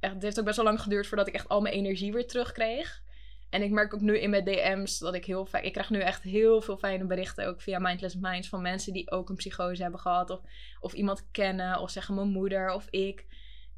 Echt, 0.00 0.14
het 0.14 0.22
heeft 0.22 0.38
ook 0.38 0.44
best 0.44 0.56
wel 0.56 0.64
lang 0.64 0.80
geduurd 0.80 1.06
voordat 1.06 1.28
ik 1.28 1.34
echt 1.34 1.48
al 1.48 1.60
mijn 1.60 1.74
energie 1.74 2.12
weer 2.12 2.26
terugkreeg. 2.26 3.02
En 3.50 3.62
ik 3.62 3.70
merk 3.70 3.94
ook 3.94 4.00
nu 4.00 4.18
in 4.18 4.30
mijn 4.30 4.44
DM's 4.44 4.98
dat 4.98 5.14
ik 5.14 5.24
heel 5.24 5.46
fijn... 5.46 5.64
Ik 5.64 5.72
krijg 5.72 5.90
nu 5.90 6.00
echt 6.00 6.22
heel 6.22 6.60
veel 6.60 6.76
fijne 6.76 7.04
berichten, 7.04 7.46
ook 7.46 7.60
via 7.60 7.78
Mindless 7.78 8.16
Minds... 8.16 8.48
van 8.48 8.62
mensen 8.62 8.92
die 8.92 9.10
ook 9.10 9.28
een 9.28 9.36
psychose 9.36 9.82
hebben 9.82 10.00
gehad. 10.00 10.30
Of, 10.30 10.40
of 10.80 10.92
iemand 10.92 11.28
kennen, 11.30 11.80
of 11.80 11.90
zeggen 11.90 12.14
mijn 12.14 12.28
moeder 12.28 12.72
of 12.72 12.86
ik. 12.90 13.26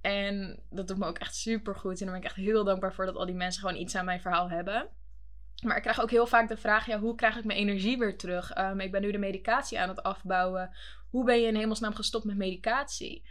En 0.00 0.62
dat 0.70 0.88
doet 0.88 0.98
me 0.98 1.06
ook 1.06 1.18
echt 1.18 1.36
super 1.36 1.76
goed. 1.76 2.00
En 2.00 2.06
daar 2.06 2.14
ben 2.14 2.24
ik 2.24 2.28
echt 2.28 2.36
heel 2.36 2.64
dankbaar 2.64 2.94
voor 2.94 3.06
dat 3.06 3.16
al 3.16 3.26
die 3.26 3.34
mensen 3.34 3.60
gewoon 3.60 3.80
iets 3.80 3.94
aan 3.94 4.04
mijn 4.04 4.20
verhaal 4.20 4.50
hebben. 4.50 4.88
Maar 5.64 5.76
ik 5.76 5.82
krijg 5.82 6.00
ook 6.00 6.10
heel 6.10 6.26
vaak 6.26 6.48
de 6.48 6.56
vraag: 6.56 6.86
ja, 6.86 6.98
hoe 6.98 7.14
krijg 7.14 7.36
ik 7.36 7.44
mijn 7.44 7.58
energie 7.58 7.98
weer 7.98 8.18
terug? 8.18 8.50
Ehm, 8.50 8.80
ik 8.80 8.90
ben 8.90 9.02
nu 9.02 9.12
de 9.12 9.18
medicatie 9.18 9.80
aan 9.80 9.88
het 9.88 10.02
afbouwen. 10.02 10.70
Hoe 11.10 11.24
ben 11.24 11.40
je 11.40 11.46
in 11.46 11.56
hemelsnaam 11.56 11.94
gestopt 11.94 12.24
met 12.24 12.36
medicatie? 12.36 13.22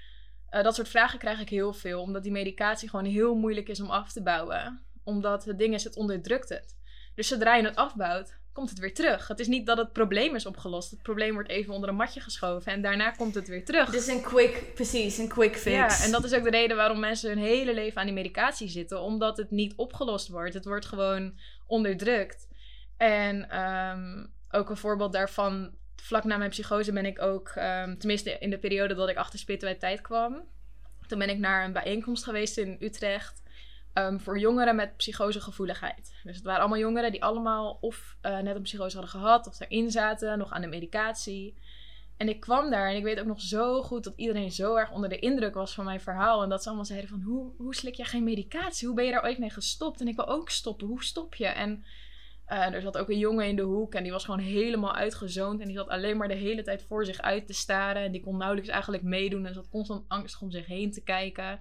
Uh, 0.52 0.64
dat 0.64 0.76
soort 0.76 0.90
vragen 0.90 1.20
krijg 1.20 1.40
ik 1.40 1.50
heel 1.50 1.74
veel, 1.74 2.02
omdat 2.02 2.24
die 2.24 2.32
medicatie 2.32 2.90
gewoon 2.90 3.06
heel 3.06 3.36
moeilijk 3.36 3.70
is 3.70 3.82
om 3.82 3.90
af 3.90 4.12
te 4.12 4.22
bouwen. 4.22 4.82
Omdat 5.04 5.46
het 5.46 5.58
ding 5.58 5.74
is, 5.74 5.84
het 5.84 5.96
onderdrukt 5.96 6.50
het. 6.50 6.76
Dus 7.16 7.28
zodra 7.28 7.56
je 7.56 7.64
het 7.64 7.76
afbouwt, 7.76 8.40
komt 8.54 8.70
het 8.70 8.80
weer 8.80 8.94
terug. 8.94 9.28
Het 9.28 9.40
is 9.40 9.48
niet 9.48 9.66
dat 9.66 9.78
het 9.78 9.94
probleem 9.94 10.36
is 10.36 10.46
opgelost. 10.46 10.92
Het 10.92 11.02
probleem 11.02 11.34
wordt 11.34 11.50
even 11.50 11.74
onder 11.74 11.90
een 11.90 11.96
matje 11.96 12.20
geschoven 12.20 12.72
en 12.72 12.82
daarna 12.82 13.12
komt 13.12 13.36
het 13.36 13.48
weer 13.48 13.66
terug. 13.66 13.90
Dus 13.90 14.08
een 14.08 14.22
quick, 14.22 14.72
precies, 14.74 15.18
een 15.18 15.28
quick 15.28 15.56
fix. 15.56 15.76
Ja, 15.76 16.04
en 16.06 16.12
dat 16.12 16.24
is 16.24 16.34
ook 16.34 16.44
de 16.44 16.50
reden 16.50 16.78
waarom 16.78 17.00
mensen 17.00 17.30
hun 17.30 17.44
hele 17.44 17.74
leven 17.74 18.00
aan 18.00 18.06
die 18.06 18.16
medicatie 18.16 18.68
zitten. 18.68 19.02
Omdat 19.02 19.38
het 19.38 19.52
niet 19.52 19.74
opgelost 19.76 20.28
wordt. 20.28 20.54
Het 20.54 20.66
wordt 20.66 20.86
gewoon 20.86 21.40
onderdrukt. 21.72 22.48
En 22.98 23.50
ehm, 23.50 24.26
ook 24.52 24.70
een 24.70 24.78
voorbeeld 24.78 25.14
daarvan, 25.14 25.72
vlak 25.96 26.24
na 26.24 26.38
mijn 26.38 26.50
psychose 26.50 26.94
ben 26.94 27.06
ik 27.06 27.22
ook, 27.22 27.48
um, 27.48 27.98
tenminste 27.98 28.38
in 28.40 28.50
de 28.50 28.58
periode 28.58 28.96
dat 28.96 29.10
ik 29.10 29.18
achter 29.18 29.40
spiritualiteit 29.40 30.02
kwam. 30.02 30.44
Toen 31.08 31.20
ben 31.20 31.30
ik 31.30 31.38
naar 31.38 31.66
een 31.66 31.74
bijeenkomst 31.74 32.24
geweest 32.24 32.58
in 32.58 32.78
Utrecht. 32.80 33.42
Um, 33.94 34.20
voor 34.20 34.40
jongeren 34.40 34.76
met 34.76 34.98
psychosegevoeligheid. 34.98 36.20
Dus 36.24 36.36
het 36.36 36.46
waren 36.46 36.60
allemaal 36.60 36.80
jongeren 36.80 37.12
die 37.12 37.24
allemaal 37.24 37.78
of 37.82 38.18
uh, 38.22 38.40
net 38.40 38.56
een 38.56 38.62
psychose 38.62 38.98
hadden 38.98 39.22
gehad, 39.22 39.48
of 39.48 39.60
erin 39.60 39.92
zaten, 39.92 40.38
nog 40.38 40.52
aan 40.52 40.62
de 40.62 40.68
medicatie. 40.68 41.56
En 42.22 42.30
ik 42.30 42.40
kwam 42.40 42.70
daar 42.70 42.90
en 42.90 42.96
ik 42.96 43.04
weet 43.04 43.20
ook 43.20 43.26
nog 43.26 43.42
zo 43.42 43.82
goed 43.82 44.04
dat 44.04 44.14
iedereen 44.16 44.52
zo 44.52 44.76
erg 44.76 44.92
onder 44.92 45.10
de 45.10 45.20
indruk 45.20 45.54
was 45.54 45.74
van 45.74 45.86
mijn 45.86 46.02
verhaal. 46.02 46.44
En 46.44 46.50
dat 46.50 46.62
ze 46.62 46.68
allemaal 46.68 46.86
zeiden 46.86 47.10
van, 47.10 47.22
hoe, 47.22 47.52
hoe 47.58 47.76
slik 47.76 47.96
je 47.96 48.04
geen 48.04 48.24
medicatie? 48.24 48.88
Hoe 48.88 48.96
ben 48.96 49.06
je 49.06 49.12
daar 49.12 49.24
ooit 49.24 49.38
mee 49.38 49.50
gestopt? 49.50 50.02
En 50.02 50.08
ik 50.08 50.16
wil 50.16 50.28
ook 50.28 50.50
stoppen. 50.50 50.88
Hoe 50.88 51.04
stop 51.04 51.36
je? 51.36 51.46
En 51.46 51.84
uh, 52.48 52.74
er 52.74 52.82
zat 52.82 52.98
ook 52.98 53.10
een 53.10 53.18
jongen 53.18 53.48
in 53.48 53.56
de 53.56 53.62
hoek 53.62 53.96
en 53.96 54.04
die 54.04 54.12
was 54.12 54.26
gewoon 54.26 54.40
helemaal 54.40 54.96
uitgezoond. 54.96 55.60
En 55.60 55.68
die 55.68 55.76
zat 55.76 55.88
alleen 55.88 56.18
maar 56.18 56.28
de 56.28 56.34
hele 56.34 56.64
tijd 56.64 56.84
voor 56.88 57.06
zich 57.06 57.22
uit 57.22 57.48
te 57.48 57.54
staren. 57.54 58.02
En 58.02 58.12
die 58.12 58.22
kon 58.22 58.38
nauwelijks 58.38 58.70
eigenlijk 58.70 59.04
meedoen 59.04 59.46
en 59.46 59.54
zat 59.54 59.70
constant 59.70 60.06
angstig 60.08 60.42
om 60.42 60.52
zich 60.52 60.66
heen 60.66 60.92
te 60.92 61.04
kijken. 61.04 61.60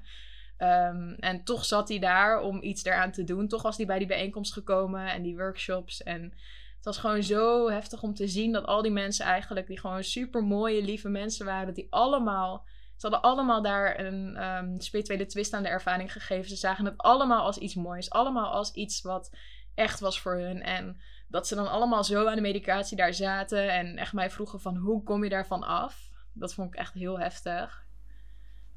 Um, 0.59 1.15
en 1.15 1.45
toch 1.45 1.65
zat 1.65 1.89
hij 1.89 1.99
daar 1.99 2.41
om 2.41 2.63
iets 2.63 2.85
eraan 2.85 3.13
te 3.13 3.25
doen. 3.25 3.49
Toch 3.49 3.63
was 3.63 3.77
hij 3.77 3.87
bij 3.87 3.99
die 3.99 4.07
bijeenkomst 4.07 4.53
gekomen 4.53 5.07
en 5.13 5.23
die 5.23 5.37
workshops. 5.37 6.03
En 6.03 6.33
het 6.81 6.89
was 6.89 6.99
gewoon 6.99 7.23
zo 7.23 7.71
heftig 7.71 8.03
om 8.03 8.15
te 8.15 8.29
zien 8.29 8.53
dat 8.53 8.67
al 8.67 8.83
die 8.83 8.91
mensen 8.91 9.25
eigenlijk, 9.27 9.67
die 9.67 9.81
gewoon 9.81 10.05
super 10.05 10.45
mooie, 10.45 10.83
lieve 10.83 11.09
mensen 11.09 11.47
waren, 11.47 11.75
die 11.75 11.87
allemaal. 11.91 12.65
Ze 12.97 13.09
hadden 13.09 13.31
allemaal 13.31 13.63
daar 13.63 13.99
een 13.99 14.45
um, 14.45 14.81
spirituele 14.81 15.27
twist 15.27 15.53
aan 15.53 15.63
de 15.63 15.69
ervaring 15.69 16.13
gegeven. 16.13 16.49
Ze 16.49 16.57
zagen 16.57 16.85
het 16.85 16.99
allemaal 16.99 17.45
als 17.45 17.59
iets 17.59 17.75
moois. 17.75 18.11
Allemaal 18.11 18.53
als 18.53 18.73
iets 18.73 19.03
wat 19.03 19.37
echt 19.75 20.01
was 20.01 20.21
voor 20.21 20.35
hun. 20.35 20.63
En 20.63 21.01
dat 21.29 21.47
ze 21.47 21.55
dan 21.55 21.71
allemaal 21.71 22.05
zo 22.05 22.27
aan 22.27 22.35
de 22.35 22.41
medicatie 22.41 22.97
daar 22.97 23.15
zaten. 23.15 23.73
En 23.73 23.97
echt 23.97 24.13
mij 24.13 24.31
vroegen 24.31 24.61
van 24.61 24.77
hoe 24.77 25.03
kom 25.03 25.25
je 25.25 25.31
daarvan 25.31 25.63
af? 25.63 26.11
Dat 26.33 26.55
vond 26.55 26.75
ik 26.75 26.81
echt 26.81 26.95
heel 26.95 27.19
heftig. 27.19 27.87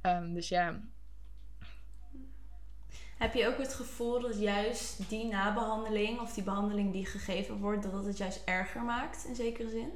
Um, 0.02 0.34
dus 0.34 0.50
ja, 0.50 0.82
heb 3.24 3.34
je 3.34 3.48
ook 3.48 3.58
het 3.58 3.74
gevoel 3.74 4.22
dat 4.22 4.40
juist 4.40 5.10
die 5.10 5.26
nabehandeling 5.26 6.20
of 6.20 6.34
die 6.34 6.44
behandeling 6.44 6.92
die 6.92 7.06
gegeven 7.06 7.58
wordt, 7.60 7.84
dat 7.84 7.92
dat 7.92 8.06
het 8.06 8.18
juist 8.18 8.42
erger 8.46 8.82
maakt 8.82 9.26
in 9.26 9.36
zekere 9.36 9.70
zin? 9.70 9.92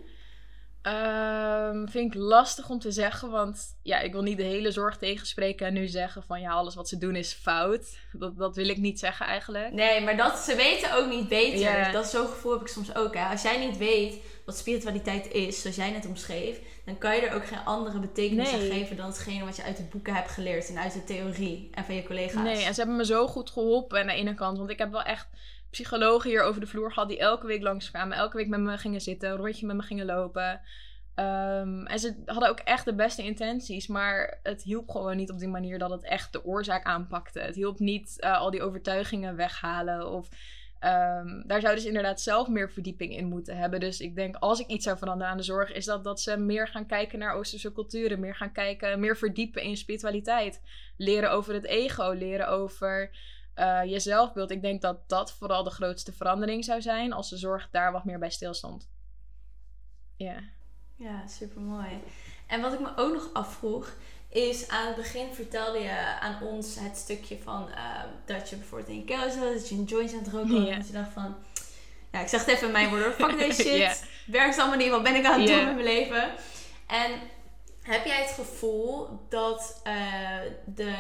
Um, 0.88 1.90
vind 1.90 2.14
ik 2.14 2.22
lastig 2.22 2.70
om 2.70 2.80
te 2.80 2.92
zeggen, 2.92 3.30
want 3.30 3.78
ja, 3.84 4.00
ik 4.00 4.12
wil 4.12 4.22
niet 4.22 4.38
de 4.38 4.44
hele 4.44 4.72
zorg 4.72 4.98
tegenspreken 4.98 5.68
en 5.68 5.74
nu 5.74 5.88
zeggen 5.88 6.24
van 6.24 6.42
ja, 6.42 6.52
alles 6.52 6.76
wat 6.76 6.90
ze 6.90 6.98
doen 6.98 7.16
is 7.16 7.34
fout. 7.34 7.98
Dat, 8.12 8.38
dat 8.38 8.56
wil 8.56 8.68
ik 8.68 8.78
niet 8.78 9.00
zeggen 9.00 9.26
eigenlijk. 9.26 9.74
Nee, 9.74 10.02
maar 10.02 10.18
dat 10.18 10.38
ze 10.38 10.56
weten 10.56 10.96
ook 10.96 11.10
niet 11.10 11.28
beter. 11.28 11.92
Dat 11.92 12.10
zo'n 12.10 12.28
gevoel 12.28 12.52
heb 12.52 12.62
ik 12.62 12.68
soms 12.68 12.96
ook. 12.96 13.16
Hè. 13.16 13.26
Als 13.26 13.42
jij 13.42 13.66
niet 13.66 13.78
weet 13.78 14.20
wat 14.46 14.58
spiritualiteit 14.58 15.32
is, 15.32 15.62
zoals 15.62 15.76
jij 15.76 15.92
net 15.92 16.06
omschreef, 16.06 16.60
dan 16.86 16.98
kan 16.98 17.16
je 17.16 17.22
er 17.22 17.36
ook 17.36 17.46
geen 17.46 17.66
andere 17.66 18.00
betekenis 18.00 18.54
aan 18.54 18.60
geven 18.60 18.96
dan 18.96 19.06
hetgene 19.06 19.46
wat 19.46 19.56
je 19.56 19.64
uit 19.64 19.78
de 19.78 19.84
boeken 19.84 20.16
hebt 20.16 20.32
geleerd 20.32 20.70
en 20.70 20.80
uit 20.80 20.94
de 20.94 21.04
theorie 21.04 21.70
en 21.74 21.86
van 21.86 21.96
je 21.96 22.04
collega's. 22.04 22.44
Nee, 22.44 22.64
en 22.64 22.74
ze 22.74 22.80
hebben 22.80 22.98
me 22.98 23.06
zo 23.06 23.28
goed 23.28 23.50
geholpen 23.50 24.00
aan 24.00 24.08
de 24.08 24.14
ene 24.14 24.36
kant, 24.36 24.58
want 24.58 24.70
ik 24.70 24.78
heb 24.78 24.92
wel 24.92 25.04
echt 25.04 25.28
psychologen 25.70 26.30
hier 26.30 26.44
over 26.44 26.62
de 26.62 26.68
vloer 26.68 26.94
gehad 26.94 27.10
die 27.10 27.20
elke 27.20 27.48
week 27.48 27.62
langskwamen, 27.62 28.18
elke 28.18 28.38
week 28.38 28.48
met 28.48 28.60
me 28.60 28.78
gingen 28.78 29.02
zitten, 29.02 29.30
een 29.30 29.38
rondje 29.38 29.66
met 29.66 29.76
me 29.76 29.82
gingen 29.82 30.06
lopen. 30.06 30.62
Um, 31.16 31.86
en 31.86 32.00
ze 32.00 32.22
hadden 32.26 32.50
ook 32.50 32.60
echt 32.60 32.86
de 32.86 32.96
beste 32.96 33.24
intenties, 33.24 33.88
maar 33.88 34.40
het 34.44 34.64
hielp 34.64 34.90
gewoon 34.90 35.18
niet 35.18 35.32
op 35.32 35.40
die 35.40 35.48
manier 35.48 35.80
dat 35.80 35.90
het 35.90 36.04
echt 36.04 36.32
de 36.32 36.46
oorzaak 36.46 36.84
aanpakte. 36.84 37.40
Het 37.40 37.56
hielp 37.56 37.80
niet 37.80 38.16
uh, 38.20 38.38
al 38.40 38.52
die 38.52 38.62
overtuigingen 38.62 39.36
weghalen 39.36 40.12
of 40.12 40.30
Um, 40.80 41.44
daar 41.48 41.62
zouden 41.62 41.82
ze 41.82 41.88
inderdaad 41.88 42.22
zelf 42.22 42.48
meer 42.48 42.72
verdieping 42.72 43.16
in 43.16 43.26
moeten 43.26 43.58
hebben. 43.58 43.80
Dus 43.80 44.00
ik 44.00 44.16
denk, 44.16 44.36
als 44.36 44.60
ik 44.60 44.68
iets 44.68 44.84
zou 44.84 44.98
veranderen 44.98 45.32
aan 45.32 45.38
de 45.38 45.44
zorg, 45.44 45.74
is 45.74 45.86
dat 45.86 46.04
dat 46.04 46.22
ze 46.22 46.38
meer 46.38 46.68
gaan 46.68 46.86
kijken 46.86 47.20
naar 47.20 47.34
Oosterse 47.34 47.74
culturen. 47.74 48.20
Meer 48.20 48.36
gaan 48.36 48.52
kijken, 48.52 49.00
meer 49.00 49.18
verdiepen 49.18 49.62
in 49.62 49.78
spiritualiteit. 49.78 50.62
Leren 50.98 51.32
over 51.32 51.54
het 51.54 51.66
ego, 51.66 52.12
leren 52.12 52.48
over 52.48 53.10
uh, 53.60 53.82
je 53.86 54.00
zelfbeeld. 54.00 54.52
Ik 54.52 54.62
denk 54.62 54.82
dat 54.82 55.10
dat 55.10 55.32
vooral 55.32 55.64
de 55.64 55.70
grootste 55.70 56.14
verandering 56.14 56.66
zou 56.66 56.82
zijn 56.82 57.14
als 57.14 57.30
de 57.30 57.38
zorg 57.38 57.70
daar 57.72 57.92
wat 57.92 58.06
meer 58.06 58.20
bij 58.20 58.30
stilstond. 58.30 58.90
Ja. 60.16 60.40
Ja, 60.96 61.28
super 61.28 61.62
mooi. 61.62 62.04
En 62.48 62.62
wat 62.62 62.74
ik 62.74 62.80
me 62.80 62.92
ook 62.96 63.14
nog 63.14 63.30
afvroeg, 63.34 63.94
is 64.30 64.68
aan 64.68 64.88
het 64.88 64.96
begin 64.96 65.34
vertelde 65.34 65.80
je 65.80 66.20
aan 66.20 66.42
ons 66.42 66.80
het 66.80 66.98
stukje 66.98 67.38
van 67.44 67.70
uh, 67.70 68.04
dat 68.26 68.50
je 68.50 68.56
bijvoorbeeld 68.56 68.90
in 68.90 68.98
je 68.98 69.04
kelder 69.04 69.32
zat, 69.32 69.54
dat 69.54 69.70
je 69.70 69.76
een 69.76 69.84
joint 69.84 70.14
aan 70.14 70.20
het 70.20 70.28
roken 70.28 70.60
was. 70.60 70.70
En 70.70 70.78
dat 70.78 70.88
je 70.88 70.94
dacht 70.94 71.14
van, 71.14 71.36
ja, 72.12 72.20
ik 72.20 72.28
zeg 72.28 72.46
het 72.46 72.50
even 72.50 72.68
in 72.68 72.74
mijn 72.74 72.90
woorden, 72.90 73.14
fuck 73.14 73.38
deze 73.40 73.62
shit, 73.62 73.78
yeah. 73.78 73.96
werkt 74.26 74.58
allemaal 74.58 74.78
niet, 74.78 74.90
wat 74.90 75.04
ben 75.04 75.16
ik 75.16 75.26
aan 75.26 75.40
het 75.40 75.50
doen 75.50 75.66
met 75.66 75.74
mijn 75.74 75.86
leven? 75.86 76.32
En 76.88 77.12
heb 77.88 78.06
jij 78.06 78.22
het 78.22 78.32
gevoel 78.32 79.08
dat, 79.30 79.82
uh, 79.88 80.40
de, 80.66 80.96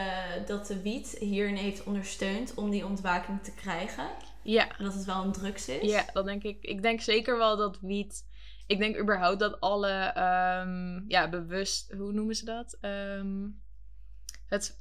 dat 0.45 0.67
de 0.67 0.81
wiet 0.81 1.15
hierin 1.19 1.55
heeft 1.55 1.83
ondersteund 1.83 2.53
om 2.53 2.69
die 2.69 2.85
ontwaking 2.85 3.43
te 3.43 3.53
krijgen? 3.53 4.07
Ja. 4.41 4.67
Dat 4.77 4.93
het 4.93 5.05
wel 5.05 5.23
een 5.23 5.31
drugs 5.31 5.67
is? 5.67 5.91
Ja, 5.91 6.05
dat 6.13 6.25
denk 6.25 6.43
ik. 6.43 6.57
Ik 6.61 6.81
denk 6.81 7.01
zeker 7.01 7.37
wel 7.37 7.57
dat 7.57 7.79
wiet 7.81 8.25
ik 8.67 8.79
denk 8.79 8.99
überhaupt 8.99 9.39
dat 9.39 9.59
alle 9.59 10.13
um, 10.65 11.05
ja, 11.07 11.29
bewust, 11.29 11.91
hoe 11.91 12.11
noemen 12.11 12.35
ze 12.35 12.45
dat? 12.45 12.77
Um, 12.81 13.61
het, 14.47 14.79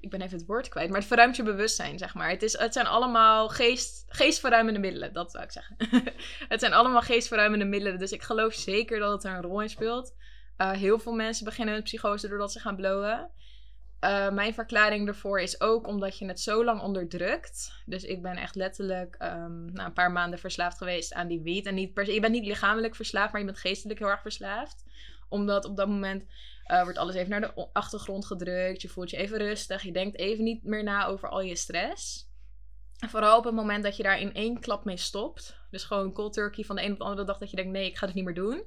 ik 0.00 0.10
ben 0.10 0.20
even 0.20 0.38
het 0.38 0.46
woord 0.46 0.68
kwijt, 0.68 0.88
maar 0.88 0.98
het 0.98 1.08
verruimt 1.08 1.36
je 1.36 1.42
bewustzijn, 1.42 1.98
zeg 1.98 2.14
maar. 2.14 2.28
Het, 2.28 2.42
is, 2.42 2.58
het 2.58 2.72
zijn 2.72 2.86
allemaal 2.86 3.48
geest, 3.48 4.04
geestverruimende 4.08 4.80
middelen, 4.80 5.12
dat 5.12 5.30
zou 5.30 5.44
ik 5.44 5.50
zeggen. 5.50 5.76
het 6.52 6.60
zijn 6.60 6.72
allemaal 6.72 7.00
geestverruimende 7.00 7.64
middelen, 7.64 7.98
dus 7.98 8.12
ik 8.12 8.22
geloof 8.22 8.54
zeker 8.54 8.98
dat 8.98 9.12
het 9.12 9.24
er 9.24 9.36
een 9.36 9.42
rol 9.42 9.62
in 9.62 9.70
speelt. 9.70 10.14
Uh, 10.58 10.70
heel 10.70 10.98
veel 10.98 11.12
mensen 11.12 11.44
beginnen 11.44 11.74
met 11.74 11.84
psychose 11.84 12.28
doordat 12.28 12.52
ze 12.52 12.60
gaan 12.60 12.76
blowen. 12.76 13.30
Uh, 14.00 14.30
mijn 14.30 14.54
verklaring 14.54 15.08
ervoor 15.08 15.40
is 15.40 15.60
ook 15.60 15.86
omdat 15.86 16.18
je 16.18 16.26
het 16.26 16.40
zo 16.40 16.64
lang 16.64 16.80
onderdrukt. 16.80 17.72
Dus 17.86 18.04
ik 18.04 18.22
ben 18.22 18.36
echt 18.36 18.54
letterlijk 18.54 19.16
um, 19.22 19.72
nou, 19.72 19.86
een 19.86 19.92
paar 19.92 20.12
maanden 20.12 20.38
verslaafd 20.38 20.78
geweest 20.78 21.12
aan 21.12 21.28
die 21.28 21.40
wiet. 21.40 21.66
En 21.66 21.74
niet 21.74 21.94
per 21.94 22.06
se, 22.06 22.12
je 22.12 22.20
bent 22.20 22.32
niet 22.32 22.46
lichamelijk 22.46 22.94
verslaafd, 22.94 23.32
maar 23.32 23.40
je 23.40 23.46
bent 23.46 23.58
geestelijk 23.58 23.98
heel 23.98 24.08
erg 24.08 24.20
verslaafd. 24.20 24.84
Omdat 25.28 25.64
op 25.64 25.76
dat 25.76 25.88
moment 25.88 26.24
uh, 26.66 26.82
wordt 26.82 26.98
alles 26.98 27.14
even 27.14 27.30
naar 27.30 27.40
de 27.40 27.68
achtergrond 27.72 28.26
gedrukt. 28.26 28.82
Je 28.82 28.88
voelt 28.88 29.10
je 29.10 29.16
even 29.16 29.38
rustig. 29.38 29.82
Je 29.82 29.92
denkt 29.92 30.18
even 30.18 30.44
niet 30.44 30.64
meer 30.64 30.82
na 30.82 31.06
over 31.06 31.28
al 31.28 31.40
je 31.40 31.56
stress. 31.56 32.30
En 32.98 33.08
vooral 33.08 33.38
op 33.38 33.44
het 33.44 33.54
moment 33.54 33.84
dat 33.84 33.96
je 33.96 34.02
daar 34.02 34.20
in 34.20 34.34
één 34.34 34.60
klap 34.60 34.84
mee 34.84 34.96
stopt. 34.96 35.58
Dus 35.70 35.84
gewoon 35.84 36.12
cold 36.12 36.32
turkey 36.32 36.64
van 36.64 36.76
de 36.76 36.82
een 36.82 36.92
op 36.92 36.98
de 36.98 37.04
andere 37.04 37.26
dag 37.26 37.38
dat 37.38 37.50
je 37.50 37.56
denkt: 37.56 37.72
nee, 37.72 37.86
ik 37.86 37.96
ga 37.96 38.06
het 38.06 38.14
niet 38.14 38.24
meer 38.24 38.34
doen. 38.34 38.62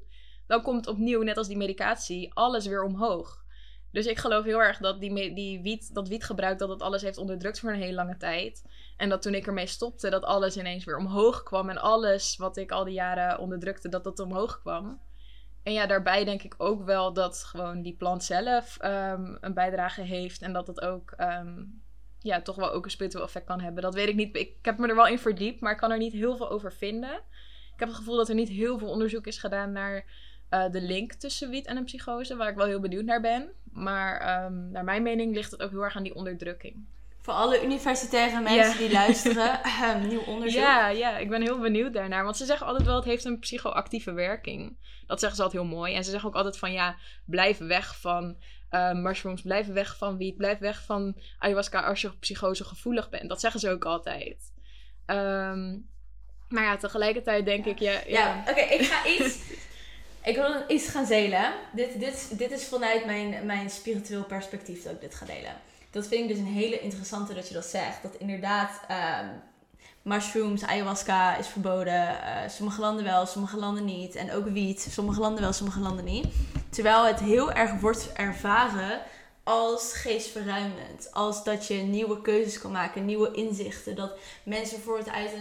Dan 0.48 0.62
komt 0.62 0.88
opnieuw, 0.88 1.22
net 1.22 1.38
als 1.38 1.48
die 1.48 1.58
medicatie, 1.58 2.34
alles 2.34 2.66
weer 2.66 2.84
omhoog. 2.84 3.45
Dus 3.91 4.06
ik 4.06 4.18
geloof 4.18 4.43
heel 4.43 4.62
erg 4.62 4.78
dat 4.78 5.00
die, 5.00 5.34
die 5.34 5.62
wiet, 5.62 5.93
dat 5.93 6.08
wietgebruik 6.08 6.60
dat 6.60 6.70
het 6.70 6.82
alles 6.82 7.02
heeft 7.02 7.18
onderdrukt 7.18 7.60
voor 7.60 7.70
een 7.70 7.82
hele 7.82 7.93
lange 7.93 8.18
tijd. 8.18 8.64
En 8.98 9.10
dat 9.10 9.22
toen 9.22 9.34
ik 9.34 9.48
ermee 9.48 9.68
stopte, 9.68 10.10
dat 10.10 10.24
alles 10.24 10.58
ineens 10.58 10.84
weer 10.84 10.98
omhoog 10.98 11.43
kwam. 11.43 11.70
En 11.70 11.78
alles 11.78 12.38
wat 12.38 12.58
ik 12.58 12.72
al 12.72 12.84
die 12.84 12.93
jaren 12.93 13.39
onderdrukte, 13.39 13.89
dat 13.89 14.04
dat 14.04 14.20
omhoog 14.20 14.60
kwam. 14.60 15.02
En 15.64 15.74
ja, 15.74 15.86
daarbij 15.86 16.26
denk 16.26 16.43
ik 16.43 16.56
ook 16.58 16.84
wel 16.84 17.14
dat 17.14 17.43
gewoon 17.43 17.82
die 17.82 17.95
plant 17.95 18.24
zelf 18.24 18.78
um, 18.84 19.38
een 19.41 19.54
bijdrage 19.54 20.02
heeft. 20.02 20.41
En 20.41 20.54
dat 20.54 20.68
het 20.68 20.82
ook 20.82 21.14
um, 21.18 21.84
ja, 22.20 22.41
toch 22.41 22.56
wel 22.56 22.72
ook 22.72 22.86
een 22.86 22.91
spiritueel 22.91 23.24
effect 23.24 23.45
kan 23.45 23.62
hebben. 23.62 23.84
Dat 23.84 23.93
weet 23.93 24.08
ik 24.08 24.16
niet. 24.16 24.36
Ik, 24.36 24.50
ik 24.58 24.66
heb 24.66 24.78
me 24.78 24.88
er 24.88 24.95
wel 24.95 25.08
in 25.08 25.20
verdiept, 25.20 25.62
maar 25.62 25.72
ik 25.72 25.78
kan 25.78 25.91
er 25.91 25.98
niet 25.98 26.14
heel 26.14 26.38
veel 26.38 26.50
over 26.50 26.74
vinden. 26.74 27.14
Ik 27.74 27.80
heb 27.80 27.88
het 27.88 27.98
gevoel 27.98 28.16
dat 28.16 28.30
er 28.30 28.36
niet 28.36 28.50
heel 28.50 28.78
veel 28.78 28.89
onderzoek 28.89 29.28
is 29.28 29.38
gedaan 29.38 29.72
naar 29.72 30.06
uh, 30.50 30.72
de 30.72 30.82
link 30.82 31.14
tussen 31.14 31.50
wiet 31.50 31.66
en 31.66 31.78
een 31.78 31.84
psychose, 31.84 32.36
waar 32.36 32.50
ik 32.50 32.56
wel 32.56 32.66
heel 32.66 32.80
benieuwd 32.80 33.06
naar 33.06 33.22
ben. 33.22 33.52
Maar 33.72 34.43
um, 34.45 34.72
naar 34.72 34.84
mijn 34.84 35.04
mening 35.04 35.36
ligt 35.36 35.52
het 35.52 35.62
ook 35.62 35.72
heel 35.72 35.84
erg 35.84 35.95
aan 35.95 36.04
die 36.04 36.16
onderdrukking. 36.16 36.86
Voor 37.22 37.34
alle 37.34 37.64
universitaire 37.64 38.41
mensen 38.41 38.78
die 38.78 38.91
luisteren, 38.91 39.64
ehm, 39.64 40.08
nieuw 40.08 40.22
onderzoek. 40.22 40.62
Ja, 40.62 40.88
ja, 40.88 41.18
ik 41.18 41.30
ben 41.30 41.41
heel 41.41 41.60
benieuwd 41.60 41.93
daarnaar. 41.93 42.24
Want 42.24 42.38
ze 42.38 42.45
zeggen 42.45 42.68
altijd 42.68 42.86
wel, 42.86 42.95
het 42.95 43.06
heeft 43.06 43.26
een 43.26 43.39
psychoactieve 43.39 44.12
werking. 44.12 44.78
Dat 45.08 45.20
zeggen 45.20 45.38
ze 45.38 45.43
altijd 45.43 45.62
heel 45.62 45.72
mooi. 45.72 45.93
En 45.93 46.04
ze 46.04 46.10
zeggen 46.12 46.30
ook 46.30 46.36
altijd 46.36 46.58
van, 46.58 46.72
ja, 46.72 46.95
blijf 47.26 47.58
weg 47.58 48.00
van 48.00 48.38
uh, 48.72 48.93
mushrooms, 48.93 49.41
blijf 49.41 49.68
weg 49.68 49.98
van 49.98 50.18
wiet, 50.18 50.38
blijf 50.38 50.60
weg 50.60 50.84
van 50.84 51.18
ayahuasca 51.39 51.82
als 51.82 52.02
je 52.02 52.18
psychose 52.18 52.64
gevoelig 52.64 53.10
bent. 53.10 53.30
Dat 53.30 53.39
zeggen 53.39 53.60
ze 53.60 53.70
ook 53.70 53.86
altijd. 53.86 54.54
Um, 55.06 55.89
maar 56.50 56.64
ja, 56.64 56.78
tegelijkertijd 56.78 57.45
denk 57.45 57.66
ik, 57.66 57.80
ja... 57.80 58.02
Ja, 58.08 58.43
oké, 58.50 58.60
ik 58.60 58.82
ga 58.82 59.06
iets... 59.10 59.39
ik 60.28 60.36
wil 60.36 60.63
iets 60.67 60.88
gaan 60.88 61.05
delen. 61.05 61.53
Dit, 61.71 61.99
dit, 61.99 62.38
dit 62.38 62.51
is 62.51 62.63
vanuit 62.63 63.05
mijn, 63.05 63.45
mijn 63.45 63.69
spiritueel 63.69 64.23
perspectief 64.23 64.84
dat 64.84 64.93
ik 64.93 65.01
dit 65.01 65.15
ga 65.15 65.25
delen. 65.25 65.53
Dat 65.91 66.07
vind 66.07 66.21
ik 66.21 66.28
dus 66.28 66.38
een 66.38 66.53
hele 66.53 66.80
interessante 66.80 67.34
dat 67.34 67.47
je 67.47 67.53
dat 67.53 67.65
zegt. 67.65 68.01
Dat 68.01 68.15
inderdaad... 68.15 68.82
Um, 69.21 69.30
mushrooms, 70.07 70.65
ayahuasca 70.65 71.38
is 71.38 71.47
verboden. 71.47 72.09
Uh, 72.09 72.49
sommige 72.49 72.82
landen 72.82 73.03
wel, 73.03 73.25
sommige 73.25 73.57
landen 73.57 73.86
niet. 73.86 74.15
En 74.15 74.32
ook 74.34 74.47
wiet, 74.47 74.88
sommige 74.91 75.19
landen 75.19 75.41
wel, 75.41 75.53
sommige 75.53 75.80
landen 75.80 76.05
niet. 76.05 76.28
Terwijl 76.69 77.05
het 77.05 77.19
heel 77.19 77.51
erg 77.51 77.80
wordt 77.80 78.13
ervaren 78.13 79.01
als 79.43 79.93
geestverruimend. 79.93 81.09
Als 81.11 81.43
dat 81.43 81.67
je 81.67 81.75
nieuwe 81.75 82.21
keuzes 82.21 82.59
kan 82.59 82.71
maken, 82.71 83.05
nieuwe 83.05 83.32
inzichten. 83.32 83.95
Dat 83.95 84.11
mensen 84.43 84.82
voor 84.82 84.97
het 84.97 85.09
uit 85.09 85.32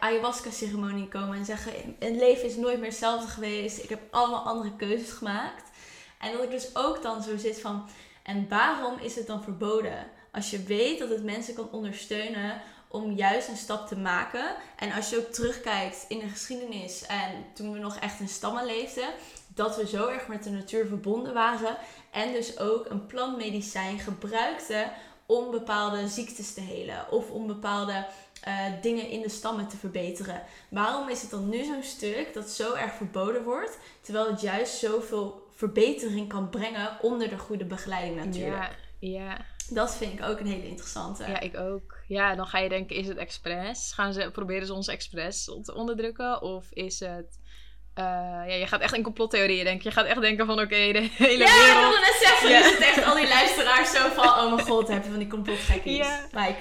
ayahuasca-ceremonie 0.00 1.08
komen 1.08 1.36
en 1.36 1.44
zeggen: 1.44 1.72
Een 1.98 2.18
leven 2.18 2.44
is 2.44 2.56
nooit 2.56 2.78
meer 2.78 2.88
hetzelfde 2.88 3.28
geweest. 3.28 3.82
Ik 3.82 3.88
heb 3.88 4.00
allemaal 4.10 4.44
andere 4.44 4.76
keuzes 4.76 5.10
gemaakt. 5.10 5.70
En 6.18 6.32
dat 6.32 6.42
ik 6.42 6.50
dus 6.50 6.76
ook 6.76 7.02
dan 7.02 7.22
zo 7.22 7.36
zit 7.36 7.60
van: 7.60 7.88
En 8.22 8.48
waarom 8.48 8.98
is 8.98 9.14
het 9.14 9.26
dan 9.26 9.42
verboden? 9.42 10.06
Als 10.32 10.50
je 10.50 10.62
weet 10.62 10.98
dat 10.98 11.08
het 11.08 11.24
mensen 11.24 11.54
kan 11.54 11.70
ondersteunen 11.70 12.60
om 12.88 13.12
juist 13.12 13.48
een 13.48 13.56
stap 13.56 13.86
te 13.86 13.96
maken. 13.96 14.56
En 14.76 14.92
als 14.92 15.10
je 15.10 15.18
ook 15.18 15.32
terugkijkt 15.32 16.04
in 16.08 16.18
de 16.18 16.28
geschiedenis 16.28 17.06
en 17.06 17.44
toen 17.54 17.72
we 17.72 17.78
nog 17.78 17.96
echt 17.96 18.20
in 18.20 18.28
stammen 18.28 18.66
leefden, 18.66 19.08
dat 19.48 19.76
we 19.76 19.86
zo 19.86 20.06
erg 20.06 20.28
met 20.28 20.44
de 20.44 20.50
natuur 20.50 20.86
verbonden 20.86 21.34
waren. 21.34 21.76
En 22.10 22.32
dus 22.32 22.58
ook 22.58 22.86
een 22.90 23.06
plantmedicijn 23.06 23.98
gebruikten 23.98 24.92
om 25.26 25.50
bepaalde 25.50 26.08
ziektes 26.08 26.54
te 26.54 26.60
helen 26.60 27.10
of 27.10 27.30
om 27.30 27.46
bepaalde 27.46 28.06
uh, 28.48 28.64
dingen 28.82 29.08
in 29.08 29.20
de 29.20 29.28
stammen 29.28 29.68
te 29.68 29.76
verbeteren. 29.76 30.42
Waarom 30.68 31.08
is 31.08 31.20
het 31.22 31.30
dan 31.30 31.48
nu 31.48 31.64
zo'n 31.64 31.82
stuk 31.82 32.34
dat 32.34 32.50
zo 32.50 32.74
erg 32.74 32.92
verboden 32.92 33.44
wordt, 33.44 33.78
terwijl 34.00 34.26
het 34.30 34.40
juist 34.40 34.78
zoveel 34.78 35.46
verbetering 35.50 36.28
kan 36.28 36.50
brengen 36.50 36.96
onder 37.02 37.28
de 37.28 37.38
goede 37.38 37.64
begeleiding 37.64 38.24
natuurlijk? 38.24 38.76
Ja, 38.98 39.08
ja. 39.08 39.44
Dat 39.70 39.96
vind 39.96 40.12
ik 40.12 40.24
ook 40.24 40.40
een 40.40 40.46
hele 40.46 40.68
interessante. 40.68 41.24
Ja, 41.28 41.40
ik 41.40 41.56
ook. 41.56 41.96
Ja, 42.06 42.34
dan 42.34 42.46
ga 42.46 42.58
je 42.58 42.68
denken, 42.68 42.96
is 42.96 43.08
het 43.08 43.16
expres? 43.16 43.92
Gaan 43.92 44.12
ze, 44.12 44.30
proberen 44.32 44.66
ze 44.66 44.74
ons 44.74 44.88
expres 44.88 45.44
te 45.44 45.74
onderdrukken? 45.74 46.42
Of 46.42 46.66
is 46.70 47.00
het... 47.00 47.38
Uh, 47.98 48.04
ja, 48.46 48.54
je 48.54 48.66
gaat 48.66 48.80
echt 48.80 48.94
in 48.94 49.02
complottheorieën 49.02 49.64
denken. 49.64 49.84
Je 49.84 49.96
gaat 49.96 50.06
echt 50.06 50.20
denken 50.20 50.46
van, 50.46 50.60
oké, 50.60 50.92
de 50.92 51.08
hele 51.12 51.44
ja, 51.44 51.52
wereld... 51.52 51.66
Ja, 51.66 51.72
ik 51.72 51.80
wilde 51.80 52.00
net 52.00 52.18
zeggen. 52.20 52.48
Ja. 52.48 52.58
Je 52.58 52.64
zit 52.64 52.78
echt 52.78 53.04
al 53.04 53.14
die 53.14 53.28
luisteraars 53.28 53.90
zo 53.90 54.08
van... 54.08 54.28
Oh 54.28 54.54
mijn 54.54 54.66
god, 54.66 54.88
heb 54.88 55.04
je 55.04 55.10
van 55.10 55.18
die 55.18 55.28
complotgekkies. 55.28 55.96
Ja. 55.96 56.20
Like, 56.30 56.56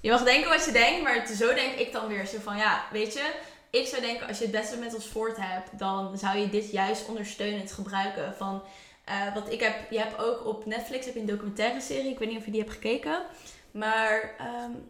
je 0.00 0.10
mag 0.10 0.22
denken 0.22 0.50
wat 0.50 0.64
je 0.64 0.72
denkt, 0.72 1.02
maar 1.02 1.26
zo 1.36 1.54
denk 1.54 1.74
ik 1.74 1.92
dan 1.92 2.08
weer 2.08 2.26
zo 2.26 2.36
van, 2.42 2.56
ja, 2.56 2.84
weet 2.92 3.12
je, 3.12 3.32
ik 3.70 3.86
zou 3.86 4.02
denken 4.02 4.28
als 4.28 4.38
je 4.38 4.42
het 4.42 4.52
beste 4.52 4.76
met 4.76 4.94
ons 4.94 5.06
voort 5.06 5.36
hebt, 5.40 5.78
dan 5.78 6.18
zou 6.18 6.38
je 6.38 6.48
dit 6.48 6.70
juist 6.70 7.08
ondersteunend 7.08 7.72
gebruiken. 7.72 8.34
Van, 8.36 8.62
uh, 9.08 9.34
wat 9.34 9.52
ik 9.52 9.60
heb, 9.60 9.74
je 9.90 9.98
hebt 9.98 10.18
ook 10.18 10.46
op 10.46 10.66
Netflix 10.66 11.04
heb 11.04 11.14
je 11.14 11.20
een 11.20 11.26
documentaire 11.26 11.80
serie, 11.80 12.10
ik 12.10 12.18
weet 12.18 12.28
niet 12.28 12.38
of 12.38 12.44
je 12.44 12.50
die 12.50 12.60
hebt 12.60 12.72
gekeken, 12.72 13.22
maar 13.70 14.34
um, 14.40 14.88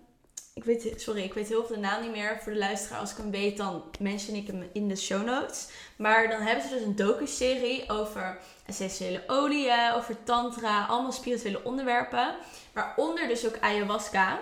ik 0.57 0.65
weet, 0.65 0.93
sorry, 0.97 1.23
ik 1.23 1.35
weet 1.35 1.49
heel 1.49 1.67
veel 1.67 1.75
de 1.75 1.81
naam 1.81 2.03
niet 2.03 2.11
meer. 2.11 2.39
Voor 2.43 2.53
de 2.53 2.59
luisteraar, 2.59 3.01
als 3.01 3.11
ik 3.11 3.17
hem 3.17 3.31
weet, 3.31 3.57
dan 3.57 3.83
mention 3.99 4.37
ik 4.37 4.47
hem 4.47 4.69
in 4.73 4.89
de 4.89 4.97
show 4.97 5.25
notes. 5.25 5.69
Maar 5.97 6.29
dan 6.29 6.41
hebben 6.41 6.65
ze 6.65 6.75
dus 6.75 6.83
een 6.83 6.97
docu-serie 6.97 7.91
over 7.91 8.39
essentiële 8.67 9.23
oliën, 9.27 9.93
over 9.95 10.23
tantra, 10.25 10.87
allemaal 10.87 11.13
spirituele 11.13 11.65
onderwerpen. 11.65 12.37
Waaronder 12.73 13.29
dus 13.29 13.47
ook 13.47 13.59
ayahuasca. 13.61 14.39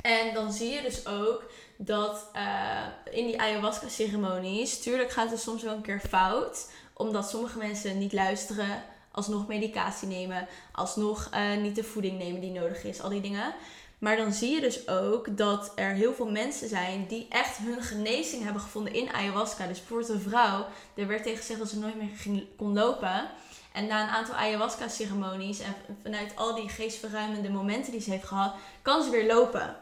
En 0.00 0.34
dan 0.34 0.52
zie 0.52 0.70
je 0.70 0.82
dus 0.82 1.06
ook 1.06 1.50
dat 1.76 2.30
uh, 2.36 2.86
in 3.10 3.26
die 3.26 3.40
ayahuasca-ceremonies, 3.40 4.80
tuurlijk 4.80 5.10
gaat 5.10 5.30
het 5.30 5.40
soms 5.40 5.62
wel 5.62 5.74
een 5.74 5.82
keer 5.82 6.00
fout, 6.08 6.70
omdat 6.92 7.28
sommige 7.28 7.58
mensen 7.58 7.98
niet 7.98 8.12
luisteren, 8.12 8.82
alsnog 9.10 9.46
medicatie 9.46 10.08
nemen, 10.08 10.48
alsnog 10.72 11.30
uh, 11.34 11.56
niet 11.56 11.74
de 11.74 11.84
voeding 11.84 12.18
nemen 12.18 12.40
die 12.40 12.50
nodig 12.50 12.84
is, 12.84 13.00
al 13.00 13.08
die 13.08 13.20
dingen. 13.20 13.54
Maar 13.98 14.16
dan 14.16 14.32
zie 14.32 14.54
je 14.54 14.60
dus 14.60 14.88
ook 14.88 15.36
dat 15.36 15.72
er 15.74 15.90
heel 15.90 16.14
veel 16.14 16.30
mensen 16.30 16.68
zijn 16.68 17.06
die 17.06 17.26
echt 17.28 17.56
hun 17.56 17.82
genezing 17.82 18.44
hebben 18.44 18.62
gevonden 18.62 18.94
in 18.94 19.12
ayahuasca. 19.12 19.66
Dus 19.66 19.78
bijvoorbeeld 19.78 20.08
een 20.08 20.30
vrouw, 20.30 20.66
er 20.94 21.06
werd 21.06 21.22
tegen 21.22 21.38
gezegd 21.38 21.58
dat 21.58 21.68
ze 21.68 21.78
nooit 21.78 21.96
meer 21.96 22.16
ging, 22.16 22.46
kon 22.56 22.72
lopen. 22.72 23.30
En 23.72 23.86
na 23.86 24.02
een 24.02 24.08
aantal 24.08 24.34
ayahuasca-ceremonies 24.34 25.60
en 25.60 25.74
vanuit 26.02 26.32
al 26.36 26.54
die 26.54 26.68
geestverruimende 26.68 27.50
momenten 27.50 27.92
die 27.92 28.00
ze 28.00 28.10
heeft 28.10 28.24
gehad, 28.24 28.54
kan 28.82 29.02
ze 29.02 29.10
weer 29.10 29.26
lopen. 29.26 29.76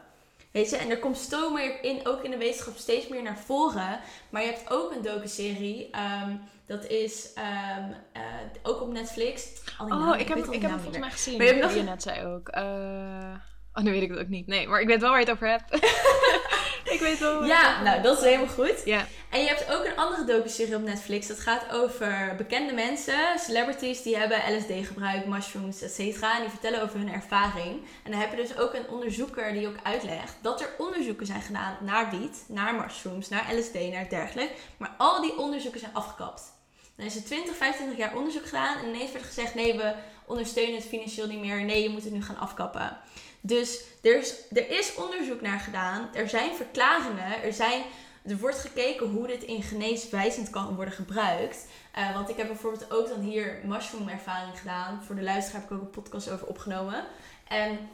Weet 0.51 0.69
je, 0.69 0.77
en 0.77 0.89
er 0.89 0.99
komt 0.99 1.17
stomer 1.17 1.83
in, 1.83 2.07
ook 2.07 2.23
in 2.23 2.31
de 2.31 2.37
wetenschap 2.37 2.77
steeds 2.77 3.07
meer 3.07 3.23
naar 3.23 3.37
voren. 3.37 3.99
Maar 4.29 4.41
je 4.41 4.47
hebt 4.47 4.71
ook 4.71 4.91
een 4.91 5.01
docu-serie. 5.01 5.89
Ehm, 5.91 6.35
dat 6.65 6.85
is 6.85 7.29
um, 7.37 7.95
uh, 8.13 8.23
ook 8.63 8.81
op 8.81 8.91
Netflix. 8.91 9.47
oh, 9.79 10.13
ik, 10.13 10.19
ik, 10.21 10.27
heb, 10.27 10.37
ik 10.37 10.61
heb 10.61 10.71
hem 10.71 10.79
volgens 10.79 10.99
mij 10.99 11.11
gezien. 11.11 11.37
Maar 11.37 11.45
je, 11.45 11.51
hebt 11.51 11.65
nog... 11.65 11.75
je 11.75 11.83
net 11.83 12.01
zei 12.01 12.25
ook. 12.25 12.55
Uh, 12.55 13.33
oh, 13.77 13.83
nu 13.83 13.91
weet 13.91 14.01
ik 14.01 14.09
het 14.09 14.19
ook 14.19 14.27
niet. 14.27 14.47
Nee, 14.47 14.67
maar 14.67 14.81
ik 14.81 14.87
weet 14.87 15.01
wel 15.01 15.09
waar 15.09 15.19
je 15.19 15.25
het 15.25 15.33
over 15.33 15.49
hebt. 15.49 15.73
ik 16.95 16.99
weet 16.99 17.19
wel. 17.19 17.45
Ja, 17.45 17.81
nou, 17.81 18.01
dat 18.01 18.17
is 18.17 18.23
helemaal 18.23 18.47
goed. 18.47 18.81
Ja. 18.85 19.05
En 19.29 19.41
je 19.41 19.47
hebt 19.47 19.71
ook 19.71 19.85
een 19.85 19.95
andere 19.95 20.23
docu-serie 20.23 20.75
op 20.75 20.81
Netflix. 20.81 21.27
Dat 21.27 21.39
gaat 21.39 21.71
over 21.71 22.33
bekende 22.37 22.73
mensen, 22.73 23.39
celebrities 23.39 24.01
die 24.01 24.17
hebben 24.17 24.57
LSD 24.57 24.87
gebruikt, 24.87 25.25
mushrooms, 25.25 25.81
et 25.81 25.93
cetera. 25.93 26.35
En 26.35 26.41
die 26.41 26.49
vertellen 26.49 26.81
over 26.81 26.99
hun 26.99 27.13
ervaring. 27.13 27.81
En 28.03 28.11
dan 28.11 28.19
heb 28.19 28.31
je 28.31 28.37
dus 28.37 28.57
ook 28.57 28.73
een 28.73 28.89
onderzoeker 28.89 29.53
die 29.53 29.67
ook 29.67 29.77
uitlegt 29.83 30.37
dat 30.41 30.61
er 30.61 30.69
onderzoeken 30.77 31.25
zijn 31.25 31.41
gedaan 31.41 31.77
naar 31.81 32.09
wiet, 32.09 32.43
naar 32.47 32.75
mushrooms, 32.75 33.29
naar 33.29 33.55
LSD, 33.55 33.73
naar 33.73 34.09
dergelijke. 34.09 34.53
Maar 34.77 34.93
al 34.97 35.21
die 35.21 35.37
onderzoeken 35.37 35.79
zijn 35.79 35.93
afgekapt. 35.93 36.55
Dan 36.95 37.05
is 37.05 37.15
er 37.15 37.23
20, 37.23 37.55
25 37.55 37.97
jaar 37.97 38.15
onderzoek 38.15 38.45
gedaan 38.45 38.77
en 38.77 38.87
ineens 38.87 39.11
werd 39.11 39.25
gezegd: 39.25 39.55
nee, 39.55 39.77
we 39.77 39.93
ondersteunen 40.25 40.75
het 40.75 40.85
financieel 40.85 41.27
niet 41.27 41.39
meer. 41.39 41.63
Nee, 41.63 41.83
je 41.83 41.89
moet 41.89 42.03
het 42.03 42.13
nu 42.13 42.23
gaan 42.23 42.37
afkappen. 42.37 42.97
Dus 43.47 43.83
er 44.01 44.17
is, 44.17 44.35
er 44.51 44.69
is 44.69 44.95
onderzoek 44.95 45.41
naar 45.41 45.59
gedaan. 45.59 46.09
Er 46.13 46.29
zijn 46.29 46.55
verklaringen. 46.55 47.43
Er, 47.43 47.53
zijn, 47.53 47.83
er 48.25 48.37
wordt 48.37 48.59
gekeken 48.59 49.07
hoe 49.07 49.27
dit 49.27 49.43
in 49.43 49.63
geneeswijzend 49.63 50.49
kan 50.49 50.75
worden 50.75 50.93
gebruikt. 50.93 51.67
Uh, 51.97 52.13
want 52.13 52.29
ik 52.29 52.37
heb 52.37 52.47
bijvoorbeeld 52.47 52.91
ook 52.91 53.07
dan 53.07 53.19
hier 53.19 53.59
mushroom 53.63 54.07
ervaring 54.07 54.59
gedaan. 54.59 55.03
Voor 55.03 55.15
de 55.15 55.23
luisteraar 55.23 55.61
heb 55.61 55.71
ik 55.71 55.77
ook 55.77 55.83
een 55.83 56.01
podcast 56.03 56.29
over 56.29 56.47
opgenomen. 56.47 57.05
En 57.47 57.89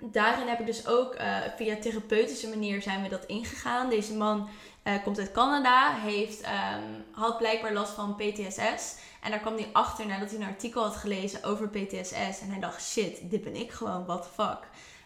daarin 0.00 0.48
heb 0.48 0.60
ik 0.60 0.66
dus 0.66 0.86
ook 0.86 1.14
uh, 1.14 1.36
via 1.56 1.76
therapeutische 1.76 2.48
manier 2.48 2.82
zijn 2.82 3.02
we 3.02 3.08
dat 3.08 3.26
ingegaan. 3.26 3.90
Deze 3.90 4.14
man 4.14 4.48
uh, 4.86 5.02
komt 5.02 5.18
uit 5.18 5.32
Canada, 5.32 5.94
heeft, 5.94 6.42
um, 6.42 7.04
had 7.12 7.38
blijkbaar 7.38 7.72
last 7.72 7.92
van 7.92 8.16
PTSS. 8.16 8.94
En 9.22 9.30
daar 9.30 9.40
kwam 9.40 9.54
hij 9.54 9.68
achter 9.72 10.06
nadat 10.06 10.30
hij 10.30 10.40
een 10.40 10.46
artikel 10.46 10.82
had 10.82 10.96
gelezen 10.96 11.44
over 11.44 11.68
PTSS. 11.68 12.40
En 12.40 12.50
hij 12.50 12.60
dacht, 12.60 12.82
shit, 12.82 13.30
dit 13.30 13.44
ben 13.44 13.56
ik 13.56 13.70
gewoon, 13.70 14.04
what 14.06 14.22
the 14.22 14.42
fuck. 14.42 14.58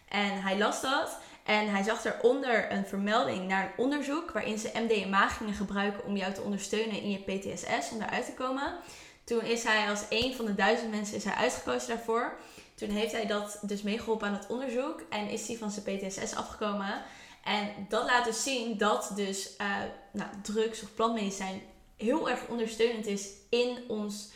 En 0.07 0.41
hij 0.41 0.57
las 0.57 0.81
dat. 0.81 1.17
En 1.43 1.71
hij 1.71 1.83
zag 1.83 2.01
daaronder 2.01 2.71
een 2.71 2.85
vermelding 2.85 3.47
naar 3.47 3.63
een 3.63 3.83
onderzoek 3.83 4.31
waarin 4.31 4.57
ze 4.57 4.71
MDMA 4.73 5.27
gingen 5.27 5.53
gebruiken 5.53 6.05
om 6.05 6.15
jou 6.15 6.33
te 6.33 6.41
ondersteunen 6.41 7.01
in 7.01 7.11
je 7.11 7.17
PTSS, 7.17 7.91
om 7.91 8.01
eruit 8.01 8.25
te 8.25 8.33
komen. 8.33 8.73
Toen 9.23 9.41
is 9.41 9.63
hij 9.63 9.89
als 9.89 10.03
een 10.09 10.35
van 10.35 10.45
de 10.45 10.55
duizend 10.55 10.91
mensen 10.91 11.15
is 11.15 11.23
hij 11.23 11.33
uitgekozen 11.33 11.87
daarvoor. 11.87 12.37
Toen 12.75 12.89
heeft 12.89 13.11
hij 13.11 13.25
dat 13.25 13.59
dus 13.61 13.81
meegeholpen 13.81 14.27
aan 14.27 14.33
het 14.33 14.47
onderzoek 14.47 15.01
en 15.09 15.29
is 15.29 15.47
hij 15.47 15.57
van 15.57 15.71
zijn 15.71 15.85
PTSS 15.85 16.35
afgekomen. 16.35 17.01
En 17.43 17.85
dat 17.89 18.05
laat 18.05 18.25
dus 18.25 18.43
zien 18.43 18.77
dat 18.77 19.11
dus 19.15 19.49
uh, 19.61 19.75
nou, 20.11 20.29
drugs 20.41 20.83
of 20.83 20.93
plantmedicijn 20.93 21.61
heel 21.97 22.29
erg 22.29 22.47
ondersteunend 22.47 23.05
is 23.05 23.27
in 23.49 23.77
ons 23.87 24.29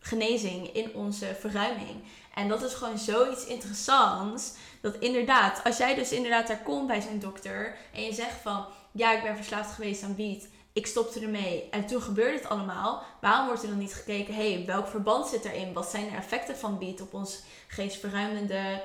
genezing, 0.00 0.74
in 0.74 0.94
onze 0.94 1.36
verruiming. 1.40 2.02
En 2.34 2.48
dat 2.48 2.62
is 2.62 2.74
gewoon 2.74 2.98
zoiets 2.98 3.46
interessants. 3.46 4.52
Dat 4.80 4.96
inderdaad, 4.98 5.64
als 5.64 5.76
jij 5.76 5.94
dus 5.94 6.12
inderdaad 6.12 6.46
daar 6.46 6.62
komt 6.62 6.86
bij 6.86 7.00
zo'n 7.00 7.18
dokter 7.18 7.76
en 7.92 8.02
je 8.02 8.12
zegt 8.12 8.40
van 8.42 8.66
ja, 8.92 9.16
ik 9.16 9.22
ben 9.22 9.36
verslaafd 9.36 9.74
geweest 9.74 10.02
aan 10.02 10.14
wiet, 10.14 10.48
ik 10.72 10.86
stopte 10.86 11.20
ermee 11.20 11.68
en 11.70 11.86
toen 11.86 12.02
gebeurde 12.02 12.38
het 12.38 12.48
allemaal. 12.48 13.02
Waarom 13.20 13.46
wordt 13.46 13.62
er 13.62 13.68
dan 13.68 13.78
niet 13.78 13.94
gekeken, 13.94 14.34
hé, 14.34 14.52
hey, 14.52 14.66
welk 14.66 14.88
verband 14.88 15.26
zit 15.26 15.44
erin? 15.44 15.72
Wat 15.72 15.90
zijn 15.90 16.08
de 16.08 16.16
effecten 16.16 16.56
van 16.56 16.78
wiet 16.78 17.00
op 17.00 17.14
ons 17.14 17.42
geestverruimende 17.66 18.82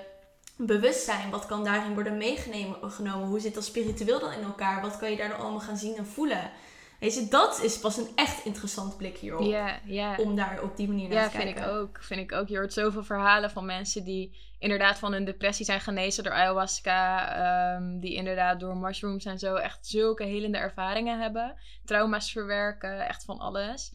bewustzijn? 0.65 1.29
Wat 1.29 1.45
kan 1.45 1.63
daarin 1.63 1.93
worden 1.93 2.17
meegenomen? 2.17 3.27
Hoe 3.27 3.39
zit 3.39 3.53
dat 3.53 3.63
spiritueel 3.65 4.19
dan 4.19 4.31
in 4.33 4.43
elkaar? 4.43 4.81
Wat 4.81 4.97
kan 4.97 5.11
je 5.11 5.17
daar 5.17 5.29
dan 5.29 5.39
allemaal 5.39 5.59
gaan 5.59 5.77
zien 5.77 5.95
en 5.97 6.05
voelen? 6.05 6.51
Weet 6.99 7.13
je, 7.15 7.27
dat 7.27 7.61
is 7.63 7.79
pas 7.79 7.97
een 7.97 8.09
echt 8.15 8.45
interessant 8.45 8.97
blik 8.97 9.17
hierop. 9.17 9.45
Ja, 9.45 9.79
ja. 9.85 10.15
Om 10.17 10.35
daar 10.35 10.61
op 10.63 10.77
die 10.77 10.87
manier 10.87 11.09
naar 11.09 11.17
Ja, 11.17 11.29
te 11.29 11.37
kijken. 11.37 11.53
vind 11.53 11.65
ik 11.65 11.71
ook. 11.73 11.97
Vind 12.03 12.19
ik 12.19 12.31
ook. 12.33 12.47
Je 12.47 12.57
hoort 12.57 12.73
zoveel 12.73 13.03
verhalen 13.03 13.51
van 13.51 13.65
mensen 13.65 14.03
die 14.03 14.37
inderdaad 14.59 14.99
van 14.99 15.11
hun 15.13 15.25
depressie 15.25 15.65
zijn 15.65 15.79
genezen 15.81 16.23
door 16.23 16.33
ayahuasca. 16.33 17.27
ehm, 17.35 17.99
die 17.99 18.13
inderdaad 18.13 18.59
door 18.59 18.77
mushrooms 18.77 19.25
en 19.25 19.39
zo 19.39 19.55
echt 19.55 19.87
zulke 19.87 20.23
helende 20.23 20.57
ervaringen 20.57 21.19
hebben. 21.19 21.55
Trauma's 21.85 22.31
verwerken, 22.31 23.07
echt 23.07 23.23
van 23.25 23.39
alles. 23.39 23.91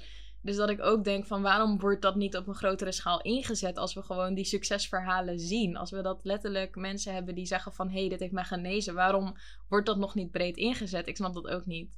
Dus 0.47 0.57
dat 0.57 0.71
ik 0.71 0.83
ook 0.83 1.05
denk 1.05 1.27
van 1.27 1.43
waarom 1.43 1.81
wordt 1.81 2.03
dat 2.03 2.15
niet 2.15 2.37
op 2.37 2.47
een 2.47 2.55
grotere 2.55 2.93
schaal 2.93 3.23
ingezet 3.23 3.77
als 3.77 3.95
we 3.95 4.03
gewoon 4.03 4.35
die 4.35 4.45
succesverhalen 4.45 5.41
zien. 5.41 5.77
Als 5.77 5.91
we 5.91 6.03
dat 6.03 6.21
letterlijk 6.23 6.77
mensen 6.77 7.15
hebben 7.15 7.35
die 7.35 7.47
zeggen 7.47 7.73
van 7.73 7.89
hé, 7.89 8.01
hey, 8.01 8.09
dit 8.09 8.21
heeft 8.21 8.33
mij 8.33 8.45
genezen. 8.45 8.95
Waarom 8.95 9.37
wordt 9.69 9.87
dat 9.87 9.97
nog 9.97 10.15
niet 10.15 10.31
breed 10.31 10.57
ingezet? 10.57 11.09
Ik 11.09 11.17
snap 11.17 11.35
dat 11.35 11.49
ook 11.49 11.67
niet. 11.67 11.91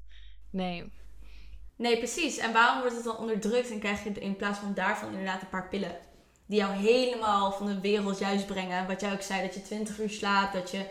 Nee. 0.51 0.93
Nee, 1.77 1.99
precies. 1.99 2.39
En 2.39 2.53
waarom 2.53 2.81
wordt 2.81 2.97
het 2.97 3.05
dan 3.05 3.17
onderdrukt 3.17 3.71
en 3.71 3.79
krijg 3.79 4.05
je 4.05 4.11
in 4.11 4.37
plaats 4.37 4.59
van 4.59 4.75
daarvan 4.75 5.11
inderdaad 5.11 5.43
een 5.43 5.49
paar 5.49 5.69
pillen? 5.69 5.97
Die 6.47 6.59
jou 6.59 6.73
helemaal 6.73 7.53
van 7.53 7.67
de 7.67 7.81
wereld 7.81 8.19
juist 8.19 8.47
brengen. 8.47 8.87
Wat 8.87 9.01
jij 9.01 9.13
ook 9.13 9.23
zei, 9.23 9.43
dat 9.43 9.55
je 9.55 9.63
20 9.63 10.01
uur 10.01 10.11
slaapt, 10.11 10.53
dat 10.53 10.71
je, 10.71 10.87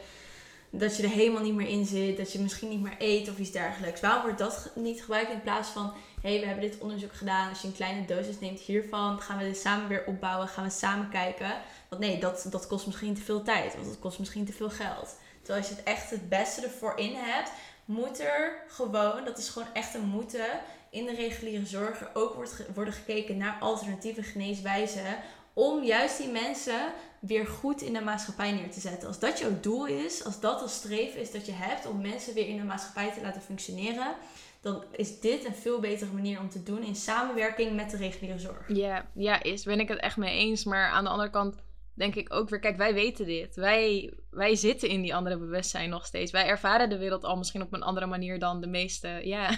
dat 0.70 0.97
je 0.97 1.03
er 1.03 1.09
helemaal 1.09 1.41
niet 1.41 1.53
meer 1.53 1.68
in 1.68 1.86
zit, 1.86 2.18
dat 2.18 2.34
je 2.34 2.39
misschien 2.39 2.70
niet 2.70 2.82
meer 2.82 2.95
eet 2.97 3.30
of 3.30 3.38
iets 3.38 3.51
dergelijks. 3.51 4.01
Waarom 4.01 4.22
wordt 4.22 4.38
dat 4.38 4.72
niet 4.76 5.01
gebruikt 5.01 5.32
in 5.32 5.41
plaats 5.41 5.70
van, 5.70 5.93
hé, 6.22 6.30
hey, 6.30 6.39
we 6.39 6.45
hebben 6.45 6.70
dit 6.70 6.80
onderzoek 6.80 7.13
gedaan. 7.13 7.49
Als 7.49 7.61
je 7.61 7.68
een 7.68 7.74
kleine 7.74 8.05
dosis 8.05 8.39
neemt 8.39 8.59
hiervan, 8.59 9.22
gaan 9.22 9.38
we 9.38 9.43
dit 9.43 9.57
samen 9.57 9.88
weer 9.88 10.03
opbouwen, 10.05 10.47
gaan 10.47 10.63
we 10.63 10.70
samen 10.70 11.09
kijken. 11.09 11.51
Want 11.89 12.01
nee, 12.01 12.20
dat, 12.20 12.47
dat 12.49 12.68
kost 12.68 12.86
misschien 12.86 13.13
te 13.13 13.22
veel 13.22 13.43
tijd, 13.43 13.74
want 13.74 13.86
dat 13.86 13.99
kost 13.99 14.20
misschien 14.20 14.45
te 14.45 14.53
veel 14.53 14.70
geld. 14.70 15.15
Terwijl 15.38 15.59
als 15.59 15.70
je 15.70 15.76
het 15.76 15.84
echt 15.84 16.09
het 16.09 16.30
beste 16.30 16.61
ervoor 16.61 16.93
in 16.97 17.15
hebt, 17.15 17.51
moet 17.86 18.20
er 18.20 18.63
gewoon, 18.68 19.26
dat 19.26 19.38
is 19.38 19.49
gewoon 19.49 19.74
echt 19.74 19.93
een 19.93 20.07
moeten, 20.07 20.59
in 20.89 21.05
de 21.05 21.15
reguliere 21.15 21.65
zorg 21.65 21.99
er 22.01 22.09
ook 22.13 22.34
wordt 22.34 22.65
worden 22.74 22.93
gekeken 22.93 23.38
naar 23.38 23.57
alternatieve 23.59 24.24
geneeswijzen. 24.24 25.18
Om 25.58 25.84
juist 25.84 26.18
die 26.18 26.32
mensen 26.32 26.93
weer 27.20 27.47
goed 27.47 27.82
in 27.82 27.93
de 27.93 28.01
maatschappij 28.01 28.51
neer 28.51 28.72
te 28.72 28.80
zetten. 28.80 29.08
Als 29.08 29.20
dat 29.20 29.39
jouw 29.39 29.60
doel 29.62 29.86
is, 29.86 30.24
als 30.24 30.39
dat 30.39 30.62
als 30.62 30.76
streven 30.76 31.22
is 31.22 31.32
dat 31.32 31.45
je 31.45 31.51
hebt 31.51 31.86
om 31.86 32.01
mensen 32.01 32.34
weer 32.34 32.47
in 32.47 32.58
de 32.58 32.64
maatschappij 32.64 33.12
te 33.12 33.22
laten 33.22 33.41
functioneren, 33.41 34.16
dan 34.62 34.84
is 34.91 35.20
dit 35.20 35.45
een 35.45 35.55
veel 35.55 35.80
betere 35.80 36.12
manier 36.12 36.39
om 36.39 36.49
te 36.49 36.64
doen 36.64 36.84
in 36.84 36.95
samenwerking 36.95 37.76
met 37.76 37.89
de 37.89 37.97
reguliere 37.97 38.39
zorg. 38.39 38.64
Ja, 38.68 39.10
ja, 39.14 39.43
is. 39.43 39.64
Ben 39.64 39.80
ik 39.80 39.88
het 39.88 39.99
echt 39.99 40.18
mee 40.18 40.38
eens. 40.38 40.64
Maar 40.64 40.89
aan 40.89 41.03
de 41.03 41.10
andere 41.10 41.30
kant 41.30 41.55
denk 41.93 42.16
ik 42.16 42.34
ook 42.34 42.49
weer, 42.49 42.60
kijk, 42.60 42.78
wij 42.78 42.93
weten 42.93 43.26
dit. 43.26 43.55
Wij, 43.55 44.14
wij 44.30 44.55
zitten 44.55 44.89
in 44.89 45.01
die 45.01 45.16
andere 45.16 45.38
bewustzijn 45.38 45.89
nog 45.89 46.05
steeds. 46.05 46.32
Wij 46.32 46.45
ervaren 46.45 46.89
de 46.89 46.97
wereld 46.97 47.24
al 47.24 47.38
misschien 47.38 47.62
op 47.62 47.74
een 47.74 47.84
andere 47.84 48.05
manier 48.05 48.39
dan 48.39 48.62
de 48.62 48.68
meeste. 48.68 49.20
Ja, 49.24 49.58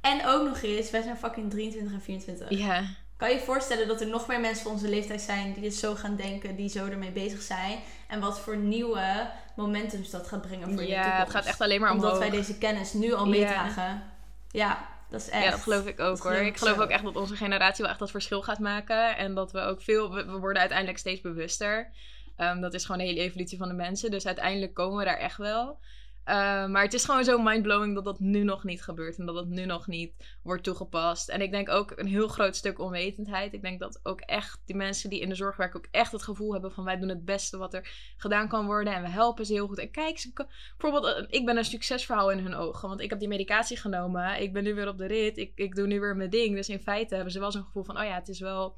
En 0.00 0.26
ook 0.26 0.48
nog 0.48 0.62
eens, 0.62 0.90
wij 0.90 1.02
zijn 1.02 1.16
fucking 1.16 1.50
23 1.50 1.92
en 1.92 2.00
24. 2.00 2.58
ja. 2.58 3.02
Kan 3.16 3.28
je 3.28 3.34
je 3.34 3.40
voorstellen 3.40 3.88
dat 3.88 4.00
er 4.00 4.06
nog 4.06 4.26
meer 4.26 4.40
mensen 4.40 4.62
van 4.62 4.72
onze 4.72 4.88
leeftijd 4.88 5.20
zijn 5.20 5.52
die 5.52 5.62
dit 5.62 5.74
zo 5.74 5.94
gaan 5.94 6.16
denken, 6.16 6.56
die 6.56 6.68
zo 6.68 6.86
ermee 6.86 7.10
bezig 7.10 7.42
zijn? 7.42 7.78
En 8.08 8.20
wat 8.20 8.40
voor 8.40 8.56
nieuwe 8.56 9.30
momentums 9.56 10.10
dat 10.10 10.26
gaat 10.28 10.42
brengen 10.42 10.72
voor 10.72 10.82
je 10.82 10.88
ja 10.88 11.02
toekomst? 11.02 11.22
het 11.26 11.36
gaat 11.36 11.44
echt 11.46 11.60
alleen 11.60 11.80
maar 11.80 11.90
Omdat 11.92 12.12
omhoog. 12.12 12.28
wij 12.28 12.38
deze 12.38 12.58
kennis 12.58 12.92
nu 12.92 13.12
al 13.12 13.24
Ja. 13.24 13.30
meedragen. 13.30 14.02
Ja, 14.48 14.88
dat 15.10 15.20
is 15.20 15.28
echt. 15.28 15.44
Ja, 15.44 15.50
dat 15.50 15.60
geloof 15.60 15.86
ik 15.86 16.00
ook 16.00 16.18
hoor. 16.18 16.32
ik 16.32 16.46
ik 16.46 16.56
geloof 16.56 16.76
zo. 16.76 16.82
ook 16.82 16.88
echt 16.90 17.02
dat 17.04 17.16
onze 17.16 17.36
generatie 17.36 17.80
wel 17.82 17.90
echt 17.90 18.00
dat 18.00 18.10
verschil 18.10 18.42
gaat 18.42 18.58
maken. 18.58 19.16
En 19.16 19.34
dat 19.34 19.52
we 19.52 19.60
ook 19.60 19.82
veel, 19.82 20.14
we, 20.14 20.24
we 20.24 20.38
worden 20.38 20.60
uiteindelijk 20.60 20.98
steeds 20.98 21.20
bewuster. 21.20 21.92
Ehm, 22.36 22.60
dat 22.60 22.74
is 22.74 22.84
gewoon 22.84 23.00
de 23.00 23.06
hele 23.06 23.20
evolutie 23.20 23.58
van 23.58 23.68
de 23.68 23.74
mensen. 23.74 24.10
Dus 24.10 24.26
uiteindelijk 24.26 24.74
komen 24.74 24.98
we 24.98 25.04
daar 25.04 25.18
echt 25.18 25.36
wel. 25.36 25.78
Ehm, 26.24 26.70
maar 26.70 26.82
het 26.82 26.94
is 26.94 27.04
gewoon 27.04 27.24
zo 27.24 27.38
mindblowing 27.38 27.94
dat 27.94 28.04
dat 28.04 28.20
nu 28.20 28.42
nog 28.42 28.64
niet 28.64 28.82
gebeurt. 28.82 29.18
En 29.18 29.26
dat 29.26 29.34
dat 29.34 29.46
nu 29.46 29.64
nog 29.64 29.86
niet 29.86 30.38
wordt 30.42 30.62
toegepast. 30.62 31.28
En 31.28 31.40
ik 31.40 31.50
denk 31.50 31.68
ook 31.68 31.92
een 31.96 32.06
heel 32.06 32.28
groot 32.28 32.56
stuk 32.56 32.78
onwetendheid. 32.78 33.52
Ik 33.52 33.62
denk 33.62 33.80
dat 33.80 34.00
ook 34.02 34.20
echt 34.20 34.62
die 34.64 34.76
mensen 34.76 35.10
die 35.10 35.20
in 35.20 35.28
de 35.28 35.34
zorg 35.34 35.56
werken 35.56 35.78
ook 35.78 35.88
echt 35.90 36.12
het 36.12 36.22
gevoel 36.22 36.52
hebben 36.52 36.72
van 36.72 36.84
wij 36.84 36.98
doen 36.98 37.08
het 37.08 37.24
beste 37.24 37.56
wat 37.56 37.74
er 37.74 38.12
gedaan 38.16 38.48
kan 38.48 38.66
worden. 38.66 38.94
En 38.94 39.02
we 39.02 39.08
helpen 39.08 39.46
ze 39.46 39.52
heel 39.52 39.66
goed. 39.66 39.78
En 39.78 39.90
kijk, 39.90 40.18
ze 40.18 40.32
bijvoorbeeld, 40.78 41.16
eh, 41.16 41.24
ik 41.28 41.44
ben 41.44 41.56
een 41.56 41.64
succesverhaal 41.64 42.30
in 42.30 42.38
hun 42.38 42.54
ogen. 42.54 42.88
Want 42.88 43.00
ik 43.00 43.10
heb 43.10 43.18
die 43.18 43.28
medicatie 43.28 43.76
genomen. 43.76 44.40
Ik 44.42 44.52
ben 44.52 44.62
nu 44.64 44.74
weer 44.74 44.88
op 44.88 44.98
de 44.98 45.06
rit. 45.06 45.36
Ik, 45.36 45.52
ik 45.54 45.74
doe 45.74 45.86
nu 45.86 46.00
weer 46.00 46.16
mijn 46.16 46.30
ding. 46.30 46.54
Dus 46.56 46.68
in 46.68 46.80
feite 46.80 47.14
hebben 47.14 47.32
ze 47.32 47.40
wel 47.40 47.52
zo'n 47.52 47.64
gevoel 47.64 47.84
van, 47.84 47.98
oh 47.98 48.04
ja, 48.04 48.14
het 48.14 48.28
is 48.28 48.40
wel... 48.40 48.76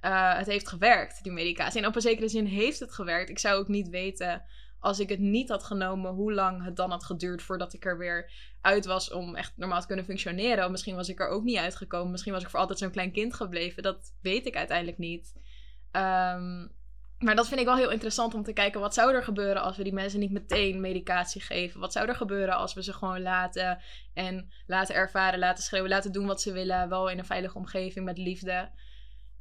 eh, 0.00 0.36
het 0.36 0.46
heeft 0.46 0.68
gewerkt, 0.68 1.22
die 1.22 1.32
medicatie. 1.32 1.80
En 1.80 1.86
op 1.86 1.94
een 1.94 2.00
zekere 2.00 2.28
zin 2.28 2.44
heeft 2.44 2.80
het 2.80 2.92
gewerkt. 2.92 3.30
Ik 3.30 3.38
zou 3.38 3.58
ook 3.58 3.68
niet 3.68 3.88
weten, 3.88 4.42
als 4.80 5.00
ik 5.00 5.08
het 5.08 5.18
niet 5.18 5.48
had 5.48 5.64
genomen, 5.64 6.12
hoe 6.12 6.32
lang 6.32 6.64
het 6.64 6.76
dan 6.76 6.90
had 6.90 7.04
geduurd 7.04 7.42
voordat 7.42 7.72
ik 7.72 7.84
er 7.84 7.98
weer 7.98 8.32
uit 8.60 8.84
was 8.84 9.10
om 9.10 9.34
echt 9.34 9.52
normaal 9.56 9.80
te 9.80 9.86
kunnen 9.86 10.04
functioneren. 10.04 10.70
Misschien 10.70 10.96
was 10.96 11.08
ik 11.08 11.20
er 11.20 11.28
ook 11.28 11.42
niet 11.42 11.58
uitgekomen. 11.58 12.10
Misschien 12.10 12.32
was 12.32 12.42
ik 12.42 12.50
voor 12.50 12.60
altijd 12.60 12.78
zo'n 12.78 12.90
klein 12.90 13.12
kind 13.12 13.34
gebleven. 13.34 13.82
Dat 13.82 14.14
weet 14.22 14.46
ik 14.46 14.56
uiteindelijk 14.56 14.98
niet. 14.98 15.34
Ehm, 15.90 16.66
maar 17.18 17.36
dat 17.36 17.48
vind 17.48 17.60
ik 17.60 17.66
wel 17.66 17.76
heel 17.76 17.90
interessant 17.90 18.34
om 18.34 18.42
te 18.42 18.52
kijken. 18.52 18.80
Wat 18.80 18.94
zou 18.94 19.14
er 19.14 19.24
gebeuren 19.24 19.62
als 19.62 19.76
we 19.76 19.82
die 19.82 19.92
mensen 19.92 20.20
niet 20.20 20.30
meteen 20.30 20.80
medicatie 20.80 21.40
geven? 21.40 21.80
Wat 21.80 21.92
zou 21.92 22.08
er 22.08 22.16
gebeuren 22.16 22.54
als 22.54 22.74
we 22.74 22.82
ze 22.82 22.92
gewoon 22.92 23.22
laten 23.22 23.78
en 24.14 24.52
laten 24.66 24.94
ervaren, 24.94 25.38
laten 25.38 25.64
schreeuwen, 25.64 25.90
laten 25.90 26.12
doen 26.12 26.26
wat 26.26 26.42
ze 26.42 26.52
willen. 26.52 26.88
Wel 26.88 27.10
in 27.10 27.18
een 27.18 27.24
veilige 27.24 27.58
omgeving 27.58 28.04
met 28.04 28.18
liefde. 28.18 28.70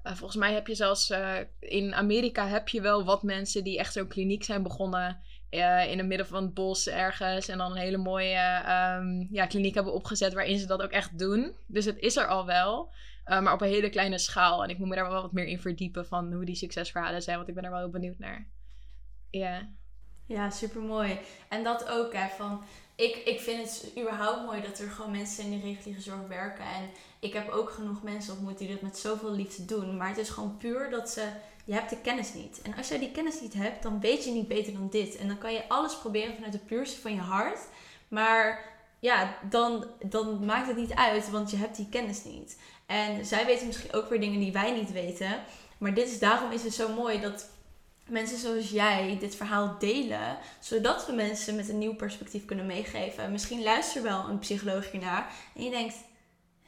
Eh, 0.02 0.14
volgens 0.16 0.40
mij 0.40 0.54
heb 0.54 0.68
je 0.68 0.76
zelfs 0.76 1.10
eh, 1.10 1.38
in 1.60 1.94
Amerika 1.94 2.48
heb 2.48 2.68
je 2.68 2.82
wel 2.82 3.06
wat 3.06 3.24
mensen 3.24 3.64
die 3.64 3.80
echt 3.80 3.94
zo'n 3.94 4.08
kliniek 4.08 4.44
zijn 4.44 4.64
begonnen. 4.64 5.22
Eh, 5.50 5.92
in 5.92 5.98
het 5.98 6.08
midden 6.08 6.28
van 6.28 6.44
het 6.44 6.54
bos 6.54 6.88
ergens. 6.88 7.48
En 7.48 7.58
dan 7.58 7.72
een 7.72 7.78
hele 7.78 7.98
mooie 7.98 8.36
ehm, 8.66 9.26
ja, 9.32 9.46
kliniek 9.46 9.74
hebben 9.76 9.94
opgezet 9.94 10.34
waarin 10.34 10.60
ze 10.60 10.66
dat 10.68 10.82
ook 10.82 10.92
echt 10.92 11.20
doen. 11.20 11.56
Dus 11.68 11.86
het 11.86 11.98
is 12.00 12.16
er 12.18 12.28
al 12.28 12.46
wel. 12.46 12.92
eh, 13.24 13.40
maar 13.42 13.54
op 13.54 13.62
een 13.62 13.68
hele 13.68 13.90
kleine 13.90 14.18
schaal. 14.18 14.64
En 14.64 14.70
ik 14.70 14.78
moet 14.78 14.88
me 14.88 14.96
daar 14.96 15.10
wel 15.10 15.22
wat 15.22 15.32
meer 15.34 15.46
in 15.46 15.60
verdiepen 15.62 16.06
van 16.08 16.34
hoe 16.34 16.46
die 16.46 16.56
succesverhalen 16.56 17.22
zijn. 17.22 17.38
Want 17.38 17.50
ik 17.50 17.56
ben 17.56 17.64
er 17.64 17.70
wel 17.72 17.80
heel 17.80 17.90
benieuwd 17.90 18.20
naar. 18.20 18.48
Ja. 19.30 19.70
Ja, 20.26 20.50
super 20.50 20.82
mooi. 20.82 21.20
En 21.50 21.64
dat 21.64 21.90
ook, 21.90 22.14
hè, 22.14 22.28
van 22.28 22.64
ik, 23.00 23.16
ik 23.16 23.40
vind 23.40 23.62
het 23.62 23.92
überhaupt 23.98 24.46
mooi 24.46 24.62
dat 24.62 24.80
er 24.80 24.90
gewoon 24.90 25.12
mensen 25.12 25.44
in 25.44 25.60
de 25.60 25.66
reguliere 25.68 26.02
zorg 26.02 26.28
werken. 26.28 26.66
En 26.66 26.90
ik 27.20 27.34
heb 27.34 27.50
ook 27.50 27.70
genoeg 27.70 28.04
mensen 28.04 28.34
ontmoet 28.34 28.58
die 28.58 28.68
dit 28.68 28.82
met 28.82 28.98
zoveel 28.98 29.32
liefde 29.32 29.66
doen. 29.66 29.98
Maar 29.98 30.08
het 30.08 30.18
is 30.18 30.30
gewoon 30.30 30.58
puur 30.58 30.90
dat 30.90 31.10
ze, 31.10 31.28
je 31.66 31.74
hebt 31.74 31.90
de 31.90 32.02
kennis 32.02 32.34
niet. 32.34 32.62
En 32.62 32.76
als 32.76 32.88
jij 32.88 33.00
die 33.00 33.12
kennis 33.12 33.42
niet 33.42 33.54
hebt, 33.54 33.84
dan 33.84 34.00
weet 34.00 34.26
je 34.26 34.32
niet 34.32 34.48
beter 34.48 34.74
dan 34.74 34.90
dit. 34.90 35.16
En 35.16 35.28
dan 35.28 35.38
kan 35.38 35.54
je 35.54 35.68
alles 35.68 35.98
proberen 35.98 36.34
vanuit 36.34 36.54
het 36.54 36.66
puurste 36.66 37.02
van 37.02 37.14
je 37.14 37.22
hart. 37.22 37.60
Maar 38.08 38.66
ja, 39.00 39.38
dan, 39.50 39.86
dan 40.06 40.46
maakt 40.46 40.68
het 40.68 40.78
niet 40.78 40.94
uit, 40.94 41.30
want 41.30 41.52
je 41.52 41.58
hebt 41.58 41.76
die 41.76 41.90
kennis 41.90 42.24
niet. 42.24 42.58
En 42.86 43.26
zij 43.26 43.46
weten 43.46 43.68
misschien 43.68 43.94
ook 43.94 44.10
weer 44.10 44.20
dingen 44.20 44.40
die 44.40 44.52
wij 44.52 44.72
niet 44.72 44.92
weten. 44.92 45.44
Maar 45.78 45.94
dit 45.94 46.08
is, 46.08 46.20
daarom 46.20 46.52
is 46.52 46.64
het 46.64 46.74
zo 46.74 46.94
mooi 46.94 47.20
dat 47.20 47.50
mensen 48.10 48.38
zoals 48.38 48.70
jij 48.70 49.18
dit 49.20 49.36
verhaal 49.36 49.76
delen, 49.80 50.38
zodat 50.60 51.06
we 51.06 51.14
mensen 51.14 51.56
met 51.56 51.70
een 51.70 51.78
nieuw 51.78 51.96
perspectief 51.96 52.46
kunnen 52.46 52.66
meegeven. 52.66 53.32
Misschien 53.32 53.64
luister 53.64 54.04
wel 54.04 54.26
een 54.30 54.40
psycholoog 54.40 54.92
hiernaar 54.92 55.34
en 55.56 55.64
je 55.64 55.70
denkt: 55.70 55.96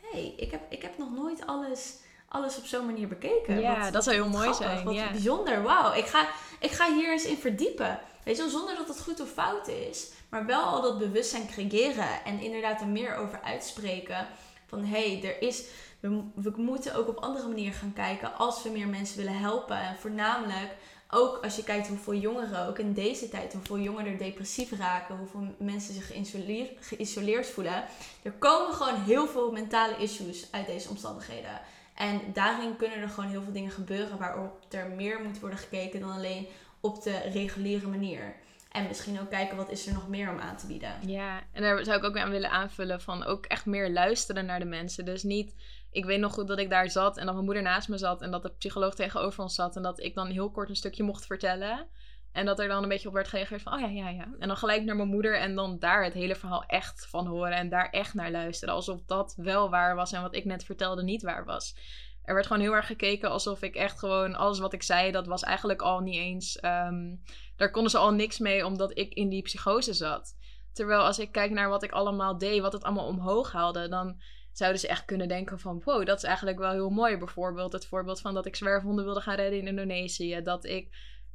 hé, 0.02 0.10
hey, 0.12 0.34
ik, 0.38 0.52
heb, 0.52 0.62
ik 0.70 0.82
heb 0.82 0.98
nog 0.98 1.12
nooit 1.12 1.46
alles, 1.46 1.96
alles 2.28 2.58
op 2.58 2.66
zo'n 2.66 2.86
manier 2.86 3.08
bekeken. 3.08 3.60
Ja, 3.60 3.92
dat 3.92 4.04
zou 4.04 4.16
heel 4.16 4.30
mooi 4.30 4.44
grappig, 4.44 4.68
zijn, 4.68 4.84
Wat 4.84 4.94
ja. 4.96 5.12
bijzonder, 5.12 5.64
wauw. 5.64 5.94
Ik 5.94 6.06
ga, 6.06 6.28
ik 6.60 6.72
ga 6.72 6.94
hier 6.94 7.12
eens 7.12 7.26
in 7.26 7.38
verdiepen. 7.38 8.00
Weet 8.24 8.36
je 8.36 8.42
wel, 8.42 8.52
zonder 8.52 8.76
dat 8.76 8.88
het 8.88 9.02
goed 9.02 9.20
of 9.20 9.30
fout 9.30 9.68
is, 9.68 10.12
maar 10.30 10.46
wel 10.46 10.64
al 10.64 10.82
dat 10.82 11.00
bewustzijn 11.00 11.48
creëren 11.48 12.24
en 12.26 12.40
inderdaad 12.40 12.82
er 12.82 12.88
meer 12.88 13.16
over 13.16 13.42
uitspreken. 13.42 14.28
Van 14.68 14.84
hé, 14.84 15.20
hey, 15.20 15.30
er 15.30 15.42
is. 15.42 15.64
We, 16.00 16.24
we 16.36 16.54
moeten 16.56 16.96
ook 16.96 17.08
op 17.08 17.18
andere 17.18 17.48
manieren 17.48 17.74
gaan 17.74 17.94
kijken 17.94 18.38
als 18.38 18.64
we 18.64 18.70
meer 18.70 18.88
mensen 18.88 19.18
willen 19.18 19.38
helpen. 19.38 19.78
En 19.78 19.96
voornamelijk 20.00 20.76
ook 21.12 21.44
als 21.44 21.56
je 21.56 21.64
kijkt 21.64 21.88
hoeveel 21.88 22.16
jongeren, 22.16 22.68
ook 22.68 22.80
in 22.80 22.94
deze 22.94 23.30
tijd, 23.30 23.54
hoeveel 23.54 23.80
jongeren 23.80 24.18
depressief 24.18 24.72
raken, 24.72 25.18
hoeveel 25.18 25.56
mensen 25.58 25.94
zich 25.94 26.08
geïsoleerd, 26.08 26.70
geïsoleerd 26.80 27.48
voelen. 27.48 27.84
Er 28.22 28.32
komen 28.32 28.74
gewoon 28.74 29.02
heel 29.02 29.28
veel 29.28 29.52
mentale 29.52 29.98
issues 29.98 30.48
uit 30.52 30.66
deze 30.66 30.90
omstandigheden. 30.90 31.62
En 31.96 32.22
daarin 32.34 32.76
kunnen 32.76 32.98
er 32.98 33.10
gewoon 33.10 33.30
heel 33.30 33.42
veel 33.42 33.54
dingen 33.54 33.72
gebeuren 33.72 34.18
waarop 34.18 34.66
er 34.70 34.90
meer 34.90 35.22
moet 35.24 35.40
worden 35.40 35.60
gekeken 35.60 36.00
dan 36.00 36.12
alleen 36.12 36.48
op 36.80 37.04
de 37.04 37.18
reguliere 37.18 37.88
manier. 37.88 38.36
En 38.72 38.88
misschien 38.88 39.20
ook 39.20 39.30
kijken 39.30 39.58
wat 39.58 39.72
is 39.72 39.88
er 39.88 39.94
nog 39.94 40.08
meer 40.08 40.30
om 40.30 40.40
aan 40.40 40.58
te 40.58 40.68
bieden. 40.68 40.94
Ja, 41.06 41.42
en 41.52 41.62
daar 41.62 41.84
zou 41.84 41.98
ik 41.98 42.04
ook 42.04 42.18
aan 42.18 42.30
willen 42.30 42.50
aanvullen 42.50 43.02
van 43.02 43.24
ook 43.24 43.46
echt 43.46 43.66
meer 43.66 43.90
luisteren 43.90 44.46
naar 44.46 44.60
de 44.60 44.66
mensen. 44.66 45.06
Dus 45.06 45.24
niet, 45.24 45.54
ik 45.92 46.06
weet 46.06 46.20
nog 46.20 46.34
goed 46.34 46.48
dat 46.48 46.60
ik 46.60 46.70
daar 46.70 46.90
zat 46.90 47.18
en 47.18 47.26
dat 47.26 47.34
mijn 47.34 47.46
moeder 47.46 47.64
naast 47.64 47.90
me 47.90 47.98
zat 47.98 48.22
en 48.22 48.32
dat 48.32 48.42
de 48.42 48.50
psycholoog 48.50 48.96
tegenover 48.96 49.44
ons 49.44 49.56
zat 49.56 49.76
en 49.76 49.82
dat 49.82 50.00
ik 50.00 50.16
dan 50.16 50.28
heel 50.28 50.52
kort 50.52 50.70
een 50.70 50.76
stukje 50.76 51.04
mocht 51.04 51.26
vertellen. 51.26 51.88
En 52.32 52.46
dat 52.46 52.60
er 52.60 52.68
dan 52.68 52.84
een 52.84 52.90
beetje 52.90 53.08
op 53.08 53.14
werd 53.14 53.28
gereageerd 53.28 53.62
van, 53.62 53.74
oh 53.74 53.80
ja, 53.80 53.88
ja, 53.88 54.10
ja. 54.10 54.28
En 54.40 54.48
dan 54.48 54.58
gelijk 54.58 54.84
naar 54.84 54.96
mijn 54.96 55.08
moeder 55.08 55.38
en 55.38 55.56
dan 55.56 55.80
daar 55.80 56.04
het 56.04 56.14
hele 56.14 56.36
verhaal 56.36 56.64
echt 56.66 57.08
van 57.10 57.28
horen 57.28 57.52
en 57.52 57.70
daar 57.70 57.90
echt 57.90 58.14
naar 58.14 58.32
luisteren. 58.32 58.74
Alsof 58.74 59.04
dat 59.06 59.34
wel 59.38 59.70
waar 59.70 59.96
was 59.96 60.12
en 60.12 60.22
wat 60.22 60.36
ik 60.36 60.46
net 60.46 60.64
vertelde 60.64 61.04
niet 61.04 61.22
waar 61.22 61.46
was. 61.46 61.76
Er 62.24 62.34
werd 62.34 62.48
gewoon 62.48 62.62
heel 62.62 62.76
erg 62.76 62.86
gekeken 62.86 63.30
alsof 63.30 63.62
ik 63.62 63.76
echt 63.76 64.00
gewoon 64.00 64.36
alles 64.36 64.60
wat 64.60 64.74
ik 64.74 64.84
zei, 64.84 65.12
dat 65.12 65.28
was 65.28 65.44
eigenlijk 65.44 65.82
al 65.82 66.00
niet 66.00 66.16
eens. 66.16 66.60
ehm, 66.60 67.16
daar 67.56 67.72
konden 67.72 67.92
ze 67.92 67.98
al 67.98 68.12
niks 68.12 68.40
mee 68.40 68.66
omdat 68.66 68.98
ik 68.98 69.14
in 69.14 69.30
die 69.30 69.42
psychose 69.42 69.94
zat. 69.94 70.36
Terwijl 70.74 71.02
als 71.02 71.20
ik 71.20 71.32
kijk 71.32 71.52
naar 71.52 71.70
wat 71.70 71.84
ik 71.84 71.92
allemaal 71.92 72.38
deed, 72.38 72.62
wat 72.62 72.74
het 72.74 72.84
allemaal 72.84 73.08
omhoog 73.08 73.52
haalde, 73.52 73.88
dan 73.88 74.22
zouden 74.54 74.80
ze 74.80 74.88
echt 74.88 75.06
kunnen 75.06 75.28
denken 75.28 75.60
van, 75.60 75.82
wow, 75.84 76.06
dat 76.06 76.18
is 76.18 76.24
eigenlijk 76.24 76.60
wel 76.60 76.72
heel 76.72 76.90
mooi. 76.90 77.18
Bijvoorbeeld 77.18 77.74
het 77.74 77.86
voorbeeld 77.86 78.22
van 78.22 78.34
dat 78.34 78.46
ik 78.46 78.56
zwerfhonden 78.56 79.06
wilde 79.06 79.22
gaan 79.22 79.36
redden 79.36 79.60
in 79.60 79.68
Indonesië. 79.68 80.42
Dat 80.44 80.66
ik 80.66 80.90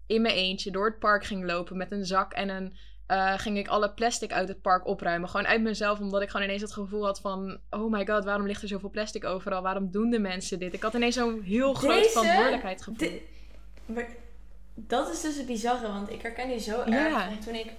in 0.07 0.23
mijn 0.23 0.35
eentje 0.35 0.71
door 0.71 0.87
het 0.87 0.99
park 0.99 1.25
ging 1.25 1.45
lopen 1.45 1.77
met 1.77 1.93
een 1.93 2.05
zak 2.05 2.33
en 2.33 2.49
een 2.49 2.77
uh, 3.09 3.39
ging 3.39 3.59
ik 3.59 3.69
alle 3.69 3.93
plastic 3.93 4.33
uit 4.33 4.49
het 4.49 4.61
park 4.61 4.87
opruimen. 4.87 5.29
Gewoon 5.29 5.47
uit 5.47 5.63
mezelf, 5.63 6.01
omdat 6.01 6.23
ik 6.23 6.29
gewoon 6.29 6.47
ineens 6.47 6.63
het 6.63 6.73
gevoel 6.73 7.05
had 7.05 7.21
van... 7.21 7.61
Oh 7.71 7.93
my 7.93 8.07
god, 8.07 8.25
waarom 8.25 8.47
ligt 8.47 8.63
er 8.63 8.69
zoveel 8.69 8.91
plastic 8.91 9.25
overal? 9.25 9.63
Waarom 9.63 9.91
doen 9.91 10.11
de 10.11 10.19
mensen 10.19 10.59
dit? 10.59 10.73
Ik 10.73 10.83
had 10.83 10.95
ineens 10.95 11.15
zo'n 11.15 11.43
heel 11.43 11.75
groot 11.75 12.03
Deze, 12.03 12.11
verantwoordelijkheidsgevoel. 12.11 13.21
maar 13.87 14.09
dat 14.75 15.13
is 15.13 15.21
dus 15.21 15.37
het 15.37 15.47
bizarre, 15.47 15.89
want 15.89 16.11
ik 16.11 16.23
herken 16.23 16.49
die 16.49 16.61
zo 16.61 16.81
erg. 16.81 17.39
toen 17.45 17.55
ik 17.55 17.73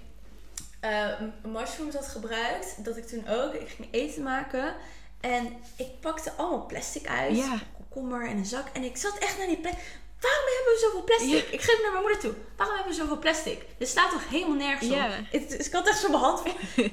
uh, 0.81 1.07
mushrooms 1.51 1.95
had 1.95 2.07
gebruikt, 2.07 2.85
dat 2.85 2.97
ik 2.97 3.05
toen 3.05 3.27
ook... 3.27 3.53
Ik 3.53 3.69
ging 3.69 3.87
eten 3.91 4.23
maken 4.23 4.75
en 5.19 5.57
ik 5.75 5.99
pakte 5.99 6.33
allemaal 6.37 6.65
plastic 6.65 7.07
uit. 7.07 7.37
Ja. 7.37 7.51
Een 7.51 7.61
komkommer 7.79 8.27
en 8.27 8.37
een 8.37 8.45
zak. 8.45 8.67
En 8.73 8.83
ik 8.83 8.97
zat 8.97 9.17
echt 9.17 9.37
naar 9.37 9.47
die 9.47 9.57
plastic 9.57 9.83
Waarom 10.19 10.45
hebben 10.55 10.73
we 10.73 10.79
zoveel 10.79 11.03
plastic? 11.03 11.53
Ik 11.53 11.61
geef 11.61 11.81
naar 11.81 11.91
mijn 11.91 12.03
moeder 12.03 12.19
toe. 12.21 12.33
Waarom 12.57 12.75
hebben 12.75 12.93
we 12.93 12.99
zoveel 12.99 13.19
plastic? 13.19 13.65
Er 13.79 13.87
staat 13.87 14.11
toch 14.11 14.29
helemaal 14.29 14.55
nergens 14.55 14.91
op? 14.91 14.97
Het, 15.31 15.65
ik 15.67 15.73
had 15.73 15.87
echt 15.87 15.99
zo 15.99 16.09
mijn 16.09 16.21
hand 16.21 16.41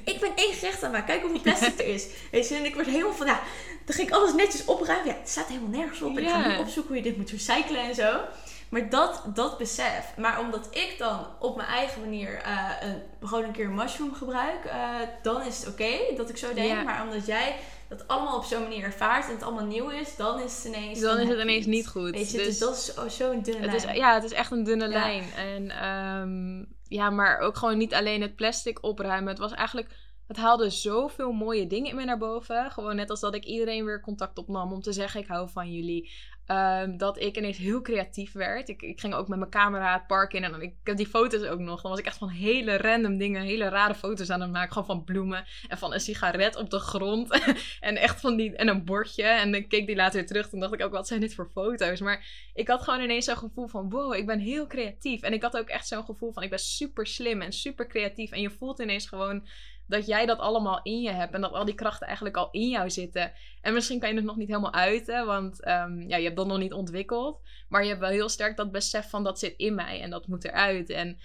Ik 0.05 0.20
ben 0.20 0.33
één 0.35 0.55
gerecht 0.55 0.83
aan 0.83 0.91
maken. 0.91 1.07
Kijk 1.07 1.20
hoeveel 1.20 1.41
plastic 1.41 1.79
er 1.79 1.87
is. 1.87 2.07
Weet 2.31 2.49
je, 2.49 2.55
en 2.55 2.64
ik 2.64 2.75
word 2.75 2.87
helemaal 2.87 3.12
van, 3.12 3.27
ja, 3.27 3.41
dan 3.85 3.95
ging 3.95 4.09
ik 4.09 4.14
alles 4.14 4.35
netjes 4.35 4.64
opruimen. 4.64 5.07
Ja, 5.07 5.18
het 5.18 5.29
staat 5.29 5.47
helemaal 5.47 5.68
nergens 5.68 6.03
op. 6.03 6.16
En 6.16 6.22
ik 6.22 6.29
ga 6.29 6.49
nu 6.49 6.59
opzoeken 6.59 6.95
hoe 6.95 7.03
je 7.03 7.09
dit 7.11 7.16
moet 7.16 7.31
recyclen 7.31 7.81
en 7.81 7.95
zo. 7.95 8.20
Maar 8.68 8.89
dat, 8.89 9.22
dat 9.35 9.59
besef. 9.59 10.16
Maar 10.16 10.41
omdat 10.41 10.68
ik 10.70 10.95
dan 10.99 11.27
op 11.41 11.57
mijn 11.57 11.68
eigen 11.68 12.01
manier 12.01 12.43
uh, 12.47 12.70
een, 12.81 13.03
gewoon 13.29 13.45
een 13.45 13.53
keer 13.53 13.64
een 13.64 13.75
mushroom 13.75 14.14
gebruik, 14.14 14.64
uh, 14.64 14.95
dan 15.22 15.43
is 15.43 15.59
het 15.59 15.68
oké 15.68 16.16
dat 16.16 16.29
ik 16.29 16.37
zo 16.37 16.55
denk. 16.55 16.85
Maar 16.85 17.03
omdat 17.03 17.27
jij 17.27 17.57
dat 17.99 18.09
allemaal 18.09 18.36
op 18.36 18.45
zo'n 18.45 18.62
manier 18.62 18.82
ervaart 18.82 19.26
en 19.26 19.32
het 19.32 19.42
allemaal 19.42 19.66
nieuw 19.66 19.88
is, 19.88 20.16
dan 20.16 20.40
is 20.40 20.57
het 20.57 20.74
ineens. 20.74 21.01
Dan, 21.01 21.18
is 21.18 21.28
het 21.28 21.40
ineens 21.40 21.66
niet 21.66 21.88
goed. 21.88 22.11
Weet 22.11 22.30
je, 22.30 22.36
dus, 22.36 22.47
dus 22.47 22.59
dat 22.59 23.07
is 23.07 23.16
zo'n 23.16 23.42
dunne 23.42 23.68
het 23.68 23.82
lijn. 23.82 23.95
Is, 23.95 24.01
ja, 24.01 24.14
het 24.14 24.24
is 24.24 24.32
echt 24.32 24.51
een 24.51 24.64
dunne 24.64 24.88
lijn. 24.88 25.24
En 25.32 25.88
um, 25.88 26.66
ja, 26.88 27.11
maar 27.11 27.38
ook 27.38 27.57
gewoon 27.57 27.78
niet 27.78 27.95
alleen 27.95 28.22
het 28.22 28.36
plastic 28.36 28.84
opruimen. 28.84 29.28
Het 29.28 29.38
was 29.38 29.53
eigenlijk. 29.53 30.03
Het 30.26 30.36
haalde 30.36 30.70
zoveel 30.70 31.32
mooie 31.32 31.66
dingen 31.66 31.90
in 31.90 31.97
me 31.97 32.05
naar 32.05 32.18
boven. 32.18 32.70
Gewoon 32.70 32.97
net 32.97 33.11
als 33.11 33.20
dat 33.20 33.34
ik 33.34 33.45
iedereen 33.45 33.84
weer 33.84 34.01
contact 34.01 34.38
opnam 34.38 34.72
om 34.72 34.80
te 34.80 34.92
zeggen: 34.92 35.20
Ik 35.20 35.26
hou 35.26 35.49
van 35.51 35.72
jullie. 35.72 36.11
Ehm, 36.47 36.97
dat 36.97 37.20
ik 37.20 37.36
ineens 37.36 37.57
heel 37.57 37.82
creatief 37.82 38.32
werd. 38.32 38.68
Ik, 38.68 38.82
ik, 38.82 39.01
ging 39.01 39.14
ook 39.14 39.28
met 39.28 39.38
mijn 39.38 39.51
camera 39.51 39.92
het 39.92 40.07
park 40.07 40.32
in 40.32 40.45
en 40.45 40.51
dan, 40.51 40.62
ik 40.62 40.74
heb 40.82 40.97
die 40.97 41.07
foto's 41.07 41.42
ook 41.42 41.59
nog. 41.59 41.80
Dan 41.80 41.90
was 41.90 42.01
ik 42.01 42.07
echt 42.07 42.16
van 42.16 42.28
hele 42.28 42.76
random 42.76 43.18
dingen, 43.18 43.42
hele 43.42 43.68
rare 43.68 43.95
foto's 43.95 44.30
aan 44.30 44.40
het 44.40 44.51
maken. 44.51 44.72
Gewoon 44.72 44.86
van 44.86 45.05
bloemen 45.05 45.45
en 45.68 45.78
van 45.78 45.95
een 45.95 46.01
sigaret 46.01 46.57
op 46.57 46.70
de 46.70 46.78
grond. 46.78 47.55
en 47.80 47.97
echt 47.97 48.20
van 48.20 48.36
die, 48.36 48.57
en 48.57 48.68
een 48.68 48.84
bordje. 48.84 49.22
En 49.22 49.53
dan 49.53 49.66
keek 49.66 49.86
die 49.86 49.97
later 49.97 50.26
terug. 50.26 50.49
Toen 50.49 50.61
dacht 50.61 50.72
ik 50.72 50.82
ook, 50.82 50.92
wat 50.92 51.07
zijn 51.07 51.20
dit 51.20 51.34
voor 51.34 51.51
foto's? 51.53 52.01
Maar 52.01 52.51
ik 52.55 52.68
had 52.68 52.82
gewoon 52.82 53.01
ineens 53.01 53.24
zo'n 53.24 53.36
gevoel 53.36 53.66
van, 53.66 53.90
wow, 53.90 54.14
ik 54.14 54.26
ben 54.26 54.38
heel 54.38 54.66
creatief. 54.66 55.22
En 55.22 55.32
ik 55.32 55.42
had 55.42 55.57
ook 55.57 55.68
echt 55.68 55.88
zo'n 55.88 56.05
gevoel 56.05 56.32
van, 56.32 56.42
ik 56.42 56.51
ben 56.51 56.59
super 56.59 57.07
slim 57.07 57.40
en 57.40 57.53
super 57.53 57.86
creatief. 57.86 58.30
En 58.30 58.40
je 58.40 58.51
voelt 58.51 58.80
ineens 58.80 59.07
gewoon 59.07 59.47
dat 59.87 60.07
jij 60.07 60.26
dat 60.26 60.39
allemaal 60.39 60.80
in 60.82 61.01
je 61.01 61.11
hebt 61.11 61.35
en 61.35 61.41
dat 61.41 61.53
al 61.53 61.64
die 61.64 61.74
krachten 61.74 62.07
eigenlijk 62.07 62.37
al 62.37 62.49
in 62.51 62.68
jou 62.68 62.91
zitten. 62.91 63.32
En 63.61 63.74
misschien 63.74 64.01
kan 64.01 64.09
je 64.09 64.14
het 64.14 64.24
nog 64.24 64.37
niet 64.37 64.49
helemaal 64.49 64.72
uiten, 64.72 65.26
want 65.26 65.62
ehm, 65.62 66.09
ja, 66.09 66.16
je 66.16 66.24
hebt 66.24 66.37
dat 66.37 66.47
nog 66.47 66.59
niet 66.59 66.72
ontwikkeld. 66.72 67.41
Maar 67.68 67.82
je 67.82 67.89
hebt 67.89 68.01
wel 68.01 68.11
heel 68.11 68.28
sterk 68.28 68.57
dat 68.57 68.72
besef 68.72 69.11
van 69.11 69.24
dat 69.24 69.39
zit 69.39 69.55
in 69.57 69.74
mij 69.74 70.01
en 70.01 70.11
dat 70.11 70.26
moet 70.26 70.45
eruit. 70.45 70.91
En 70.91 71.18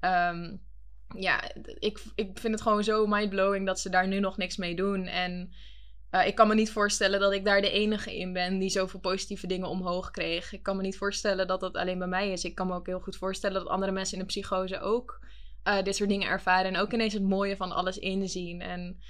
um, 0.00 0.62
ja, 1.16 1.54
ik, 1.78 2.02
ik 2.14 2.38
vind 2.38 2.54
het 2.54 2.62
gewoon 2.62 2.84
zo 2.84 3.06
mindblowing 3.06 3.66
dat 3.66 3.80
ze 3.80 3.90
daar 3.90 4.08
nu 4.08 4.20
nog 4.20 4.36
niks 4.36 4.56
mee 4.56 4.74
doen. 4.74 5.06
En 5.06 5.52
uh, 6.10 6.26
ik 6.26 6.34
kan 6.34 6.48
me 6.48 6.54
niet 6.54 6.72
voorstellen 6.72 7.20
dat 7.20 7.32
ik 7.32 7.44
daar 7.44 7.60
de 7.60 7.70
enige 7.70 8.16
in 8.16 8.32
ben 8.32 8.58
die 8.58 8.70
zoveel 8.70 9.00
positieve 9.00 9.46
dingen 9.46 9.68
omhoog 9.68 10.10
kreeg. 10.10 10.52
Ik 10.52 10.62
kan 10.62 10.76
me 10.76 10.82
niet 10.82 10.96
voorstellen 10.96 11.46
dat 11.46 11.60
dat 11.60 11.76
alleen 11.76 11.98
bij 11.98 12.06
mij 12.06 12.32
is. 12.32 12.44
Ik 12.44 12.54
kan 12.54 12.66
me 12.66 12.74
ook 12.74 12.86
heel 12.86 13.00
goed 13.00 13.16
voorstellen 13.16 13.60
dat 13.60 13.68
andere 13.68 13.92
mensen 13.92 14.14
in 14.14 14.20
de 14.20 14.28
psychose 14.28 14.80
ook 14.80 15.20
uh, 15.66 15.82
dit 15.82 15.96
soort 15.96 16.08
dingen 16.08 16.28
ervaren. 16.28 16.74
En 16.74 16.80
ook 16.80 16.92
ineens 16.92 17.12
het 17.12 17.22
mooie 17.22 17.56
van 17.56 17.72
alles 17.72 17.98
inzien. 17.98 18.60
En 18.60 19.00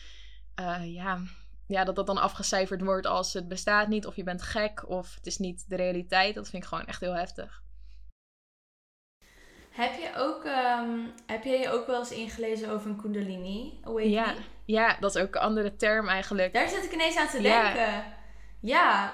uh, 0.60 0.94
ja, 0.94 1.18
ja, 1.66 1.84
dat 1.84 1.96
dat 1.96 2.06
dan 2.06 2.18
afgecijferd 2.18 2.82
wordt 2.82 3.06
als 3.06 3.32
het 3.32 3.48
bestaat 3.48 3.88
niet, 3.88 4.06
of 4.06 4.16
je 4.16 4.22
bent 4.22 4.42
gek, 4.42 4.88
of 4.88 5.14
het 5.14 5.26
is 5.26 5.38
niet 5.38 5.68
de 5.68 5.76
realiteit. 5.76 6.34
Dat 6.34 6.48
vind 6.48 6.62
ik 6.62 6.68
gewoon 6.68 6.86
echt 6.86 7.00
heel 7.00 7.14
heftig. 7.14 7.64
Heb 9.70 9.92
je 9.92 10.10
ook, 10.16 10.44
um, 10.44 11.12
heb 11.26 11.44
jij 11.44 11.58
je 11.60 11.70
ook 11.70 11.86
wel 11.86 11.98
eens 11.98 12.12
ingelezen 12.12 12.70
over 12.70 12.90
een 12.90 13.00
Kundalini 13.00 13.78
Awakening? 13.82 14.14
Ja, 14.14 14.34
ja, 14.64 14.96
dat 15.00 15.16
is 15.16 15.22
ook 15.22 15.34
een 15.34 15.40
andere 15.40 15.76
term 15.76 16.08
eigenlijk. 16.08 16.52
Daar 16.52 16.68
zit 16.68 16.84
ik 16.84 16.92
ineens 16.92 17.16
aan 17.16 17.28
te 17.28 17.40
denken. 17.40 17.80
Ja, 17.80 18.16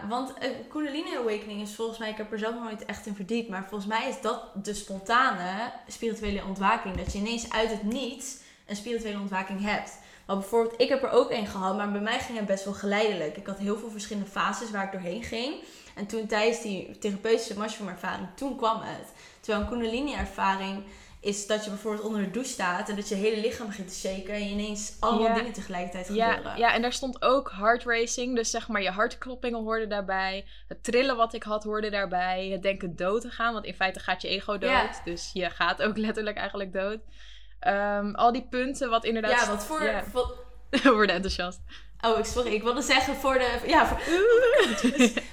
want 0.09 0.32
een 0.38 0.68
Kundalini 0.68 1.16
Awakening 1.16 1.61
is 1.61 1.74
volgens 1.74 1.99
mij, 1.99 2.11
ik 2.11 2.16
heb 2.16 2.32
er 2.32 2.38
zelf 2.38 2.55
nog 2.55 2.64
nooit 2.64 2.84
echt 2.84 3.07
in 3.07 3.14
verdiept, 3.14 3.49
maar 3.49 3.66
volgens 3.68 3.90
mij 3.90 4.09
is 4.09 4.20
dat 4.20 4.64
de 4.64 4.74
spontane 4.74 5.72
spirituele 5.86 6.45
ontwaking. 6.45 6.97
Dat 6.97 7.12
je 7.12 7.18
ineens 7.18 7.51
uit 7.51 7.70
het 7.70 7.82
niets 7.82 8.36
een 8.66 8.76
spirituele 8.76 9.18
ontwaking 9.20 9.62
hebt. 9.62 9.99
Want 10.26 10.40
bijvoorbeeld, 10.40 10.80
ik 10.80 10.88
heb 10.88 11.03
er 11.03 11.11
ook 11.11 11.30
een 11.30 11.47
gehad, 11.47 11.76
maar 11.76 11.93
bij 11.93 12.01
mij 12.01 12.20
ging 12.20 12.38
het 12.38 12.47
best 12.47 12.64
wel 12.64 12.74
geleidelijk. 12.74 13.36
Ik 13.36 13.47
had 13.47 13.59
heel 13.59 13.78
veel 13.78 13.90
verschillende 13.90 14.28
fases 14.30 14.70
waar 14.70 14.84
ik 14.84 14.93
doorheen 14.93 15.22
ging. 15.22 15.55
En 15.95 16.07
toen 16.07 16.26
tijdens 16.26 16.62
die 16.62 16.99
therapeutische 16.99 17.59
mushroom 17.59 17.88
ervaring, 17.88 18.28
toen 18.34 18.57
kwam 18.57 18.80
het. 18.80 19.12
Terwijl 19.40 19.64
een 19.64 19.70
Kundalini 19.70 20.14
ervaring 20.14 20.82
is 21.23 21.47
dat 21.47 21.64
je 21.64 21.70
bijvoorbeeld 21.70 22.05
onder 22.05 22.23
de 22.23 22.31
douche 22.31 22.51
staat 22.51 22.89
en 22.89 22.97
dat 22.97 23.09
je 23.09 23.14
hele 23.14 23.41
lichaam 23.41 23.66
begint 23.66 23.89
te 23.89 23.95
shaken 23.95 24.35
en 24.35 24.45
je 24.45 24.51
ineens 24.51 24.97
allemaal 25.01 25.35
dingen 25.35 25.53
tegelijkertijd 25.53 26.07
gebeuren. 26.07 26.43
Ja, 26.43 26.57
ja, 26.57 26.75
en 26.75 26.83
daar 26.83 26.93
stond 26.93 27.23
ook 27.23 27.51
heart 27.51 27.85
racing, 27.85 28.37
dus 28.37 28.51
zeg 28.51 28.68
maar 28.68 28.83
je 28.83 28.91
hartkloppingen 28.91 29.61
hoorden 29.61 29.89
daarbij, 29.89 30.47
het 30.68 30.85
trillen 30.85 31.16
wat 31.16 31.35
ik 31.35 31.43
had 31.43 31.64
hoorde 31.64 31.91
daarbij, 31.91 32.49
het 32.49 32.62
denken 32.62 32.97
dood 32.97 33.20
te 33.20 33.31
gaan, 33.31 33.53
want 33.53 33.64
in 33.64 33.75
feite 33.75 34.01
gaat 34.01 34.23
je 34.23 34.29
ego 34.29 34.59
dood, 34.59 35.01
dus 35.05 35.31
je 35.33 35.51
gaat 35.51 35.83
ook 35.83 35.97
letterlijk 35.97 36.37
eigenlijk 36.37 36.73
dood. 36.73 37.01
Um, 37.66 38.14
al 38.14 38.33
die 38.33 38.47
punten 38.51 38.91
wat 38.91 39.05
inderdaad... 39.05 39.41
Ja, 39.41 39.47
wat 39.47 39.64
voor... 39.64 39.83
Ja. 39.83 40.05
We 40.70 40.93
worden 40.95 41.14
enthousiast. 41.14 41.61
Oh, 42.05 42.22
sorry. 42.22 42.53
Ik 42.53 42.62
wilde 42.62 42.82
zeggen 42.82 43.16
voor 43.16 43.34
de. 43.34 43.61
Ja, 43.66 43.86
voor, 43.86 44.00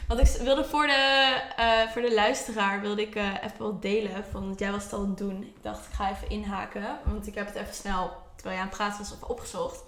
want 0.07 0.19
ik 0.19 0.41
wilde 0.41 0.65
voor 0.65 0.87
de, 0.87 1.33
uh, 1.59 1.91
voor 1.91 2.01
de 2.01 2.13
luisteraar 2.13 2.81
wilde 2.81 3.01
ik 3.01 3.15
uh, 3.15 3.43
even 3.43 3.57
wat 3.57 3.81
delen. 3.81 4.25
Van 4.31 4.55
jij 4.57 4.71
was 4.71 4.83
het 4.83 4.93
al 4.93 4.99
aan 4.99 5.09
het 5.09 5.17
doen. 5.17 5.43
Ik 5.43 5.63
dacht, 5.63 5.85
ik 5.85 5.93
ga 5.93 6.09
even 6.09 6.29
inhaken. 6.29 6.99
Want 7.05 7.27
ik 7.27 7.35
heb 7.35 7.45
het 7.45 7.55
even 7.55 7.73
snel, 7.73 8.11
terwijl 8.35 8.55
je 8.55 8.61
aan 8.61 8.67
het 8.67 8.77
praten 8.77 8.97
was, 8.97 9.13
even 9.13 9.29
opgezocht. 9.29 9.83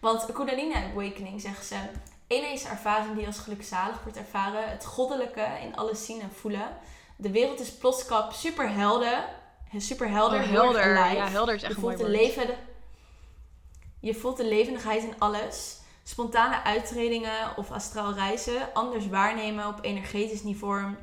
Want 0.00 0.32
Kundalini 0.32 0.74
Awakening 0.74 1.40
zeggen 1.40 1.64
ze. 1.64 1.76
Ineens 2.26 2.64
ervaring 2.64 3.16
die 3.16 3.26
als 3.26 3.38
gelukzalig 3.38 4.02
wordt 4.02 4.18
ervaren. 4.18 4.70
Het 4.70 4.84
goddelijke 4.84 5.46
in 5.62 5.76
alles 5.76 6.04
zien 6.04 6.20
en 6.20 6.32
voelen. 6.32 6.76
De 7.16 7.30
wereld 7.30 7.60
is 7.60 7.72
plotsklap 7.72 8.32
super 8.32 8.70
helder. 8.70 9.24
Super 9.76 10.08
helder. 10.08 10.40
Oh, 10.40 10.50
helder. 10.50 10.94
Ja, 10.94 11.28
helder 11.28 11.54
is 11.54 11.62
echt 11.62 11.74
je 11.74 11.80
voelt 11.80 12.02
leven, 12.02 12.46
Je 14.00 14.14
voelt 14.14 14.36
de 14.36 14.44
levendigheid 14.44 15.02
in 15.02 15.14
alles 15.18 15.77
spontane 16.08 16.62
uittredingen 16.62 17.56
of 17.56 17.70
astraal 17.70 18.12
reizen 18.12 18.74
anders 18.74 19.08
waarnemen 19.08 19.66
op 19.66 19.78
energetisch 19.80 20.42
niveau, 20.42 20.94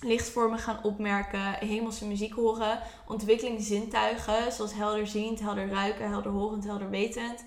lichtvormen 0.00 0.58
gaan 0.58 0.82
opmerken, 0.82 1.54
hemelse 1.54 2.06
muziek 2.06 2.34
horen, 2.34 2.80
ontwikkeling 3.06 3.62
zintuigen 3.62 4.52
zoals 4.52 4.74
helder 4.74 5.06
ziend, 5.06 5.40
helder 5.40 5.68
ruiken, 5.68 6.08
helder 6.08 6.32
horend, 6.32 6.64
helder 6.64 6.90
wetend, 6.90 7.44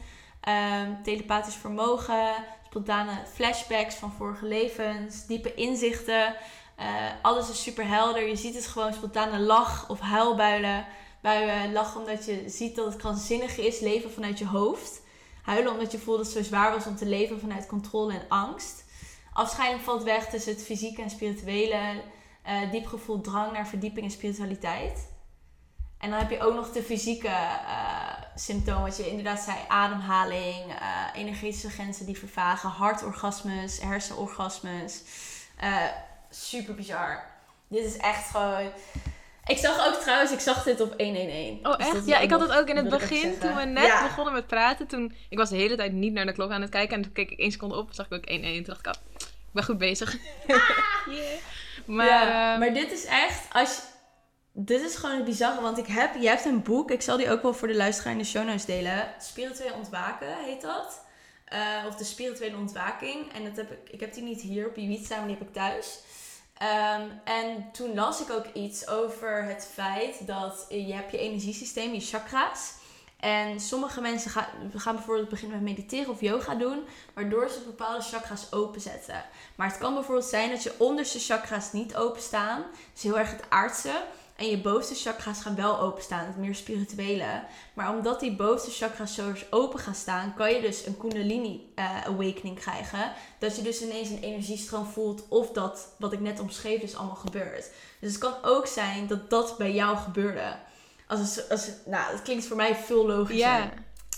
um, 0.50 1.04
telepathisch 1.04 1.56
vermogen, 1.56 2.34
spontane 2.66 3.24
flashbacks 3.34 3.96
van 3.96 4.12
vorige 4.12 4.46
levens, 4.46 5.26
diepe 5.26 5.54
inzichten. 5.54 6.36
Uh, 6.80 6.86
alles 7.22 7.50
is 7.50 7.64
super 7.64 7.88
helder. 7.88 8.28
Je 8.28 8.36
ziet 8.36 8.56
het 8.56 8.68
gewoon 8.68 8.94
spontane 8.94 9.40
lach 9.40 9.90
of 9.90 10.00
huilbuilen. 10.00 10.86
Buien, 11.22 11.72
lachen 11.72 12.00
omdat 12.00 12.26
je 12.26 12.44
ziet 12.48 12.76
dat 12.76 12.86
het 12.86 12.96
krankzinnig 12.96 13.58
is, 13.58 13.80
leven 13.80 14.12
vanuit 14.12 14.40
je 14.40 14.48
hoofd. 14.48 15.01
Huilen 15.42 15.72
omdat 15.72 15.92
je 15.92 16.00
voelt 16.00 16.18
dat 16.18 16.26
het 16.26 16.36
zo 16.36 16.44
zwaar 16.44 16.72
was 16.72 16.86
om 16.86 16.96
te 16.96 17.06
leven 17.06 17.40
vanuit 17.40 17.66
controle 17.66 18.14
en 18.14 18.26
angst. 18.28 18.84
Afscheiding 19.34 19.82
valt 19.84 20.04
weg 20.04 20.30
tussen 20.30 20.54
het 20.54 20.64
fysieke 20.64 21.02
en 21.02 21.10
spirituele. 21.10 22.02
Uh, 22.48 22.72
diep 22.72 22.86
gevoel 22.86 23.22
drang 23.22 23.52
naar 23.52 23.68
verdieping 23.68 24.06
en 24.06 24.12
spiritualiteit. 24.12 25.10
En 25.98 26.10
dan 26.10 26.20
heb 26.20 26.30
je 26.30 26.42
ook 26.42 26.56
nog 26.56 26.72
de 26.72 26.84
fysieke 26.84 27.28
uh, 27.28 28.14
symptomen, 28.36 28.82
wat 28.82 28.98
je 28.98 29.10
inderdaad 29.10 29.40
zei: 29.40 29.58
ademhaling, 29.68 30.66
uh, 30.68 31.06
energetische 31.14 31.70
grenzen 31.70 32.06
die 32.06 32.18
vervagen, 32.18 32.70
hartorgasmes, 32.70 33.82
hersenorgasmes. 33.82 35.04
super 36.30 36.76
bizar. 36.76 37.24
Dit 37.68 37.86
is 37.86 37.98
echt 37.98 38.30
gewoon. 38.30 38.72
Ik 39.46 39.58
zag 39.58 39.88
ook 39.88 40.02
trouwens, 40.02 40.32
ik 40.32 40.40
zag 40.40 40.64
dit 40.64 40.82
op 40.82 40.94
111. 40.98 41.58
Oh 41.64 41.78
dus 41.78 41.88
echt? 41.88 42.06
ja, 42.06 42.20
ik 42.20 42.32
had 42.32 42.40
het 42.40 42.52
ook 42.52 42.68
in 42.68 42.76
het 42.76 42.90
begin, 42.90 43.40
toen 43.40 43.56
we 43.56 43.64
net 43.64 44.02
begonnen 44.02 44.34
met 44.34 44.48
praten. 44.48 44.88
Toen, 44.88 45.16
ik 45.30 45.38
was 45.38 45.50
de 45.50 45.56
hele 45.56 45.76
tijd 45.76 45.92
niet 45.92 46.14
naar 46.14 46.26
de 46.26 46.34
klok 46.34 46.52
aan 46.52 46.62
het 46.62 46.70
kijken. 46.70 46.96
En 46.96 47.02
toen 47.02 47.12
keek 47.12 47.30
ik 47.30 47.40
één 47.40 47.52
seconde 47.52 47.76
op 47.76 47.88
en 47.88 47.96
zag 47.96 48.06
ik 48.06 48.14
ook 48.14 48.30
111. 48.30 48.56
Toen 48.56 48.64
dacht 48.64 48.80
ik, 48.80 48.88
oh, 48.88 49.22
ik 49.22 49.52
ben 49.52 49.64
goed 49.64 49.78
bezig. 49.78 50.18
Ah, 50.48 50.58
maar, 51.86 52.06
ja, 52.06 52.52
ehm, 52.52 52.60
maar 52.60 52.74
dit 52.74 52.92
is 52.92 53.06
echt, 53.06 53.54
als 53.54 53.82
dit 54.54 54.82
is 54.82 54.96
gewoon 54.96 55.16
het 55.16 55.26
bizarre, 55.26 55.62
want 55.62 55.78
ik 55.78 55.88
heb, 55.88 56.16
je 56.16 56.28
hebt 56.28 56.46
een 56.46 56.64
boek, 56.64 56.92
ik 56.92 57.02
zal 57.02 57.18
die 57.18 57.32
ook 57.32 57.42
wel 57.42 57.54
voor 57.54 57.68
de 57.68 57.76
luisteraar 57.76 58.14
in 58.14 58.20
de 58.20 58.26
show 58.26 58.46
notes 58.46 58.66
delen. 58.66 59.14
Spiritueel 59.20 59.74
ontwaken 59.74 60.44
heet 60.46 60.62
dat. 60.62 61.02
Uh, 61.54 61.86
of 61.88 61.96
de 61.96 62.04
spirituele 62.04 62.56
ontwaking. 62.58 63.34
En 63.34 63.44
dat 63.44 63.56
heb 63.56 63.72
ik, 63.72 63.90
ik 63.90 64.00
heb 64.00 64.14
die 64.14 64.24
niet 64.24 64.42
hier 64.42 64.68
op 64.68 64.78
Ibiza, 64.78 65.18
maar 65.18 65.28
die 65.28 65.38
heb 65.38 65.48
ik 65.48 65.54
thuis. 65.54 66.00
Um, 66.62 67.22
en 67.24 67.72
toen 67.72 67.96
las 67.96 68.22
ik 68.22 68.30
ook 68.30 68.46
iets 68.54 68.88
over 68.88 69.44
het 69.44 69.70
feit 69.74 70.28
dat 70.28 70.66
je 70.70 70.94
hebt 70.94 71.12
je 71.12 71.18
energiesysteem, 71.18 71.94
je 71.94 72.00
chakra's. 72.00 72.74
En 73.20 73.60
sommige 73.60 74.02
mensen 74.02 74.32
gaan, 74.32 74.46
gaan 74.76 74.96
bijvoorbeeld 74.96 75.30
beginnen 75.30 75.64
met 75.64 75.76
mediteren 75.76 76.14
of 76.14 76.22
yoga 76.22 76.56
doen, 76.56 76.84
waardoor 77.14 77.50
ze 77.50 77.60
bepaalde 77.66 78.04
chakra's 78.04 78.48
openzetten. 78.52 79.24
Maar 79.56 79.68
het 79.68 79.78
kan 79.78 79.94
bijvoorbeeld 79.94 80.30
zijn 80.30 80.50
dat 80.50 80.64
je 80.64 80.74
onderste 80.78 81.20
chakra's 81.20 81.72
niet 81.72 81.96
openstaan, 81.96 82.64
dus 82.94 83.04
heel 83.04 83.20
erg 83.20 83.32
het 83.32 83.44
aardse. 83.50 84.04
En 84.42 84.50
je 84.50 84.58
bovenste 84.58 85.10
chakra's 85.10 85.42
gaan 85.42 85.56
wel 85.56 85.80
openstaan, 85.80 86.26
het 86.26 86.38
meer 86.38 86.56
spirituele. 86.56 87.44
Maar 87.74 87.96
omdat 87.96 88.20
die 88.20 88.36
bovenste 88.36 88.86
chakra's 88.86 89.14
zo 89.14 89.34
open 89.50 89.80
gaan 89.80 89.96
staan, 89.96 90.34
kan 90.34 90.54
je 90.54 90.62
dus 90.62 90.86
een 90.86 90.98
kundalini 90.98 91.74
uh, 91.76 92.06
awakening 92.06 92.60
krijgen. 92.60 93.12
Dat 93.40 93.56
je 93.56 93.62
dus 93.62 93.82
ineens 93.82 94.10
een 94.10 94.22
energiestroom 94.22 94.86
voelt 94.86 95.28
of 95.28 95.52
dat 95.52 95.96
wat 96.00 96.14
ik 96.14 96.20
net 96.20 96.40
omschreef 96.40 96.82
dus 96.82 96.96
allemaal 96.96 97.16
gebeurt. 97.16 97.70
Dus 98.00 98.12
het 98.12 98.18
kan 98.18 98.34
ook 98.42 98.68
zijn 98.68 99.08
dat 99.08 99.30
dat 99.30 99.58
bij 99.58 99.74
jou 99.74 99.98
gebeurde. 99.98 100.56
Als, 101.08 101.50
als, 101.50 101.70
nou, 101.86 102.12
het 102.12 102.22
klinkt 102.22 102.46
voor 102.46 102.58
mij 102.58 102.76
veel 102.76 103.08
logischer. 103.08 103.74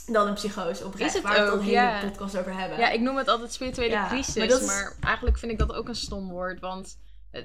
Dan 0.05 0.27
een 0.27 0.33
psychose 0.33 0.85
oprecht, 0.85 1.21
waar 1.21 1.33
we 1.33 1.39
het 1.39 1.49
al 1.49 1.57
een 1.57 1.63
hele 1.63 2.09
podcast 2.09 2.37
over 2.37 2.57
hebben. 2.59 2.77
Ja, 2.77 2.89
ik 2.89 3.01
noem 3.01 3.17
het 3.17 3.27
altijd 3.27 3.53
spirituele 3.53 4.05
crisis. 4.07 4.35
Maar, 4.35 4.65
maar 4.65 4.93
eigenlijk 5.01 5.37
vind 5.37 5.51
ik 5.51 5.57
dat 5.57 5.73
ook 5.73 5.87
een 5.87 5.95
stom 5.95 6.29
woord. 6.29 6.59
Want 6.59 6.97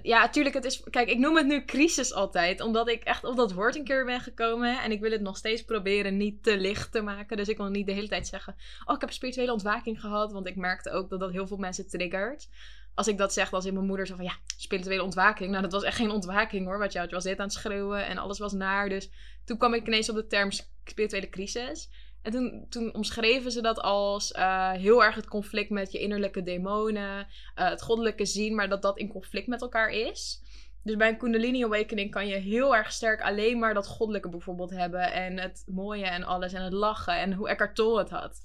ja, 0.03 0.21
natuurlijk, 0.21 0.55
het 0.55 0.65
is. 0.65 0.83
Kijk, 0.91 1.09
ik 1.09 1.19
noem 1.19 1.37
het 1.37 1.47
nu 1.47 1.65
crisis 1.65 2.13
altijd. 2.13 2.61
Omdat 2.61 2.89
ik 2.89 3.05
echt 3.05 3.25
op 3.25 3.37
dat 3.37 3.53
woord 3.53 3.77
een 3.77 3.85
keer 3.85 4.05
ben 4.05 4.21
gekomen. 4.21 4.83
En 4.83 4.93
ik 4.93 5.01
wil 5.01 5.11
het 5.11 5.21
nog 5.21 5.37
steeds 5.37 5.65
proberen 5.65 6.17
niet 6.17 6.43
te 6.43 6.59
licht 6.59 6.93
te 6.93 7.03
maken. 7.03 7.37
Dus 7.37 7.49
ik 7.49 7.57
wil 7.57 7.69
niet 7.69 7.87
de 7.87 7.93
hele 7.93 8.09
tijd 8.09 8.27
zeggen. 8.27 8.57
Oh, 8.85 8.95
ik 8.95 9.01
heb 9.01 9.13
spirituele 9.13 9.53
ontwaking 9.53 10.01
gehad. 10.01 10.33
Want 10.33 10.47
ik 10.47 10.57
merkte 10.57 10.91
ook 10.91 11.11
dat 11.11 11.21
dat 11.21 11.31
heel 11.31 11.47
veel 11.47 11.57
mensen 11.57 11.89
triggert. 11.89 12.49
Als 12.95 13.09
ik 13.09 13.19
dat 13.19 13.33
zeg, 13.33 13.51
dan 13.51 13.63
zit 13.63 13.73
mijn 13.73 13.87
moeder 13.87 14.07
zo 14.07 14.15
van 14.15 14.25
ja, 14.25 14.37
spirituele 14.57 15.03
ontwaking. 15.03 15.51
Nou, 15.51 15.63
dat 15.63 15.73
was 15.73 15.83
echt 15.83 15.97
geen 15.97 16.11
ontwaking 16.11 16.67
hoor. 16.67 16.81
Had, 16.81 16.93
je 16.93 17.07
was 17.11 17.25
dit 17.25 17.39
aan 17.39 17.45
het 17.45 17.55
schreeuwen 17.55 18.07
en 18.07 18.19
alles 18.19 18.39
was 18.39 18.53
naar. 18.53 18.89
Dus 18.89 19.11
toen 19.45 19.59
kwam 19.59 19.75
ik 19.75 19.87
ineens 19.87 20.09
op 20.09 20.17
de 20.17 20.27
term 20.27 20.51
spirituele 20.85 21.29
crisis. 21.29 21.89
En 22.23 22.33
toen, 22.33 22.67
toen 22.69 22.95
omschreven 22.95 23.53
ze 23.53 23.63
dat 23.63 23.81
als 23.81 24.33
uh, 24.33 24.71
heel 24.71 25.05
erg 25.05 25.15
het 25.15 25.29
conflict 25.29 25.71
met 25.71 25.93
je 25.93 25.99
innerlijke 25.99 26.43
demonen, 26.43 27.19
uh, 27.19 27.25
het 27.55 27.83
goddelijke 27.83 28.27
zien, 28.27 28.55
maar 28.55 28.69
dat 28.69 28.83
dat 28.83 28.99
in 28.99 29.09
conflict 29.09 29.47
met 29.47 29.61
elkaar 29.61 29.91
is. 29.91 30.43
Dus 30.83 30.97
bij 30.97 31.09
een 31.09 31.19
Kundalini 31.19 31.65
Awakening 31.65 32.11
kan 32.11 32.27
je 32.27 32.35
heel 32.35 32.77
erg 32.77 32.93
sterk 32.93 33.21
alleen 33.21 33.59
maar 33.59 33.75
dat 33.75 33.87
goddelijke 33.87 34.29
bijvoorbeeld 34.29 34.71
hebben. 34.71 35.13
En 35.13 35.39
het 35.39 35.63
mooie 35.67 36.07
en 36.07 36.25
alles 36.25 36.53
en 36.53 36.63
het 36.63 36.73
lachen 36.73 37.19
en 37.19 37.33
hoe 37.33 37.49
Eckhart 37.49 37.75
Tolle 37.75 37.99
het 37.99 38.11
had. 38.11 38.43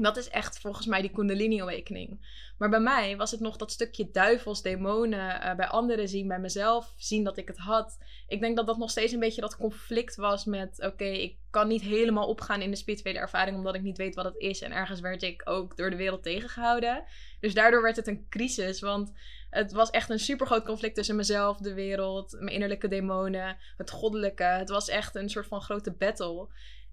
Dat 0.00 0.16
is 0.16 0.28
echt 0.28 0.58
volgens 0.58 0.86
mij 0.86 1.00
die 1.00 1.10
Kundalini 1.10 1.60
Awakening. 1.60 2.20
Maar 2.58 2.68
bij 2.68 2.80
mij 2.80 3.16
was 3.16 3.30
het 3.30 3.40
nog 3.40 3.56
dat 3.56 3.72
stukje 3.72 4.10
duivels, 4.10 4.62
demonen, 4.62 5.42
uh, 5.44 5.54
bij 5.54 5.66
anderen 5.66 6.08
zien, 6.08 6.28
bij 6.28 6.38
mezelf 6.38 6.94
zien 6.96 7.24
dat 7.24 7.36
ik 7.36 7.48
het 7.48 7.58
had. 7.58 7.98
Ik 8.28 8.40
denk 8.40 8.56
dat 8.56 8.66
dat 8.66 8.78
nog 8.78 8.90
steeds 8.90 9.12
een 9.12 9.20
beetje 9.20 9.40
dat 9.40 9.56
conflict 9.56 10.16
was 10.16 10.44
met: 10.44 10.84
oké, 10.84 11.04
ik 11.04 11.36
kan 11.50 11.68
niet 11.68 11.82
helemaal 11.82 12.28
opgaan 12.28 12.60
in 12.60 12.70
de 12.70 12.76
spirituele 12.76 13.18
ervaring 13.18 13.56
omdat 13.56 13.74
ik 13.74 13.82
niet 13.82 13.96
weet 13.96 14.14
wat 14.14 14.24
het 14.24 14.36
is. 14.36 14.60
En 14.60 14.72
ergens 14.72 15.00
werd 15.00 15.22
ik 15.22 15.42
ook 15.44 15.76
door 15.76 15.90
de 15.90 15.96
wereld 15.96 16.22
tegengehouden. 16.22 17.04
Dus 17.40 17.54
daardoor 17.54 17.82
werd 17.82 17.96
het 17.96 18.06
een 18.06 18.26
crisis, 18.28 18.80
want 18.80 19.12
het 19.50 19.72
was 19.72 19.90
echt 19.90 20.10
een 20.10 20.18
super 20.18 20.46
groot 20.46 20.64
conflict 20.64 20.94
tussen 20.94 21.16
mezelf, 21.16 21.58
de 21.58 21.74
wereld, 21.74 22.36
mijn 22.38 22.52
innerlijke 22.52 22.88
demonen, 22.88 23.56
het 23.76 23.90
goddelijke. 23.90 24.42
Het 24.42 24.68
was 24.68 24.88
echt 24.88 25.14
een 25.14 25.30
soort 25.30 25.46
van 25.46 25.60
grote 25.60 25.92
battle. 25.92 26.48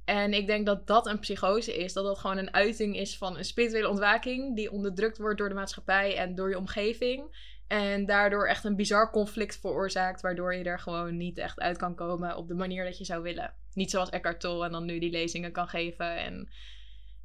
En 0.05 0.33
ik 0.33 0.47
denk 0.47 0.65
dat 0.65 0.87
dat 0.87 1.07
een 1.07 1.19
psychose 1.19 1.77
is. 1.77 1.93
Dat 1.93 2.05
dat 2.05 2.19
gewoon 2.19 2.37
een 2.37 2.53
uiting 2.53 2.97
is 2.97 3.17
van 3.17 3.37
een 3.37 3.45
spirituele 3.45 3.89
ontwaking. 3.89 4.55
Die 4.55 4.71
onderdrukt 4.71 5.17
wordt 5.17 5.37
door 5.37 5.49
de 5.49 5.55
maatschappij 5.55 6.17
en 6.17 6.35
door 6.35 6.49
je 6.49 6.57
omgeving. 6.57 7.51
En 7.67 8.05
daardoor 8.05 8.47
echt 8.47 8.63
een 8.63 8.75
bizar 8.75 9.11
conflict 9.11 9.59
veroorzaakt. 9.59 10.21
Waardoor 10.21 10.55
je 10.55 10.63
er 10.63 10.79
gewoon 10.79 11.17
niet 11.17 11.37
echt 11.37 11.59
uit 11.59 11.77
kan 11.77 11.95
komen 11.95 12.35
op 12.35 12.47
de 12.47 12.53
manier 12.53 12.83
dat 12.83 12.97
je 12.97 13.05
zou 13.05 13.21
willen. 13.21 13.53
Niet 13.73 13.91
zoals 13.91 14.09
Eckhart 14.09 14.39
Tolle 14.39 14.65
en 14.65 14.71
dan 14.71 14.85
nu 14.85 14.99
die 14.99 15.11
lezingen 15.11 15.51
kan 15.51 15.67
geven. 15.67 16.17
En 16.17 16.49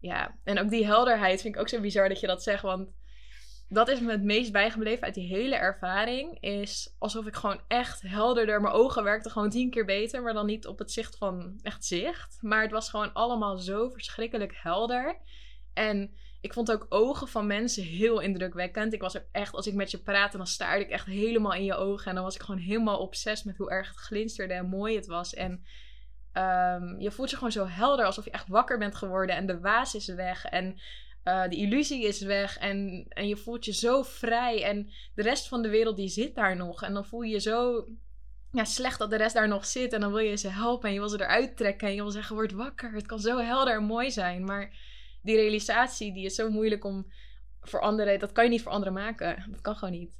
ja, 0.00 0.38
en 0.44 0.58
ook 0.58 0.70
die 0.70 0.86
helderheid 0.86 1.40
vind 1.40 1.54
ik 1.54 1.60
ook 1.60 1.68
zo 1.68 1.80
bizar 1.80 2.08
dat 2.08 2.20
je 2.20 2.26
dat 2.26 2.42
zegt. 2.42 2.62
Want 2.62 2.88
dat 3.68 3.88
is 3.88 4.00
me 4.00 4.10
het 4.10 4.22
meest 4.22 4.52
bijgebleven 4.52 5.04
uit 5.04 5.14
die 5.14 5.28
hele 5.28 5.54
ervaring. 5.54 6.40
Is 6.40 6.94
alsof 6.98 7.26
ik 7.26 7.34
gewoon 7.34 7.60
echt 7.68 8.02
helderder. 8.02 8.60
Mijn 8.60 8.74
ogen 8.74 9.04
werkten 9.04 9.30
gewoon 9.30 9.50
tien 9.50 9.70
keer 9.70 9.84
beter. 9.84 10.22
Maar 10.22 10.32
dan 10.32 10.46
niet 10.46 10.66
op 10.66 10.78
het 10.78 10.92
zicht 10.92 11.16
van 11.16 11.58
echt 11.62 11.84
zicht. 11.84 12.38
Maar 12.40 12.62
het 12.62 12.70
was 12.70 12.90
gewoon 12.90 13.12
allemaal 13.12 13.58
zo 13.58 13.88
verschrikkelijk 13.88 14.58
helder. 14.62 15.18
En 15.74 16.14
ik 16.40 16.52
vond 16.52 16.72
ook 16.72 16.86
ogen 16.88 17.28
van 17.28 17.46
mensen 17.46 17.82
heel 17.82 18.20
indrukwekkend. 18.20 18.92
Ik 18.92 19.00
was 19.00 19.14
er 19.14 19.26
echt, 19.32 19.54
als 19.54 19.66
ik 19.66 19.74
met 19.74 19.90
je 19.90 19.98
praatte, 19.98 20.36
dan 20.36 20.46
staarde 20.46 20.84
ik 20.84 20.90
echt 20.90 21.06
helemaal 21.06 21.54
in 21.54 21.64
je 21.64 21.74
ogen. 21.74 22.06
En 22.06 22.14
dan 22.14 22.24
was 22.24 22.34
ik 22.34 22.42
gewoon 22.42 22.60
helemaal 22.60 22.98
obsessief 22.98 23.44
met 23.44 23.56
hoe 23.56 23.70
erg 23.70 23.88
het 23.88 23.96
glinsterde 23.96 24.54
en 24.54 24.68
mooi 24.68 24.96
het 24.96 25.06
was. 25.06 25.34
En 25.34 25.52
um, 26.32 27.00
je 27.00 27.10
voelt 27.10 27.30
je 27.30 27.36
gewoon 27.36 27.52
zo 27.52 27.66
helder, 27.66 28.04
alsof 28.04 28.24
je 28.24 28.30
echt 28.30 28.48
wakker 28.48 28.78
bent 28.78 28.94
geworden. 28.94 29.36
En 29.36 29.46
de 29.46 29.60
waas 29.60 29.94
is 29.94 30.06
weg. 30.06 30.44
En 30.44 30.80
uh, 31.28 31.48
de 31.48 31.56
illusie 31.56 32.04
is 32.04 32.20
weg 32.20 32.58
en, 32.58 33.06
en 33.08 33.28
je 33.28 33.36
voelt 33.36 33.64
je 33.64 33.72
zo 33.72 34.02
vrij. 34.02 34.64
En 34.64 34.90
de 35.14 35.22
rest 35.22 35.48
van 35.48 35.62
de 35.62 35.68
wereld 35.68 35.96
die 35.96 36.08
zit 36.08 36.34
daar 36.34 36.56
nog. 36.56 36.82
En 36.82 36.92
dan 36.92 37.04
voel 37.04 37.22
je 37.22 37.32
je 37.32 37.40
zo 37.40 37.86
ja, 38.52 38.64
slecht 38.64 38.98
dat 38.98 39.10
de 39.10 39.16
rest 39.16 39.34
daar 39.34 39.48
nog 39.48 39.66
zit. 39.66 39.92
En 39.92 40.00
dan 40.00 40.12
wil 40.12 40.24
je 40.24 40.36
ze 40.36 40.48
helpen 40.48 40.88
en 40.88 40.94
je 40.94 41.00
wil 41.00 41.08
ze 41.08 41.20
eruit 41.20 41.56
trekken. 41.56 41.88
En 41.88 41.94
je 41.94 42.02
wil 42.02 42.10
zeggen, 42.10 42.36
word 42.36 42.52
wakker. 42.52 42.92
Het 42.92 43.06
kan 43.06 43.20
zo 43.20 43.38
helder 43.38 43.74
en 43.74 43.84
mooi 43.84 44.10
zijn. 44.10 44.44
Maar 44.44 44.72
die 45.22 45.36
realisatie, 45.36 46.12
die 46.12 46.24
is 46.24 46.34
zo 46.34 46.50
moeilijk 46.50 46.84
om 46.84 47.12
voor 47.60 47.80
anderen... 47.80 48.18
Dat 48.18 48.32
kan 48.32 48.44
je 48.44 48.50
niet 48.50 48.62
voor 48.62 48.72
anderen 48.72 48.94
maken. 48.94 49.44
Dat 49.50 49.60
kan 49.60 49.76
gewoon 49.76 49.94
niet. 49.94 50.16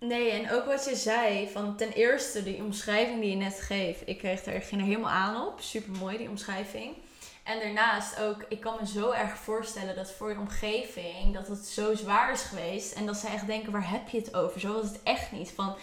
Nee, 0.00 0.30
en 0.30 0.50
ook 0.50 0.64
wat 0.64 0.84
je 0.84 0.96
zei, 0.96 1.48
van 1.48 1.76
ten 1.76 1.92
eerste 1.92 2.42
die 2.42 2.62
omschrijving 2.62 3.20
die 3.20 3.30
je 3.30 3.36
net 3.36 3.60
geeft. 3.60 4.08
Ik 4.08 4.18
kreeg 4.18 4.44
er 4.44 4.80
helemaal 4.80 5.10
aan 5.10 5.46
op. 5.46 5.60
Super 5.60 5.98
mooi, 5.98 6.16
die 6.16 6.28
omschrijving. 6.28 6.96
En 7.42 7.60
daarnaast 7.60 8.20
ook, 8.20 8.44
ik 8.48 8.60
kan 8.60 8.76
me 8.80 8.86
zo 8.86 9.10
erg 9.10 9.36
voorstellen 9.36 9.96
dat 9.96 10.12
voor 10.12 10.30
je 10.30 10.38
omgeving 10.38 11.34
dat 11.34 11.48
het 11.48 11.66
zo 11.66 11.94
zwaar 11.94 12.32
is 12.32 12.42
geweest. 12.42 12.92
En 12.92 13.06
dat 13.06 13.16
ze 13.16 13.28
echt 13.28 13.46
denken, 13.46 13.72
waar 13.72 13.90
heb 13.90 14.08
je 14.08 14.18
het 14.18 14.34
over? 14.34 14.60
Zo 14.60 14.72
was 14.72 14.82
het 14.82 15.02
echt 15.02 15.32
niet. 15.32 15.50
Van, 15.50 15.74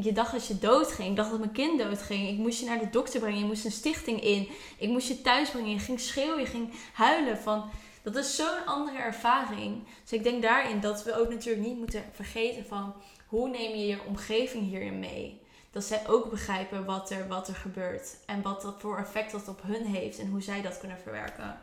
je 0.00 0.12
dacht 0.12 0.32
dat 0.32 0.46
je 0.46 0.58
doodging. 0.58 1.08
Ik 1.08 1.16
dacht 1.16 1.30
dat 1.30 1.38
mijn 1.38 1.52
kind 1.52 1.78
doodging. 1.78 2.28
Ik 2.28 2.36
moest 2.36 2.60
je 2.60 2.66
naar 2.66 2.78
de 2.78 2.90
dokter 2.90 3.20
brengen. 3.20 3.38
Je 3.38 3.44
moest 3.44 3.64
een 3.64 3.70
stichting 3.70 4.22
in. 4.22 4.48
Ik 4.78 4.88
moest 4.88 5.08
je 5.08 5.22
thuis 5.22 5.50
brengen. 5.50 5.70
Je 5.70 5.78
ging 5.78 6.00
schreeuwen. 6.00 6.40
Je 6.40 6.46
ging 6.46 6.72
huilen. 6.92 7.38
Van, 7.38 7.70
dat 8.02 8.16
is 8.16 8.36
zo'n 8.36 8.66
andere 8.66 8.98
ervaring. 8.98 9.82
Dus 10.02 10.12
ik 10.12 10.22
denk 10.22 10.42
daarin 10.42 10.80
dat 10.80 11.04
we 11.04 11.18
ook 11.18 11.28
natuurlijk 11.28 11.66
niet 11.66 11.78
moeten 11.78 12.04
vergeten 12.12 12.66
van... 12.66 12.94
Hoe 13.26 13.48
neem 13.48 13.70
je 13.70 13.86
je 13.86 13.98
omgeving 14.06 14.68
hierin 14.68 14.98
mee? 14.98 15.40
Dat 15.76 15.84
zij 15.84 16.08
ook 16.08 16.30
begrijpen 16.30 16.84
wat 16.84 17.10
er, 17.10 17.28
wat 17.28 17.48
er 17.48 17.54
gebeurt. 17.54 18.16
En 18.26 18.42
wat 18.42 18.62
dat 18.62 18.74
voor 18.78 18.98
effect 18.98 19.32
dat 19.32 19.48
op 19.48 19.62
hun 19.62 19.84
heeft 19.84 20.18
en 20.18 20.28
hoe 20.28 20.42
zij 20.42 20.62
dat 20.62 20.78
kunnen 20.78 20.98
verwerken. 20.98 21.60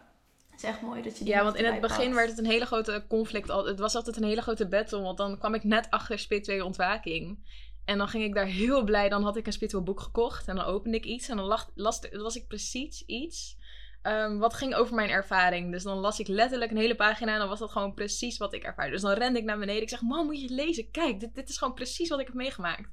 Het 0.49 0.63
is 0.63 0.69
echt 0.69 0.81
mooi 0.81 1.01
dat 1.01 1.17
je 1.17 1.23
die 1.23 1.33
Ja, 1.33 1.43
want 1.43 1.55
in 1.55 1.65
het 1.65 1.81
begin 1.81 2.13
werd 2.13 2.29
het 2.29 2.37
een 2.37 2.45
hele 2.45 2.65
grote 2.65 3.05
conflict. 3.07 3.47
Het 3.47 3.79
was 3.79 3.95
altijd 3.95 4.15
een 4.15 4.23
hele 4.23 4.41
grote 4.41 4.67
battle. 4.67 5.01
Want 5.01 5.17
dan 5.17 5.37
kwam 5.37 5.53
ik 5.53 5.63
net 5.63 5.87
achter 5.89 6.19
spirituele 6.19 6.65
ontwaking. 6.65 7.39
En 7.85 7.97
dan 7.97 8.07
ging 8.07 8.23
ik 8.23 8.33
daar 8.33 8.45
heel 8.45 8.83
blij. 8.83 9.09
Dan 9.09 9.23
had 9.23 9.37
ik 9.37 9.45
een 9.45 9.53
spiritueel 9.53 9.83
boek 9.83 9.99
gekocht. 9.99 10.47
En 10.47 10.55
dan 10.55 10.65
opende 10.65 10.97
ik 10.97 11.05
iets. 11.05 11.29
En 11.29 11.37
dan 11.37 11.45
las, 11.45 11.67
las, 11.75 11.99
was 12.11 12.35
ik 12.35 12.47
precies 12.47 13.03
iets. 13.05 13.57
Um, 14.03 14.39
wat 14.39 14.53
ging 14.53 14.75
over 14.75 14.95
mijn 14.95 15.09
ervaring. 15.09 15.71
Dus 15.71 15.83
dan 15.83 15.97
las 15.97 16.19
ik 16.19 16.27
letterlijk 16.27 16.71
een 16.71 16.77
hele 16.77 16.95
pagina. 16.95 17.33
En 17.33 17.39
dan 17.39 17.49
was 17.49 17.59
dat 17.59 17.71
gewoon 17.71 17.93
precies 17.93 18.37
wat 18.37 18.53
ik 18.53 18.63
ervaarde. 18.63 18.91
Dus 18.91 19.01
dan 19.01 19.11
rende 19.11 19.39
ik 19.39 19.45
naar 19.45 19.59
beneden. 19.59 19.81
Ik 19.81 19.89
zeg: 19.89 20.01
Mam, 20.01 20.25
moet 20.25 20.41
je 20.41 20.53
lezen? 20.53 20.91
Kijk, 20.91 21.19
dit, 21.19 21.35
dit 21.35 21.49
is 21.49 21.57
gewoon 21.57 21.73
precies 21.73 22.09
wat 22.09 22.19
ik 22.19 22.25
heb 22.25 22.35
meegemaakt. 22.35 22.89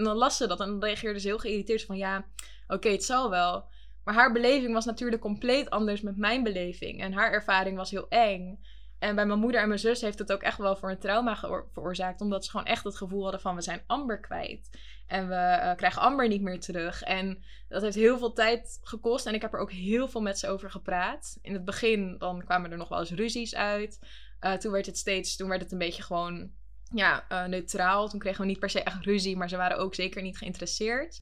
En 0.00 0.06
dan 0.06 0.16
las 0.16 0.36
ze 0.36 0.46
dat 0.46 0.60
en 0.60 0.66
dan 0.66 0.84
reageerde 0.84 1.20
ze 1.20 1.26
heel 1.26 1.38
geïrriteerd 1.38 1.84
van 1.84 1.96
ja, 1.96 2.24
oké, 2.68 2.88
het 2.88 3.04
zal 3.04 3.30
wel. 3.30 3.64
Maar 4.04 4.14
haar 4.14 4.32
beleving 4.32 4.72
was 4.72 4.84
natuurlijk 4.84 5.22
compleet 5.22 5.70
anders 5.70 6.00
met 6.00 6.16
mijn 6.16 6.42
beleving. 6.42 7.00
En 7.00 7.12
haar 7.12 7.32
ervaring 7.32 7.76
was 7.76 7.90
heel 7.90 8.08
eng. 8.08 8.58
En 8.98 9.14
bij 9.14 9.26
mijn 9.26 9.38
moeder 9.38 9.60
en 9.60 9.68
mijn 9.68 9.80
zus 9.80 10.00
heeft 10.00 10.18
het 10.18 10.32
ook 10.32 10.42
echt 10.42 10.58
wel 10.58 10.76
voor 10.76 10.90
een 10.90 10.98
trauma 10.98 11.36
veroorzaakt. 11.72 12.20
Omdat 12.20 12.44
ze 12.44 12.50
gewoon 12.50 12.66
echt 12.66 12.84
het 12.84 12.96
gevoel 12.96 13.22
hadden 13.22 13.40
van 13.40 13.54
we 13.54 13.62
zijn 13.62 13.82
Amber 13.86 14.20
kwijt. 14.20 14.70
En 15.06 15.28
we 15.28 15.34
uh, 15.34 15.74
krijgen 15.74 16.02
Amber 16.02 16.28
niet 16.28 16.42
meer 16.42 16.60
terug. 16.60 17.02
En 17.02 17.44
dat 17.68 17.82
heeft 17.82 17.94
heel 17.94 18.18
veel 18.18 18.32
tijd 18.32 18.78
gekost. 18.82 19.26
En 19.26 19.34
ik 19.34 19.42
heb 19.42 19.52
er 19.52 19.60
ook 19.60 19.72
heel 19.72 20.08
veel 20.08 20.20
met 20.20 20.38
ze 20.38 20.48
over 20.48 20.70
gepraat. 20.70 21.38
In 21.42 21.52
het 21.52 21.64
begin 21.64 22.18
dan 22.18 22.44
kwamen 22.44 22.70
er 22.70 22.76
nog 22.76 22.88
wel 22.88 22.98
eens 22.98 23.10
ruzies 23.10 23.54
uit. 23.54 23.98
Uh, 24.40 24.52
toen 24.52 24.72
werd 24.72 24.86
het 24.86 24.98
steeds, 24.98 25.36
toen 25.36 25.48
werd 25.48 25.62
het 25.62 25.72
een 25.72 25.78
beetje 25.78 26.02
gewoon 26.02 26.50
ja, 26.90 27.26
uh, 27.32 27.44
neutraal. 27.44 28.08
Toen 28.08 28.18
kregen 28.18 28.40
we 28.40 28.46
niet 28.46 28.58
per 28.58 28.70
se 28.70 28.82
echt 28.82 29.04
ruzie, 29.04 29.36
maar 29.36 29.48
ze 29.48 29.56
waren 29.56 29.78
ook 29.78 29.94
zeker 29.94 30.22
niet 30.22 30.38
geïnteresseerd. 30.38 31.18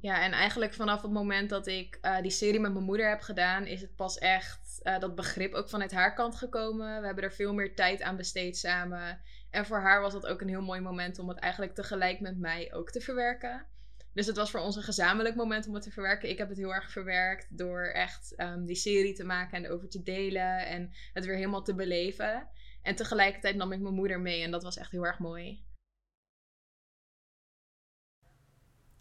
Ja, 0.00 0.22
en 0.22 0.32
eigenlijk 0.32 0.74
vanaf 0.74 1.02
het 1.02 1.10
moment 1.10 1.50
dat 1.50 1.66
ik 1.66 1.98
uh, 2.02 2.20
die 2.20 2.30
serie 2.30 2.60
met 2.60 2.72
mijn 2.72 2.84
moeder 2.84 3.08
heb 3.08 3.20
gedaan, 3.20 3.66
is 3.66 3.80
het 3.80 3.96
pas 3.96 4.18
echt 4.18 4.80
uh, 4.82 4.98
dat 4.98 5.14
begrip 5.14 5.54
ook 5.54 5.68
vanuit 5.68 5.92
haar 5.92 6.14
kant 6.14 6.36
gekomen. 6.36 7.00
We 7.00 7.06
hebben 7.06 7.24
er 7.24 7.32
veel 7.32 7.54
meer 7.54 7.74
tijd 7.74 8.02
aan 8.02 8.16
besteed 8.16 8.56
samen. 8.56 9.20
En 9.50 9.66
voor 9.66 9.80
haar 9.80 10.00
was 10.00 10.12
dat 10.12 10.26
ook 10.26 10.40
een 10.40 10.48
heel 10.48 10.62
mooi 10.62 10.80
moment 10.80 11.18
om 11.18 11.28
het 11.28 11.38
eigenlijk 11.38 11.74
tegelijk 11.74 12.20
met 12.20 12.38
mij 12.38 12.74
ook 12.74 12.90
te 12.90 13.00
verwerken. 13.00 13.66
Dus 14.14 14.26
het 14.26 14.36
was 14.36 14.50
voor 14.50 14.60
ons 14.60 14.76
een 14.76 14.82
gezamenlijk 14.82 15.34
moment 15.34 15.66
om 15.66 15.74
het 15.74 15.82
te 15.82 15.90
verwerken. 15.90 16.28
Ik 16.28 16.38
heb 16.38 16.48
het 16.48 16.58
heel 16.58 16.74
erg 16.74 16.90
verwerkt 16.90 17.58
door 17.58 17.82
echt 17.82 18.34
um, 18.36 18.66
die 18.66 18.76
serie 18.76 19.14
te 19.14 19.24
maken 19.24 19.64
en 19.64 19.70
over 19.70 19.88
te 19.88 20.02
delen 20.02 20.66
en 20.66 20.90
het 21.12 21.24
weer 21.24 21.36
helemaal 21.36 21.62
te 21.62 21.74
beleven. 21.74 22.48
En 22.82 22.94
tegelijkertijd 22.94 23.56
nam 23.56 23.72
ik 23.72 23.80
mijn 23.80 23.94
moeder 23.94 24.20
mee 24.20 24.42
en 24.42 24.50
dat 24.50 24.62
was 24.62 24.76
echt 24.76 24.90
heel 24.90 25.06
erg 25.06 25.18
mooi. 25.18 25.64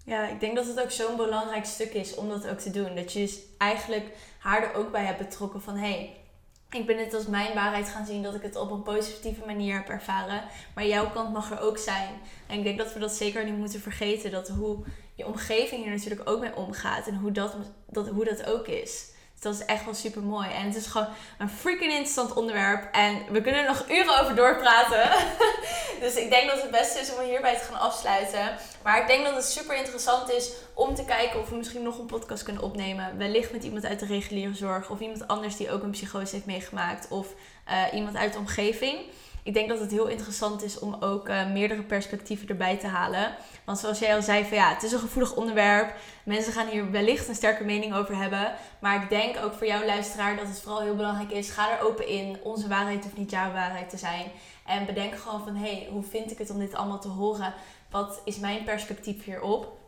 Ja, 0.05 0.29
ik 0.29 0.39
denk 0.39 0.55
dat 0.55 0.65
het 0.65 0.81
ook 0.81 0.91
zo'n 0.91 1.17
belangrijk 1.17 1.65
stuk 1.65 1.93
is 1.93 2.15
om 2.15 2.29
dat 2.29 2.47
ook 2.47 2.59
te 2.59 2.71
doen. 2.71 2.95
Dat 2.95 3.13
je 3.13 3.19
dus 3.19 3.39
eigenlijk 3.57 4.05
haar 4.39 4.63
er 4.63 4.73
ook 4.73 4.91
bij 4.91 5.05
hebt 5.05 5.17
betrokken 5.17 5.61
van 5.61 5.75
hé, 5.75 5.89
hey, 5.89 6.23
ik 6.69 6.85
ben 6.85 6.97
het 6.97 7.13
als 7.13 7.27
mijn 7.27 7.53
waarheid 7.53 7.89
gaan 7.89 8.05
zien 8.05 8.23
dat 8.23 8.35
ik 8.35 8.41
het 8.41 8.55
op 8.55 8.71
een 8.71 8.83
positieve 8.83 9.45
manier 9.45 9.75
heb 9.75 9.89
ervaren. 9.89 10.43
Maar 10.75 10.85
jouw 10.85 11.09
kant 11.09 11.33
mag 11.33 11.51
er 11.51 11.59
ook 11.59 11.77
zijn. 11.77 12.13
En 12.47 12.57
ik 12.57 12.63
denk 12.63 12.77
dat 12.77 12.93
we 12.93 12.99
dat 12.99 13.11
zeker 13.11 13.45
niet 13.45 13.57
moeten 13.57 13.79
vergeten. 13.79 14.31
Dat 14.31 14.47
hoe 14.47 14.85
je 15.15 15.25
omgeving 15.25 15.83
hier 15.83 15.93
natuurlijk 15.93 16.29
ook 16.29 16.39
mee 16.39 16.55
omgaat. 16.55 17.07
En 17.07 17.15
hoe 17.15 17.31
dat, 17.31 17.55
dat, 17.87 18.07
hoe 18.07 18.25
dat 18.25 18.45
ook 18.45 18.67
is 18.67 19.11
dat 19.43 19.53
is 19.53 19.65
echt 19.65 19.85
wel 19.85 19.93
super 19.93 20.21
mooi. 20.21 20.49
En 20.49 20.65
het 20.65 20.75
is 20.75 20.85
gewoon 20.85 21.07
een 21.37 21.49
freaking 21.49 21.91
interessant 21.91 22.33
onderwerp. 22.33 22.89
En 22.91 23.21
we 23.31 23.41
kunnen 23.41 23.61
er 23.61 23.67
nog 23.67 23.89
uren 23.89 24.21
over 24.21 24.35
doorpraten. 24.35 25.09
dus 26.03 26.15
ik 26.15 26.29
denk 26.29 26.49
dat 26.49 26.61
het 26.61 26.71
beste 26.71 26.99
is 26.99 27.13
om 27.13 27.23
hierbij 27.23 27.55
te 27.55 27.63
gaan 27.63 27.79
afsluiten. 27.79 28.57
Maar 28.83 29.01
ik 29.01 29.07
denk 29.07 29.25
dat 29.25 29.35
het 29.35 29.45
super 29.45 29.77
interessant 29.77 30.31
is 30.31 30.51
om 30.73 30.95
te 30.95 31.05
kijken 31.05 31.39
of 31.39 31.49
we 31.49 31.55
misschien 31.55 31.83
nog 31.83 31.99
een 31.99 32.05
podcast 32.05 32.43
kunnen 32.43 32.63
opnemen. 32.63 33.17
Wellicht 33.17 33.51
met 33.51 33.63
iemand 33.63 33.85
uit 33.85 33.99
de 33.99 34.05
reguliere 34.05 34.55
zorg. 34.55 34.89
Of 34.89 34.99
iemand 34.99 35.27
anders 35.27 35.55
die 35.55 35.71
ook 35.71 35.83
een 35.83 35.91
psychose 35.91 36.35
heeft 36.35 36.45
meegemaakt. 36.45 37.07
Of 37.09 37.27
uh, 37.69 37.83
iemand 37.93 38.15
uit 38.15 38.33
de 38.33 38.39
omgeving 38.39 38.99
ik 39.43 39.53
denk 39.53 39.69
dat 39.69 39.79
het 39.79 39.91
heel 39.91 40.07
interessant 40.07 40.63
is 40.63 40.79
om 40.79 40.95
ook 40.99 41.29
uh, 41.29 41.51
meerdere 41.51 41.83
perspectieven 41.83 42.47
erbij 42.47 42.77
te 42.77 42.87
halen. 42.87 43.35
Want 43.63 43.79
zoals 43.79 43.99
jij 43.99 44.15
al 44.15 44.21
zei, 44.21 44.45
van 44.45 44.57
ja, 44.57 44.73
het 44.73 44.83
is 44.83 44.91
een 44.91 44.99
gevoelig 44.99 45.35
onderwerp. 45.35 45.95
Mensen 46.23 46.53
gaan 46.53 46.67
hier 46.67 46.91
wellicht 46.91 47.27
een 47.27 47.35
sterke 47.35 47.63
mening 47.63 47.93
over 47.93 48.17
hebben. 48.17 48.53
Maar 48.79 49.03
ik 49.03 49.09
denk 49.09 49.37
ook 49.43 49.53
voor 49.53 49.67
jouw 49.67 49.85
luisteraar 49.85 50.35
dat 50.35 50.47
het 50.47 50.59
vooral 50.61 50.81
heel 50.81 50.95
belangrijk 50.95 51.31
is. 51.31 51.49
Ga 51.49 51.71
er 51.71 51.85
open 51.85 52.07
in. 52.07 52.37
Onze 52.43 52.67
waarheid 52.67 53.03
hoeft 53.03 53.17
niet 53.17 53.31
jouw 53.31 53.51
waarheid 53.51 53.89
te 53.89 53.97
zijn. 53.97 54.31
En 54.65 54.85
bedenk 54.85 55.15
gewoon 55.15 55.43
van, 55.43 55.55
hé, 55.55 55.75
hey, 55.75 55.87
hoe 55.91 56.03
vind 56.03 56.31
ik 56.31 56.37
het 56.37 56.49
om 56.49 56.59
dit 56.59 56.75
allemaal 56.75 56.99
te 56.99 57.07
horen? 57.07 57.53
Wat 57.89 58.21
is 58.25 58.39
mijn 58.39 58.63
perspectief 58.63 59.23
hierop? 59.23 59.82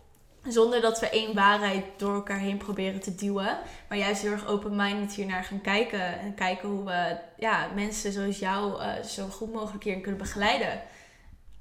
Zonder 0.48 0.82
dat 0.82 1.00
we 1.00 1.10
één 1.10 1.34
waarheid 1.34 1.86
door 1.98 2.14
elkaar 2.14 2.40
heen 2.40 2.58
proberen 2.58 3.00
te 3.00 3.16
duwen. 3.16 3.58
Maar 3.90 3.98
juist 3.98 4.22
heel 4.22 4.32
erg 4.32 4.48
open-minded 4.48 5.14
hier 5.14 5.26
naar 5.26 5.44
gaan 5.44 5.62
kijken. 5.62 6.20
En 6.20 6.34
kijken 6.34 6.70
hoe 6.70 6.84
we 6.84 7.18
ja, 7.38 7.70
mensen 7.76 8.12
zoals 8.12 8.40
jou 8.40 8.82
uh, 8.82 9.04
zo 9.04 9.28
goed 9.28 9.54
mogelijk 9.54 9.84
hierin 9.84 10.02
kunnen 10.02 10.22
begeleiden. 10.22 10.82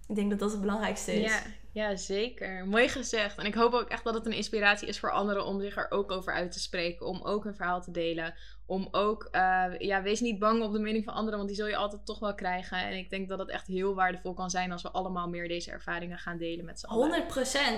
Ik 0.08 0.14
denk 0.14 0.30
dat 0.30 0.38
dat 0.38 0.50
het 0.50 0.60
belangrijkste 0.60 1.22
is. 1.22 1.32
Ja, 1.32 1.42
ja, 1.74 1.96
zeker. 1.96 2.66
Mooi 2.66 2.88
gezegd. 2.88 3.38
En 3.38 3.46
ik 3.46 3.54
hoop 3.54 3.72
ook 3.72 3.88
echt 3.88 4.04
dat 4.04 4.14
het 4.14 4.26
een 4.26 4.32
inspiratie 4.32 4.88
is 4.88 4.98
voor 4.98 5.10
anderen 5.10 5.44
om 5.44 5.60
zich 5.60 5.76
er 5.76 5.90
ook 5.90 6.10
over 6.10 6.32
uit 6.32 6.52
te 6.52 6.60
spreken. 6.60 7.06
Om 7.06 7.22
ook 7.22 7.44
een 7.44 7.54
verhaal 7.54 7.82
te 7.82 7.90
delen. 7.90 8.34
Om 8.66 8.88
ook, 8.90 9.28
uh, 9.32 9.64
ja, 9.78 10.02
wees 10.02 10.20
niet 10.20 10.38
bang 10.38 10.62
op 10.62 10.72
de 10.72 10.78
mening 10.78 11.04
van 11.04 11.14
anderen, 11.14 11.36
want 11.36 11.48
die 11.50 11.58
zul 11.58 11.68
je 11.68 11.76
altijd 11.76 12.06
toch 12.06 12.18
wel 12.18 12.34
krijgen. 12.34 12.78
En 12.78 12.92
ik 12.92 13.10
denk 13.10 13.28
dat 13.28 13.38
het 13.38 13.50
echt 13.50 13.66
heel 13.66 13.94
waardevol 13.94 14.34
kan 14.34 14.50
zijn 14.50 14.72
als 14.72 14.82
we 14.82 14.90
allemaal 14.90 15.28
meer 15.28 15.48
deze 15.48 15.70
ervaringen 15.70 16.18
gaan 16.18 16.38
delen 16.38 16.64
met 16.64 16.80
z'n 16.80 16.86
allen. 16.86 17.24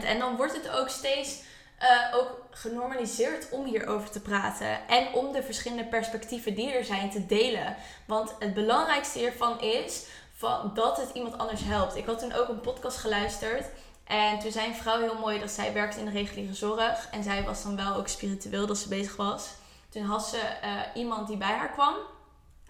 100%. 0.01 0.05
En 0.05 0.19
dan 0.19 0.37
wordt 0.37 0.57
het 0.57 0.71
ook 0.71 0.89
steeds 0.89 1.43
uh, 1.83 2.19
ook 2.19 2.47
genormaliseerd 2.51 3.51
om 3.51 3.65
hierover 3.65 4.11
te 4.11 4.21
praten. 4.21 4.89
En 4.89 5.13
om 5.13 5.33
de 5.33 5.43
verschillende 5.43 5.85
perspectieven 5.85 6.55
die 6.55 6.73
er 6.73 6.85
zijn 6.85 7.11
te 7.11 7.27
delen. 7.27 7.77
Want 8.07 8.35
het 8.39 8.55
belangrijkste 8.55 9.19
hiervan 9.19 9.61
is 9.61 10.07
van 10.33 10.71
dat 10.75 10.97
het 10.97 11.11
iemand 11.13 11.39
anders 11.39 11.61
helpt. 11.65 11.97
Ik 11.97 12.07
had 12.07 12.19
toen 12.19 12.33
ook 12.33 12.49
een 12.49 12.61
podcast 12.61 12.97
geluisterd. 12.97 13.67
En 14.07 14.39
toen 14.39 14.53
zei 14.53 14.67
een 14.67 14.75
vrouw 14.75 15.01
heel 15.01 15.19
mooi 15.19 15.39
dat 15.39 15.51
zij 15.51 15.73
werkte 15.73 15.99
in 15.99 16.05
de 16.05 16.11
reguliere 16.11 16.55
zorg. 16.55 17.09
En 17.11 17.23
zij 17.23 17.45
was 17.45 17.63
dan 17.63 17.77
wel 17.77 17.95
ook 17.95 18.09
spiritueel 18.09 18.67
dat 18.67 18.79
ze 18.79 18.89
bezig 18.89 19.17
was. 19.17 19.49
Toen 19.89 20.03
had 20.03 20.27
ze 20.27 20.37
uh, 20.37 20.71
iemand 20.95 21.29
die 21.29 21.37
bij 21.37 21.53
haar 21.53 21.71
kwam. 21.71 21.95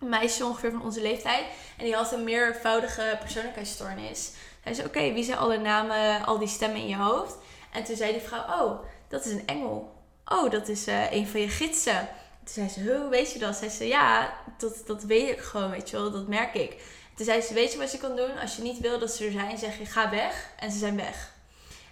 Een 0.00 0.08
meisje 0.08 0.44
ongeveer 0.44 0.70
van 0.70 0.82
onze 0.82 1.02
leeftijd. 1.02 1.44
En 1.76 1.84
die 1.84 1.94
had 1.94 2.12
een 2.12 2.24
meervoudige 2.24 3.16
persoonlijkheidsstoornis. 3.20 4.30
Hij 4.60 4.74
zei, 4.74 4.86
oké, 4.86 5.12
wie 5.12 5.24
zijn 5.24 5.38
alle 5.38 5.58
namen, 5.58 6.26
al 6.26 6.38
die 6.38 6.48
stemmen 6.48 6.80
in 6.80 6.88
je 6.88 6.96
hoofd? 6.96 7.36
En 7.72 7.84
toen 7.84 7.96
zei 7.96 8.12
die 8.12 8.20
vrouw, 8.20 8.60
oh, 8.60 8.80
dat 9.08 9.24
is 9.24 9.32
een 9.32 9.46
engel. 9.46 9.94
Oh, 10.24 10.50
dat 10.50 10.68
is 10.68 10.88
uh, 10.88 11.12
een 11.12 11.26
van 11.26 11.40
je 11.40 11.48
gidsen. 11.48 12.08
Toen 12.44 12.54
zei 12.54 12.68
ze, 12.68 12.80
hoe 12.80 13.08
weet 13.08 13.32
je 13.32 13.38
dat? 13.38 13.56
Zei, 13.56 13.88
ja, 13.88 14.34
dat, 14.58 14.82
dat 14.86 15.02
weet 15.02 15.28
ik 15.28 15.40
gewoon, 15.40 15.70
weet 15.70 15.90
je 15.90 15.96
wel, 15.96 16.10
dat 16.10 16.26
merk 16.26 16.54
ik. 16.54 16.82
Toen 17.16 17.24
zei 17.26 17.40
ze, 17.40 17.54
weet 17.54 17.72
je 17.72 17.78
wat 17.78 17.92
je 17.92 17.98
kan 17.98 18.16
doen? 18.16 18.38
Als 18.38 18.56
je 18.56 18.62
niet 18.62 18.80
wil 18.80 18.98
dat 18.98 19.10
ze 19.10 19.26
er 19.26 19.32
zijn, 19.32 19.58
zeg 19.58 19.78
je, 19.78 19.86
ga 19.86 20.10
weg. 20.10 20.50
En 20.58 20.72
ze 20.72 20.78
zijn 20.78 20.96
weg. 20.96 21.32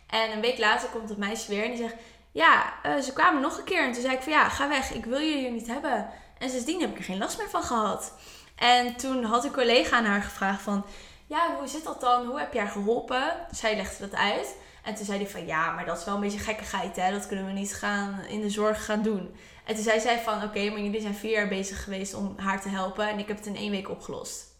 En 0.06 0.32
een 0.32 0.40
week 0.40 0.58
later 0.58 0.88
komt 0.88 1.08
het 1.08 1.18
meisje 1.18 1.48
weer 1.48 1.64
en 1.64 1.70
die 1.70 1.78
zegt, 1.78 1.94
ja, 2.32 2.72
uh, 2.86 2.98
ze 2.98 3.12
kwamen 3.12 3.42
nog 3.42 3.58
een 3.58 3.64
keer. 3.64 3.82
En 3.82 3.92
toen 3.92 4.02
zei 4.02 4.14
ik 4.14 4.22
van, 4.22 4.32
ja, 4.32 4.48
ga 4.48 4.68
weg. 4.68 4.92
Ik 4.92 5.04
wil 5.04 5.18
je 5.18 5.36
hier 5.36 5.50
niet 5.50 5.66
hebben. 5.66 6.08
En 6.38 6.50
sindsdien 6.50 6.80
heb 6.80 6.90
ik 6.90 6.98
er 6.98 7.04
geen 7.04 7.18
last 7.18 7.38
meer 7.38 7.50
van 7.50 7.62
gehad. 7.62 8.12
En 8.56 8.96
toen 8.96 9.24
had 9.24 9.44
een 9.44 9.52
collega 9.52 9.96
aan 9.96 10.04
haar 10.04 10.22
gevraagd 10.22 10.62
van, 10.62 10.84
ja, 11.26 11.56
hoe 11.58 11.68
zit 11.68 11.84
dat 11.84 12.00
dan? 12.00 12.26
Hoe 12.26 12.38
heb 12.38 12.52
je 12.52 12.58
haar 12.58 12.68
geholpen? 12.68 13.36
Zij 13.50 13.76
legde 13.76 14.08
dat 14.08 14.18
uit. 14.18 14.56
En 14.82 14.94
toen 14.94 15.04
zei 15.04 15.18
hij 15.18 15.28
van, 15.28 15.46
ja, 15.46 15.70
maar 15.70 15.84
dat 15.84 15.98
is 15.98 16.04
wel 16.04 16.14
een 16.14 16.20
beetje 16.20 16.38
gekkigheid, 16.38 16.96
hè. 16.96 17.10
Dat 17.10 17.26
kunnen 17.26 17.46
we 17.46 17.52
niet 17.52 17.74
gaan 17.74 18.20
in 18.28 18.40
de 18.40 18.50
zorg 18.50 18.84
gaan 18.84 19.02
doen. 19.02 19.36
En 19.64 19.74
toen 19.74 19.84
zei 19.84 20.00
zij 20.00 20.18
van, 20.18 20.42
oké, 20.42 20.70
maar 20.70 20.80
jullie 20.80 21.00
zijn 21.00 21.14
vier 21.14 21.30
jaar 21.30 21.48
bezig 21.48 21.84
geweest 21.84 22.14
om 22.14 22.34
haar 22.36 22.62
te 22.62 22.68
helpen. 22.68 23.08
En 23.08 23.18
ik 23.18 23.28
heb 23.28 23.36
het 23.36 23.46
in 23.46 23.56
één 23.56 23.70
week 23.70 23.90
opgelost. 23.90 24.53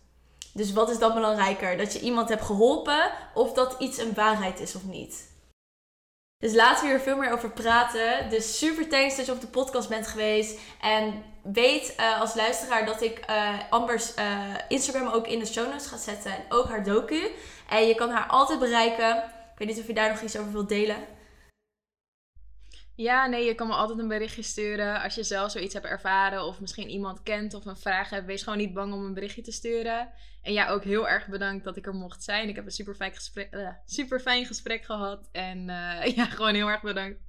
Dus 0.55 0.73
wat 0.73 0.91
is 0.91 0.99
dan 0.99 1.15
belangrijker? 1.15 1.77
Dat 1.77 1.93
je 1.93 2.01
iemand 2.01 2.29
hebt 2.29 2.45
geholpen 2.45 3.11
of 3.35 3.53
dat 3.53 3.77
iets 3.79 3.99
een 3.99 4.15
waarheid 4.15 4.61
is 4.61 4.75
of 4.75 4.85
niet? 4.85 5.33
Dus 6.39 6.55
laten 6.55 6.85
we 6.85 6.91
hier 6.91 7.01
veel 7.01 7.17
meer 7.17 7.33
over 7.33 7.51
praten. 7.51 8.31
Dus 8.31 8.59
super 8.59 8.89
thanks 8.89 9.17
dat 9.17 9.27
je 9.27 9.33
op 9.33 9.41
de 9.41 9.47
podcast 9.47 9.89
bent 9.89 10.07
geweest. 10.07 10.59
En 10.81 11.25
weet 11.43 11.95
uh, 12.01 12.21
als 12.21 12.35
luisteraar 12.35 12.87
dat 12.87 13.03
ik 13.03 13.25
uh, 13.31 13.59
Ambers 13.71 14.15
uh, 14.19 14.55
Instagram 14.69 15.09
ook 15.09 15.27
in 15.27 15.39
de 15.39 15.47
show 15.47 15.67
notes 15.67 15.87
ga 15.87 15.97
zetten. 15.97 16.31
En 16.31 16.45
ook 16.49 16.69
haar 16.69 16.85
docu. 16.85 17.31
En 17.69 17.87
je 17.87 17.95
kan 17.95 18.11
haar 18.11 18.27
altijd 18.27 18.59
bereiken. 18.59 19.17
Ik 19.17 19.59
weet 19.59 19.69
niet 19.69 19.81
of 19.81 19.87
je 19.87 19.95
daar 19.95 20.11
nog 20.11 20.21
iets 20.21 20.37
over 20.37 20.53
wilt 20.53 20.69
delen. 20.69 20.97
Ja, 22.97 23.27
nee, 23.27 23.45
je 23.45 23.55
kan 23.55 23.67
me 23.67 23.75
altijd 23.75 23.99
een 23.99 24.09
berichtje 24.09 24.43
sturen 24.43 25.03
als 25.03 25.15
je 25.15 25.23
zelf 25.23 25.51
zoiets 25.51 25.75
hebt 25.75 25.87
ervaren 25.87 26.45
of 26.45 26.61
misschien 26.61 26.89
iemand 26.89 27.23
kent 27.23 27.55
of 27.55 27.65
een 27.65 27.77
vraag 27.77 28.11
hebt. 28.11 28.27
Wees 28.27 28.43
gewoon 28.43 28.59
niet 28.59 28.75
bang 28.75 28.93
om 28.93 29.05
een 29.05 29.15
berichtje 29.15 29.43
te 29.43 29.53
sturen. 29.53 30.09
En 30.43 30.53
ja, 30.53 30.69
ook 30.69 30.85
heel 30.85 31.09
erg 31.09 31.27
bedankt 31.27 31.65
dat 31.65 31.77
ik 31.77 31.87
er 31.87 31.95
mocht 31.95 32.23
zijn. 32.23 32.49
Ik 32.49 32.57
heb 32.57 32.65
een 32.65 32.71
super 32.71 32.95
fijn 32.95 33.15
gesprek, 33.15 33.55
uh, 33.55 33.69
super 33.85 34.21
fijn 34.21 34.47
gesprek 34.47 34.85
gehad 34.85 35.29
en 35.33 35.59
uh, 35.59 36.07
ja, 36.17 36.25
gewoon 36.25 36.55
heel 36.55 36.69
erg 36.69 36.83
bedankt. 36.83 37.21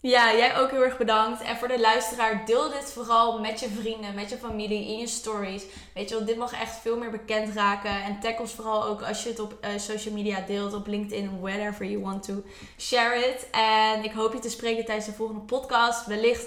Ja, 0.00 0.36
jij 0.36 0.58
ook 0.58 0.70
heel 0.70 0.84
erg 0.84 0.98
bedankt. 0.98 1.42
En 1.42 1.56
voor 1.56 1.68
de 1.68 1.80
luisteraar, 1.80 2.46
deel 2.46 2.70
dit 2.70 2.92
vooral 2.92 3.40
met 3.40 3.60
je 3.60 3.68
vrienden, 3.68 4.14
met 4.14 4.30
je 4.30 4.36
familie, 4.36 4.86
in 4.86 4.98
je 4.98 5.06
stories. 5.06 5.64
Weet 5.94 6.08
je 6.08 6.14
wel, 6.14 6.24
dit 6.24 6.36
mag 6.36 6.52
echt 6.52 6.76
veel 6.76 6.96
meer 6.96 7.10
bekend 7.10 7.54
raken. 7.54 8.02
En 8.02 8.20
tag 8.20 8.38
ons 8.38 8.52
vooral 8.52 8.84
ook 8.84 9.02
als 9.02 9.22
je 9.22 9.28
het 9.28 9.40
op 9.40 9.58
uh, 9.60 9.70
social 9.76 10.14
media 10.14 10.40
deelt, 10.40 10.74
op 10.74 10.86
LinkedIn, 10.86 11.40
wherever 11.40 11.86
you 11.86 12.02
want 12.02 12.22
to 12.22 12.42
share 12.76 13.16
it. 13.16 13.50
En 13.50 14.04
ik 14.04 14.12
hoop 14.12 14.32
je 14.32 14.38
te 14.38 14.50
spreken 14.50 14.84
tijdens 14.84 15.06
de 15.06 15.12
volgende 15.12 15.40
podcast. 15.40 16.06
Wellicht, 16.06 16.46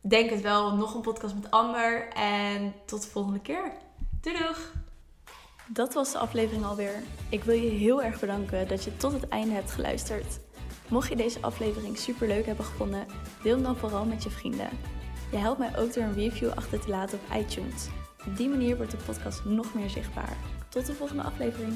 denk 0.00 0.30
het 0.30 0.40
wel, 0.40 0.74
nog 0.74 0.94
een 0.94 1.00
podcast 1.00 1.34
met 1.34 1.50
Amber. 1.50 2.08
En 2.08 2.74
tot 2.84 3.02
de 3.02 3.08
volgende 3.08 3.40
keer. 3.40 3.72
Doei 4.20 4.36
doeg! 4.36 4.72
Dat 5.68 5.94
was 5.94 6.12
de 6.12 6.18
aflevering 6.18 6.64
alweer. 6.64 7.02
Ik 7.28 7.44
wil 7.44 7.54
je 7.54 7.70
heel 7.70 8.02
erg 8.02 8.20
bedanken 8.20 8.68
dat 8.68 8.84
je 8.84 8.96
tot 8.96 9.12
het 9.12 9.28
einde 9.28 9.54
hebt 9.54 9.70
geluisterd. 9.70 10.45
Mocht 10.88 11.08
je 11.08 11.16
deze 11.16 11.40
aflevering 11.40 11.98
super 11.98 12.28
leuk 12.28 12.46
hebben 12.46 12.64
gevonden, 12.64 13.06
deel 13.42 13.54
hem 13.54 13.62
dan 13.62 13.76
vooral 13.76 14.04
met 14.04 14.22
je 14.22 14.30
vrienden. 14.30 14.68
Je 15.30 15.36
helpt 15.36 15.58
mij 15.58 15.78
ook 15.78 15.94
door 15.94 16.02
een 16.02 16.14
review 16.14 16.50
achter 16.54 16.80
te 16.80 16.88
laten 16.88 17.18
op 17.18 17.36
iTunes. 17.36 17.88
Op 18.26 18.36
die 18.36 18.48
manier 18.48 18.76
wordt 18.76 18.90
de 18.90 18.98
podcast 19.06 19.44
nog 19.44 19.74
meer 19.74 19.90
zichtbaar. 19.90 20.36
Tot 20.68 20.86
de 20.86 20.94
volgende 20.94 21.22
aflevering. 21.22 21.74